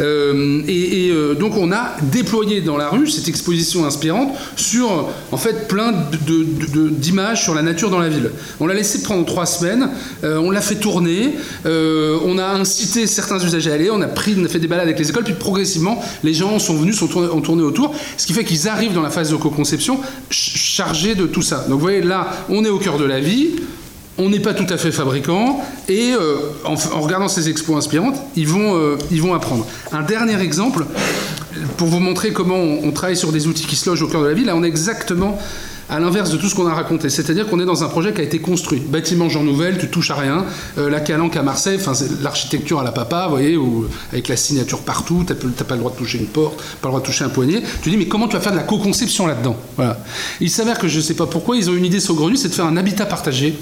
Euh, 0.00 0.62
et, 0.66 1.10
euh, 1.10 1.34
donc 1.34 1.56
on 1.56 1.70
a 1.70 1.96
déployé 2.02 2.60
dans 2.60 2.76
la 2.76 2.88
rue 2.88 3.08
cette 3.08 3.28
exposition 3.28 3.84
inspirante 3.84 4.32
sur 4.56 5.08
en 5.30 5.36
fait 5.36 5.68
plein 5.68 5.94
d'images 6.90 7.42
sur 7.42 7.54
la 7.54 7.62
nature 7.62 7.90
dans 7.90 7.98
la 7.98 8.08
ville. 8.08 8.30
On 8.58 8.66
l'a 8.66 8.74
laissé 8.74 9.02
prendre 9.02 9.24
trois 9.24 9.46
semaines, 9.46 9.88
on 10.22 10.50
l'a 10.50 10.60
fait 10.60 10.76
tourner, 10.76 11.34
on 11.64 12.38
a 12.38 12.46
incité 12.46 13.06
certains 13.06 13.38
usagers 13.38 13.70
à 13.70 13.74
aller, 13.74 13.90
on 13.90 14.00
a 14.00 14.08
fait 14.48 14.58
des 14.58 14.66
balades 14.66 14.86
avec 14.86 14.98
les 14.98 15.08
écoles, 15.08 15.24
puis 15.24 15.34
progressivement 15.34 16.02
les 16.24 16.34
gens 16.34 16.58
sont 16.58 16.76
venus, 16.76 16.96
sont 16.96 17.16
ont 17.16 17.40
tourné 17.40 17.62
autour, 17.62 17.94
ce 18.16 18.26
qui 18.26 18.32
fait 18.32 18.44
qu'ils 18.44 18.68
arrivent 18.68 18.92
dans 18.92 19.02
la 19.02 19.10
phase 19.10 19.30
de 19.30 19.36
co-conception 19.36 20.00
chargés 20.30 21.14
de 21.14 21.26
tout 21.26 21.42
ça. 21.42 21.64
Donc 21.68 21.74
vous 21.74 21.80
voyez, 21.80 21.99
là, 22.08 22.28
on 22.48 22.64
est 22.64 22.68
au 22.68 22.78
cœur 22.78 22.98
de 22.98 23.04
la 23.04 23.20
vie, 23.20 23.50
on 24.18 24.28
n'est 24.28 24.40
pas 24.40 24.54
tout 24.54 24.66
à 24.68 24.76
fait 24.76 24.92
fabricant, 24.92 25.60
et 25.88 26.12
euh, 26.12 26.36
en, 26.64 26.74
regardant 27.00 27.28
ces 27.28 27.48
expos 27.48 27.76
inspirantes, 27.76 28.16
ils 28.36 28.46
vont, 28.46 28.76
euh, 28.76 28.96
ils 29.10 29.22
vont 29.22 29.34
apprendre. 29.34 29.66
Un 29.92 30.02
dernier 30.02 30.40
exemple, 30.40 30.84
pour 31.76 31.88
vous 31.88 32.00
montrer 32.00 32.32
comment 32.32 32.58
on, 32.58 32.90
travaille 32.92 33.16
sur 33.16 33.32
des 33.32 33.46
outils 33.46 33.66
qui 33.66 33.76
se 33.76 33.88
logent 33.88 34.02
au 34.02 34.08
cœur 34.08 34.22
de 34.22 34.28
la 34.28 34.34
vie, 34.34 34.44
là 34.44 34.54
on 34.56 34.62
est 34.62 34.68
exactement 34.68 35.38
à 35.90 35.98
l'inverse 35.98 36.30
de 36.30 36.36
tout 36.36 36.48
ce 36.48 36.54
qu'on 36.54 36.66
a 36.66 36.74
raconté. 36.74 37.10
C'est-à-dire 37.10 37.46
qu'on 37.48 37.60
est 37.60 37.64
dans 37.64 37.82
un 37.82 37.88
projet 37.88 38.12
qui 38.12 38.20
a 38.20 38.24
été 38.24 38.38
construit. 38.38 38.80
Bâtiment 38.80 39.28
Jean 39.28 39.42
Nouvel, 39.42 39.78
tu 39.78 39.88
touches 39.88 40.10
à 40.10 40.14
rien. 40.14 40.44
Euh, 40.78 40.88
la 40.88 41.00
Calanque 41.00 41.36
à 41.36 41.42
Marseille, 41.42 41.78
l'architecture 42.22 42.80
à 42.80 42.84
la 42.84 42.92
papa, 42.92 43.24
vous 43.24 43.30
voyez, 43.30 43.58
avec 44.12 44.28
la 44.28 44.36
signature 44.36 44.80
partout, 44.80 45.24
tu 45.26 45.32
n'as 45.32 45.64
pas 45.64 45.74
le 45.74 45.80
droit 45.80 45.92
de 45.92 45.96
toucher 45.96 46.18
une 46.18 46.26
porte, 46.26 46.58
pas 46.80 46.88
le 46.88 46.90
droit 46.90 47.00
de 47.00 47.06
toucher 47.06 47.24
un 47.24 47.28
poignet. 47.28 47.62
Tu 47.82 47.90
dis, 47.90 47.96
mais 47.96 48.06
comment 48.06 48.28
tu 48.28 48.34
vas 48.34 48.40
faire 48.40 48.52
de 48.52 48.56
la 48.56 48.62
co-conception 48.62 49.26
là-dedans? 49.26 49.56
Il 50.40 50.50
s'avère 50.50 50.78
que 50.78 50.88
je 50.88 50.98
ne 50.98 51.02
sais 51.02 51.14
pas 51.14 51.26
pourquoi, 51.26 51.56
ils 51.56 51.68
ont 51.68 51.74
une 51.74 51.84
idée 51.84 52.00
saugrenue, 52.00 52.36
c'est 52.36 52.48
de 52.48 52.54
faire 52.54 52.66
un 52.66 52.76
habitat 52.76 53.06
partagé 53.06 53.58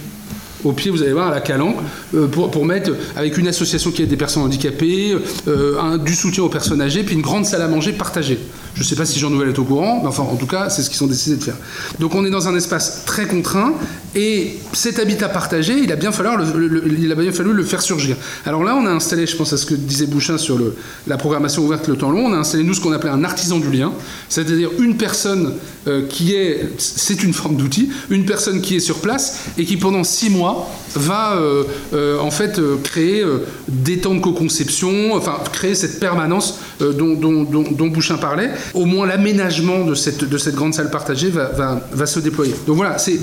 au 0.65 0.73
pied, 0.73 0.91
vous 0.91 1.03
allez 1.03 1.13
voir, 1.13 1.29
à 1.29 1.31
la 1.31 1.41
Calanque, 1.41 1.77
euh, 2.15 2.27
pour, 2.27 2.65
mettre, 2.65 2.91
avec 3.17 3.39
une 3.39 3.49
association 3.49 3.91
qui 3.91 4.03
aide 4.03 4.09
des 4.09 4.17
personnes 4.17 4.43
handicapées, 4.43 5.17
euh, 5.47 5.99
du 5.99 6.15
soutien 6.15 6.43
aux 6.43 6.49
personnes 6.49 6.81
âgées, 6.81 7.03
puis 7.05 7.15
une 7.15 7.23
grande 7.23 7.47
salle 7.47 7.63
à 7.63 7.69
manger 7.69 7.93
partagée. 7.93 8.39
Je 8.79 8.85
ne 8.85 8.87
sais 8.87 8.95
pas 8.95 9.05
si 9.05 9.19
Jean 9.19 9.29
Nouvel 9.31 9.49
est 9.49 9.59
au 9.59 9.65
courant, 9.65 9.99
mais 10.03 10.07
enfin, 10.07 10.23
en 10.23 10.37
tout 10.37 10.47
cas, 10.47 10.71
c'est 10.71 10.85
ce 10.85 10.91
qu'ils 10.91 11.03
ont 11.03 11.09
décidé 11.09 11.35
de 11.35 11.43
faire. 11.43 11.57
Donc, 11.99 12.15
on 12.15 12.25
est 12.25 12.31
dans 12.31 12.47
un 12.47 12.55
espace 12.55 13.05
très 13.05 13.27
contraint, 13.27 13.73
et 14.15 14.59
cet 14.73 14.99
habitat 14.99 15.29
partagé, 15.29 15.75
il 15.75 15.93
a 15.93 15.97
bien 15.97 16.13
fallu 16.13 17.53
le, 17.53 17.65
faire 17.65 17.83
surgir. 17.83 18.17
Alors 18.47 18.65
là, 18.65 18.75
on 18.77 18.87
a 18.87 18.91
installé, 18.91 19.27
je 19.27 19.37
pense 19.37 19.53
à 19.53 19.57
ce 19.57 19.67
que 19.67 19.75
disait 19.75 20.07
Bouchin 20.07 20.39
sur 20.39 20.59
la 21.07 21.17
programmation 21.17 21.65
ouverte 21.65 21.89
le 21.89 21.97
temps 21.97 22.11
long, 22.11 22.27
on 22.27 22.33
a 22.33 22.39
installé, 22.39 22.65
nous, 22.65 22.75
ce 22.75 22.81
qu'on 22.81 22.93
appelait 22.93 23.11
un 23.11 23.25
artisan 23.25 23.59
du 23.59 23.71
lien, 23.71 23.93
c'est-à-dire 24.29 24.71
une 24.79 24.97
personne 24.97 25.55
euh, 25.87 26.07
qui 26.07 26.35
est, 26.35 26.69
c'est 26.79 27.23
une 27.23 27.33
forme 27.33 27.57
d'outil, 27.57 27.91
une 28.11 28.25
personne 28.25 28.61
qui 28.61 28.77
est 28.77 28.81
sur 28.81 29.01
place 29.01 29.45
et 29.59 29.65
qui, 29.65 29.77
pendant 29.77 30.05
six 30.05 30.31
mois, 30.31 30.71
va 30.95 31.35
euh, 31.35 31.65
euh, 31.93 32.19
en 32.19 32.31
fait 32.31 32.61
créer 32.83 33.25
des 33.69 33.99
temps 33.99 34.15
de 34.15 34.21
co-conception, 34.21 35.15
enfin 35.15 35.39
créer 35.53 35.75
cette 35.75 36.01
permanence 36.01 36.61
dont, 36.81 37.15
dont, 37.15 37.89
Bouchin 37.89 38.17
parlait. 38.17 38.51
Au 38.75 38.85
moins 38.85 39.07
l'aménagement 39.07 39.85
de 39.85 39.95
cette, 39.95 40.25
de 40.25 40.39
cette 40.39 40.55
grande 40.55 40.75
salle 40.75 40.91
partagée 40.91 41.31
va, 41.31 41.81
va, 41.93 42.07
se 42.07 42.21
déployer. 42.21 42.55
Donc 42.67 42.77
voilà, 42.77 42.99
c'est 42.99 43.19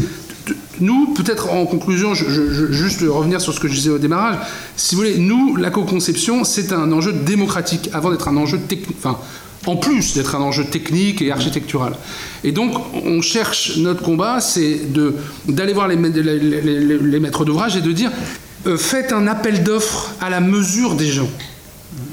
nous, 0.82 1.13
peut-être 1.13 1.51
en 1.51 1.65
conclusion, 1.65 2.13
je, 2.13 2.71
juste 2.71 3.01
revenir 3.01 3.41
sur 3.41 3.53
ce 3.53 3.59
que 3.59 3.67
je 3.67 3.73
disais 3.73 3.89
au 3.89 3.97
démarrage, 3.97 4.38
si 4.76 4.95
vous 4.95 5.01
voulez, 5.01 5.17
nous, 5.17 5.55
la 5.55 5.69
co-conception, 5.69 6.43
c'est 6.43 6.73
un 6.73 6.91
enjeu 6.91 7.13
démocratique 7.13 7.89
avant 7.93 8.11
d'être 8.11 8.28
un 8.28 8.38
enjeu 8.38 8.59
technique. 8.59 8.97
Enfin, 8.97 9.17
en 9.65 9.76
plus 9.78 10.13
d'être 10.13 10.36
un 10.36 10.41
enjeu 10.41 10.65
technique 10.65 11.21
et 11.21 11.32
architectural. 11.32 11.93
Et 12.43 12.51
donc, 12.51 12.73
on 13.03 13.21
cherche, 13.21 13.78
notre 13.78 14.03
combat, 14.03 14.39
c'est 14.39 14.82
d'aller 15.47 15.73
voir 15.73 15.88
les, 15.88 15.95
les, 15.95 17.19
maîtres 17.19 17.45
d'ouvrage 17.45 17.76
et 17.76 17.82
de 17.82 17.91
dire, 17.91 18.11
euh, 18.67 18.78
faites 18.78 19.11
un 19.11 19.28
appel 19.28 19.63
d'offres 19.63 20.11
à 20.21 20.30
la 20.30 20.39
mesure 20.39 20.95
des 20.95 21.07
gens. 21.07 21.30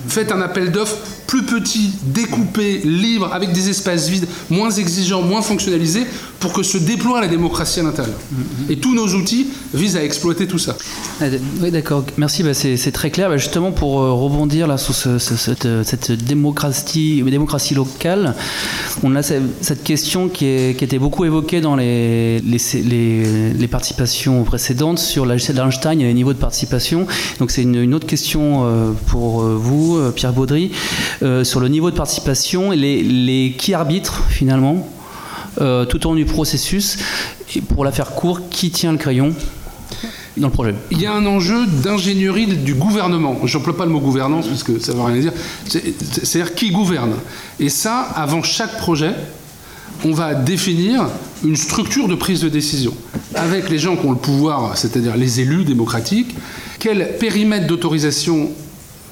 Faites 0.08 0.32
un 0.32 0.40
appel 0.40 0.70
d'offres 0.70 0.96
plus 1.26 1.44
petit, 1.44 1.92
découpé, 2.02 2.82
libre, 2.84 3.32
avec 3.32 3.52
des 3.52 3.70
espaces 3.70 4.08
vides, 4.08 4.26
moins 4.50 4.70
exigeants, 4.70 5.22
moins 5.22 5.40
fonctionnalisés, 5.40 6.06
pour 6.42 6.52
que 6.52 6.64
se 6.64 6.76
déploie 6.76 7.20
la 7.20 7.28
démocratie 7.28 7.80
à 7.80 7.84
l'intérieur. 7.84 8.18
Et 8.68 8.76
tous 8.76 8.94
nos 8.94 9.06
outils 9.14 9.46
visent 9.72 9.96
à 9.96 10.04
exploiter 10.04 10.48
tout 10.48 10.58
ça. 10.58 10.76
Ah, 11.20 11.26
oui, 11.60 11.70
d'accord. 11.70 12.04
Merci. 12.16 12.42
Bah, 12.42 12.52
c'est 12.52 12.92
très 12.92 13.10
clair. 13.10 13.28
Bah, 13.28 13.36
justement, 13.36 13.70
pour 13.70 14.00
euh, 14.00 14.12
rebondir 14.12 14.66
là 14.66 14.76
sur 14.76 14.92
cette, 14.92 15.84
cette, 15.84 16.12
démocratie, 16.12 17.22
démocratie 17.22 17.74
locale, 17.74 18.34
on 19.04 19.14
a 19.14 19.22
cette 19.22 19.84
question 19.84 20.28
qui, 20.28 20.46
est, 20.46 20.76
qui 20.76 20.84
était 20.84 20.98
beaucoup 20.98 21.24
évoquée 21.24 21.60
dans 21.60 21.76
les, 21.76 22.40
les, 22.40 23.52
les, 23.54 23.68
participations 23.68 24.42
précédentes 24.42 24.98
sur 24.98 25.24
la 25.24 25.36
d'Einstein 25.36 26.00
et 26.00 26.04
les 26.04 26.14
niveaux 26.14 26.32
de 26.32 26.38
participation. 26.38 27.06
Donc, 27.38 27.52
c'est 27.52 27.62
une, 27.62 27.94
autre 27.94 28.06
question 28.06 28.64
euh, 28.64 28.90
pour 29.06 29.42
euh, 29.42 29.54
vous, 29.54 30.10
Pierre 30.16 30.32
Baudry, 30.32 30.72
sur 31.44 31.60
le 31.60 31.68
niveau 31.68 31.90
de 31.92 31.96
participation 31.96 32.72
et 32.72 32.76
les, 32.76 33.02
les 33.02 33.54
qui 33.56 33.74
arbitrent 33.74 34.24
finalement? 34.28 34.88
Euh, 35.62 35.84
tout 35.84 36.06
au 36.06 36.10
long 36.10 36.16
du 36.16 36.24
processus. 36.24 36.98
Et 37.54 37.60
pour 37.60 37.84
la 37.84 37.92
faire 37.92 38.10
court, 38.10 38.48
qui 38.50 38.70
tient 38.70 38.92
le 38.92 38.98
crayon 38.98 39.34
dans 40.36 40.48
le 40.48 40.52
projet? 40.52 40.74
Il 40.90 41.00
y 41.00 41.06
a 41.06 41.12
un 41.12 41.24
enjeu 41.26 41.66
d'ingénierie 41.66 42.46
du 42.46 42.74
gouvernement. 42.74 43.38
Je 43.44 43.56
n'emploie 43.56 43.76
pas 43.76 43.84
le 43.84 43.92
mot 43.92 44.00
gouvernance 44.00 44.46
parce 44.48 44.62
que 44.62 44.78
ça 44.78 44.92
ne 44.92 44.98
veut 44.98 45.04
rien 45.04 45.20
dire. 45.20 45.32
C'est-à-dire 45.66 46.54
qui 46.54 46.70
gouverne. 46.70 47.12
Et 47.60 47.68
ça, 47.68 48.00
avant 48.14 48.42
chaque 48.42 48.76
projet, 48.78 49.14
on 50.04 50.12
va 50.12 50.34
définir 50.34 51.08
une 51.44 51.56
structure 51.56 52.08
de 52.08 52.14
prise 52.14 52.40
de 52.40 52.48
décision 52.48 52.94
avec 53.34 53.70
les 53.70 53.78
gens 53.78 53.96
qui 53.96 54.06
ont 54.06 54.12
le 54.12 54.18
pouvoir, 54.18 54.76
c'est-à-dire 54.76 55.16
les 55.16 55.40
élus 55.40 55.64
démocratiques, 55.64 56.34
quel 56.78 57.16
périmètre 57.18 57.66
d'autorisation 57.66 58.50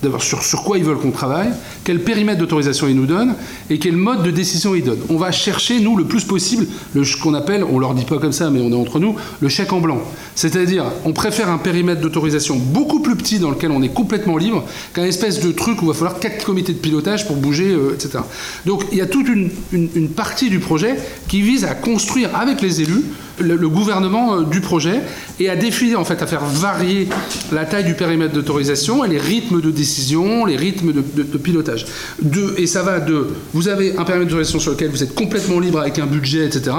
d'abord 0.03 0.23
sur, 0.23 0.43
sur 0.43 0.63
quoi 0.63 0.79
ils 0.79 0.85
veulent 0.85 0.99
qu'on 0.99 1.11
travaille, 1.11 1.51
quel 1.85 2.01
périmètre 2.01 2.39
d'autorisation 2.39 2.89
ils 2.89 2.97
nous 2.97 3.07
donnent 3.07 3.35
et 3.69 3.79
quel 3.79 3.97
mode 3.97 4.23
de 4.23 4.31
décision 4.31 4.75
ils 4.75 4.85
donnent. 4.85 5.03
On 5.09 5.17
va 5.17 5.33
chercher, 5.33 5.81
nous, 5.81 5.97
le 5.97 6.05
plus 6.05 6.25
possible, 6.25 6.67
ce 6.95 7.17
qu'on 7.17 7.35
appelle, 7.35 7.65
on 7.65 7.79
leur 7.79 7.95
dit 7.95 8.05
pas 8.05 8.19
comme 8.19 8.33
ça, 8.33 8.51
mais 8.51 8.61
on 8.61 8.71
est 8.71 8.75
entre 8.75 8.99
nous, 8.99 9.17
le 9.41 9.49
chèque 9.49 9.73
en 9.73 9.81
blanc. 9.81 10.01
C'est-à-dire, 10.35 10.85
on 11.05 11.13
préfère 11.13 11.51
un 11.51 11.59
périmètre 11.59 12.01
d'autorisation 12.01 12.57
beaucoup 12.57 13.01
plus 13.01 13.17
petit 13.17 13.39
dans 13.39 13.51
lequel 13.51 13.71
on 13.71 13.83
est 13.83 13.93
complètement 13.93 14.37
libre 14.37 14.65
qu'un 14.95 15.05
espèce 15.05 15.41
de 15.41 15.53
truc 15.53 15.83
où 15.83 15.87
il 15.87 15.89
va 15.89 15.95
falloir 15.95 16.19
quatre 16.19 16.45
comités 16.45 16.73
de 16.73 16.79
pilotage 16.79 17.27
pour 17.27 17.37
bouger, 17.37 17.71
euh, 17.71 17.95
etc. 17.95 18.21
Donc 18.67 18.85
il 18.93 18.99
y 18.99 19.03
a 19.03 19.07
toute 19.07 19.29
une, 19.29 19.51
une 19.73 20.09
partie 20.09 20.51
du 20.51 20.59
projet 20.59 20.97
qui 21.29 21.43
vise 21.43 21.65
à 21.65 21.75
construire 21.75 22.35
avec 22.37 22.61
les 22.63 22.81
élus 22.81 23.05
le, 23.41 23.69
gouvernement 23.69 24.35
euh, 24.35 24.45
du 24.45 24.61
projet 24.61 25.01
et 25.39 25.49
à 25.49 25.57
définir, 25.57 26.01
en 26.01 26.05
fait, 26.05 26.23
à 26.23 26.27
faire 26.27 26.45
varier 26.45 27.09
la 27.53 27.65
taille 27.65 27.85
du 27.85 27.95
périmètre 27.95 28.35
d'autorisation 28.35 29.05
et 29.05 29.09
les 29.09 29.19
rythmes 29.19 29.61
de 29.61 29.71
décision, 29.71 30.45
les 30.45 30.57
rythmes 30.57 30.93
de, 30.93 31.39
pilotage. 31.39 31.87
De, 32.23 32.55
et 32.59 32.67
ça 32.67 32.83
va 32.83 33.01
de, 33.01 33.29
vous 33.55 33.69
avez 33.69 33.97
un 33.97 34.05
périmètre 34.05 34.31
d'autorisation 34.31 34.61
sur 34.61 34.73
lequel 34.73 34.91
vous 34.91 35.03
êtes 35.03 35.15
complètement 35.15 35.61
libre 35.61 35.81
avec 35.81 35.99
un 35.99 36.07
budget, 36.07 36.47
etc., 36.47 36.77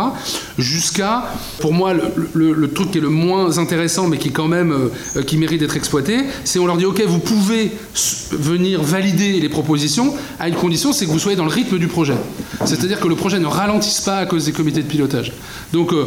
jusqu'à, 0.58 1.26
pour 1.60 1.74
moi, 1.74 1.94
le, 2.34 2.68
truc 2.72 2.92
qui 2.92 3.00
est 3.00 3.02
le 3.02 3.10
moins 3.10 3.58
intéressant, 3.58 4.08
mais 4.08 4.18
qui 4.18 4.32
quand 4.32 4.48
même, 4.48 4.72
euh, 4.72 5.24
qui 5.24 5.38
mérite 5.38 5.60
d'être 5.60 5.76
exploité, 5.76 6.20
c'est 6.44 6.60
on 6.60 6.68
leur 6.68 6.78
dit, 6.78 6.86
ok, 6.86 7.02
vous 7.08 7.20
pouvez 7.20 7.72
venir 8.32 8.82
valider 8.82 9.40
les 9.40 9.50
propositions 9.50 10.14
à 10.40 10.48
une 10.48 10.56
condition, 10.56 10.94
c'est 10.94 11.06
que 11.06 11.12
vous 11.12 11.20
soyez 11.20 11.36
dans 11.38 11.46
le 11.46 11.52
rythme 11.52 11.78
du 11.78 11.88
projet. 11.88 12.16
C'est-à-dire 12.66 13.00
que 13.00 13.08
le 13.08 13.16
projet 13.16 13.40
ne 13.40 13.48
ralentisse 13.48 14.02
pas 14.02 14.18
à 14.18 14.26
cause 14.26 14.46
des 14.46 14.52
comités 14.52 14.82
de 14.82 14.88
pilotage. 14.88 15.34
Donc, 15.74 15.94
euh, 15.94 16.06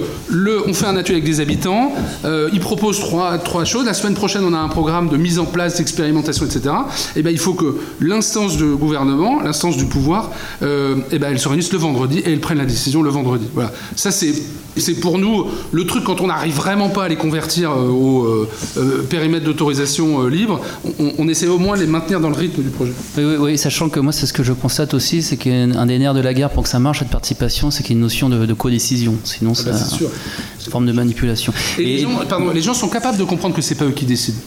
on 0.66 0.74
fait 0.74 0.86
un 0.86 0.96
atelier 0.96 1.16
avec 1.16 1.24
des 1.24 1.40
habitants, 1.40 1.92
euh, 2.24 2.50
ils 2.52 2.60
proposent 2.60 3.00
trois, 3.00 3.38
trois 3.38 3.64
choses. 3.64 3.86
La 3.86 3.94
semaine 3.94 4.14
prochaine, 4.14 4.44
on 4.44 4.54
a 4.54 4.58
un 4.58 4.68
programme 4.68 5.08
de 5.08 5.16
mise 5.16 5.38
en 5.38 5.44
place, 5.44 5.76
d'expérimentation, 5.76 6.46
etc. 6.46 6.74
Et 7.16 7.20
eh 7.20 7.22
ben, 7.22 7.30
il 7.30 7.38
faut 7.38 7.54
que 7.54 7.76
l'instance 8.00 8.56
de 8.56 8.66
gouvernement, 8.66 9.40
l'instance 9.42 9.76
du 9.76 9.86
pouvoir, 9.86 10.30
euh, 10.62 10.96
eh 11.10 11.18
ben, 11.18 11.30
elle 11.30 11.38
se 11.38 11.48
réunisse 11.48 11.72
le 11.72 11.78
vendredi 11.78 12.18
et 12.18 12.32
elle 12.32 12.40
prenne 12.40 12.58
la 12.58 12.66
décision 12.66 13.02
le 13.02 13.10
vendredi. 13.10 13.46
Voilà. 13.54 13.72
Ça, 13.96 14.10
c'est 14.10 14.34
c'est 14.76 14.94
pour 14.94 15.18
nous 15.18 15.46
le 15.72 15.86
truc 15.86 16.04
quand 16.04 16.20
on 16.20 16.26
n'arrive 16.26 16.54
vraiment 16.54 16.88
pas 16.88 17.04
à 17.04 17.08
les 17.08 17.16
convertir 17.16 17.70
euh, 17.70 17.88
au 17.88 18.24
euh, 18.24 18.48
euh, 18.76 19.02
périmètre 19.02 19.44
d'autorisation 19.44 20.26
libre, 20.26 20.60
on, 21.18 21.28
essaie 21.28 21.46
au 21.46 21.58
moins 21.58 21.76
de 21.76 21.82
les 21.82 21.86
maintenir 21.86 22.20
dans 22.20 22.28
le 22.28 22.36
rythme 22.36 22.62
du 22.62 22.70
projet. 22.70 22.92
Oui, 23.16 23.24
oui, 23.38 23.58
sachant 23.58 23.88
que 23.88 24.00
moi 24.00 24.12
c'est 24.12 24.26
ce 24.26 24.32
que 24.32 24.42
je 24.42 24.52
constate 24.52 24.94
aussi, 24.94 25.22
c'est 25.22 25.36
qu'un 25.36 25.86
des 25.86 25.98
nerfs 25.98 26.14
de 26.14 26.20
la 26.20 26.34
guerre 26.34 26.50
pour 26.50 26.62
que 26.64 26.68
ça 26.68 26.78
marche 26.78 27.00
cette 27.00 27.10
participation, 27.10 27.70
c'est 27.70 27.82
qu'il 27.82 27.92
y 27.92 27.94
a 27.94 27.98
une 27.98 28.02
notion 28.02 28.28
de, 28.28 28.46
de 28.46 28.54
codécision. 28.54 29.14
Sinon, 29.24 29.52
ah 29.58 29.62
bah, 29.64 29.72
ça, 29.72 29.96
forme 30.70 30.86
de 30.86 30.92
manipulation. 30.92 31.52
Et, 31.78 31.84
les, 31.84 31.98
gens, 31.98 32.10
pardon, 32.28 32.50
les 32.50 32.62
gens 32.62 32.74
sont 32.74 32.88
capables 32.88 33.18
de 33.18 33.24
comprendre 33.24 33.54
que 33.54 33.62
c'est 33.62 33.74
pas 33.76 33.84
eux 33.84 33.92
qui 33.92 34.04
décident. 34.04 34.38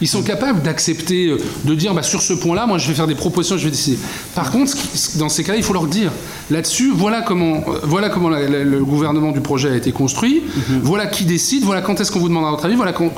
Ils 0.00 0.08
sont 0.08 0.22
capables 0.22 0.62
d'accepter, 0.62 1.26
euh, 1.26 1.38
de 1.64 1.74
dire 1.74 1.94
bah, 1.94 2.02
sur 2.02 2.22
ce 2.22 2.32
point-là, 2.32 2.66
moi 2.66 2.78
je 2.78 2.88
vais 2.88 2.94
faire 2.94 3.06
des 3.06 3.14
propositions, 3.14 3.58
je 3.58 3.64
vais 3.64 3.70
décider. 3.70 3.98
Par 4.34 4.50
contre, 4.50 4.76
dans 5.16 5.28
ces 5.28 5.42
cas-là, 5.42 5.58
il 5.58 5.64
faut 5.64 5.72
leur 5.72 5.86
dire 5.86 6.12
là-dessus, 6.50 6.92
voilà 6.94 7.22
comment, 7.22 7.64
euh, 7.68 7.80
voilà 7.82 8.08
comment 8.08 8.28
le 8.28 8.84
gouvernement 8.84 9.32
du 9.32 9.40
projet 9.40 9.70
a 9.70 9.76
été 9.76 9.92
construit, 9.92 10.42
mhm. 10.44 10.80
voilà 10.82 11.06
qui 11.06 11.24
décide, 11.24 11.64
voilà 11.64 11.80
quand 11.80 12.00
est-ce 12.00 12.12
qu'on 12.12 12.20
vous 12.20 12.28
demandera 12.28 12.52
votre 12.52 12.64
avis, 12.64 12.76
voilà 12.76 12.92
quand, 12.92 13.12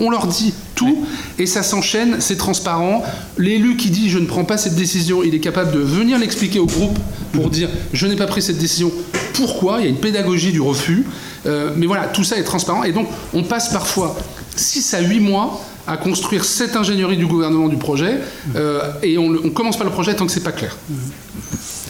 on, 0.00 0.10
leur 0.10 0.26
dit 0.26 0.54
tout 0.74 1.06
et 1.38 1.46
ça 1.46 1.62
s'enchaîne, 1.62 2.16
c'est 2.18 2.36
transparent. 2.36 3.04
L'élu 3.38 3.76
qui 3.76 3.90
dit 3.90 4.10
je 4.10 4.18
ne 4.18 4.26
prends 4.26 4.44
pas 4.44 4.56
cette 4.56 4.74
décision, 4.74 5.22
il 5.22 5.34
est 5.34 5.40
capable 5.40 5.72
de 5.72 5.80
venir 5.80 6.18
l'expliquer 6.18 6.58
au 6.58 6.66
groupe 6.66 6.98
pour 7.32 7.48
dire 7.48 7.68
je 7.92 8.06
n'ai 8.06 8.16
pas 8.16 8.26
pris 8.26 8.42
cette 8.42 8.58
décision, 8.58 8.90
pourquoi? 9.34 9.78
Il 9.80 9.84
y 9.84 9.86
a 9.86 9.90
une 9.90 10.00
pédagogie 10.00 10.52
du 10.52 10.60
refus. 10.60 11.04
Euh, 11.46 11.70
mais 11.76 11.86
voilà, 11.86 12.04
tout 12.06 12.24
ça 12.24 12.36
est 12.36 12.44
transparent 12.44 12.84
et 12.84 12.92
donc 12.92 13.08
on 13.32 13.42
passe 13.42 13.70
parfois 13.72 14.16
6 14.56 14.94
à 14.94 15.00
8 15.00 15.20
mois 15.20 15.60
à 15.86 15.96
construire 15.96 16.44
cette 16.44 16.76
ingénierie 16.76 17.16
du 17.16 17.26
gouvernement 17.26 17.68
du 17.68 17.76
projet 17.76 18.20
euh, 18.56 18.92
et 19.02 19.18
on 19.18 19.28
ne 19.28 19.50
commence 19.50 19.76
pas 19.76 19.84
le 19.84 19.90
projet 19.90 20.14
tant 20.14 20.26
que 20.26 20.32
c'est 20.32 20.42
pas 20.42 20.52
clair. 20.52 20.76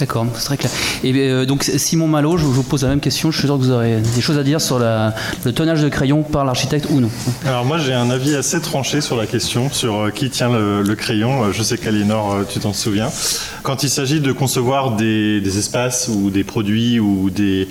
D'accord, 0.01 0.27
c'est 0.35 0.45
très 0.45 0.57
clair. 0.57 0.73
Et 1.05 1.13
euh, 1.15 1.47
donc 1.47 1.63
Simon 1.63 2.09
Malo, 2.09 2.37
je 2.37 2.45
vous 2.45 2.63
pose 2.65 2.83
la 2.83 2.89
même 2.89 3.01
question. 3.01 3.31
Je 3.31 3.39
suis 3.39 3.47
sûr 3.47 3.57
que 3.57 3.63
vous 3.63 3.71
aurez 3.71 4.01
des 4.01 4.21
choses 4.21 4.39
à 4.39 4.43
dire 4.43 4.61
sur 4.61 4.79
le 4.79 5.53
tonnage 5.53 5.83
de 5.83 5.89
crayon 5.89 6.23
par 6.23 6.45
l'architecte 6.45 6.87
ou 6.91 7.01
non. 7.01 7.11
Alors 7.47 7.65
moi 7.65 7.79
j'ai 7.79 7.93
un 7.93 8.11
avis 8.11 8.35
assez 8.35 8.61
tranché 8.61 9.01
sur 9.01 9.17
la 9.17 9.27
question, 9.27 9.71
sur 9.71 9.95
euh, 9.95 10.11
qui 10.11 10.31
tient 10.31 10.51
le, 10.51 10.95
crayon. 10.95 11.53
Je 11.53 11.63
sais 11.63 11.79
qu'Aliénor, 11.79 12.45
tu 12.49 12.59
t'en 12.61 12.73
souviens. 12.73 13.11
Quand 13.63 13.83
il 13.83 13.91
s'agit 13.91 14.21
de 14.21 14.33
concevoir 14.33 14.97
des, 14.97 15.59
espaces 15.59 16.09
ou 16.09 16.31
des 16.31 16.45
produits 16.45 16.99
ou 16.99 17.31
des, 17.31 17.69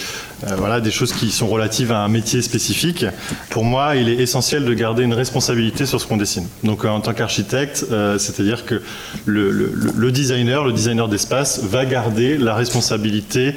euh, 0.48 0.56
voilà, 0.58 0.82
des 0.82 0.92
choses 0.92 1.14
qui 1.14 1.32
sont 1.32 1.48
relatives 1.48 1.92
à 1.92 2.00
un 2.00 2.08
métier 2.08 2.42
spécifique. 2.42 3.06
Pour 3.50 3.64
moi, 3.64 3.96
il 3.96 4.10
est 4.10 4.16
essentiel 4.16 4.66
de 4.66 4.74
garder 4.74 5.04
une 5.04 5.14
responsabilité 5.14 5.86
sur 5.86 6.02
ce 6.02 6.08
qu'on 6.08 6.18
dessine. 6.18 6.48
Donc, 6.64 6.84
euh, 6.84 6.90
en 6.90 7.00
tant 7.00 7.14
qu'architecte, 7.14 7.86
euh, 7.92 8.18
c'est-à-dire 8.18 8.66
que 8.66 8.82
le, 9.26 10.12
designer, 10.12 10.64
le 10.64 10.74
designer 10.74 11.08
d'espace, 11.08 11.62
va 11.64 11.86
garder 11.86 12.13
la 12.16 12.56
responsabilité 12.56 13.54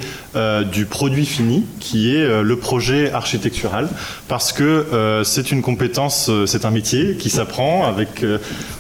du 0.73 0.87
produit 0.87 1.27
fini, 1.27 1.65
qui 1.81 2.15
est 2.15 2.43
le 2.43 2.57
projet 2.57 3.13
architectural, 3.13 3.89
parce 4.29 4.53
que 4.53 5.23
c'est 5.25 5.51
une 5.51 5.63
compétence, 5.63 6.31
c'est 6.47 6.65
un 6.65 6.71
métier 6.71 7.17
qui 7.17 7.31
s'apprend, 7.31 7.87
avec 7.87 8.25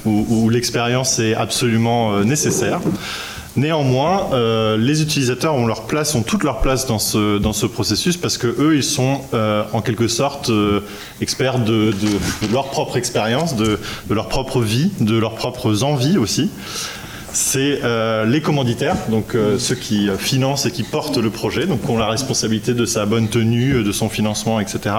où 0.04 0.50
l'expérience 0.50 1.18
est 1.18 1.34
absolument 1.34 2.20
nécessaire. 2.20 2.80
Néanmoins, 3.56 4.28
euh, 4.32 4.76
les 4.76 5.00
utilisateurs 5.00 5.54
ont 5.54 5.66
leur 5.66 5.86
place, 5.86 6.14
ont 6.14 6.22
toute 6.22 6.44
leur 6.44 6.60
place 6.60 6.86
dans 6.86 6.98
ce, 6.98 7.38
dans 7.38 7.54
ce 7.54 7.64
processus 7.64 8.18
parce 8.18 8.36
que 8.36 8.48
eux, 8.58 8.76
ils 8.76 8.84
sont 8.84 9.22
euh, 9.32 9.64
en 9.72 9.80
quelque 9.80 10.08
sorte 10.08 10.50
euh, 10.50 10.80
experts 11.22 11.60
de, 11.60 11.94
leur 12.52 12.66
propre 12.66 12.98
expérience, 12.98 13.56
de, 13.56 13.78
leur 14.10 14.28
propre 14.28 14.60
vie, 14.60 14.90
de 15.00 15.16
leurs 15.16 15.34
propres 15.34 15.84
envies 15.84 16.18
aussi. 16.18 16.50
C'est 17.32 17.80
les 18.26 18.40
commanditaires, 18.40 18.96
donc 19.10 19.36
ceux 19.58 19.74
qui 19.74 20.08
financent 20.18 20.66
et 20.66 20.70
qui 20.70 20.82
portent 20.82 21.18
le 21.18 21.30
projet, 21.30 21.66
donc 21.66 21.88
ont 21.88 21.98
la 21.98 22.08
responsabilité 22.08 22.72
de 22.72 22.86
sa 22.86 23.04
bonne 23.04 23.28
tenue, 23.28 23.82
de 23.82 23.92
son 23.92 24.08
financement, 24.08 24.58
etc 24.60 24.94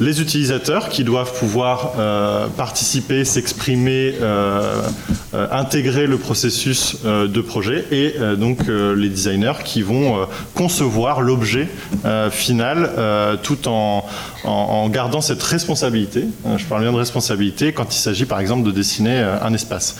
les 0.00 0.20
utilisateurs 0.20 0.88
qui 0.88 1.04
doivent 1.04 1.38
pouvoir 1.38 1.92
euh, 1.98 2.48
participer, 2.48 3.24
s'exprimer, 3.24 4.14
euh, 4.20 4.82
euh, 5.34 5.46
intégrer 5.52 6.06
le 6.06 6.16
processus 6.16 6.96
de 7.04 7.40
projet 7.40 7.84
et 7.90 8.14
donc 8.36 8.66
les 8.68 9.08
designers 9.08 9.62
qui 9.64 9.82
vont 9.82 10.26
concevoir 10.54 11.20
l'objet 11.20 11.68
final 12.30 12.90
tout 13.42 13.68
en, 13.68 14.88
gardant 14.88 15.20
cette 15.20 15.42
responsabilité. 15.42 16.24
Je 16.56 16.64
parle 16.64 16.82
bien 16.82 16.92
de 16.92 16.96
responsabilité 16.96 17.72
quand 17.72 17.94
il 17.94 17.98
s'agit 17.98 18.24
par 18.24 18.40
exemple 18.40 18.64
de 18.64 18.70
dessiner 18.70 19.18
un 19.18 19.52
espace. 19.54 19.96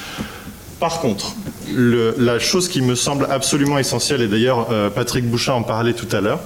Par 0.81 1.01
contre, 1.01 1.35
la 1.77 2.39
chose 2.39 2.69
qui 2.69 2.81
me 2.81 2.95
semble 2.95 3.27
absolument 3.31 3.79
essentielle, 3.79 4.23
et 4.23 4.29
d'ailleurs 4.29 4.67
Patrick 4.95 5.29
Bouchat 5.29 5.55
en 5.55 5.63
parlait 5.63 5.93
tout 5.93 6.09
à 6.11 6.23
l'heure, 6.23 6.41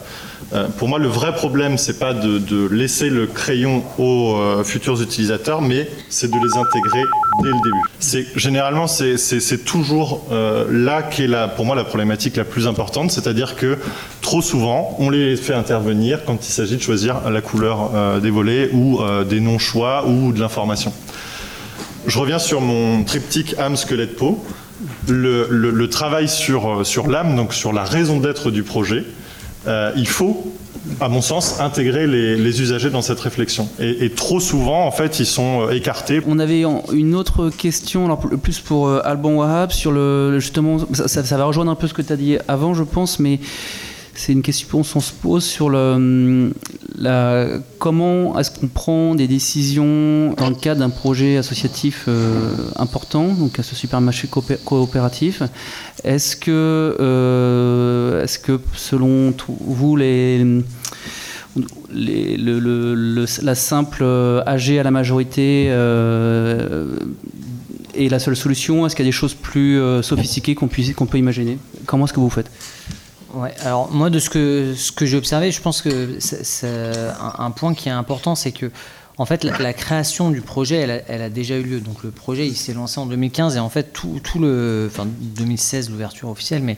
euh, 0.52 0.68
pour 0.78 0.88
moi, 0.88 0.98
le 0.98 1.08
vrai 1.08 1.34
problème, 1.34 1.78
c'est 1.78 1.98
pas 1.98 2.14
de, 2.14 2.68
laisser 2.70 3.10
le 3.10 3.26
crayon 3.26 3.82
aux 3.98 4.36
euh, 4.36 4.64
futurs 4.64 5.00
utilisateurs, 5.02 5.60
mais 5.60 5.88
c'est 6.08 6.30
de 6.30 6.36
les 6.36 6.56
intégrer 6.56 7.02
dès 7.42 7.48
le 7.48 7.62
début. 7.62 7.82
C'est 7.98 8.26
généralement 8.36 8.86
c'est 8.86 9.64
toujours 9.64 10.26
euh, 10.32 10.66
là 10.70 11.02
qu'est 11.02 11.26
la, 11.26 11.48
pour 11.48 11.64
moi 11.64 11.74
la 11.74 11.84
problématique 11.84 12.36
la 12.36 12.44
plus 12.44 12.66
importante, 12.66 13.10
c'est-à-dire 13.10 13.56
que 13.56 13.78
trop 14.20 14.42
souvent, 14.42 14.96
on 14.98 15.10
les 15.10 15.36
fait 15.36 15.54
intervenir 15.54 16.24
quand 16.24 16.46
il 16.46 16.52
s'agit 16.52 16.76
de 16.76 16.82
choisir 16.82 17.28
la 17.30 17.40
couleur 17.40 18.20
des 18.20 18.30
volets 18.30 18.70
ou 18.72 19.00
des 19.28 19.40
non-choix 19.40 20.06
ou 20.06 20.32
de 20.32 20.40
l'information. 20.40 20.92
Je 22.06 22.18
reviens 22.18 22.38
sur 22.38 22.60
mon 22.60 23.04
triptyque 23.04 23.54
âme, 23.58 23.76
squelette, 23.76 24.16
peau. 24.16 24.44
Le, 25.08 25.86
travail 25.86 26.28
sur, 26.28 26.84
sur 26.86 27.08
l'âme, 27.08 27.36
donc 27.36 27.54
sur 27.54 27.72
la 27.72 27.84
raison 27.84 28.20
d'être 28.20 28.50
du 28.50 28.62
projet, 28.62 29.04
euh, 29.66 29.92
il 29.96 30.08
faut 30.08 30.52
à 31.00 31.08
mon 31.08 31.22
sens, 31.22 31.60
intégrer 31.60 32.06
les, 32.06 32.60
usagers 32.60 32.90
dans 32.90 33.02
cette 33.02 33.20
réflexion. 33.20 33.68
Et, 33.78 34.10
trop 34.10 34.40
souvent, 34.40 34.86
en 34.86 34.90
fait, 34.90 35.18
ils 35.20 35.26
sont 35.26 35.62
euh, 35.62 35.70
écartés. 35.70 36.20
On 36.26 36.38
avait 36.38 36.64
une 36.92 37.14
autre 37.14 37.50
question, 37.50 38.04
alors 38.04 38.18
plus 38.18 38.60
pour 38.60 38.88
euh, 38.88 39.00
Alban 39.04 39.34
Wahab, 39.34 39.70
sur 39.70 39.92
le 39.92 40.38
justement, 40.38 40.78
ça, 40.92 41.08
ça, 41.08 41.36
va 41.36 41.44
rejoindre 41.44 41.70
un 41.70 41.74
peu 41.74 41.88
ce 41.88 41.94
que 41.94 42.02
tu 42.02 42.12
as 42.12 42.16
dit 42.16 42.36
avant, 42.48 42.74
je 42.74 42.82
pense, 42.82 43.18
mais 43.18 43.40
c'est 44.16 44.32
une 44.32 44.42
question 44.42 44.82
qu'on 44.82 45.00
se 45.00 45.12
pose 45.12 45.44
sur 45.44 45.70
le, 45.70 46.52
comment 47.78 48.38
est-ce 48.38 48.50
qu'on 48.50 48.68
prend 48.68 49.14
des 49.14 49.26
décisions 49.26 50.32
dans 50.34 50.48
le 50.48 50.54
cadre 50.54 50.80
d'un 50.80 50.90
projet 50.90 51.36
associatif 51.36 52.04
euh, 52.08 52.54
important, 52.76 53.28
donc 53.34 53.58
à 53.58 53.62
ce 53.62 53.74
supermarché 53.74 54.28
coopératif. 54.64 55.42
Est-ce 56.04 56.36
que, 56.36 56.96
euh, 57.00 58.22
est-ce 58.22 58.38
que 58.38 58.60
selon 58.74 59.34
vous, 59.48 59.96
les, 59.96 60.44
les, 61.92 62.36
le, 62.36 63.26
la 63.42 63.54
simple 63.54 64.04
AG 64.46 64.78
à 64.78 64.82
la 64.82 64.90
majorité 64.90 65.66
euh, 65.70 66.96
est 67.94 68.08
la 68.08 68.18
seule 68.18 68.36
solution? 68.36 68.86
Est-ce 68.86 68.94
qu'il 68.94 69.04
y 69.04 69.08
a 69.08 69.10
des 69.10 69.12
choses 69.12 69.34
plus 69.34 69.80
sophistiquées 70.02 70.54
qu'on 70.54 70.68
peut 70.68 71.18
imaginer? 71.18 71.58
Comment 71.86 72.04
est-ce 72.04 72.12
que 72.12 72.20
vous 72.20 72.30
faites? 72.30 72.50
Alors 73.60 73.90
moi 73.90 74.10
de 74.10 74.18
ce 74.18 74.30
que, 74.30 74.74
ce 74.76 74.92
que 74.92 75.06
j'ai 75.06 75.16
observé, 75.16 75.50
je 75.50 75.60
pense 75.60 75.82
que 75.82 76.16
c'est, 76.20 76.66
un, 77.20 77.50
point 77.50 77.74
qui 77.74 77.88
est 77.88 77.92
important, 77.92 78.34
c'est 78.34 78.52
que 78.52 78.70
en 79.18 79.26
fait 79.26 79.44
la, 79.44 79.72
création 79.72 80.30
du 80.30 80.40
projet, 80.40 81.04
elle 81.06 81.22
a, 81.22 81.30
déjà 81.30 81.56
eu 81.56 81.62
lieu. 81.62 81.80
Donc 81.80 82.02
le 82.02 82.10
projet, 82.10 82.50
s'est 82.50 82.74
lancé 82.74 82.98
en 83.00 83.06
2015 83.06 83.56
et 83.56 83.60
en 83.60 83.68
fait 83.68 83.92
tout, 83.92 84.20
le, 84.38 84.88
enfin 84.90 85.06
2016 85.06 85.90
l'ouverture 85.90 86.28
officielle, 86.28 86.62
mais 86.62 86.76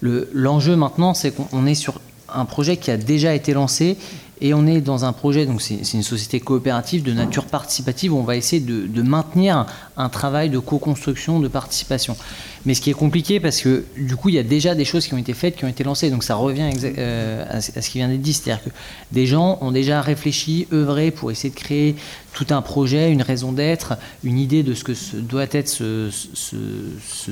le, 0.00 0.28
l'enjeu 0.32 0.76
maintenant, 0.76 1.14
c'est 1.14 1.32
qu'on 1.32 1.66
est 1.66 1.74
sur 1.74 2.00
un 2.32 2.44
projet 2.44 2.76
qui 2.76 2.90
a 2.90 2.96
déjà 2.96 3.34
été 3.34 3.52
lancé 3.52 3.96
et 4.40 4.54
on 4.54 4.66
est 4.66 4.80
dans 4.80 5.04
un 5.04 5.12
projet, 5.12 5.46
donc 5.46 5.62
c'est, 5.62 5.76
une 5.94 6.02
société 6.02 6.40
coopérative 6.40 7.02
de 7.04 7.12
nature 7.12 7.44
participative 7.44 8.12
où 8.12 8.16
on 8.16 8.24
va 8.24 8.36
essayer 8.36 8.60
de 8.60 9.02
maintenir 9.02 9.66
un 9.96 10.08
travail 10.08 10.50
de 10.50 10.58
co-construction, 10.58 11.38
de 11.38 11.48
participation. 11.48 12.16
Mais 12.64 12.74
ce 12.74 12.80
qui 12.80 12.90
est 12.90 12.94
compliqué 12.94 13.40
parce 13.40 13.60
que 13.60 13.84
du 13.96 14.16
coup, 14.16 14.28
il 14.28 14.36
y 14.36 14.38
a 14.38 14.42
déjà 14.42 14.74
des 14.74 14.84
choses 14.84 15.06
qui 15.06 15.14
ont 15.14 15.18
été 15.18 15.34
faites, 15.34 15.56
qui 15.56 15.64
ont 15.64 15.68
été 15.68 15.84
lancées. 15.84 16.10
Donc 16.10 16.24
ça 16.24 16.34
revient 16.34 16.70
euh, 16.98 17.44
à 17.48 17.60
ce 17.60 17.90
qui 17.90 17.98
vient 17.98 18.08
d'être 18.08 18.22
dit. 18.22 18.32
C'est-à-dire 18.32 18.64
que 18.64 18.70
des 19.10 19.26
gens 19.26 19.58
ont 19.60 19.72
déjà 19.72 20.00
réfléchi, 20.00 20.68
œuvré 20.72 21.10
pour 21.10 21.30
essayer 21.30 21.50
de 21.50 21.58
créer 21.58 21.96
tout 22.32 22.46
un 22.50 22.62
projet, 22.62 23.10
une 23.10 23.22
raison 23.22 23.52
d'être, 23.52 23.94
une 24.24 24.38
idée 24.38 24.62
de 24.62 24.74
ce 24.74 24.84
que 24.84 24.92
doit 25.16 25.46
être 25.50 25.68
ce, 25.68 26.10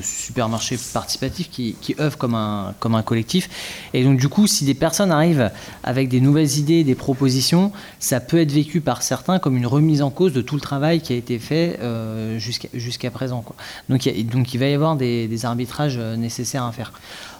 supermarché 0.02 0.78
participatif 0.93 1.51
qui, 1.51 1.77
œuvre 1.98 2.19
comme 2.19 2.35
un, 2.35 2.74
comme 2.81 2.94
un 2.94 3.02
collectif. 3.02 3.48
Et 3.94 4.05
donc 4.05 4.19
du 4.19 4.28
coup, 4.28 4.47
si 4.47 4.65
des 4.65 4.74
personnes 4.74 5.11
arrivent 5.11 5.51
avec 5.82 6.09
des 6.09 6.20
nouvelles 6.20 6.59
idées, 6.59 6.85
des 6.85 6.94
propositions, 6.94 7.73
ça 7.98 8.20
peut 8.20 8.40
être 8.40 8.52
vécu 8.52 8.81
par 8.81 9.02
certains 9.02 9.39
comme 9.39 9.57
une 9.57 9.66
remise 9.66 10.02
en 10.02 10.11
cause 10.11 10.32
de 10.32 10.43
tout 10.43 10.55
le 10.55 10.61
travail 10.61 11.01
qui 11.01 11.12
a 11.12 11.16
été 11.16 11.39
fait 11.39 11.78
euh, 11.81 12.39
jusqu'à 12.39 13.11
présent. 13.11 13.44
Donc, 13.89 14.09
donc 14.24 14.55
il 14.55 14.59
va 14.59 14.69
y 14.69 14.74
avoir 14.74 14.97
des 14.97 15.19
des, 15.28 15.44
arbitrages 15.44 15.97
euh, 15.98 16.16
nécessaires 16.16 16.64
à 16.64 16.72
faire. 16.72 16.92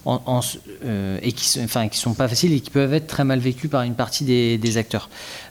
Euh, 0.07 1.19
et 1.21 1.33
qui 1.33 1.59
ne 1.59 1.65
enfin, 1.65 1.89
qui 1.89 1.99
sont 1.99 2.15
pas 2.15 2.27
faciles 2.27 2.55
et 2.55 2.61
qui 2.61 2.71
peuvent 2.71 2.95
être 2.95 3.07
très 3.07 3.23
mal 3.23 3.39
vécus 3.39 3.69
par 3.69 3.83
une 3.83 3.95
partie 3.95 4.25
des, 4.25 4.77
acteurs. 4.79 5.11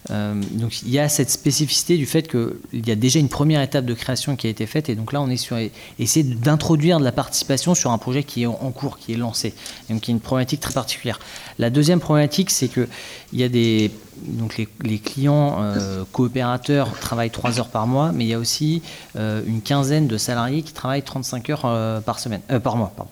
Euh, 0.09 0.41
donc 0.53 0.81
il 0.81 0.89
y 0.89 0.97
a 0.97 1.07
cette 1.07 1.29
spécificité 1.29 1.97
du 1.97 2.07
fait 2.07 2.27
qu'il 2.27 2.87
y 2.87 2.89
a 2.89 2.95
déjà 2.95 3.19
une 3.19 3.29
première 3.29 3.61
étape 3.61 3.85
de 3.85 3.93
création 3.93 4.35
qui 4.35 4.47
a 4.47 4.49
été 4.49 4.65
faite 4.65 4.89
et 4.89 4.95
donc 4.95 5.13
là 5.13 5.21
on 5.21 5.29
est 5.29 5.37
sur 5.37 5.57
essayer 5.99 6.23
d'introduire 6.23 6.99
de 6.99 7.03
la 7.03 7.11
participation 7.11 7.75
sur 7.75 7.91
un 7.91 7.97
projet 7.99 8.23
qui 8.23 8.43
est 8.43 8.45
en 8.47 8.71
cours, 8.71 8.97
qui 8.97 9.13
est 9.13 9.17
lancé, 9.17 9.53
donc 9.89 10.01
qui 10.01 10.11
est 10.11 10.13
une 10.15 10.19
problématique 10.19 10.61
très 10.61 10.73
particulière. 10.73 11.19
La 11.59 11.69
deuxième 11.69 11.99
problématique 11.99 12.49
c'est 12.49 12.69
que 12.69 12.87
il 13.33 13.39
y 13.39 13.43
a 13.43 13.49
des 13.49 13.91
donc 14.23 14.57
les, 14.57 14.99
clients 14.99 15.73
coopérateurs 16.11 16.91
travaillent 16.99 17.31
3 17.31 17.59
heures 17.59 17.69
par 17.69 17.87
mois, 17.87 18.11
mais 18.11 18.25
il 18.25 18.27
y 18.27 18.33
a 18.33 18.39
aussi 18.39 18.81
une 19.15 19.61
quinzaine 19.63 20.07
de 20.07 20.17
salariés 20.17 20.61
qui 20.61 20.73
travaillent 20.73 21.03
35 21.03 21.49
heures 21.49 22.01
par 22.03 22.19
semaine, 22.19 22.41
par 22.63 22.75
mois. 22.75 22.93
Pardon. 22.95 23.11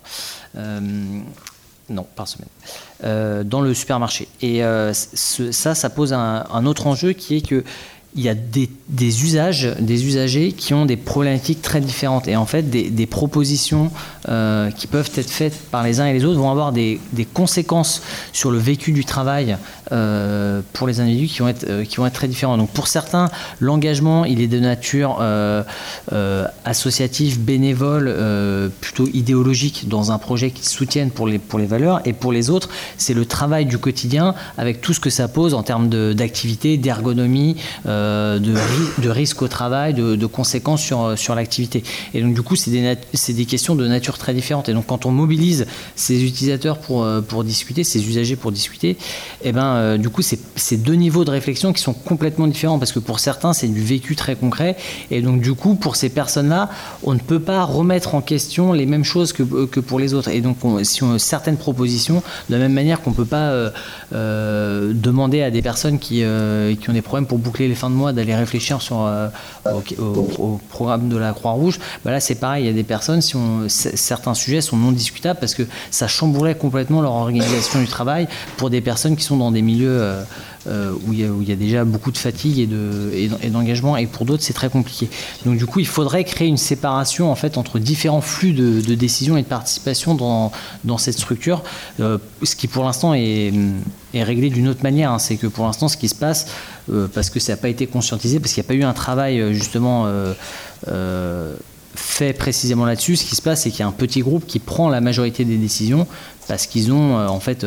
Euh, 0.58 0.80
Non, 1.90 2.06
par 2.16 2.28
semaine. 2.28 2.50
dans 3.48 3.62
le 3.62 3.74
supermarché. 3.74 4.28
Et 4.42 4.62
ça, 4.94 5.76
ça 5.76 5.90
pose 5.90 6.14
un, 6.14 6.66
autre 6.66 6.88
enjeu 6.88 7.14
qui 7.14 7.38
est 7.38 7.48
que 7.48 7.64
il 8.18 8.24
y 8.24 8.30
a 8.30 8.36
des, 8.36 9.24
usages, 9.24 9.76
des 9.80 10.06
usagers 10.08 10.52
qui 10.52 10.74
ont 10.74 10.86
des 10.86 10.98
problématiques 10.98 11.62
très 11.62 11.80
différentes. 11.80 12.28
Et 12.28 12.36
en 12.36 12.48
fait, 12.48 12.64
des, 12.64 13.06
propositions 13.06 13.92
euh, 14.28 14.72
qui 14.72 14.88
peuvent 14.88 15.12
être 15.16 15.30
faites 15.30 15.58
par 15.72 15.84
les 15.84 16.00
uns 16.00 16.08
et 16.08 16.14
les 16.14 16.26
autres 16.26 16.40
vont 16.40 16.50
avoir 16.50 16.72
des, 16.72 17.00
conséquences 17.34 18.02
sur 18.34 18.50
le 18.50 18.58
vécu 18.58 18.92
du 18.92 19.06
travail 19.06 19.58
euh, 19.92 20.62
pour 20.74 20.88
les 20.88 21.00
individus 21.00 21.28
qui 21.28 21.40
vont, 21.40 21.48
être, 21.48 21.66
euh, 21.70 21.86
qui 21.86 21.98
vont 21.98 22.08
être 22.08 22.14
très 22.14 22.28
différents. 22.28 22.58
Donc 22.58 22.72
pour 22.72 22.88
certains, 22.88 23.30
l'engagement, 23.60 24.26
il 24.26 24.42
est 24.42 24.48
de 24.48 24.60
nature 24.60 25.22
associative, 26.66 27.40
bénévole, 27.40 28.72
plutôt 28.82 29.08
idéologique 29.14 29.88
dans 29.88 30.12
un 30.12 30.18
projet 30.18 30.50
qu'ils 30.50 30.66
soutiennent 30.66 31.12
pour 31.12 31.28
les, 31.28 31.38
pour 31.38 31.60
les 31.60 31.68
valeurs. 31.68 32.02
Et 32.06 32.14
pour 32.14 32.32
les 32.32 32.50
autres, 32.50 32.70
c'est 32.98 33.14
le 33.14 33.26
travail 33.26 33.66
du 33.66 33.78
quotidien 33.78 34.34
avec 34.58 34.82
tout 34.82 34.94
ce 34.94 35.00
que 35.00 35.10
ça 35.12 35.28
pose 35.28 35.54
en 35.54 35.62
termes 35.62 35.90
d'activité, 36.16 36.78
d'ergonomie. 36.78 37.58
De, 37.98 39.02
de 39.02 39.10
risque 39.10 39.41
au 39.41 39.48
travail, 39.48 39.94
de, 39.94 40.26
conséquences 40.26 40.82
sur, 40.82 41.18
sur 41.18 41.36
l'activité. 41.36 41.84
Et 42.14 42.22
donc 42.22 42.34
du 42.34 42.41
coup, 42.41 42.56
c'est 42.56 42.72
des, 42.72 42.98
des, 43.34 43.45
questions 43.45 43.76
de 43.76 43.88
nature 43.88 44.18
très 44.18 44.34
différentes. 44.34 44.69
Et 44.69 44.74
donc 44.74 44.88
quand 44.88 45.06
on 45.06 45.11
mobilise 45.11 45.65
ces 45.95 46.24
utilisateurs 46.24 46.80
pour, 46.80 47.03
euh, 47.03 47.22
pour 47.22 47.44
discuter, 47.44 47.84
ces 47.84 48.07
usagers 48.07 48.36
pour 48.36 48.52
discuter, 48.52 48.98
eh 49.44 49.52
ben, 49.52 49.65
euh, 49.65 49.98
du 49.98 50.10
coup, 50.10 50.22
c'est 50.22 50.78
deux 50.78 50.94
niveaux 50.94 51.26
de 51.26 51.32
réflexion 51.32 51.74
qui 51.74 51.82
sont 51.82 51.94
complètement 51.94 52.48
différents 52.48 52.80
parce 52.80 52.91
que 52.91 52.99
pour 52.99 53.19
certains, 53.19 53.53
c'est 53.53 53.68
du 53.68 53.84
vécu 53.84 54.15
très 54.15 54.36
concret. 54.36 54.78
Et 55.11 55.22
donc 55.22 55.41
du 55.41 55.53
coup, 55.53 55.76
pour 55.76 55.95
ces 55.95 56.10
personnes-là, 56.10 56.69
on 57.03 57.14
ne 57.14 57.19
peut 57.19 57.40
pas 57.40 57.64
remettre 57.64 58.15
en 58.15 58.22
question 58.22 58.74
les 58.74 58.86
mêmes 58.86 59.03
choses 59.03 59.34
que, 59.34 59.65
que 59.65 59.80
pour 59.80 59.99
les 59.99 60.14
autres. 60.14 60.30
Et 60.30 60.41
donc, 60.41 60.57
si 60.84 61.03
on 61.03 61.14
a 61.14 61.19
certaines 61.19 61.57
propositions, 61.57 62.22
de 62.49 62.56
la 62.56 62.60
même 62.60 62.74
manière 62.74 63.02
qu'on 63.02 63.11
ne 63.11 63.15
peut 63.15 63.26
pas 63.26 63.72
demander 64.11 65.41
à 65.41 65.52
des 65.52 65.61
personnes 65.61 65.99
qui, 65.99 66.24
qui 66.80 66.90
ont 66.90 66.94
des 66.94 67.02
problèmes 67.02 67.28
pour 67.28 67.38
boucler 67.38 67.68
les 67.68 67.76
fins 67.76 67.87
de 67.90 67.96
mois 67.96 68.14
d'aller 68.14 68.36
réfléchir 68.36 68.82
sur, 68.82 69.06
euh, 69.06 69.30
au, 69.98 70.60
programme 70.70 71.10
de 71.10 71.18
la 71.18 71.34
Croix-Rouge, 71.34 71.80
bah 72.04 72.12
là 72.12 72.20
c'est 72.20 72.36
pareil, 72.36 72.66
il 72.66 72.68
y 72.68 72.70
a 72.70 72.74
des 72.74 72.84
personnes, 72.84 73.22
si 73.22 73.36
certains 73.68 74.34
sujets 74.34 74.62
sont 74.62 74.78
non 74.78 74.92
discutables 74.92 75.40
parce 75.40 75.56
que 75.56 75.64
ça 75.92 76.08
chambourait 76.08 76.56
complètement 76.56 77.02
leur 77.02 77.14
organisation 77.14 77.80
du 77.80 77.88
travail 77.88 78.28
pour 78.58 78.70
des 78.70 78.82
personnes 78.82 79.16
qui 79.16 79.24
sont 79.24 79.38
dans 79.38 79.52
des 79.52 79.62
milieux 79.62 79.90
euh, 79.90 80.24
euh, 80.68 80.92
où, 81.06 81.14
il 81.14 81.48
y 81.48 81.52
a, 81.52 81.56
déjà 81.56 81.86
beaucoup 81.86 82.12
de 82.12 82.18
fatigue 82.18 82.60
et, 82.60 83.50
d'engagement, 83.50 83.96
et, 83.96 84.06
pour 84.06 84.26
d'autres 84.26 84.44
c'est 84.44 84.54
très 84.54 84.70
compliqué. 84.70 85.10
Donc 85.46 85.58
du 85.58 85.66
coup, 85.66 85.80
il 85.80 85.88
faudrait 85.88 86.26
créer 86.26 86.48
une 86.48 86.58
séparation 86.58 87.32
en 87.32 87.36
fait 87.36 87.58
entre 87.58 87.80
différents 87.80 88.22
flux 88.22 88.52
de, 88.52 88.96
décision 88.96 89.38
et 89.38 89.44
de 89.44 89.48
participation 89.48 90.16
dans, 90.16 90.52
cette 90.98 91.18
structure, 91.18 91.64
ce 92.00 92.56
qui 92.56 92.68
pour 92.68 92.84
l'instant 92.84 93.14
est, 93.14 93.54
réglé 94.14 94.50
d'une 94.50 94.68
autre 94.68 94.84
manière. 94.84 95.12
Hein. 95.12 95.20
C'est 95.20 95.38
que 95.38 95.48
pour 95.48 95.66
l'instant, 95.66 95.88
ce 95.88 95.96
qui 95.96 96.10
se 96.10 96.16
passe, 96.16 96.48
parce 97.14 97.30
que 97.30 97.40
ça 97.40 97.54
n'a 97.54 97.58
pas 97.58 97.70
été 97.70 97.88
conscientisé, 97.88 98.40
parce 98.40 98.54
qu'il 98.54 98.62
n'y 98.62 98.68
a 98.68 98.70
pas 98.70 98.76
eu 98.76 98.84
un 98.84 98.94
travail 98.94 99.40
euh, 99.40 99.54
justement 99.54 100.06
euh, 100.08 101.56
fait 101.96 102.34
précisément 102.34 102.86
là-dessus. 102.86 103.16
Ce 103.16 103.26
qui 103.26 103.36
se 103.36 103.42
passe, 103.42 103.64
c'est 103.64 103.72
qu'il 103.72 103.80
y 103.80 103.84
a 103.84 103.88
un 103.88 103.92
petit 103.92 104.22
groupe 104.22 104.46
qui 104.46 104.60
prend 104.60 104.90
la 104.90 105.02
majorité 105.02 105.46
des 105.46 105.58
décisions 105.58 106.08
parce 106.48 106.68
qu'ils 106.68 106.91
ont 106.91 107.15
en 107.15 107.40
fait 107.40 107.65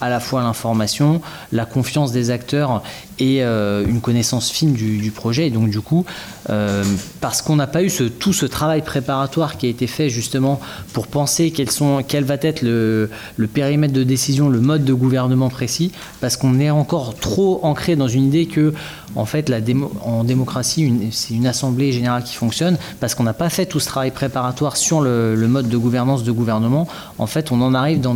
à 0.00 0.08
la 0.08 0.20
fois 0.20 0.42
l'information, 0.42 1.20
la 1.52 1.66
confiance 1.66 2.12
des 2.12 2.30
acteurs 2.30 2.82
et 3.18 3.42
euh, 3.42 3.84
une 3.86 4.00
connaissance 4.00 4.50
fine 4.50 4.72
du, 4.72 5.10
projet. 5.10 5.48
Et 5.48 5.50
donc 5.50 5.68
du 5.68 5.80
coup, 5.80 6.06
euh, 6.48 6.84
parce 7.20 7.42
qu'on 7.42 7.56
n'a 7.56 7.66
pas 7.66 7.82
eu 7.82 7.90
tout 8.18 8.32
ce 8.32 8.46
travail 8.46 8.82
préparatoire 8.82 9.58
qui 9.58 9.66
a 9.66 9.68
été 9.68 9.86
fait 9.86 10.08
justement 10.08 10.60
pour 10.92 11.06
penser 11.06 11.52
quel 11.52 12.24
va 12.24 12.36
être 12.40 12.62
le, 12.62 13.10
périmètre 13.52 13.92
de 13.92 14.04
décision, 14.04 14.48
le 14.48 14.60
mode 14.60 14.84
de 14.84 14.94
gouvernement 14.94 15.50
précis, 15.50 15.92
parce 16.20 16.36
qu'on 16.36 16.58
est 16.60 16.70
encore 16.70 17.14
trop 17.14 17.60
ancré 17.62 17.96
dans 17.96 18.08
une 18.08 18.24
idée 18.24 18.46
que 18.46 18.72
en 19.16 19.24
fait 19.24 19.48
la 19.48 19.58
en 20.04 20.22
démocratie 20.22 21.10
c'est 21.10 21.34
une 21.34 21.46
assemblée 21.46 21.92
générale 21.92 22.22
qui 22.22 22.34
fonctionne, 22.34 22.78
parce 23.00 23.14
qu'on 23.14 23.24
n'a 23.24 23.34
pas 23.34 23.50
fait 23.50 23.66
tout 23.66 23.80
ce 23.80 23.86
travail 23.86 24.12
préparatoire 24.12 24.76
sur 24.76 25.00
le, 25.00 25.34
le, 25.34 25.48
mode 25.48 25.68
de 25.68 25.76
gouvernance 25.76 26.22
de 26.22 26.32
gouvernement. 26.32 26.86
En 27.18 27.26
fait, 27.26 27.52
on 27.52 27.60
en 27.60 27.74
arrive 27.74 28.00
dans 28.00 28.14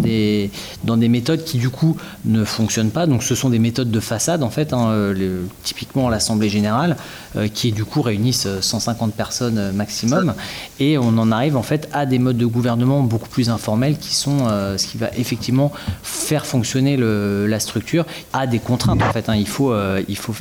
dans 0.84 0.96
des 0.96 1.08
méthodes 1.08 1.44
qui 1.44 1.58
du 1.58 1.70
coup 1.70 1.96
ne 2.24 2.44
fonctionnent 2.44 2.90
pas. 2.90 3.06
Donc 3.06 3.22
ce 3.22 3.34
sont 3.34 3.50
des 3.50 3.58
méthodes 3.58 3.90
de 3.90 4.00
façade 4.00 4.42
en 4.42 4.50
fait, 4.50 4.72
hein, 4.72 4.88
euh, 4.88 5.42
typiquement 5.62 6.08
l'Assemblée 6.08 6.48
générale, 6.48 6.96
euh, 7.36 7.48
qui 7.48 7.72
du 7.72 7.84
coup 7.84 8.02
réunissent 8.02 8.48
150 8.60 9.14
personnes 9.14 9.72
maximum, 9.72 10.34
et 10.80 10.98
on 10.98 11.18
en 11.18 11.32
arrive 11.32 11.56
en 11.56 11.62
fait 11.62 11.88
à 11.92 12.06
des 12.06 12.18
modes 12.18 12.38
de 12.38 12.46
gouvernement 12.46 13.02
beaucoup 13.02 13.28
plus 13.28 13.50
informels 13.50 13.98
qui 13.98 14.14
sont 14.14 14.46
euh, 14.48 14.78
ce 14.78 14.86
qui 14.86 14.98
va 14.98 15.10
effectivement 15.16 15.72
faire 16.02 16.46
fonctionner 16.46 16.96
la 16.96 17.60
structure 17.60 18.06
à 18.32 18.46
des 18.46 18.58
contraintes 18.58 19.02
en 19.02 19.12
fait. 19.12 19.28
Hein. 19.28 19.36
Il 19.36 19.48
faut 19.48 19.74
il 20.08 20.16
faut 20.16 20.34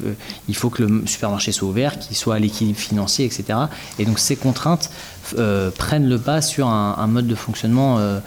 il 0.47 0.55
faut 0.55 0.69
que 0.69 0.83
le 0.83 1.03
supermarché 1.05 1.51
soit 1.51 1.67
ouvert, 1.67 1.99
qu'il 1.99 2.15
soit 2.15 2.35
à 2.35 2.39
l'équilibre 2.39 2.79
financier, 2.79 3.25
etc. 3.25 3.59
Et 3.99 4.05
donc 4.05 4.19
ces 4.19 4.35
contraintes 4.35 4.89
euh, 5.37 5.71
prennent 5.71 6.09
le 6.09 6.19
pas 6.19 6.41
sur 6.41 6.67
un, 6.67 7.07
mode 7.07 7.27
de 7.27 7.35
fonctionnement 7.35 7.97
euh, 7.97 8.01
euh, 8.09 8.19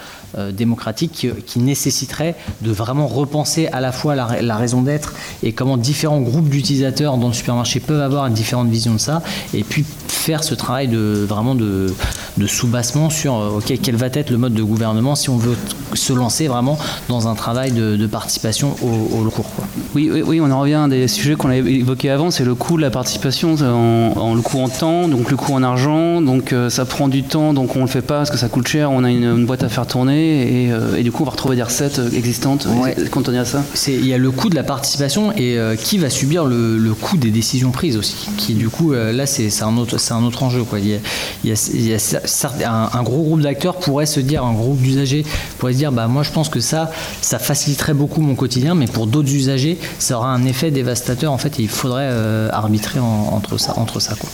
démocratique 0.53 1.29
qui, 1.47 1.59
nécessiterait 1.59 2.35
de 2.61 2.71
vraiment 2.71 3.07
repenser 3.07 3.67
à 3.69 3.81
la 3.81 3.91
fois 3.91 4.15
la, 4.15 4.57
raison 4.57 4.83
d'être 4.83 5.15
et 5.43 5.53
comment 5.53 5.77
différents 5.77 6.21
groupes 6.21 6.49
d'utilisateurs 6.49 7.17
dans 7.17 7.29
le 7.29 7.33
supermarché 7.33 7.81
peuvent 7.81 8.01
avoir 8.01 8.27
une 8.27 8.35
différente 8.35 8.69
vision 8.69 8.95
de 8.95 8.99
ça, 8.99 9.23
et 9.55 9.65
puis 9.65 9.85
faire 10.09 10.45
ce 10.45 10.55
travail 10.55 10.89
de 10.89 11.25
vraiment 11.29 11.55
de, 11.55 11.93
de 12.37 12.47
sous-bassement 12.47 13.11
sur 13.11 13.35
ok 13.35 13.73
quel 13.83 13.97
va 13.97 14.07
être 14.13 14.31
le 14.31 14.39
mode 14.39 14.55
de 14.55 14.63
gouvernement 14.63 15.15
si 15.15 15.31
on 15.31 15.37
veut 15.37 15.57
se 15.95 16.13
lancer 16.13 16.49
vraiment 16.49 16.79
dans 17.09 17.29
un 17.29 17.35
travail 17.35 17.73
de, 17.73 18.07
participation 18.07 18.75
au, 18.83 19.29
cours. 19.31 19.47
Oui, 19.95 20.11
oui, 20.25 20.41
on 20.41 20.51
en 20.51 20.61
revient 20.61 20.75
à 20.75 20.89
des 20.89 21.09
sujets 21.09 21.35
qu'on 21.35 21.49
avait 21.49 21.73
évoqués 21.73 22.11
avant, 22.11 22.31
c'est 22.31 22.45
le 22.45 22.55
coût 22.55 22.77
de 22.77 22.83
la 22.83 22.91
participation, 22.91 23.55
en, 23.55 24.35
le 24.35 24.41
coût 24.43 24.61
en 24.61 24.69
temps, 24.69 25.09
donc 25.09 25.31
le 25.31 25.37
coût 25.37 25.55
en 25.55 25.63
argent, 25.63 26.21
donc 26.21 26.55
ça 26.69 26.85
prend 26.85 27.09
du 27.09 27.25
temps, 27.25 27.53
donc 27.53 27.75
on 27.77 27.81
le 27.81 27.87
fait 27.87 28.03
pas 28.03 28.19
parce 28.19 28.31
que 28.31 28.37
ça 28.37 28.49
coûte 28.49 28.69
cher, 28.69 28.91
on 28.91 29.03
a 29.05 29.11
une, 29.11 29.45
boîte 29.45 29.65
à 29.65 29.69
faire 29.69 29.87
tourner 29.87 30.26
et, 30.27 30.73
euh, 30.73 30.97
et, 30.97 31.03
du 31.03 31.12
coup 31.12 31.23
on 31.23 31.27
va 31.27 31.32
retrouver 31.32 31.57
des 31.57 31.62
recettes 31.62 31.98
euh, 31.98 32.11
existantes 32.11 32.66
quand 33.11 33.28
on 33.28 33.32
est 33.32 33.39
à 33.39 33.44
ça. 33.44 33.65
Il 33.86 34.07
y 34.07 34.15
a 34.15 34.19
le 34.19 34.31
coût 34.31 34.48
de 34.48 34.55
la 34.55 34.62
participation 34.62 35.32
et 35.32 35.59
euh, 35.59 35.77
qui 35.77 35.98
va 35.98 36.11
subir 36.11 36.44
le, 36.44 36.78
le, 36.78 36.94
coût 36.94 37.16
des 37.16 37.31
décisions 37.31 37.70
prises 37.70 37.97
aussi, 37.97 38.28
qui 38.36 38.55
du 38.55 38.69
coup 38.69 38.93
là 38.93 39.27
c'est 39.27 39.62
un, 39.62 39.77
autre, 39.77 39.97
un 40.11 40.24
autre 40.24 40.43
enjeu. 40.43 40.65
Quoi. 40.65 40.78
Il, 40.81 40.89
y 40.89 40.94
a, 40.94 41.70
il, 41.73 41.86
y 41.86 41.94
a, 41.94 42.90
un, 42.93 43.03
gros 43.03 43.23
groupe 43.23 43.40
d'acteurs 43.40 43.77
pourrait 43.77 44.07
se 44.07 44.20
dire, 44.20 44.44
un 44.44 44.55
groupe 44.55 44.81
d'usagers 44.81 45.24
pourrait 45.59 45.73
se 45.73 45.78
dire 45.78 45.93
bah 45.93 46.09
moi 46.09 46.23
je 46.23 46.31
pense 46.31 46.48
que 46.48 46.61
ça, 46.61 46.90
ça 47.20 47.39
faciliterait 47.39 47.94
beaucoup 47.94 48.20
mon 48.20 48.35
quotidien, 48.35 48.74
mais 48.74 48.86
pour 48.86 49.07
d'autres 49.07 49.32
usagers 49.32 49.78
ça 49.98 50.16
aura 50.16 50.28
un 50.28 50.44
effet 50.44 50.70
dévastateur 50.70 51.32
en 51.32 51.39
fait 51.39 51.59
et 51.61 51.62
il 51.62 51.69
faudrait 51.69 52.11
arbitrer 52.51 53.01
entre 53.01 53.59
ça. 53.59 53.74
Entre 53.77 54.01
ça 54.01 54.15
quoi. 54.15 54.28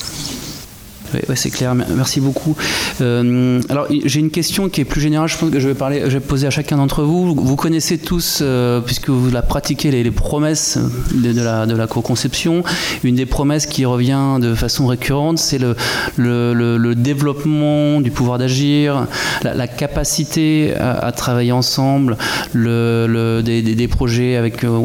Oui, 1.14 1.36
c'est 1.36 1.50
clair. 1.50 1.74
Merci 1.74 2.20
beaucoup. 2.20 2.56
Euh, 3.00 3.60
alors, 3.68 3.86
j'ai 3.90 4.20
une 4.20 4.30
question 4.30 4.68
qui 4.68 4.80
est 4.80 4.84
plus 4.84 5.00
générale. 5.00 5.28
Je 5.28 5.36
pense 5.36 5.50
que 5.50 5.60
je 5.60 5.68
vais 5.68 6.20
poser 6.20 6.46
à 6.46 6.50
chacun 6.50 6.76
d'entre 6.76 7.02
vous. 7.02 7.34
Vous 7.34 7.56
connaissez 7.56 7.98
tous, 7.98 8.38
euh, 8.42 8.80
puisque 8.80 9.08
vous 9.08 9.30
la 9.30 9.42
pratiquez, 9.42 9.90
les, 9.90 10.10
promesses 10.10 10.78
de, 11.12 11.74
la, 11.74 11.86
co-conception. 11.86 12.62
Une 13.04 13.16
des 13.16 13.26
promesses 13.26 13.66
qui 13.66 13.84
revient 13.84 14.38
de 14.40 14.54
façon 14.54 14.86
récurrente, 14.86 15.38
c'est 15.38 15.58
le, 15.58 16.94
développement 16.94 18.00
du 18.00 18.10
pouvoir 18.10 18.38
d'agir, 18.38 19.06
la, 19.42 19.66
capacité 19.66 20.74
à, 20.74 21.12
travailler 21.12 21.52
ensemble, 21.52 22.16
le, 22.52 23.42
des, 23.42 23.62
des, 23.62 23.88
projets 23.88 24.36
avec, 24.36 24.64
euh, 24.64 24.78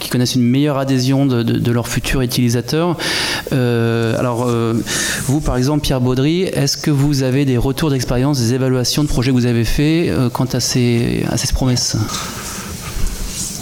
qui 0.00 0.10
connaissent 0.10 0.34
une 0.34 0.42
meilleure 0.42 0.78
adhésion 0.78 1.26
de, 1.26 1.42
de, 1.42 1.72
leurs 1.72 1.88
futurs 1.88 2.22
utilisateurs. 2.22 2.96
alors, 3.52 4.50
vous, 5.26 5.40
par 5.46 5.56
exemple, 5.56 5.82
Pierre 5.82 6.00
Baudry, 6.00 6.42
est-ce 6.42 6.76
que 6.76 6.90
vous 6.90 7.22
avez 7.22 7.44
des 7.44 7.56
retours 7.56 7.90
d'expérience, 7.90 8.40
des 8.40 8.52
évaluations 8.52 9.04
de 9.04 9.08
projets 9.08 9.30
que 9.30 9.36
vous 9.36 9.46
avez 9.46 9.64
faits 9.64 10.08
euh, 10.08 10.28
quant 10.28 10.44
à 10.44 10.58
ces, 10.58 11.24
à 11.30 11.36
ces 11.36 11.52
promesses? 11.52 11.96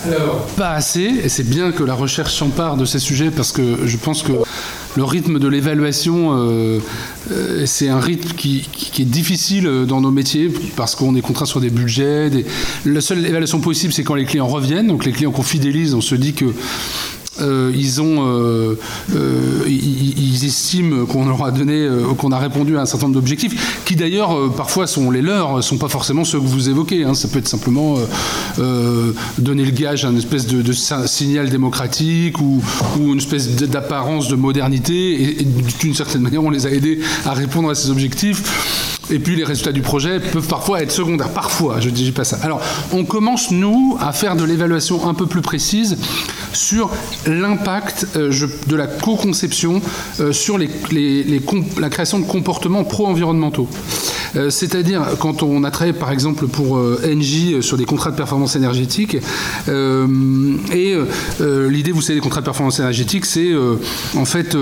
Alors, 0.06 0.46
pas 0.56 0.70
assez, 0.70 1.12
et 1.24 1.28
c'est 1.28 1.48
bien 1.48 1.72
que 1.72 1.82
la 1.82 1.94
recherche 1.94 2.34
s'empare 2.34 2.78
de 2.78 2.86
ces 2.86 2.98
sujets 2.98 3.30
parce 3.30 3.52
que 3.52 3.86
je 3.86 3.96
pense 3.98 4.22
que 4.22 4.32
le 4.96 5.04
rythme 5.04 5.38
de 5.38 5.46
l'évaluation, 5.46 6.32
euh, 6.32 6.78
euh, 7.30 7.64
c'est 7.66 7.90
un 7.90 8.00
rythme 8.00 8.34
qui, 8.34 8.66
est 8.98 9.04
difficile 9.04 9.84
dans 9.86 10.00
nos 10.00 10.10
métiers 10.10 10.50
parce 10.76 10.94
qu'on 10.94 11.14
est 11.16 11.20
contraint 11.20 11.46
sur 11.46 11.60
des 11.60 11.70
budgets. 11.70 12.30
La 12.86 13.02
seule 13.02 13.26
évaluation 13.26 13.60
possible, 13.60 13.92
c'est 13.92 14.04
quand 14.04 14.14
les 14.14 14.24
clients 14.24 14.46
reviennent. 14.46 14.86
Donc 14.86 15.04
les 15.04 15.12
clients 15.12 15.32
qu'on 15.32 15.42
fidélise, 15.42 15.94
on 15.94 16.00
se 16.00 16.14
dit 16.14 16.32
que 16.32 16.46
euh, 17.40 17.72
euh, 17.74 18.76
euh, 19.14 19.64
ils, 19.66 20.44
estiment 20.44 21.06
qu'on 21.06 21.26
leur 21.26 21.42
a 21.44 21.50
donné, 21.50 21.88
qu'on 22.18 22.32
a 22.32 22.38
répondu 22.38 22.76
à 22.76 22.82
un 22.82 22.86
certain 22.86 23.06
nombre 23.06 23.20
d'objectifs, 23.20 23.82
qui 23.84 23.96
d'ailleurs 23.96 24.52
parfois 24.54 24.86
sont 24.86 25.10
les 25.10 25.22
leurs, 25.22 25.62
sont 25.62 25.78
pas 25.78 25.88
forcément 25.88 26.24
ceux 26.24 26.38
que 26.38 26.46
vous 26.46 26.68
évoquez. 26.68 27.04
Hein. 27.04 27.14
Ça 27.14 27.28
peut 27.28 27.38
être 27.38 27.48
simplement 27.48 27.96
donner 29.38 29.64
le 29.64 29.70
gage 29.70 30.04
à 30.04 30.10
une 30.10 30.18
espèce 30.18 30.46
de, 30.46 30.72
signal 31.06 31.50
démocratique 31.50 32.40
ou, 32.40 32.62
une 33.00 33.18
espèce 33.18 33.56
d'apparence 33.56 34.28
de 34.28 34.36
modernité, 34.36 35.40
et, 35.40 35.44
d'une 35.80 35.94
certaine 35.94 36.22
manière, 36.22 36.44
on 36.44 36.50
les 36.50 36.66
a 36.66 36.70
aidés 36.70 37.00
à 37.24 37.32
répondre 37.32 37.70
à 37.70 37.74
ces 37.74 37.90
objectifs. 37.90 38.93
Et 39.10 39.18
puis 39.18 39.36
les 39.36 39.44
résultats 39.44 39.72
du 39.72 39.82
projet 39.82 40.20
peuvent 40.20 40.46
parfois 40.48 40.82
être 40.82 40.90
secondaires. 40.90 41.30
Parfois, 41.30 41.80
je 41.80 41.88
ne 41.88 41.94
dis 41.94 42.12
pas 42.12 42.24
ça. 42.24 42.38
Alors, 42.42 42.60
on 42.92 43.04
commence, 43.04 43.50
nous, 43.50 43.96
à 44.00 44.12
faire 44.12 44.36
de 44.36 44.44
l'évaluation 44.44 45.08
un 45.08 45.14
peu 45.14 45.26
plus 45.26 45.42
précise 45.42 45.98
sur 46.52 46.90
l'impact 47.26 48.06
euh, 48.16 48.32
de 48.66 48.76
la 48.76 48.86
co-conception 48.86 49.82
euh, 50.20 50.32
sur 50.32 50.58
la 50.58 51.90
création 51.90 52.18
de 52.18 52.24
comportements 52.24 52.84
pro-environnementaux. 52.84 53.68
Euh, 54.36 54.50
c'est-à-dire, 54.50 55.02
quand 55.18 55.42
on 55.42 55.64
a 55.64 55.70
travaillé 55.70 55.96
par 55.96 56.10
exemple 56.10 56.46
pour 56.46 56.78
NJ 56.78 57.60
sur 57.60 57.76
des 57.76 57.84
contrats 57.84 58.10
de 58.10 58.16
performance 58.16 58.56
énergétique, 58.56 59.16
et 59.68 60.96
l'idée, 61.40 61.92
vous 61.92 62.02
savez, 62.02 62.18
des 62.18 62.22
contrats 62.22 62.40
de 62.40 62.46
performance 62.46 62.78
énergétique, 62.78 63.24
c'est 63.26 63.52
en 64.16 64.24
fait, 64.24 64.56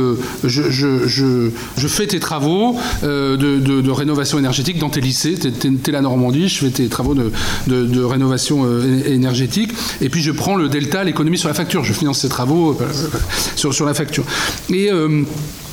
je, 0.44 1.50
fais 1.88 2.06
tes 2.06 2.20
travaux 2.20 2.76
de, 3.02 3.90
rénovation 3.90 4.38
énergétique 4.38 4.78
dans 4.78 4.90
tes 4.90 5.00
lycées. 5.00 5.34
T'es 5.34 5.92
la 5.92 6.00
Normandie, 6.00 6.48
je 6.48 6.64
fais 6.64 6.70
tes 6.70 6.88
travaux 6.88 7.14
de, 7.14 8.02
rénovation 8.04 8.64
euh, 8.64 9.04
énergétique, 9.06 9.72
et 10.00 10.08
puis 10.08 10.22
je 10.22 10.30
prends 10.30 10.56
le 10.56 10.68
delta, 10.68 11.04
l'économie 11.04 11.38
sur 11.38 11.48
la 11.48 11.54
facture. 11.54 11.84
Je 11.84 11.92
finance 11.92 12.20
ces 12.20 12.28
travaux 12.28 12.72
euh, 12.80 12.86
sur, 13.56 13.86
la 13.86 13.94
facture. 13.94 14.24
Euh, 14.70 15.22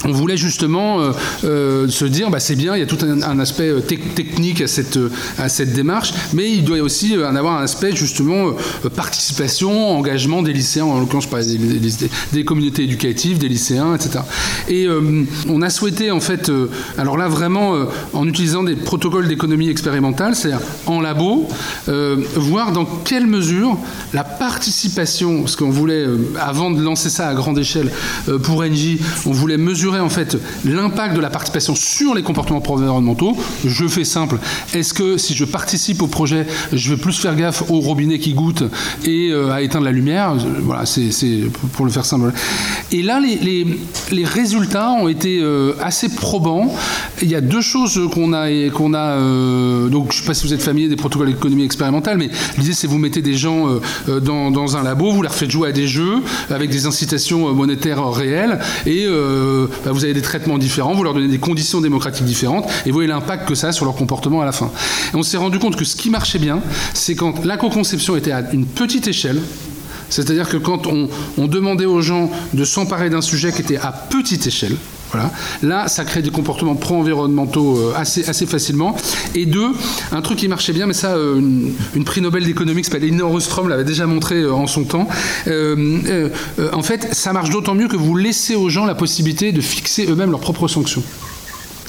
on 0.06 0.12
voulait 0.12 0.38
justement 0.38 1.02
euh, 1.02 1.12
euh, 1.44 1.88
se 1.88 2.06
dire, 2.06 2.30
bah, 2.30 2.40
c'est 2.40 2.56
bien, 2.56 2.76
il 2.76 2.80
y 2.80 2.84
a 2.84 2.86
tout 2.86 2.98
un, 3.04 3.40
aspect 3.40 3.70
euh, 3.70 3.82
technique 3.82 4.62
à 4.62 4.68
cette, 4.68 5.00
à 5.38 5.50
cette 5.50 5.74
démarche, 5.74 6.14
mais 6.34 6.50
il 6.52 6.64
doit 6.64 6.80
aussi 6.80 7.16
en 7.18 7.36
avoir 7.36 7.60
un 7.60 7.64
aspect 7.64 7.96
justement 7.96 8.52
participation, 8.96 9.98
engagement 9.98 10.42
des 10.42 10.54
lycéens, 10.54 10.86
en 10.86 11.00
l'occurrence 11.00 11.28
je 11.32 11.58
des, 11.58 12.10
des, 12.34 12.46
communautés 12.46 12.84
éducatives, 12.84 13.38
des 13.38 13.50
lycéens, 13.50 13.96
etc. 13.96 14.20
Et 14.68 14.88
on 15.48 15.62
a 15.62 15.70
souhaité 15.70 16.12
en 16.12 16.20
fait, 16.20 16.52
alors 16.98 17.18
là 17.18 17.28
vraiment 17.28 17.76
en 18.14 18.28
utilisant 18.28 18.64
des 18.64 18.76
protocoles 18.76 19.28
d'économie 19.28 19.70
expérimentale, 19.70 20.36
c'est-à-dire 20.36 20.62
en 20.86 21.02
labo, 21.02 21.48
voir 22.36 22.72
dans 22.72 22.86
quelle 22.86 23.28
mesure 23.28 23.78
la 24.14 24.24
participation, 24.24 25.42
parce 25.42 25.56
qu'on 25.56 25.70
voulait, 25.70 26.06
avant 26.40 26.72
de 26.72 26.82
lancer 26.82 27.10
ça 27.10 27.28
à 27.28 27.34
grande 27.34 27.60
échelle 27.60 27.92
pour 28.44 28.64
NJ, 28.64 28.98
on 29.26 29.32
voulait 29.32 29.58
mesurer 29.58 29.89
en 29.98 30.10
fait 30.10 30.38
l'impact 30.66 31.16
de 31.16 31.22
la 31.22 31.30
participation 31.30 31.74
sur 31.76 32.14
les 32.14 32.22
comportements 32.22 32.62
environnementaux. 32.66 33.36
Je 33.66 33.88
fais 33.88 34.04
simple. 34.04 34.38
Est-ce 34.74 34.94
que 34.94 35.18
si 35.18 35.34
je 35.34 35.46
participe 35.46 36.02
au 36.02 36.08
projet, 36.08 36.46
je 36.72 36.94
vais 36.94 37.02
plus 37.02 37.18
faire 37.18 37.36
gaffe 37.36 37.64
au 37.70 37.80
robinet 37.80 38.20
qui 38.20 38.34
goûte 38.34 38.64
et 39.06 39.30
euh, 39.32 39.52
à 39.52 39.62
éteindre 39.62 39.86
la 39.86 39.92
lumière? 39.92 40.36
Voilà, 40.62 40.86
c'est 40.86 41.10
pour 41.74 41.86
le 41.86 41.92
faire 41.92 42.06
simple. 42.06 42.32
Et 42.92 43.02
là, 43.02 43.20
les, 43.20 44.26
résultats 44.26 44.92
ont 44.92 45.08
été 45.08 45.40
euh, 45.42 45.74
assez 45.82 46.10
probants. 46.10 46.74
Il 47.22 47.30
y 47.30 47.36
a 47.36 47.42
deux 47.42 47.62
choses 47.62 48.00
qu'on 48.14 48.34
a, 48.34 48.50
qu'on 48.70 48.94
a 48.94 49.18
euh, 49.18 49.88
donc 49.88 50.12
je 50.12 50.18
ne 50.18 50.22
sais 50.22 50.28
pas 50.28 50.34
si 50.34 50.46
vous 50.46 50.54
êtes 50.54 50.62
familier 50.62 50.88
des 50.88 50.96
protocoles 50.96 51.30
d'économie 51.30 51.64
expérimentale, 51.64 52.18
mais 52.18 52.30
l'idée 52.58 52.74
c'est 52.74 52.88
vous 52.88 52.98
mettez 52.98 53.22
des 53.22 53.34
gens 53.34 53.68
dans, 54.08 54.78
un 54.78 54.84
labo, 54.84 55.12
vous 55.12 55.22
leur 55.22 55.34
faites 55.34 55.50
jouer 55.50 55.70
à 55.70 55.72
des 55.72 55.88
jeux 55.88 56.18
avec 56.50 56.70
des 56.70 56.86
incitations 56.86 57.54
monétaires 57.54 58.08
réelles 58.10 58.60
et 58.86 59.08
bah, 59.84 59.92
vous 59.92 60.04
avez 60.04 60.14
des 60.14 60.22
traitements 60.22 60.58
différents, 60.58 60.94
vous 60.94 61.04
leur 61.04 61.14
donnez 61.14 61.28
des 61.28 61.40
conditions 61.40 61.82
démocratiques 61.82 62.26
différentes, 62.26 62.70
et 62.86 62.90
vous 62.90 62.96
voyez 62.96 63.10
l'impact 63.10 63.48
que 63.48 63.56
ça 63.56 63.70
a 63.70 63.72
sur 63.72 63.86
leur 63.86 63.96
comportement 63.96 64.42
à 64.42 64.46
la 64.46 64.52
fin. 64.52 64.72
On 65.14 65.24
s'est 65.24 65.38
rendu 65.38 65.60
compte 65.60 65.76
que 65.76 65.86
ce 65.86 65.96
qui 65.96 66.10
marchait 66.10 66.40
bien, 66.40 66.62
c'est 66.94 67.16
quand 67.16 67.46
la 67.46 67.58
co-conception 67.58 68.16
était 68.16 68.32
à 68.32 68.52
une 68.52 68.66
petite 68.66 69.08
échelle, 69.08 69.42
c'est-à-dire 70.10 70.50
que 70.50 70.58
quand 70.58 70.88
on, 70.88 71.08
demandait 71.48 71.86
aux 71.86 72.02
gens 72.02 72.32
de 72.54 72.64
s'emparer 72.64 73.10
d'un 73.10 73.22
sujet 73.22 73.52
qui 73.52 73.62
était 73.62 73.78
à 73.78 73.92
petite 73.92 74.46
échelle, 74.48 74.76
voilà. 75.12 75.32
Là, 75.64 75.88
ça 75.88 76.06
crée 76.06 76.22
des 76.22 76.30
comportements 76.30 76.76
pro-environnementaux 76.76 77.78
euh, 77.78 77.94
assez, 77.96 78.46
facilement. 78.46 78.96
Et 79.36 79.46
deux, 79.46 79.72
un 80.12 80.22
truc 80.22 80.40
qui 80.40 80.48
marchait 80.48 80.74
bien, 80.74 80.86
mais 80.86 80.94
ça, 80.94 81.14
euh, 81.14 81.40
une, 81.96 82.04
prix 82.04 82.22
Nobel 82.22 82.46
d'économie 82.46 82.82
qui 82.82 82.90
s'appelle 82.90 83.22
Ostrom 83.22 83.70
l'avait 83.70 83.84
déjà 83.84 84.06
montré 84.06 84.36
euh, 84.36 84.54
en 84.54 84.68
son 84.68 84.84
temps. 84.84 85.08
en 85.48 86.84
fait, 86.84 87.14
ça 87.14 87.34
marche 87.34 87.50
d'autant 87.50 87.76
mieux 87.76 87.88
que 87.88 87.98
vous 87.98 88.16
laissez 88.16 88.56
aux 88.56 88.70
gens 88.70 88.86
la 88.86 88.96
possibilité 88.96 89.52
de 89.52 89.62
fixer 89.62 90.06
eux-mêmes 90.08 90.32
leurs 90.32 90.40
propres 90.40 90.68
sanctions. 90.68 91.04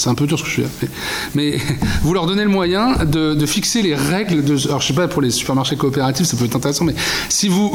C'est 0.01 0.09
un 0.09 0.15
peu 0.15 0.27
dur 0.27 0.39
ce 0.39 0.45
que 0.45 0.49
je 0.49 0.63
fais. 0.63 0.89
Mais, 1.35 1.59
vous 2.03 2.15
leur 2.15 2.25
donnez 2.25 2.45
le 2.45 2.49
moyen 2.49 3.05
de, 3.05 3.45
fixer 3.45 3.83
les 3.83 3.95
règles. 3.95 4.43
Alors, 4.65 4.81
je 4.81 4.87
sais 4.87 4.95
pas, 4.95 5.09
pour 5.09 5.21
les 5.21 5.31
supermarchés 5.31 5.77
coopératifs, 5.77 6.27
ça 6.27 6.39
peut 6.39 6.47
être 6.47 6.57
intéressant, 6.57 6.87
mais 6.87 6.95
si 7.29 7.49
vous 7.49 7.71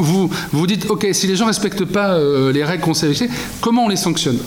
vous, 0.52 0.66
dites, 0.66 0.90
OK, 0.90 1.06
si 1.12 1.28
les 1.28 1.36
gens 1.36 1.44
ne 1.44 1.50
respectent 1.50 1.84
pas 1.84 2.18
les 2.52 2.64
règles 2.64 2.82
qu'on 2.82 2.94
s'est 2.94 3.12
comment 3.60 3.84
on 3.84 3.88
les 3.88 3.96
sanctionne? 3.96 4.38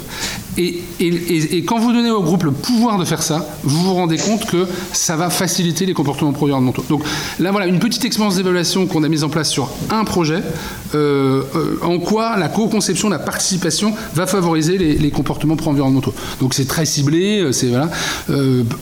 Et, 0.58 1.64
quand 1.66 1.80
vous 1.80 1.94
donnez 1.94 2.12
au 2.12 2.22
groupe 2.22 2.44
le 2.44 2.52
pouvoir 2.52 2.98
de 2.98 3.06
faire 3.06 3.24
ça, 3.24 3.48
vous 3.64 3.84
vous 3.84 3.94
rendez 3.94 4.18
compte 4.18 4.46
que 4.46 4.68
ça 4.92 5.16
va 5.16 5.30
faciliter 5.30 5.86
les 5.86 5.94
comportements 5.94 6.34
pro-environnementaux. 6.34 6.84
Donc 6.90 7.04
là, 7.40 7.52
voilà, 7.52 7.68
une 7.68 7.80
petite 7.80 8.04
expérience 8.04 8.36
d'évaluation 8.36 8.86
qu'on 8.86 9.04
a 9.04 9.08
mise 9.08 9.24
en 9.24 9.30
place 9.30 9.50
sur 9.50 9.70
un 9.90 10.04
projet, 10.04 10.42
euh, 10.96 11.44
euh, 11.56 11.78
en 11.82 12.00
quoi 12.00 12.38
la 12.38 12.50
co-conception, 12.50 13.10
la 13.10 13.20
participation 13.20 13.94
va 14.16 14.28
favoriser 14.28 14.78
les, 14.78 15.12
comportements 15.12 15.56
pro-environnementaux. 15.56 16.14
Donc 16.42 16.54
c'est 16.54 16.68
très 16.68 16.86
ciblé, 16.86 17.40
euh, 17.40 17.52
c'est 17.52 17.69
voilà. 17.70 17.90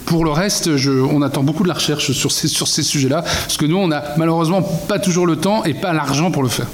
pour 0.05 0.25
le 0.25 0.31
reste, 0.31 0.69
on 1.11 1.21
attend 1.21 1.43
beaucoup 1.43 1.63
de 1.63 1.67
la 1.67 1.73
recherche 1.73 2.11
sur 2.11 2.31
ces, 2.31 2.47
sur 2.47 2.67
ces 2.67 2.83
sujets-là, 2.83 3.21
parce 3.21 3.57
que 3.57 3.65
nous, 3.65 3.77
on 3.77 3.87
n'a 3.87 4.03
malheureusement 4.17 4.61
pas 4.61 4.99
toujours 4.99 5.25
le 5.25 5.35
temps 5.35 5.63
et 5.63 5.73
pas 5.73 5.93
l'argent 5.93 6.31
pour 6.31 6.43
le 6.43 6.49
faire. 6.49 6.67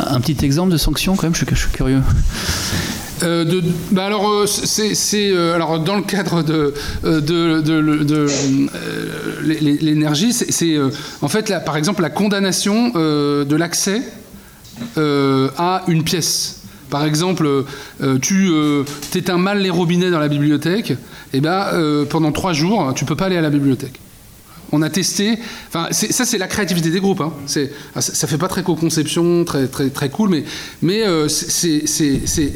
Un 0.00 0.20
petit 0.20 0.44
exemple 0.44 0.72
de 0.72 0.76
sanction 0.76 1.16
quand 1.16 1.24
même, 1.24 1.34
je 1.34 1.54
suis 1.54 1.70
curieux. 1.70 2.02
Euh, 3.22 3.44
de, 3.44 3.62
bah 3.90 4.06
alors, 4.06 4.28
euh, 4.28 4.46
c'est, 4.46 5.30
euh, 5.30 5.54
alors, 5.54 5.80
dans 5.80 5.96
le 5.96 6.02
cadre 6.02 6.42
de, 6.42 6.74
de, 7.02 7.60
de, 7.60 8.26
l'énergie, 9.42 10.32
c'est, 10.32 10.76
en 11.20 11.28
fait, 11.28 11.48
là, 11.48 11.60
par 11.60 11.76
exemple, 11.76 12.02
la 12.02 12.10
condamnation 12.10 12.90
de 12.90 13.56
l'accès 13.56 14.02
à 14.96 15.82
une 15.88 16.04
pièce. 16.04 16.57
Par 16.90 17.04
exemple, 17.04 17.64
tu 18.22 18.50
éteins 19.14 19.38
mal 19.38 19.60
les 19.60 19.70
robinets 19.70 20.10
dans 20.10 20.20
la 20.20 20.28
bibliothèque, 20.28 20.90
et 20.90 20.96
eh 21.34 21.40
ben, 21.40 22.04
pendant 22.08 22.32
trois 22.32 22.52
jours, 22.52 22.92
tu 22.94 23.04
peux 23.04 23.16
pas 23.16 23.26
aller 23.26 23.36
à 23.36 23.40
la 23.42 23.50
bibliothèque. 23.50 24.00
On 24.72 24.82
a 24.82 24.90
testé. 24.90 25.38
Enfin, 25.68 25.88
ça, 25.92 26.24
c'est 26.24 26.38
la 26.38 26.46
créativité 26.46 26.90
des 26.90 27.00
groupes. 27.00 27.20
Hein. 27.20 27.32
Ah, 27.94 28.00
ça, 28.00 28.26
fait 28.26 28.38
pas 28.38 28.48
très 28.48 28.62
co-conception, 28.62 29.44
très, 29.44 29.66
très, 29.66 29.88
très 29.88 30.10
cool, 30.10 30.28
mais, 30.28 30.44
mais 30.82 31.06
euh, 31.06 31.28
c'est, 31.28 31.84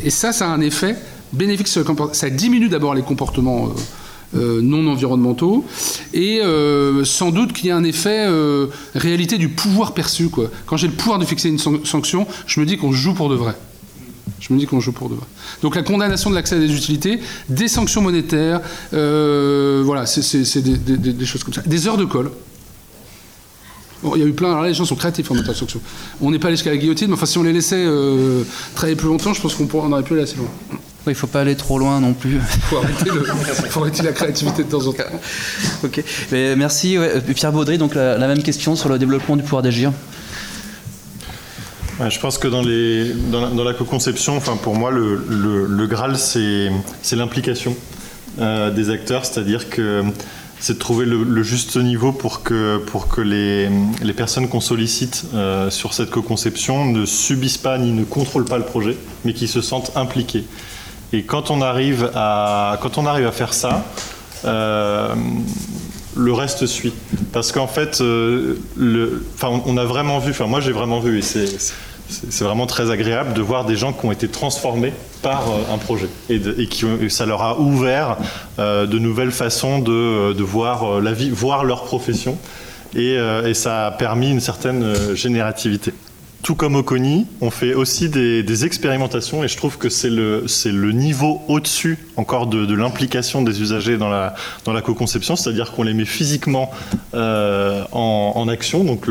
et 0.05 0.11
ça, 0.11 0.33
ça 0.33 0.47
a 0.47 0.53
un 0.53 0.61
effet 0.61 0.97
bénéfique 1.33 1.69
sur 1.69 1.81
le 1.81 1.87
comportement. 1.87 2.15
Ça 2.15 2.29
diminue 2.29 2.69
d'abord 2.69 2.95
les 2.95 3.03
comportements 3.03 3.69
euh, 3.69 4.39
euh, 4.39 4.61
non 4.63 4.87
environnementaux, 4.89 5.65
et 6.13 6.41
sans 7.05 7.31
doute 7.31 7.53
qu'il 7.55 7.69
y 7.69 7.71
a 7.71 7.77
un 7.77 7.85
effet 7.85 8.29
réalité 8.95 9.39
du 9.39 9.49
pouvoir 9.49 9.95
perçu. 9.95 10.29
Quoi. 10.29 10.51
Quand 10.67 10.77
j'ai 10.77 10.89
le 10.89 10.95
pouvoir 10.95 11.19
de 11.19 11.25
fixer 11.25 11.49
une 11.49 11.59
sanction, 11.59 12.27
je 12.47 12.61
me 12.61 12.67
dis 12.67 12.77
qu'on 12.77 12.93
joue 12.93 13.15
pour 13.15 13.31
de 13.31 13.37
vrai. 13.37 13.55
Je 14.40 14.53
me 14.53 14.59
dis 14.59 14.66
qu'on 14.66 14.81
joue 14.81 14.93
pour 14.93 15.09
deux. 15.09 15.16
Donc 15.62 15.77
la 15.77 15.82
condamnation 15.82 16.31
de 16.31 16.35
l'accès 16.35 16.57
à 16.57 16.59
des 16.59 16.73
utilités, 16.73 17.20
des 17.49 17.69
sanctions 17.69 18.03
monétaires, 18.03 18.61
euh, 18.93 19.82
voilà, 19.85 20.07
c'est 20.07 20.62
des, 20.62 21.27
choses 21.27 21.44
comme 21.44 21.55
ça. 21.55 21.62
Des 21.62 21.89
heures 21.89 21.97
de 21.97 22.05
colle. 22.05 22.31
Bon, 24.03 24.16
il 24.16 24.20
y 24.20 24.24
a 24.24 24.27
eu 24.27 24.32
plein. 24.32 24.51
Alors 24.51 24.62
là, 24.62 24.69
les 24.69 24.74
gens 24.74 24.85
sont 24.85 24.97
créatifs 24.97 25.31
en 25.31 25.35
matière 25.35 25.53
de 25.55 25.59
sanctions. 25.59 25.81
On 26.20 26.31
n'est 26.31 26.40
pas 26.40 26.49
allé 26.49 26.57
jusqu'à 26.57 26.70
la 26.70 26.77
guillotine, 26.77 27.09
mais 27.09 27.15
enfin, 27.15 27.27
si 27.27 27.39
on 27.39 27.44
les 27.44 27.53
laissait 27.53 27.85
euh, 27.86 28.43
travailler 28.74 28.97
plus 28.97 29.07
longtemps, 29.07 29.32
je 29.32 29.40
pense 29.40 29.55
qu'on 29.55 29.93
aurait 29.93 30.03
pu 30.03 30.15
aller 30.15 30.23
assez 30.23 30.36
loin. 30.36 30.49
il 31.07 31.11
ne 31.11 31.15
faut 31.15 31.28
pas 31.28 31.43
aller 31.43 31.55
trop 31.55 31.78
loin 31.78 32.01
non 32.01 32.12
plus. 32.12 32.35
Il 32.74 33.70
faut, 33.70 33.81
arrêter 33.81 34.03
la 34.03 34.12
créativité 34.12 34.65
de 34.65 34.69
temps 34.69 34.86
en 34.86 34.93
temps. 34.93 35.05
ok. 35.85 36.03
Mais 36.32 36.57
merci. 36.57 36.97
Pierre 37.35 37.53
Baudry, 37.53 37.78
donc 37.78 37.94
la, 37.94 38.19
même 38.19 38.43
question 38.43 38.74
sur 38.74 38.89
le 38.89 38.99
développement 38.99 39.36
du 39.36 39.44
pouvoir 39.44 39.62
d'agir 39.62 39.93
je 42.01 42.19
pense 42.19 42.39
que 42.39 42.48
dans, 42.48 43.64
la, 43.64 43.74
co-conception, 43.74 44.36
enfin, 44.36 44.56
pour 44.56 44.74
moi, 44.74 44.90
le, 44.90 45.86
Graal, 45.86 46.16
c'est 46.16 46.70
l'implication 47.12 47.77
euh, 48.40 48.70
des 48.70 48.90
acteurs, 48.90 49.24
c'est-à-dire 49.24 49.69
que 49.69 50.02
c'est 50.59 50.74
de 50.74 50.78
trouver 50.78 51.06
le, 51.06 51.43
juste 51.43 51.77
niveau 51.77 52.12
pour 52.12 52.43
que, 52.43 52.81
les, 53.20 53.69
personnes 54.14 54.48
qu'on 54.48 54.60
sollicite 54.60 55.24
euh, 55.35 55.70
sur 55.70 55.93
cette 55.93 56.10
co-conception 56.10 56.86
ne 56.86 57.05
subissent 57.05 57.59
pas 57.59 57.78
ni 57.78 57.93
ne 57.93 58.05
contrôlent 58.05 58.44
pas 58.44 58.59
le 58.59 58.64
projet, 58.64 58.97
mais 59.24 59.35
qui 59.35 59.48
se 59.48 59.60
sentent 59.60 59.93
impliqués. 59.97 60.44
Et 61.12 61.24
quand 61.24 61.51
on 61.51 61.60
arrive 61.60 62.10
à, 62.14 62.78
quand 62.81 62.97
on 62.97 63.06
arrive 63.06 63.27
à 63.27 63.32
faire 63.32 63.52
ça, 63.52 63.85
euh, 64.44 65.14
le 66.16 66.32
reste 66.32 66.66
suit. 66.66 66.93
Parce 67.32 67.52
qu'en 67.52 67.66
fait, 67.66 68.01
le, 68.01 69.24
on 69.43 69.76
a 69.76 69.84
vraiment 69.84 70.18
vu, 70.18 70.30
enfin 70.30 70.47
moi 70.47 70.60
j'ai 70.60 70.72
vraiment 70.72 71.01
vu, 71.01 71.18
et 71.18 71.22
c'est 71.22 72.44
vraiment 72.44 72.66
très 72.66 72.90
agréable 72.90 73.32
de 73.34 73.40
voir 73.40 73.64
des 73.64 73.76
gens 73.76 73.93
qui 73.93 74.06
ont 74.06 74.12
été 74.12 74.28
transformés 74.28 74.93
par 75.22 75.48
euh, 75.48 75.74
un 75.74 75.78
projet 75.78 76.09
et, 76.28 76.66
qui 76.66 76.86
ça 77.09 77.26
leur 77.26 77.43
a 77.43 77.59
ouvert 77.59 78.16
euh, 78.59 78.86
de 78.86 78.98
nouvelles 78.98 79.30
façons 79.30 79.78
de, 79.78 79.93
euh, 79.93 80.34
voir 80.39 81.01
la 81.01 81.12
vie, 81.12 81.30
voir 81.30 81.64
leur 81.64 81.84
profession 81.84 82.36
et, 82.94 83.16
ça 83.55 83.86
a 83.86 83.90
permis 83.93 84.30
une 84.30 84.40
certaine 84.40 85.14
générativité. 85.14 85.94
Tout 86.43 86.56
comme 86.56 86.74
au 86.74 86.82
CONI, 86.82 87.27
on 87.40 87.51
fait 87.51 87.73
aussi 87.74 88.09
des, 88.09 88.64
expérimentations 88.64 89.43
et 89.44 89.48
je 89.48 89.56
trouve 89.56 89.78
que 89.78 89.89
c'est 89.89 90.10
le, 90.10 90.44
le 90.66 90.93
niveau 90.93 91.40
au-dessus 91.48 91.98
encore 92.16 92.47
de, 92.47 92.74
l'implication 92.74 93.43
des 93.43 93.60
usagers 93.62 93.97
dans 93.97 94.09
la, 94.09 94.35
dans 94.64 94.73
la 94.73 94.82
co-conception, 94.82 95.36
c'est-à-dire 95.36 95.73
qu'on 95.73 95.85
les 95.85 95.94
met 95.94 96.05
physiquement 96.05 96.70
euh, 97.14 97.85
en, 97.93 98.48
action. 98.48 98.85
Donc 98.85 99.06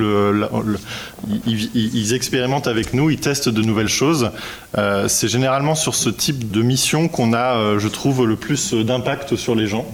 ils, 1.45 2.13
expérimentent 2.13 2.67
avec 2.67 2.93
nous, 2.93 3.09
ils 3.09 3.19
testent 3.19 3.49
de 3.49 3.61
nouvelles 3.61 3.87
choses. 3.87 4.31
Euh, 4.77 5.07
c'est 5.07 5.27
généralement 5.27 5.75
sur 5.75 5.95
ce 5.95 6.09
type 6.09 6.51
de 6.51 6.61
mission 6.61 7.07
qu'on 7.07 7.33
a, 7.33 7.55
euh, 7.55 7.79
je 7.79 7.87
trouve, 7.87 8.25
le 8.25 8.35
plus 8.35 8.73
d'impact 8.73 9.35
sur 9.35 9.55
les 9.55 9.67
gens. 9.67 9.85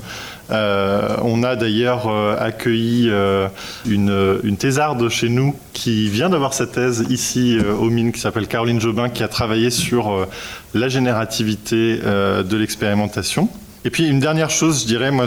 Euh, 0.50 1.18
on 1.24 1.44
a 1.44 1.56
d'ailleurs 1.56 2.08
euh, 2.08 2.36
accueilli 2.40 3.10
euh, 3.10 3.48
une, 3.86 4.58
thésarde 4.58 5.10
chez 5.10 5.30
nous 5.30 5.56
qui 5.74 6.10
vient 6.10 6.30
d'avoir 6.30 6.54
sa 6.54 6.66
thèse 6.68 7.06
ici 7.10 7.58
au 7.80 7.90
Mines, 7.90 8.12
qui 8.12 8.20
s'appelle 8.20 8.48
Caroline 8.48 8.80
Jobin, 8.80 9.10
qui 9.10 9.24
a 9.24 9.28
travaillé 9.28 9.70
sur 9.70 10.28
la 10.74 10.90
générativité 10.90 11.98
de 11.98 12.58
l'expérimentation. 12.58 13.50
Et 13.86 13.92
puis 13.92 14.08
une 14.08 14.20
dernière 14.20 14.50
chose, 14.50 14.82
je 14.82 14.88
dirais, 14.88 15.12
moi, 15.12 15.26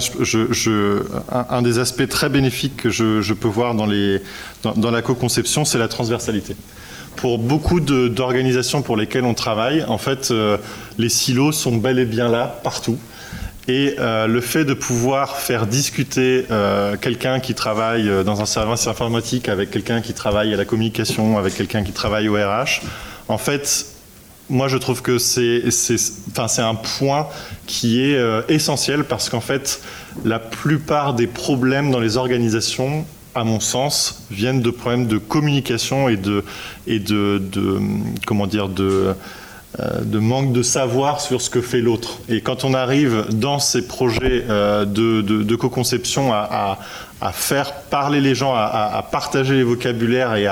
un, 1.30 1.62
des 1.62 1.78
aspects 1.78 2.08
très 2.08 2.28
bénéfiques 2.28 2.76
que 2.76 2.90
je, 2.90 3.32
peux 3.32 3.48
voir 3.48 3.74
dans, 3.74 3.86
la 3.86 5.02
co-conception, 5.02 5.64
c'est 5.64 5.78
la 5.78 5.88
transversalité 5.88 6.56
pour 7.16 7.38
beaucoup 7.38 7.80
d'organisations 7.80 8.82
pour 8.82 8.96
lesquelles 8.96 9.24
on 9.24 9.34
travaille, 9.34 9.84
en 9.84 9.98
fait, 9.98 10.32
les 10.98 11.08
silos 11.08 11.52
sont 11.52 11.76
bel 11.76 11.98
et 12.00 12.06
bien 12.06 12.28
là, 12.28 12.60
partout. 12.64 12.98
Et 13.68 13.94
euh, 13.98 14.26
le 14.26 14.40
fait 14.40 14.64
de 14.64 14.74
pouvoir 14.74 15.36
faire 15.36 15.66
discuter 15.66 16.46
euh, 16.50 16.96
quelqu'un 16.96 17.40
qui 17.40 17.54
travaille 17.54 18.08
euh, 18.08 18.24
dans 18.24 18.40
un 18.40 18.46
service 18.46 18.86
informatique 18.86 19.48
avec 19.48 19.70
quelqu'un 19.70 20.00
qui 20.00 20.14
travaille 20.14 20.52
à 20.54 20.56
la 20.56 20.64
communication, 20.64 21.38
avec 21.38 21.54
quelqu'un 21.54 21.82
qui 21.82 21.92
travaille 21.92 22.28
au 22.28 22.34
RH, 22.34 22.80
en 23.28 23.38
fait, 23.38 23.86
moi 24.48 24.68
je 24.68 24.78
trouve 24.78 25.02
que 25.02 25.18
c'est 25.18 25.62
un 26.58 26.74
point 26.74 27.28
qui 27.66 28.02
est 28.02 28.18
essentiel 28.48 29.04
parce 29.04 29.28
qu'en 29.28 29.40
fait, 29.40 29.80
la 30.24 30.40
plupart 30.40 31.14
des 31.14 31.28
problèmes 31.28 31.92
dans 31.92 32.00
les 32.00 32.16
organisations 32.16 33.04
à 33.34 33.44
mon 33.44 33.60
sens, 33.60 34.24
viennent 34.30 34.60
de 34.60 34.70
problèmes 34.70 35.06
de 35.06 35.18
communication 35.18 36.08
et 36.08 36.16
de, 36.16 36.44
et 36.86 36.98
de, 36.98 37.40
comment 38.26 38.46
dire, 38.46 38.68
de, 38.68 39.14
de 40.02 40.18
manque 40.18 40.52
de 40.52 40.62
savoir 40.62 41.20
sur 41.20 41.40
ce 41.40 41.50
que 41.50 41.60
fait 41.60 41.80
l'autre. 41.80 42.18
Et 42.28 42.40
quand 42.40 42.64
on 42.64 42.74
arrive 42.74 43.26
dans 43.30 43.58
ces 43.58 43.86
projets 43.86 44.44
euh, 44.48 44.84
de, 44.84 45.56
co-conception 45.56 46.32
à, 46.32 46.78
faire 47.32 47.74
parler 47.90 48.20
les 48.20 48.34
gens, 48.34 48.54
à, 48.54 49.06
partager 49.10 49.54
les 49.54 49.62
vocabulaires 49.62 50.34
et 50.34 50.46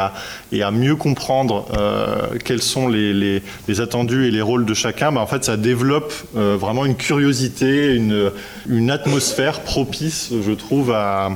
à, 0.62 0.70
mieux 0.70 0.96
comprendre 0.96 1.66
euh, 1.76 2.38
quels 2.44 2.62
sont 2.62 2.88
les, 2.88 3.42
attendus 3.80 4.26
et 4.26 4.30
les 4.30 4.42
rôles 4.42 4.66
de 4.66 4.74
chacun, 4.74 5.12
bah, 5.12 5.20
en 5.20 5.26
fait, 5.26 5.44
ça 5.44 5.56
développe 5.56 6.12
vraiment 6.34 6.84
une 6.84 6.96
curiosité, 6.96 7.94
une, 7.94 8.30
une, 8.68 8.90
atmosphère 8.90 9.60
propice, 9.60 10.32
je 10.44 10.52
trouve, 10.52 10.92
à, 10.92 11.30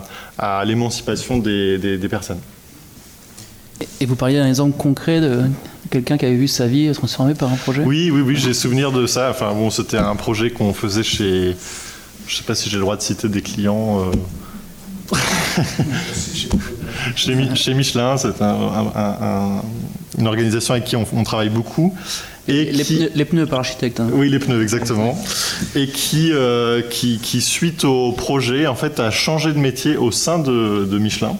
l'émancipation 0.64 1.38
des, 1.38 1.78
des 1.78 2.08
personnes. 2.08 2.40
Et 4.00 4.06
vous 4.06 4.16
parliez 4.16 4.38
d'un 4.38 4.48
exemple 4.48 4.76
concret 4.76 5.20
de 5.20 5.42
quelqu'un 5.92 6.16
qui 6.16 6.24
avait 6.24 6.36
vu 6.36 6.48
sa 6.48 6.66
vie 6.66 6.90
transformée 6.92 7.34
par 7.34 7.52
un 7.52 7.56
projet 7.56 7.82
Oui, 7.84 8.10
oui, 8.10 8.22
oui, 8.22 8.36
j'ai 8.36 8.54
souvenir 8.54 8.90
de 8.92 9.06
ça. 9.06 9.28
Enfin 9.30 9.52
bon, 9.52 9.70
c'était 9.70 9.98
un 9.98 10.16
projet 10.16 10.50
qu'on 10.50 10.72
faisait 10.72 11.02
chez, 11.02 11.54
je 12.26 12.34
sais 12.34 12.42
pas 12.42 12.54
si 12.54 12.70
j'ai 12.70 12.76
le 12.76 12.82
droit 12.82 12.96
de 12.96 13.02
citer 13.02 13.28
des 13.28 13.42
clients. 13.42 14.00
Euh. 14.00 15.14
chez, 17.14 17.34
Michelin, 17.74 18.16
c'est 18.16 18.40
une 20.18 20.26
organisation 20.26 20.72
avec 20.72 20.84
qui 20.86 20.96
on, 20.96 21.24
travaille 21.24 21.50
beaucoup. 21.50 21.94
Et 22.48 22.72
les, 22.72 23.24
pneus, 23.24 23.46
par 23.46 23.58
architecte. 23.60 24.00
Hein. 24.00 24.08
Oui, 24.14 24.30
les 24.30 24.38
pneus, 24.38 24.62
exactement. 24.62 25.16
Et 25.76 25.88
qui, 25.88 26.32
euh, 26.32 26.80
qui, 26.80 27.18
qui, 27.18 27.42
suite 27.42 27.84
au 27.84 28.12
projet, 28.12 28.66
en 28.66 28.74
fait, 28.74 28.98
a 28.98 29.10
changé 29.10 29.52
de 29.52 29.58
métier 29.58 29.96
au 29.98 30.10
sein 30.10 30.38
de, 30.38 30.88
de 30.90 30.98
Michelin. 30.98 31.36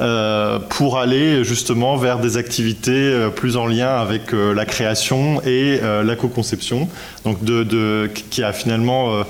Euh, 0.00 0.58
pour 0.58 0.98
aller 0.98 1.44
justement 1.44 1.96
vers 1.96 2.18
des 2.18 2.38
activités 2.38 2.92
euh, 2.92 3.28
plus 3.28 3.58
en 3.58 3.66
lien 3.66 3.94
avec 3.94 4.32
euh, 4.32 4.54
la 4.54 4.64
création 4.64 5.42
et 5.44 5.80
la 5.82 6.16
co-conception. 6.16 6.88
Donc 7.24 7.38
qui 8.30 8.42
a 8.42 8.52
finalement 8.52 9.24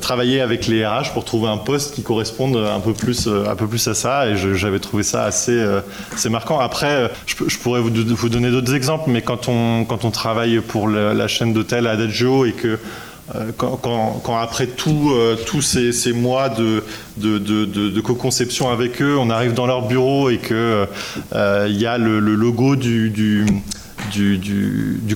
travaillé 0.00 0.40
avec 0.40 0.66
les 0.66 0.86
RH 0.86 1.12
pour 1.12 1.24
trouver 1.24 1.48
un 1.48 1.56
poste 1.56 1.94
qui 1.94 2.02
corresponde 2.02 2.56
un 2.56 2.80
peu 2.80 2.92
plus, 2.92 3.28
à 3.28 3.94
ça. 3.94 4.28
Et 4.28 4.36
j'avais 4.36 4.78
trouvé 4.78 5.02
ça 5.02 5.24
assez, 5.24 5.64
marquant. 6.30 6.60
Après, 6.60 7.10
je, 7.26 7.58
pourrais 7.58 7.80
vous, 7.80 7.90
donner 8.28 8.50
d'autres 8.50 8.74
exemples, 8.74 9.10
mais 9.10 9.22
quand 9.22 9.48
on, 9.48 10.10
travaille 10.10 10.60
pour 10.60 10.88
la, 10.88 11.28
chaîne 11.28 11.52
d'hôtel 11.52 11.86
Adagio 11.86 12.44
et 12.44 12.52
que 12.52 12.78
euh, 13.34 13.52
quand, 13.56 14.36
après 14.36 14.66
tous 14.66 15.10
euh, 15.12 15.36
ces, 15.92 16.12
mois 16.12 16.50
de, 16.50 16.82
co-conception 18.00 18.70
avec 18.70 19.00
eux, 19.00 19.16
on 19.18 19.30
arrive 19.30 19.54
dans 19.54 19.66
leur 19.66 19.86
bureau 19.88 20.28
et 20.28 20.36
qu'il 20.36 20.54
euh, 20.54 21.68
y 21.70 21.86
a 21.86 21.96
le, 21.96 22.18
logo 22.20 22.76
du, 22.76 23.46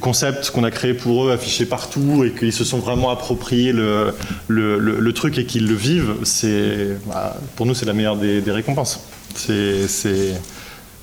concept 0.01 0.51
qu'on 0.51 0.65
a 0.65 0.71
créé 0.71 0.95
pour 0.95 1.27
eux 1.27 1.33
affiché 1.33 1.67
partout 1.67 2.25
et 2.25 2.31
qu'ils 2.31 2.55
se 2.55 2.65
sont 2.65 2.79
vraiment 2.79 3.11
appropriés 3.11 3.73
le, 3.75 5.13
truc 5.15 5.37
et 5.37 5.45
qu'ils 5.45 5.69
le 5.69 5.75
vivent, 5.75 6.15
c'est, 6.23 6.97
bah, 7.07 7.37
pour 7.57 7.67
nous 7.67 7.75
c'est 7.75 7.87
la 7.87 7.93
meilleure 7.93 8.17
des, 8.17 8.43
récompenses. 8.47 9.01
C'est 9.35 9.87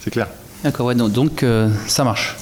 clair. 0.09 0.27
D'accord, 0.63 0.87
ouais, 0.87 0.95
donc 0.95 1.45
ça 1.85 2.03
marche 2.03 2.35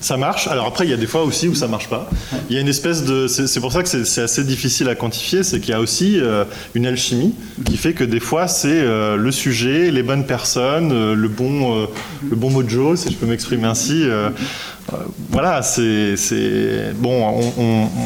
ça 0.00 0.16
marche. 0.16 0.46
Alors 0.48 0.66
après, 0.66 0.84
il 0.84 0.90
y 0.90 0.94
a 0.94 0.96
des 0.96 1.06
fois 1.06 1.24
aussi 1.24 1.48
où 1.48 1.54
ça 1.54 1.68
marche 1.68 1.88
pas. 1.88 2.08
Il 2.48 2.54
y 2.54 2.58
a 2.58 2.60
une 2.60 2.68
espèce 2.68 3.04
de. 3.04 3.26
C'est 3.26 3.60
pour 3.60 3.72
ça 3.72 3.82
que 3.82 4.04
c'est 4.04 4.22
assez 4.22 4.44
difficile 4.44 4.88
à 4.88 4.94
quantifier, 4.94 5.42
c'est 5.42 5.60
qu'il 5.60 5.70
y 5.70 5.74
a 5.74 5.80
aussi 5.80 6.20
euh, 6.20 6.44
une 6.74 6.86
alchimie 6.86 7.34
qui 7.64 7.76
fait 7.76 7.94
que 7.94 8.04
des 8.04 8.20
fois 8.20 8.48
c'est 8.48 8.68
euh, 8.68 9.16
le 9.16 9.32
sujet, 9.32 9.90
les 9.90 10.02
bonnes 10.02 10.26
personnes, 10.26 10.92
euh, 10.92 11.14
le 11.14 11.28
bon, 11.28 11.88
le 12.28 12.36
bon 12.36 12.50
mojo, 12.50 12.96
si 12.96 13.10
je 13.10 13.16
peux 13.16 13.26
m'exprimer 13.26 13.66
ainsi. 13.66 14.04
voilà, 15.30 15.62
c'est 15.62 16.14
bon. 16.94 17.50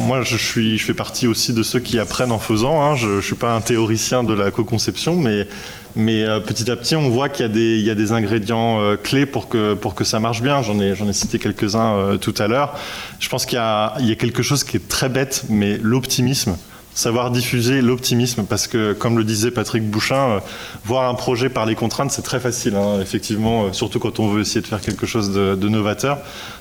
moi, 0.07 0.21
je 0.23 0.37
suis, 0.37 0.77
je 0.77 0.85
fais 0.85 0.93
partie 0.93 1.27
aussi 1.27 1.53
de 1.53 1.63
ceux 1.63 1.79
qui 1.79 1.99
apprennent 1.99 2.31
en 2.31 2.39
faisant. 2.39 2.81
Hein. 2.81 2.95
Je, 2.95 3.17
ne 3.17 3.21
suis 3.21 3.35
pas 3.35 3.53
un 3.53 3.61
théoricien 3.61 4.23
de 4.23 4.33
la 4.33 4.49
co-conception, 4.49 5.15
mais 5.15 5.47
mais 5.95 6.23
euh, 6.23 6.39
petit 6.39 6.69
à 6.71 6.75
petit, 6.75 6.95
on 6.95 7.09
voit 7.09 7.29
qu'il 7.29 7.45
y, 7.45 7.89
a 7.89 7.95
des 7.95 8.11
ingrédients 8.11 8.79
euh, 8.79 8.95
clés 8.95 9.25
pour 9.25 9.49
que, 9.49 9.73
pour 9.73 9.95
que 9.95 10.03
ça 10.03 10.19
marche 10.19 10.41
bien. 10.41 10.61
J'en 10.61 10.79
ai, 10.79 10.91
ai 10.91 11.13
cité 11.13 11.39
quelques-uns 11.39 11.95
euh, 11.95 12.17
tout 12.17 12.33
à 12.37 12.47
l'heure. 12.47 12.77
Je 13.19 13.29
pense 13.29 13.45
qu'il 13.45 13.57
y, 13.57 13.59
a 13.59 14.15
quelque 14.17 14.43
chose 14.43 14.63
qui 14.63 14.77
est 14.77 14.87
très 14.87 15.09
bête, 15.09 15.45
mais 15.49 15.77
l'optimisme. 15.81 16.55
Savoir 16.93 17.31
diffuser 17.31 17.81
l'optimisme, 17.81 18.43
parce 18.43 18.67
que, 18.67 18.91
comme 18.91 19.17
le 19.17 19.23
disait 19.23 19.49
Patrick 19.49 19.89
Bouchin, 19.89 20.41
voir 20.83 21.09
un 21.09 21.13
projet 21.13 21.47
par 21.47 21.65
les 21.65 21.73
contraintes, 21.73 22.11
c'est 22.11 22.21
très 22.21 22.41
facile, 22.41 22.75
hein, 22.75 22.99
effectivement, 23.01 23.71
surtout 23.71 23.99
quand 23.99 24.19
on 24.19 24.27
veut 24.27 24.41
essayer 24.41 24.59
de 24.59 24.67
faire 24.67 24.81
quelque 24.81 25.05
chose 25.05 25.31
de, 25.31 25.69
novateur. 25.69 26.17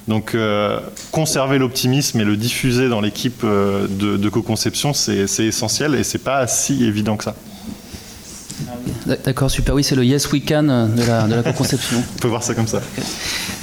Donc, 0.06 0.36
conserver 1.10 1.58
l'optimisme 1.58 2.20
et 2.20 2.24
le 2.24 2.36
diffuser 2.36 2.88
dans 2.88 3.00
l'équipe 3.00 3.44
de, 3.44 4.16
de 4.16 4.28
co-conception, 4.28 4.94
c'est 4.94 5.26
essentiel 5.40 5.96
et 5.96 6.04
c'est 6.04 6.18
pas 6.22 6.46
si 6.46 6.84
évident 6.84 7.16
que 7.16 7.24
ça. 7.24 7.34
D'accord, 9.24 9.50
super. 9.50 9.74
Oui, 9.74 9.84
c'est 9.84 9.94
le 9.94 10.04
Yes 10.04 10.30
We 10.30 10.42
Can 10.44 10.62
de 10.62 11.06
la, 11.06 11.26
de 11.26 11.34
la 11.34 11.52
conception 11.52 12.02
On 12.16 12.20
peut 12.20 12.28
voir 12.28 12.42
ça 12.42 12.54
comme 12.54 12.66
ça. 12.66 12.80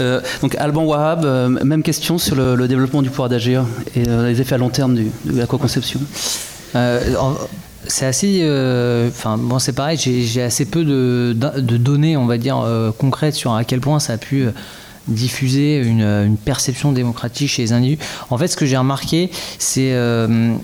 Euh, 0.01 0.21
donc, 0.41 0.55
Alban 0.55 0.83
Wahab, 0.83 1.25
euh, 1.25 1.47
même 1.49 1.83
question 1.83 2.17
sur 2.17 2.35
le, 2.35 2.67
développement 2.67 3.01
du 3.01 3.09
pouvoir 3.09 3.29
d'agir 3.29 3.65
et 3.95 4.07
euh, 4.07 4.27
les 4.27 4.41
effets 4.41 4.55
à 4.55 4.57
long 4.57 4.69
terme 4.69 4.95
de 4.95 5.05
la 5.25 5.45
co-conception. 5.45 5.99
c'est 6.73 8.05
assez. 8.05 8.41
Enfin, 9.07 9.37
bon, 9.37 9.59
c'est 9.59 9.73
pareil, 9.73 9.97
j'ai 9.97 10.41
assez 10.41 10.65
peu 10.65 10.83
de, 10.83 11.33
de, 11.33 11.77
données, 11.77 12.17
on 12.17 12.25
va 12.25 12.37
dire, 12.37 12.63
concrètes 12.97 13.35
sur 13.35 13.53
à 13.53 13.63
quel 13.63 13.79
point 13.79 13.99
ça 13.99 14.13
a 14.13 14.17
pu 14.17 14.47
diffuser 15.07 15.77
une, 15.77 16.01
une, 16.01 16.35
perception 16.35 16.91
démocratique 16.91 17.49
chez 17.49 17.61
les 17.61 17.71
individus. 17.71 18.03
En 18.29 18.37
fait, 18.37 18.49
ce 18.49 18.57
que 18.57 18.65
j'ai 18.65 18.75
remarqué, 18.75 19.31
c'est 19.57 19.95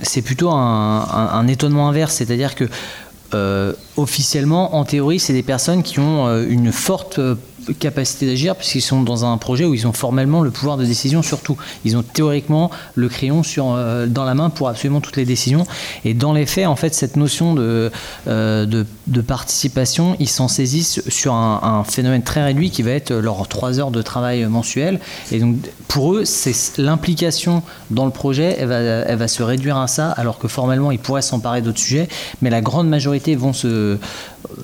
c'est 0.01 0.21
plutôt 0.21 0.49
un, 0.51 1.07
un, 1.33 1.47
étonnement 1.47 1.87
inverse, 1.87 2.15
c'est-à-dire 2.15 2.55
que 2.55 2.65
euh, 2.65 2.67
officiellement, 3.97 4.75
en 4.75 4.85
théorie, 4.85 5.19
c'est 5.19 5.33
des 5.33 5.43
personnes 5.43 5.83
qui 5.83 5.99
ont 5.99 6.27
euh, 6.27 6.45
une 6.47 6.71
forte 6.71 7.19
euh, 7.19 7.35
capacité 7.79 8.25
d'agir 8.25 8.55
puisqu'ils 8.55 8.81
sont 8.81 9.01
dans 9.01 9.25
un 9.25 9.37
projet 9.37 9.65
où 9.65 9.73
ils 9.73 9.87
ont 9.87 9.93
formellement 9.93 10.41
le 10.41 10.51
pouvoir 10.51 10.77
de 10.77 10.85
décision 10.85 11.21
sur 11.21 11.41
tout. 11.41 11.57
Ils 11.85 11.97
ont 11.97 12.03
théoriquement 12.03 12.71
le 12.95 13.09
crayon 13.09 13.43
sur, 13.43 13.73
euh, 13.73 14.07
dans 14.07 14.23
la 14.23 14.33
main 14.33 14.49
pour 14.49 14.67
absolument 14.69 15.01
toutes 15.01 15.17
les 15.17 15.25
décisions. 15.25 15.65
Et 16.05 16.13
dans 16.13 16.33
les 16.33 16.45
faits, 16.45 16.67
en 16.67 16.75
fait, 16.75 16.93
cette 16.93 17.15
notion 17.15 17.53
de, 17.53 17.91
euh, 18.27 18.65
de, 18.65 19.21
participation, 19.21 20.15
ils 20.19 20.27
s'en 20.29 20.47
saisissent 20.47 21.01
sur 21.07 21.33
un, 21.33 21.83
phénomène 21.85 22.23
très 22.23 22.43
réduit 22.43 22.71
qui 22.71 22.81
va 22.81 22.91
être 22.91 23.13
leurs 23.13 23.47
trois 23.47 23.79
heures 23.79 23.91
de 23.91 24.01
travail 24.01 24.45
mensuel. 24.45 24.99
Et 25.31 25.39
donc, 25.39 25.55
pour 25.87 26.15
eux, 26.15 26.25
c'est 26.25 26.77
l'implication 26.77 27.63
dans 27.89 28.05
le 28.05 28.11
projet, 28.11 28.55
elle 28.59 28.67
va, 28.67 28.79
elle 28.79 29.17
va 29.17 29.27
se 29.27 29.43
réduire 29.43 29.77
à 29.77 29.87
ça, 29.87 30.11
alors 30.11 30.39
que 30.39 30.47
formellement, 30.47 30.91
ils 30.91 30.99
pourraient 30.99 31.21
s'emparer 31.21 31.61
d'autres 31.61 31.79
sujets. 31.79 32.07
Mais 32.41 32.49
la 32.49 32.61
grande 32.61 32.89
majorité 32.89 33.35
vont 33.35 33.53
se 33.53 33.97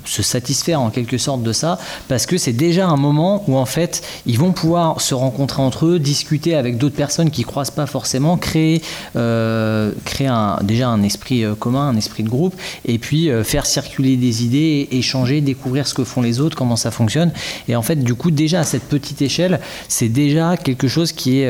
se 0.05 0.21
satisfaire 0.21 0.81
en 0.81 0.89
quelque 0.89 1.17
sorte 1.17 1.43
de 1.43 1.53
ça, 1.53 1.79
parce 2.07 2.25
que 2.25 2.37
c'est 2.37 2.53
déjà 2.53 2.87
un 2.87 2.97
moment 2.97 3.43
où 3.47 3.57
en 3.57 3.65
fait 3.65 4.01
ils 4.25 4.37
vont 4.37 4.51
pouvoir 4.51 5.01
se 5.01 5.13
rencontrer 5.13 5.61
entre 5.61 5.85
eux, 5.85 5.99
discuter 5.99 6.55
avec 6.55 6.77
d'autres 6.77 6.95
personnes 6.95 7.31
qui 7.31 7.43
croisent 7.43 7.71
pas 7.71 7.85
forcément, 7.85 8.37
créer, 8.37 8.81
euh, 9.15 9.91
créer 10.05 10.27
un, 10.27 10.59
déjà 10.63 10.89
un 10.89 11.03
esprit 11.03 11.43
euh, 11.43 11.55
commun, 11.55 11.89
un 11.89 11.97
esprit 11.97 12.23
de 12.23 12.29
groupe, 12.29 12.55
et 12.85 12.97
puis 12.97 13.29
euh, 13.29 13.43
faire 13.43 13.65
circuler 13.65 14.17
des 14.17 14.43
idées, 14.43 14.87
échanger, 14.91 15.41
découvrir 15.41 15.87
ce 15.87 15.93
que 15.93 16.03
font 16.03 16.21
les 16.21 16.39
autres, 16.39 16.55
comment 16.55 16.75
ça 16.75 16.91
fonctionne. 16.91 17.31
Et 17.67 17.75
en 17.75 17.81
fait, 17.81 17.97
du 17.97 18.15
coup, 18.15 18.31
déjà 18.31 18.61
à 18.61 18.63
cette 18.63 18.83
petite 18.83 19.21
échelle, 19.21 19.59
c'est 19.87 20.09
déjà 20.09 20.57
quelque 20.57 20.87
chose 20.87 21.11
qui 21.11 21.39
est 21.39 21.49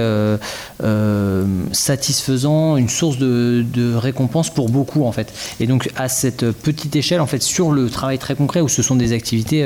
satisfaisant, 1.72 2.78
une 2.78 2.90
source 2.90 3.18
de, 3.18 3.66
de 3.74 3.94
récompense 3.96 4.50
pour 4.50 4.70
beaucoup 4.70 5.06
en 5.06 5.12
fait. 5.12 5.34
Et 5.60 5.68
donc 5.68 5.90
à 5.96 6.10
cette 6.10 6.52
petite 6.52 6.96
échelle, 6.96 7.22
en 7.22 7.28
fait, 7.28 7.42
sur 7.42 7.72
le 7.72 7.90
travail 7.90 8.18
très 8.18 8.29
concret 8.36 8.62
où 8.62 8.70
ce 8.70 8.82
sont 8.82 8.96
des 8.96 9.14
activités, 9.14 9.64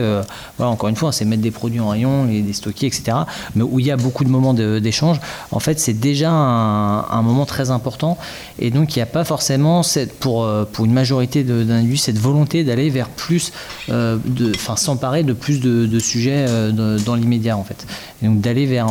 voilà, 0.58 0.72
encore 0.72 0.90
une 0.90 0.96
fois, 0.96 1.12
c'est 1.12 1.26
mettre 1.26 1.42
des 1.42 1.52
produits 1.52 1.80
en 1.80 1.90
rayon, 1.90 2.30
et 2.30 2.42
des 2.42 2.54
stocker, 2.54 2.88
etc. 2.88 3.18
Mais 3.56 3.64
où 3.64 3.80
il 3.80 3.86
y 3.86 3.92
a 3.92 3.98
beaucoup 3.98 4.24
de 4.24 4.30
moments 4.30 4.54
d'échange, 4.54 5.20
en 5.52 5.60
fait, 5.60 5.80
c'est 5.80 5.94
déjà 5.94 6.32
un, 6.32 7.22
moment 7.22 7.46
très 7.46 7.72
important. 7.72 8.18
Et 8.60 8.70
donc, 8.70 8.96
il 8.96 9.00
n'y 9.00 9.04
a 9.04 9.08
pas 9.08 9.24
forcément, 9.24 9.84
cette, 9.84 10.14
pour, 10.20 10.44
euh, 10.44 10.66
pour 10.66 10.86
une 10.86 10.94
majorité 10.94 11.44
d'individus, 11.44 11.98
cette 11.98 12.18
volonté 12.18 12.64
d'aller 12.64 12.90
vers 12.90 13.10
plus, 13.10 13.52
euh, 13.90 14.18
enfin, 14.56 14.76
s'emparer 14.76 15.24
de 15.24 15.34
plus 15.34 15.60
de, 15.60 16.00
sujets 16.00 16.46
euh, 16.48 16.98
dans 17.00 17.16
l'immédiat, 17.16 17.58
en 17.58 17.64
fait. 17.64 17.86
Et 18.22 18.28
donc, 18.28 18.42
d'aller 18.42 18.66
vers, 18.66 18.88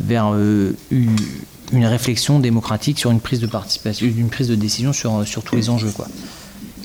vers 0.00 0.34
une 0.34 1.86
réflexion 1.86 2.38
démocratique 2.38 2.98
sur 2.98 3.10
une 3.10 3.20
prise 3.20 3.40
de 3.40 3.46
participation, 3.46 4.06
une 4.06 4.28
prise 4.28 4.48
de 4.48 4.54
décision 4.54 4.92
sur, 4.92 5.26
sur 5.26 5.42
tous 5.42 5.56
les 5.56 5.70
enjeux, 5.70 5.92
quoi. 5.94 6.06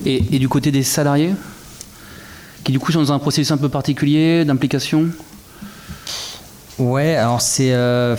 Et 0.06 0.40
du 0.40 0.48
côté 0.48 0.72
des 0.72 0.84
salariés, 0.84 1.32
qui 2.68 2.73
du 2.73 2.80
coup 2.80 2.91
sont 2.91 2.99
dans 2.99 3.14
un 3.14 3.19
processus 3.19 3.49
un 3.52 3.57
peu 3.57 3.69
particulier 3.69 4.44
d'implication 4.44 5.06
Ouais, 6.77 7.15
alors 7.15 7.39
c'est 7.39 7.72
euh, 7.72 8.18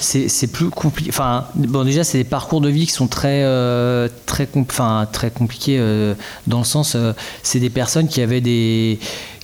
c'est 0.00 0.46
plus 0.46 0.70
compliqué. 0.70 1.10
Enfin, 1.10 1.46
bon, 1.56 1.84
déjà, 1.84 2.04
c'est 2.04 2.18
des 2.18 2.24
parcours 2.24 2.60
de 2.60 2.68
vie 2.68 2.86
qui 2.86 2.92
sont 2.92 3.08
très 3.08 3.42
euh, 3.42 4.08
très 4.24 4.46
compliqués 4.46 5.78
euh, 5.80 6.14
dans 6.46 6.58
le 6.58 6.64
sens, 6.64 6.96
c'est 7.42 7.58
des 7.58 7.70
personnes 7.70 8.06
qui 8.06 8.22
avaient 8.22 8.40
des 8.40 9.00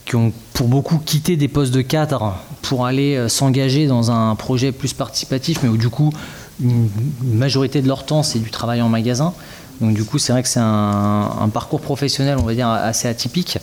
qui 0.06 0.14
ont 0.14 0.32
pour 0.54 0.68
beaucoup 0.68 0.98
quitté 0.98 1.36
des 1.36 1.48
postes 1.48 1.74
de 1.74 1.82
cadre 1.82 2.36
pour 2.62 2.86
aller 2.86 3.28
s'engager 3.28 3.88
dans 3.88 4.12
un 4.12 4.36
projet 4.36 4.70
plus 4.70 4.92
participatif, 4.92 5.64
mais 5.64 5.68
où 5.68 5.76
du 5.76 5.88
coup 5.88 6.12
une 6.62 6.88
majorité 7.24 7.82
de 7.82 7.88
leur 7.88 8.06
temps 8.06 8.22
c'est 8.22 8.38
du 8.38 8.50
travail 8.50 8.80
en 8.82 8.88
magasin. 8.88 9.34
Donc 9.80 9.94
du 9.94 10.04
coup, 10.04 10.18
c'est 10.18 10.32
vrai 10.32 10.42
que 10.42 10.48
c'est 10.48 10.60
un, 10.60 11.50
parcours 11.52 11.80
professionnel, 11.80 12.36
on 12.40 12.44
va 12.44 12.54
dire, 12.54 12.68
assez 12.68 13.08
atypique. 13.08 13.58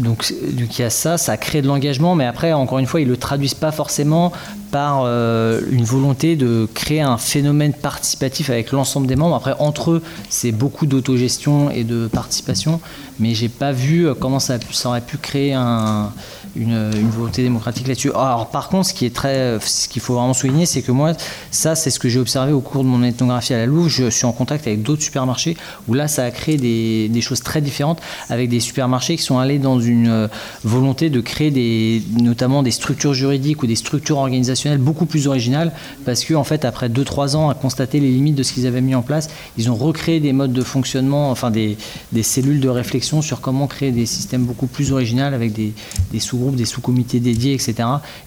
Donc, 0.00 0.30
il 0.30 0.78
y 0.78 0.82
a 0.82 0.90
ça, 0.90 1.18
ça 1.18 1.36
crée 1.36 1.62
de 1.62 1.66
l'engagement, 1.66 2.14
mais 2.14 2.24
après, 2.24 2.52
encore 2.52 2.78
une 2.78 2.86
fois, 2.86 3.00
ils 3.00 3.06
ne 3.06 3.10
le 3.10 3.16
traduisent 3.16 3.54
pas 3.54 3.72
forcément 3.72 4.32
par 4.70 5.02
euh, 5.04 5.60
une 5.70 5.84
volonté 5.84 6.36
de 6.36 6.68
créer 6.74 7.00
un 7.00 7.18
phénomène 7.18 7.74
participatif 7.74 8.50
avec 8.50 8.72
l'ensemble 8.72 9.06
des 9.06 9.16
membres. 9.16 9.34
Après, 9.34 9.54
entre 9.58 9.90
eux, 9.92 10.02
c'est 10.28 10.52
beaucoup 10.52 10.86
d'autogestion 10.86 11.70
et 11.70 11.84
de 11.84 12.06
participation, 12.06 12.80
mais 13.18 13.34
j'ai 13.34 13.48
pas 13.48 13.72
vu 13.72 14.06
euh, 14.06 14.14
comment 14.14 14.38
ça 14.38 14.58
aurait 14.84 15.00
pu 15.00 15.18
créer 15.18 15.52
un, 15.54 16.12
une, 16.56 16.90
volonté 17.10 17.42
démocratique 17.42 17.86
là-dessus. 17.86 18.10
Alors, 18.10 18.50
par 18.50 18.68
contre, 18.68 18.88
ce 18.88 18.94
qui 18.94 19.06
est 19.06 19.14
très, 19.14 19.58
ce 19.60 19.88
qu'il 19.88 20.02
faut 20.02 20.14
vraiment 20.14 20.34
souligner, 20.34 20.66
c'est 20.66 20.82
que 20.82 20.92
moi, 20.92 21.12
ça, 21.50 21.74
c'est 21.74 21.90
ce 21.90 21.98
que 21.98 22.08
j'ai 22.08 22.18
observé 22.18 22.52
au 22.52 22.60
cours 22.60 22.82
de 22.82 22.88
mon 22.88 23.02
ethnographie 23.02 23.54
à 23.54 23.58
la 23.58 23.66
Louve. 23.66 23.88
Je 23.88 24.10
suis 24.10 24.24
en 24.24 24.32
contact 24.32 24.66
avec 24.66 24.82
d'autres 24.82 25.02
supermarchés 25.02 25.56
où 25.88 25.94
là, 25.94 26.08
ça 26.08 26.24
a 26.24 26.30
créé 26.30 26.56
des, 26.56 27.20
choses 27.20 27.42
très 27.42 27.60
différentes 27.60 28.00
avec 28.30 28.48
des 28.48 28.60
supermarchés 28.60 29.16
qui 29.16 29.22
sont 29.22 29.38
allés 29.38 29.58
dans 29.58 29.78
une 29.78 30.08
euh, 30.08 30.28
volonté 30.64 31.10
de 31.10 31.20
créer 31.20 31.50
des, 31.50 32.02
notamment 32.18 32.62
des 32.62 32.70
structures 32.70 33.12
juridiques 33.12 33.62
ou 33.62 33.66
des 33.66 33.76
structures 33.76 34.16
organisationnelles 34.18 34.78
beaucoup 34.78 35.04
plus 35.04 35.28
originales 35.28 35.72
parce 36.06 36.24
que, 36.24 36.32
en 36.34 36.44
fait, 36.44 36.64
après 36.64 36.88
2-3 36.88 37.36
ans 37.36 37.50
à 37.50 37.54
constater 37.54 38.00
les 38.00 38.10
limites 38.10 38.36
de 38.36 38.42
ce 38.42 38.54
qu'ils 38.54 38.66
avaient 38.66 38.80
mis 38.80 38.94
en 38.94 39.02
place, 39.02 39.28
ils 39.58 39.70
ont 39.70 39.74
recréé 39.74 40.18
des 40.18 40.32
modes 40.32 40.54
de 40.54 40.62
fonctionnement, 40.62 41.30
enfin 41.30 41.50
des, 41.50 41.76
des 42.12 42.22
cellules 42.22 42.60
de 42.60 42.68
réflexion 42.68 43.20
sur 43.20 43.40
comment 43.40 43.66
créer 43.66 43.92
des 43.92 44.06
systèmes 44.06 44.44
beaucoup 44.44 44.66
plus 44.66 44.92
originaux 44.92 45.20
avec 45.22 45.52
des, 45.52 45.72
des 46.12 46.20
sous 46.20 46.38
des 46.50 46.64
sous-comités 46.64 47.20
dédiés, 47.20 47.54
etc. 47.54 47.74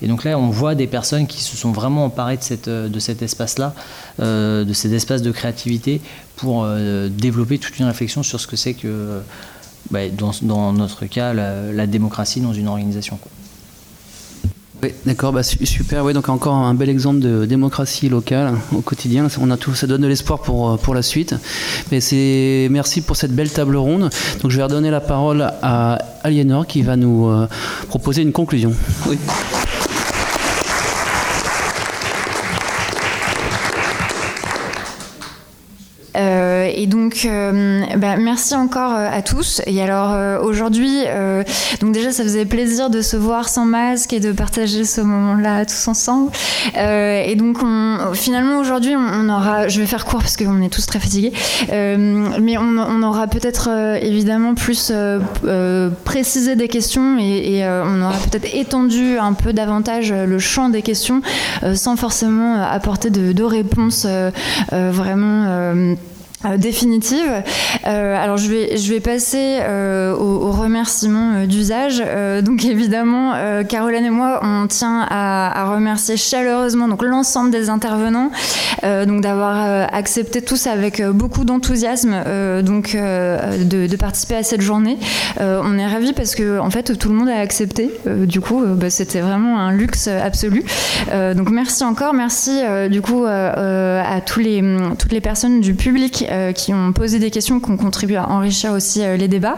Et 0.02 0.08
donc 0.08 0.24
là, 0.24 0.38
on 0.38 0.50
voit 0.50 0.76
des 0.76 0.88
personnes 0.88 1.28
qui 1.28 1.42
se 1.42 1.58
sont 1.58 1.72
vraiment 1.72 2.06
emparées 2.06 2.38
de, 2.38 2.88
de 2.88 3.00
cet 3.00 3.22
espace-là, 3.22 3.74
euh, 4.20 4.64
de 4.64 4.74
cet 4.74 4.92
espace 4.92 5.22
de 5.22 5.32
créativité, 5.32 6.02
pour 6.36 6.64
euh, 6.64 7.10
développer 7.10 7.58
toute 7.58 7.78
une 7.80 7.86
réflexion 7.86 8.24
sur 8.24 8.40
ce 8.40 8.48
que 8.48 8.56
c'est 8.56 8.74
que, 8.74 9.22
bah, 9.92 10.10
dans, 10.10 10.74
notre 10.74 11.06
cas, 11.06 11.34
la, 11.34 11.88
démocratie 11.88 12.42
dans 12.42 12.54
une 12.54 12.68
organisation. 12.68 13.20
Oui, 14.84 14.90
d'accord, 15.06 15.32
bah, 15.32 15.44
super. 15.44 16.04
Oui, 16.04 16.12
donc 16.12 16.28
encore 16.28 16.56
un 16.56 16.74
bel 16.74 16.90
exemple 16.90 17.20
de 17.20 17.46
démocratie 17.46 18.10
locale 18.10 18.56
au 18.76 18.82
quotidien. 18.82 19.28
On 19.40 19.50
a 19.50 19.56
tout, 19.56 19.74
ça 19.76 19.88
donne 19.88 20.02
de 20.02 20.08
l'espoir 20.08 20.42
pour, 20.42 20.72
euh, 20.72 20.76
pour 20.76 20.94
la 20.94 21.02
suite. 21.02 21.36
Mais 21.90 22.02
c'est 22.02 22.68
merci 22.70 23.00
pour 23.00 23.16
cette 23.16 23.32
belle 23.32 23.50
table 23.50 23.78
ronde. 23.78 24.10
Donc 24.42 24.52
je 24.52 24.58
vais 24.58 24.64
redonner 24.64 24.92
la 24.92 25.00
parole 25.00 25.50
à 25.62 26.00
Aliénor 26.24 26.68
qui 26.68 26.82
va 26.82 26.98
nous 26.98 27.28
euh, 27.28 27.48
proposer 27.88 28.24
une 28.24 28.34
conclusion. 28.34 28.74
Oui. 29.08 29.18
et 36.76 36.88
donc, 37.14 37.26
euh, 37.26 37.82
bah, 37.98 38.16
merci 38.18 38.56
encore 38.56 38.94
euh, 38.94 39.08
à 39.12 39.22
tous. 39.22 39.62
Et 39.68 39.84
alors, 39.84 40.14
euh, 40.14 40.42
aujourd'hui, 40.42 41.02
donc 41.80 41.94
déjà, 41.94 42.12
ça 42.12 42.24
faisait 42.24 42.46
plaisir 42.46 42.90
de 42.90 43.02
se 43.02 43.16
voir 43.16 43.50
sans 43.50 43.66
masque 43.66 44.14
et 44.14 44.20
de 44.20 44.32
partager 44.32 44.84
ce 44.84 45.02
moment-là 45.02 45.66
tous 45.66 45.88
ensemble. 45.88 46.32
et 46.76 47.36
donc, 47.36 47.58
on, 47.62 48.14
finalement, 48.14 48.60
aujourd'hui, 48.60 48.96
on, 48.96 49.30
aura, 49.30 49.68
je 49.68 49.80
vais 49.80 49.86
faire 49.86 50.06
court 50.06 50.22
parce 50.22 50.38
qu'on 50.38 50.62
est 50.62 50.70
tous 50.70 50.86
très 50.86 51.00
fatigués, 51.00 51.34
mais 51.70 52.58
on, 52.58 53.04
aura 53.04 53.28
peut-être 53.28 53.70
évidemment 54.02 54.56
plus 54.56 54.92
précisé 56.04 56.56
des 56.56 56.68
questions 56.68 57.18
et, 57.20 57.64
on 57.66 58.02
aura 58.02 58.18
peut-être 58.30 58.56
étendu 58.56 59.18
un 59.18 59.34
peu 59.34 59.54
davantage 59.54 60.12
le 60.14 60.40
champ 60.40 60.70
des 60.70 60.82
questions 60.82 61.22
sans 61.76 61.96
forcément 61.96 62.62
apporter 62.62 63.10
de, 63.10 63.34
de 63.34 63.44
réponses 63.44 64.08
vraiment 64.72 65.96
euh, 66.46 66.58
définitive. 66.58 67.44
Euh, 67.88 68.24
alors 68.24 68.38
je 68.38 68.50
vais, 68.50 68.78
je 68.78 68.94
vais 68.94 69.00
passer 69.00 69.60
euh, 69.62 70.14
aux, 70.16 70.52
remerciements 70.52 71.46
d'usage. 71.46 72.04
donc 72.44 72.64
évidemment, 72.64 73.34
Caroline 73.68 74.06
et 74.06 74.10
moi, 74.10 74.40
on 74.44 74.68
tient 74.68 75.06
à, 75.10 75.66
remercier 75.66 76.16
chaleureusement 76.16 76.88
donc 76.88 77.02
l'ensemble 77.02 77.52
des 77.52 77.70
intervenants, 77.70 78.30
donc 78.84 79.22
d'avoir 79.22 79.88
accepté 79.92 80.42
tous 80.42 80.68
avec 80.68 81.02
beaucoup 81.02 81.44
d'enthousiasme 81.44 82.24
donc 82.62 82.96
de, 82.96 83.96
participer 83.96 84.36
à 84.36 84.44
cette 84.44 84.62
journée. 84.62 84.98
on 85.40 85.78
est 85.78 85.88
ravis 85.88 86.14
parce 86.14 86.36
que 86.36 86.60
en 86.60 86.70
fait 86.70 86.98
tout 86.98 87.10
le 87.10 87.16
monde 87.16 87.30
a 87.30 87.40
accepté. 87.40 87.92
du 88.06 88.40
coup, 88.40 88.64
bah, 88.66 88.90
c'était 88.90 89.22
vraiment 89.22 89.60
un 89.60 89.72
luxe 89.72 90.08
absolu. 90.08 90.64
donc 91.36 91.50
merci 91.50 91.84
encore, 91.84 92.14
merci 92.14 92.62
du 92.90 93.02
coup 93.02 93.26
à 93.26 94.22
tous 94.26 94.40
les 94.40 94.62
toutes 94.98 95.12
les 95.12 95.22
personnes 95.22 95.62
du 95.62 95.74
public 95.74 96.26
euh, 96.33 96.33
qui 96.54 96.74
ont 96.74 96.94
posé 96.94 97.20
des 97.20 97.32
questions, 97.32 97.60
qui 97.60 97.72
ont 97.72 97.78
contribué 97.78 98.18
à 98.18 98.30
enrichir 98.30 98.72
aussi 98.72 99.04
euh, 99.04 99.18
les 99.18 99.28
débats. 99.28 99.58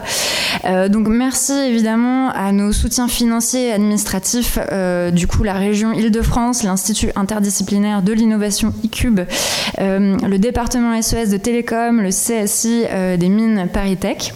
Euh, 0.66 0.90
donc 0.90 1.08
merci 1.08 1.54
évidemment 1.54 2.30
à 2.30 2.52
nos 2.52 2.72
soutiens 2.72 3.08
financiers 3.08 3.68
et 3.68 3.72
administratifs, 3.72 4.60
du 5.12 5.28
coup 5.28 5.44
la 5.44 5.54
région 5.54 5.92
Île-de-France, 5.92 6.64
l'Institut 6.64 7.12
interdisciplinaire 7.16 8.02
de 8.02 8.14
l'innovation 8.14 8.74
ICUBE, 8.84 9.22
le 9.78 10.38
département 10.38 11.02
SES 11.02 11.16
e 11.16 11.32
de 11.32 11.38
Télécom, 11.38 12.02
le 12.02 12.10
CSI 12.10 12.86
des 13.18 13.30
mines 13.30 13.68
ParisTech. 13.72 14.34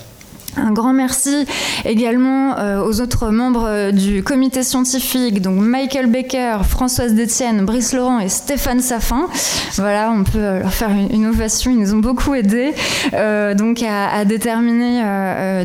Un 0.58 0.72
grand 0.72 0.94
merci 0.94 1.46
également 1.86 2.58
euh, 2.58 2.84
aux 2.84 3.02
autres 3.02 3.30
membres 3.30 3.66
euh, 3.68 3.92
du 3.92 4.24
comité 4.24 4.64
scientifique, 4.64 5.42
donc 5.42 5.60
Michael 5.60 6.08
Baker, 6.08 6.60
Françoise 6.68 7.14
Détienne, 7.14 7.66
Brice 7.66 7.94
Laurent 7.94 8.20
et 8.20 8.30
Stéphane 8.30 8.80
Safin. 8.80 9.28
Voilà, 9.76 10.12
on 10.12 10.24
peut 10.24 10.60
leur 10.60 10.74
faire 10.74 10.90
une, 10.90 11.28
ovation, 11.28 11.72
ils 11.72 11.80
nous 11.80 11.94
ont 11.94 12.00
beaucoup 12.00 12.34
aidés 12.34 12.74
euh, 13.14 13.54
donc 13.54 13.84
à, 13.84 14.26
déterminer 14.26 15.04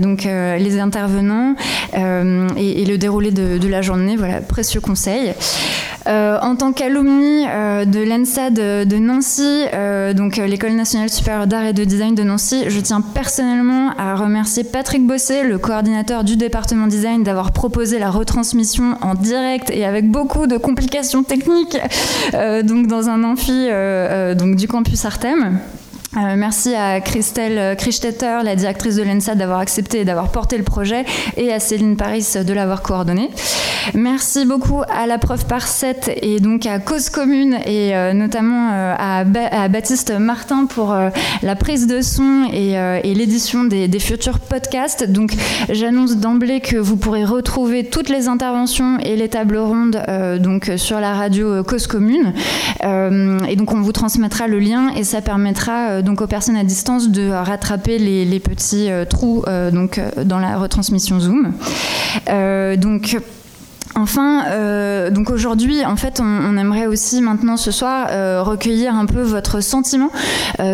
donc 0.00 0.24
les 0.24 0.78
intervenants 0.78 1.54
et, 1.94 2.84
le 2.84 2.96
déroulé 2.96 3.30
de, 3.30 3.58
de, 3.58 3.68
la 3.68 3.82
journée. 3.82 4.16
Voilà, 4.16 4.40
précieux 4.40 4.80
conseil. 4.80 5.32
en 6.06 6.56
tant 6.56 6.72
qu'alumni 6.72 7.44
de 7.44 8.02
l'ENSA 8.02 8.50
de, 8.50 8.98
Nancy, 8.98 9.64
donc 10.14 10.36
l'école 10.36 10.72
nationale 10.72 11.10
supérieure 11.10 11.46
d'art 11.46 11.64
et 11.64 11.72
de 11.72 11.84
design 11.84 12.14
de 12.14 12.22
Nancy, 12.22 12.64
je 12.68 12.80
tiens 12.80 13.00
personnellement 13.00 13.92
à 13.98 14.14
remercier 14.14 14.64
Patrick 14.74 15.06
Bossé, 15.06 15.44
le 15.44 15.56
coordinateur 15.56 16.24
du 16.24 16.36
département 16.36 16.88
design, 16.88 17.22
d'avoir 17.22 17.52
proposé 17.52 18.00
la 18.00 18.10
retransmission 18.10 18.98
en 19.02 19.14
direct 19.14 19.70
et 19.70 19.84
avec 19.84 20.10
beaucoup 20.10 20.48
de 20.48 20.56
complications 20.56 21.22
techniques 21.22 21.78
euh, 22.34 22.64
donc 22.64 22.88
dans 22.88 23.08
un 23.08 23.22
amphi 23.22 23.52
euh, 23.52 24.34
euh, 24.34 24.54
du 24.56 24.66
campus 24.66 25.04
Artem. 25.04 25.60
Euh, 26.16 26.34
merci 26.36 26.74
à 26.74 27.00
Christelle 27.00 27.76
Kristetter, 27.76 28.38
la 28.44 28.54
directrice 28.54 28.96
de 28.96 29.02
l'ENSA, 29.02 29.34
d'avoir 29.34 29.58
accepté 29.58 30.00
et 30.00 30.04
d'avoir 30.04 30.30
porté 30.30 30.56
le 30.56 30.62
projet, 30.62 31.04
et 31.36 31.52
à 31.52 31.58
Céline 31.58 31.96
Paris 31.96 32.24
de 32.44 32.52
l'avoir 32.52 32.82
coordonné. 32.82 33.30
Merci 33.94 34.46
beaucoup 34.46 34.82
à 34.88 35.06
la 35.06 35.18
prof 35.18 35.44
par 35.46 35.66
7 35.66 36.18
et 36.22 36.40
donc 36.40 36.66
à 36.66 36.78
Cause 36.78 37.10
Commune 37.10 37.58
et 37.66 37.94
euh, 37.94 38.12
notamment 38.12 38.70
euh, 38.72 38.94
à, 38.96 39.24
Baptiste 39.68 40.12
Martin 40.18 40.66
pour 40.66 40.94
la 41.42 41.56
prise 41.56 41.86
de 41.86 42.00
son 42.00 42.48
et, 42.52 43.14
l'édition 43.14 43.64
des, 43.64 43.98
futurs 43.98 44.38
podcasts. 44.38 45.04
Donc 45.10 45.32
j'annonce 45.70 46.16
d'emblée 46.16 46.60
que 46.60 46.76
vous 46.76 46.96
pourrez 46.96 47.24
retrouver 47.24 47.84
toutes 47.84 48.08
les 48.08 48.28
interventions 48.28 48.98
et 49.00 49.16
les 49.16 49.28
tables 49.28 49.56
rondes 49.56 50.02
donc 50.40 50.70
sur 50.76 51.00
la 51.00 51.14
radio 51.14 51.62
Cause 51.64 51.86
Commune. 51.86 52.32
et 52.82 53.56
donc 53.56 53.72
on 53.72 53.80
vous 53.80 53.92
transmettra 53.92 54.46
le 54.46 54.58
lien 54.58 54.90
et 54.94 55.04
ça 55.04 55.20
permettra 55.20 56.02
donc 56.04 56.20
aux 56.20 56.26
personnes 56.26 56.56
à 56.56 56.64
distance 56.64 57.08
de 57.08 57.30
rattraper 57.30 57.98
les, 57.98 58.40
petits 58.40 58.90
euh, 58.90 59.04
trous 59.04 59.44
euh, 59.48 59.70
donc, 59.70 59.98
euh, 59.98 60.24
dans 60.24 60.38
la 60.38 60.56
retransmission 60.56 61.18
Zoom. 61.20 61.52
donc, 62.76 63.16
Enfin, 63.96 64.42
donc 65.12 65.30
aujourd'hui, 65.30 65.84
en 65.84 65.94
fait, 65.94 66.20
on, 66.20 66.56
aimerait 66.56 66.86
aussi 66.86 67.20
maintenant 67.20 67.56
ce 67.56 67.70
soir 67.70 68.08
recueillir 68.44 68.96
un 68.96 69.06
peu 69.06 69.22
votre 69.22 69.60
sentiment 69.60 70.10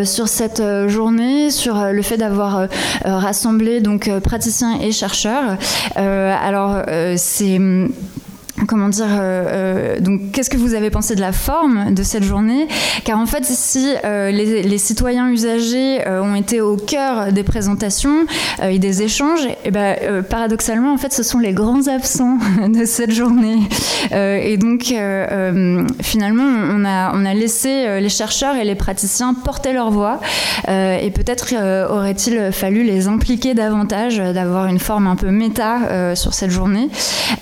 sur 0.04 0.26
cette 0.26 0.62
journée, 0.86 1.50
sur 1.50 1.92
le 1.92 2.00
fait 2.00 2.16
d'avoir 2.16 2.66
rassemblé 3.04 3.82
donc 3.82 4.10
praticiens 4.20 4.80
et 4.80 4.90
chercheurs. 4.90 5.58
alors, 5.96 6.82
c'est 7.16 7.60
comment 8.66 8.88
dire, 8.88 9.06
euh, 9.10 9.96
euh, 9.96 10.00
donc 10.00 10.32
qu'est-ce 10.32 10.50
que 10.50 10.56
vous 10.56 10.74
avez 10.74 10.90
pensé 10.90 11.14
de 11.14 11.20
la 11.20 11.32
forme 11.32 11.94
de 11.94 12.02
cette 12.02 12.24
journée? 12.24 12.68
Car 13.04 13.18
en 13.18 13.26
fait, 13.26 13.44
si 13.44 13.94
euh, 14.04 14.30
les, 14.30 14.78
citoyens 14.78 15.30
usagers 15.30 15.98
ont 16.08 16.34
été 16.34 16.60
au 16.60 16.76
cœur 16.76 17.32
des 17.32 17.42
présentations 17.42 18.26
et 18.62 18.78
des 18.78 19.02
échanges, 19.02 19.46
eh 19.64 19.70
ben, 19.70 20.22
paradoxalement, 20.22 20.92
en 20.92 20.96
fait, 20.96 21.12
ce 21.12 21.22
sont 21.22 21.38
les 21.38 21.52
grands 21.52 21.86
absents 21.86 22.38
de 22.68 22.84
cette 22.86 23.12
journée. 23.12 23.60
et 24.12 24.56
donc, 24.56 24.94
finalement, 26.00 26.48
on 26.74 26.84
a, 26.84 27.12
on 27.14 27.24
a 27.26 27.34
laissé 27.34 28.00
les 28.00 28.08
chercheurs 28.08 28.56
et 28.56 28.64
les 28.64 28.74
praticiens 28.74 29.34
porter 29.34 29.72
leur 29.72 29.90
voix. 29.90 30.20
et 30.68 31.10
peut-être 31.14 31.54
aurait-il 31.92 32.50
fallu 32.52 32.84
les 32.84 33.06
impliquer 33.06 33.54
davantage, 33.54 34.16
d'avoir 34.16 34.66
une 34.66 34.78
forme 34.78 35.06
un 35.06 35.16
peu 35.16 35.30
méta 35.30 36.14
sur 36.14 36.32
cette 36.32 36.50
journée. 36.50 36.88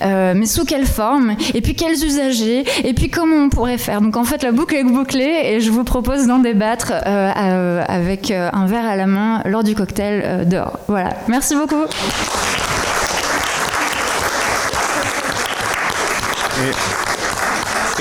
mais 0.00 0.46
sous 0.46 0.64
quelle 0.64 0.86
forme? 0.86 1.07
Et 1.54 1.60
puis 1.60 1.74
quels 1.74 2.04
usagers, 2.04 2.64
et 2.84 2.94
puis 2.94 3.08
comment 3.08 3.36
on 3.36 3.48
pourrait 3.48 3.78
faire. 3.78 4.00
Donc 4.00 4.16
en 4.16 4.24
fait, 4.24 4.42
la 4.42 4.52
boucle 4.52 4.74
est 4.74 4.84
bouclée 4.84 5.42
et 5.44 5.60
je 5.60 5.70
vous 5.70 5.84
propose 5.84 6.26
d'en 6.26 6.38
débattre 6.38 6.92
euh, 6.92 7.30
euh, 7.36 7.84
avec 7.86 8.30
euh, 8.30 8.50
un 8.52 8.66
verre 8.66 8.86
à 8.86 8.96
la 8.96 9.06
main 9.06 9.42
lors 9.44 9.64
du 9.64 9.74
cocktail 9.74 10.46
dehors. 10.48 10.78
Voilà, 10.88 11.10
merci 11.28 11.54
beaucoup. 11.54 11.84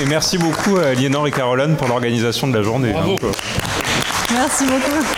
Et, 0.00 0.06
merci 0.06 0.38
beaucoup 0.38 0.76
à 0.76 0.88
Aliénor 0.88 1.26
et 1.26 1.30
Caroline 1.30 1.76
pour 1.76 1.88
l'organisation 1.88 2.48
de 2.48 2.56
la 2.56 2.62
journée. 2.62 2.92
Bravo. 2.92 3.16
Merci 4.32 4.64
beaucoup. 4.64 5.17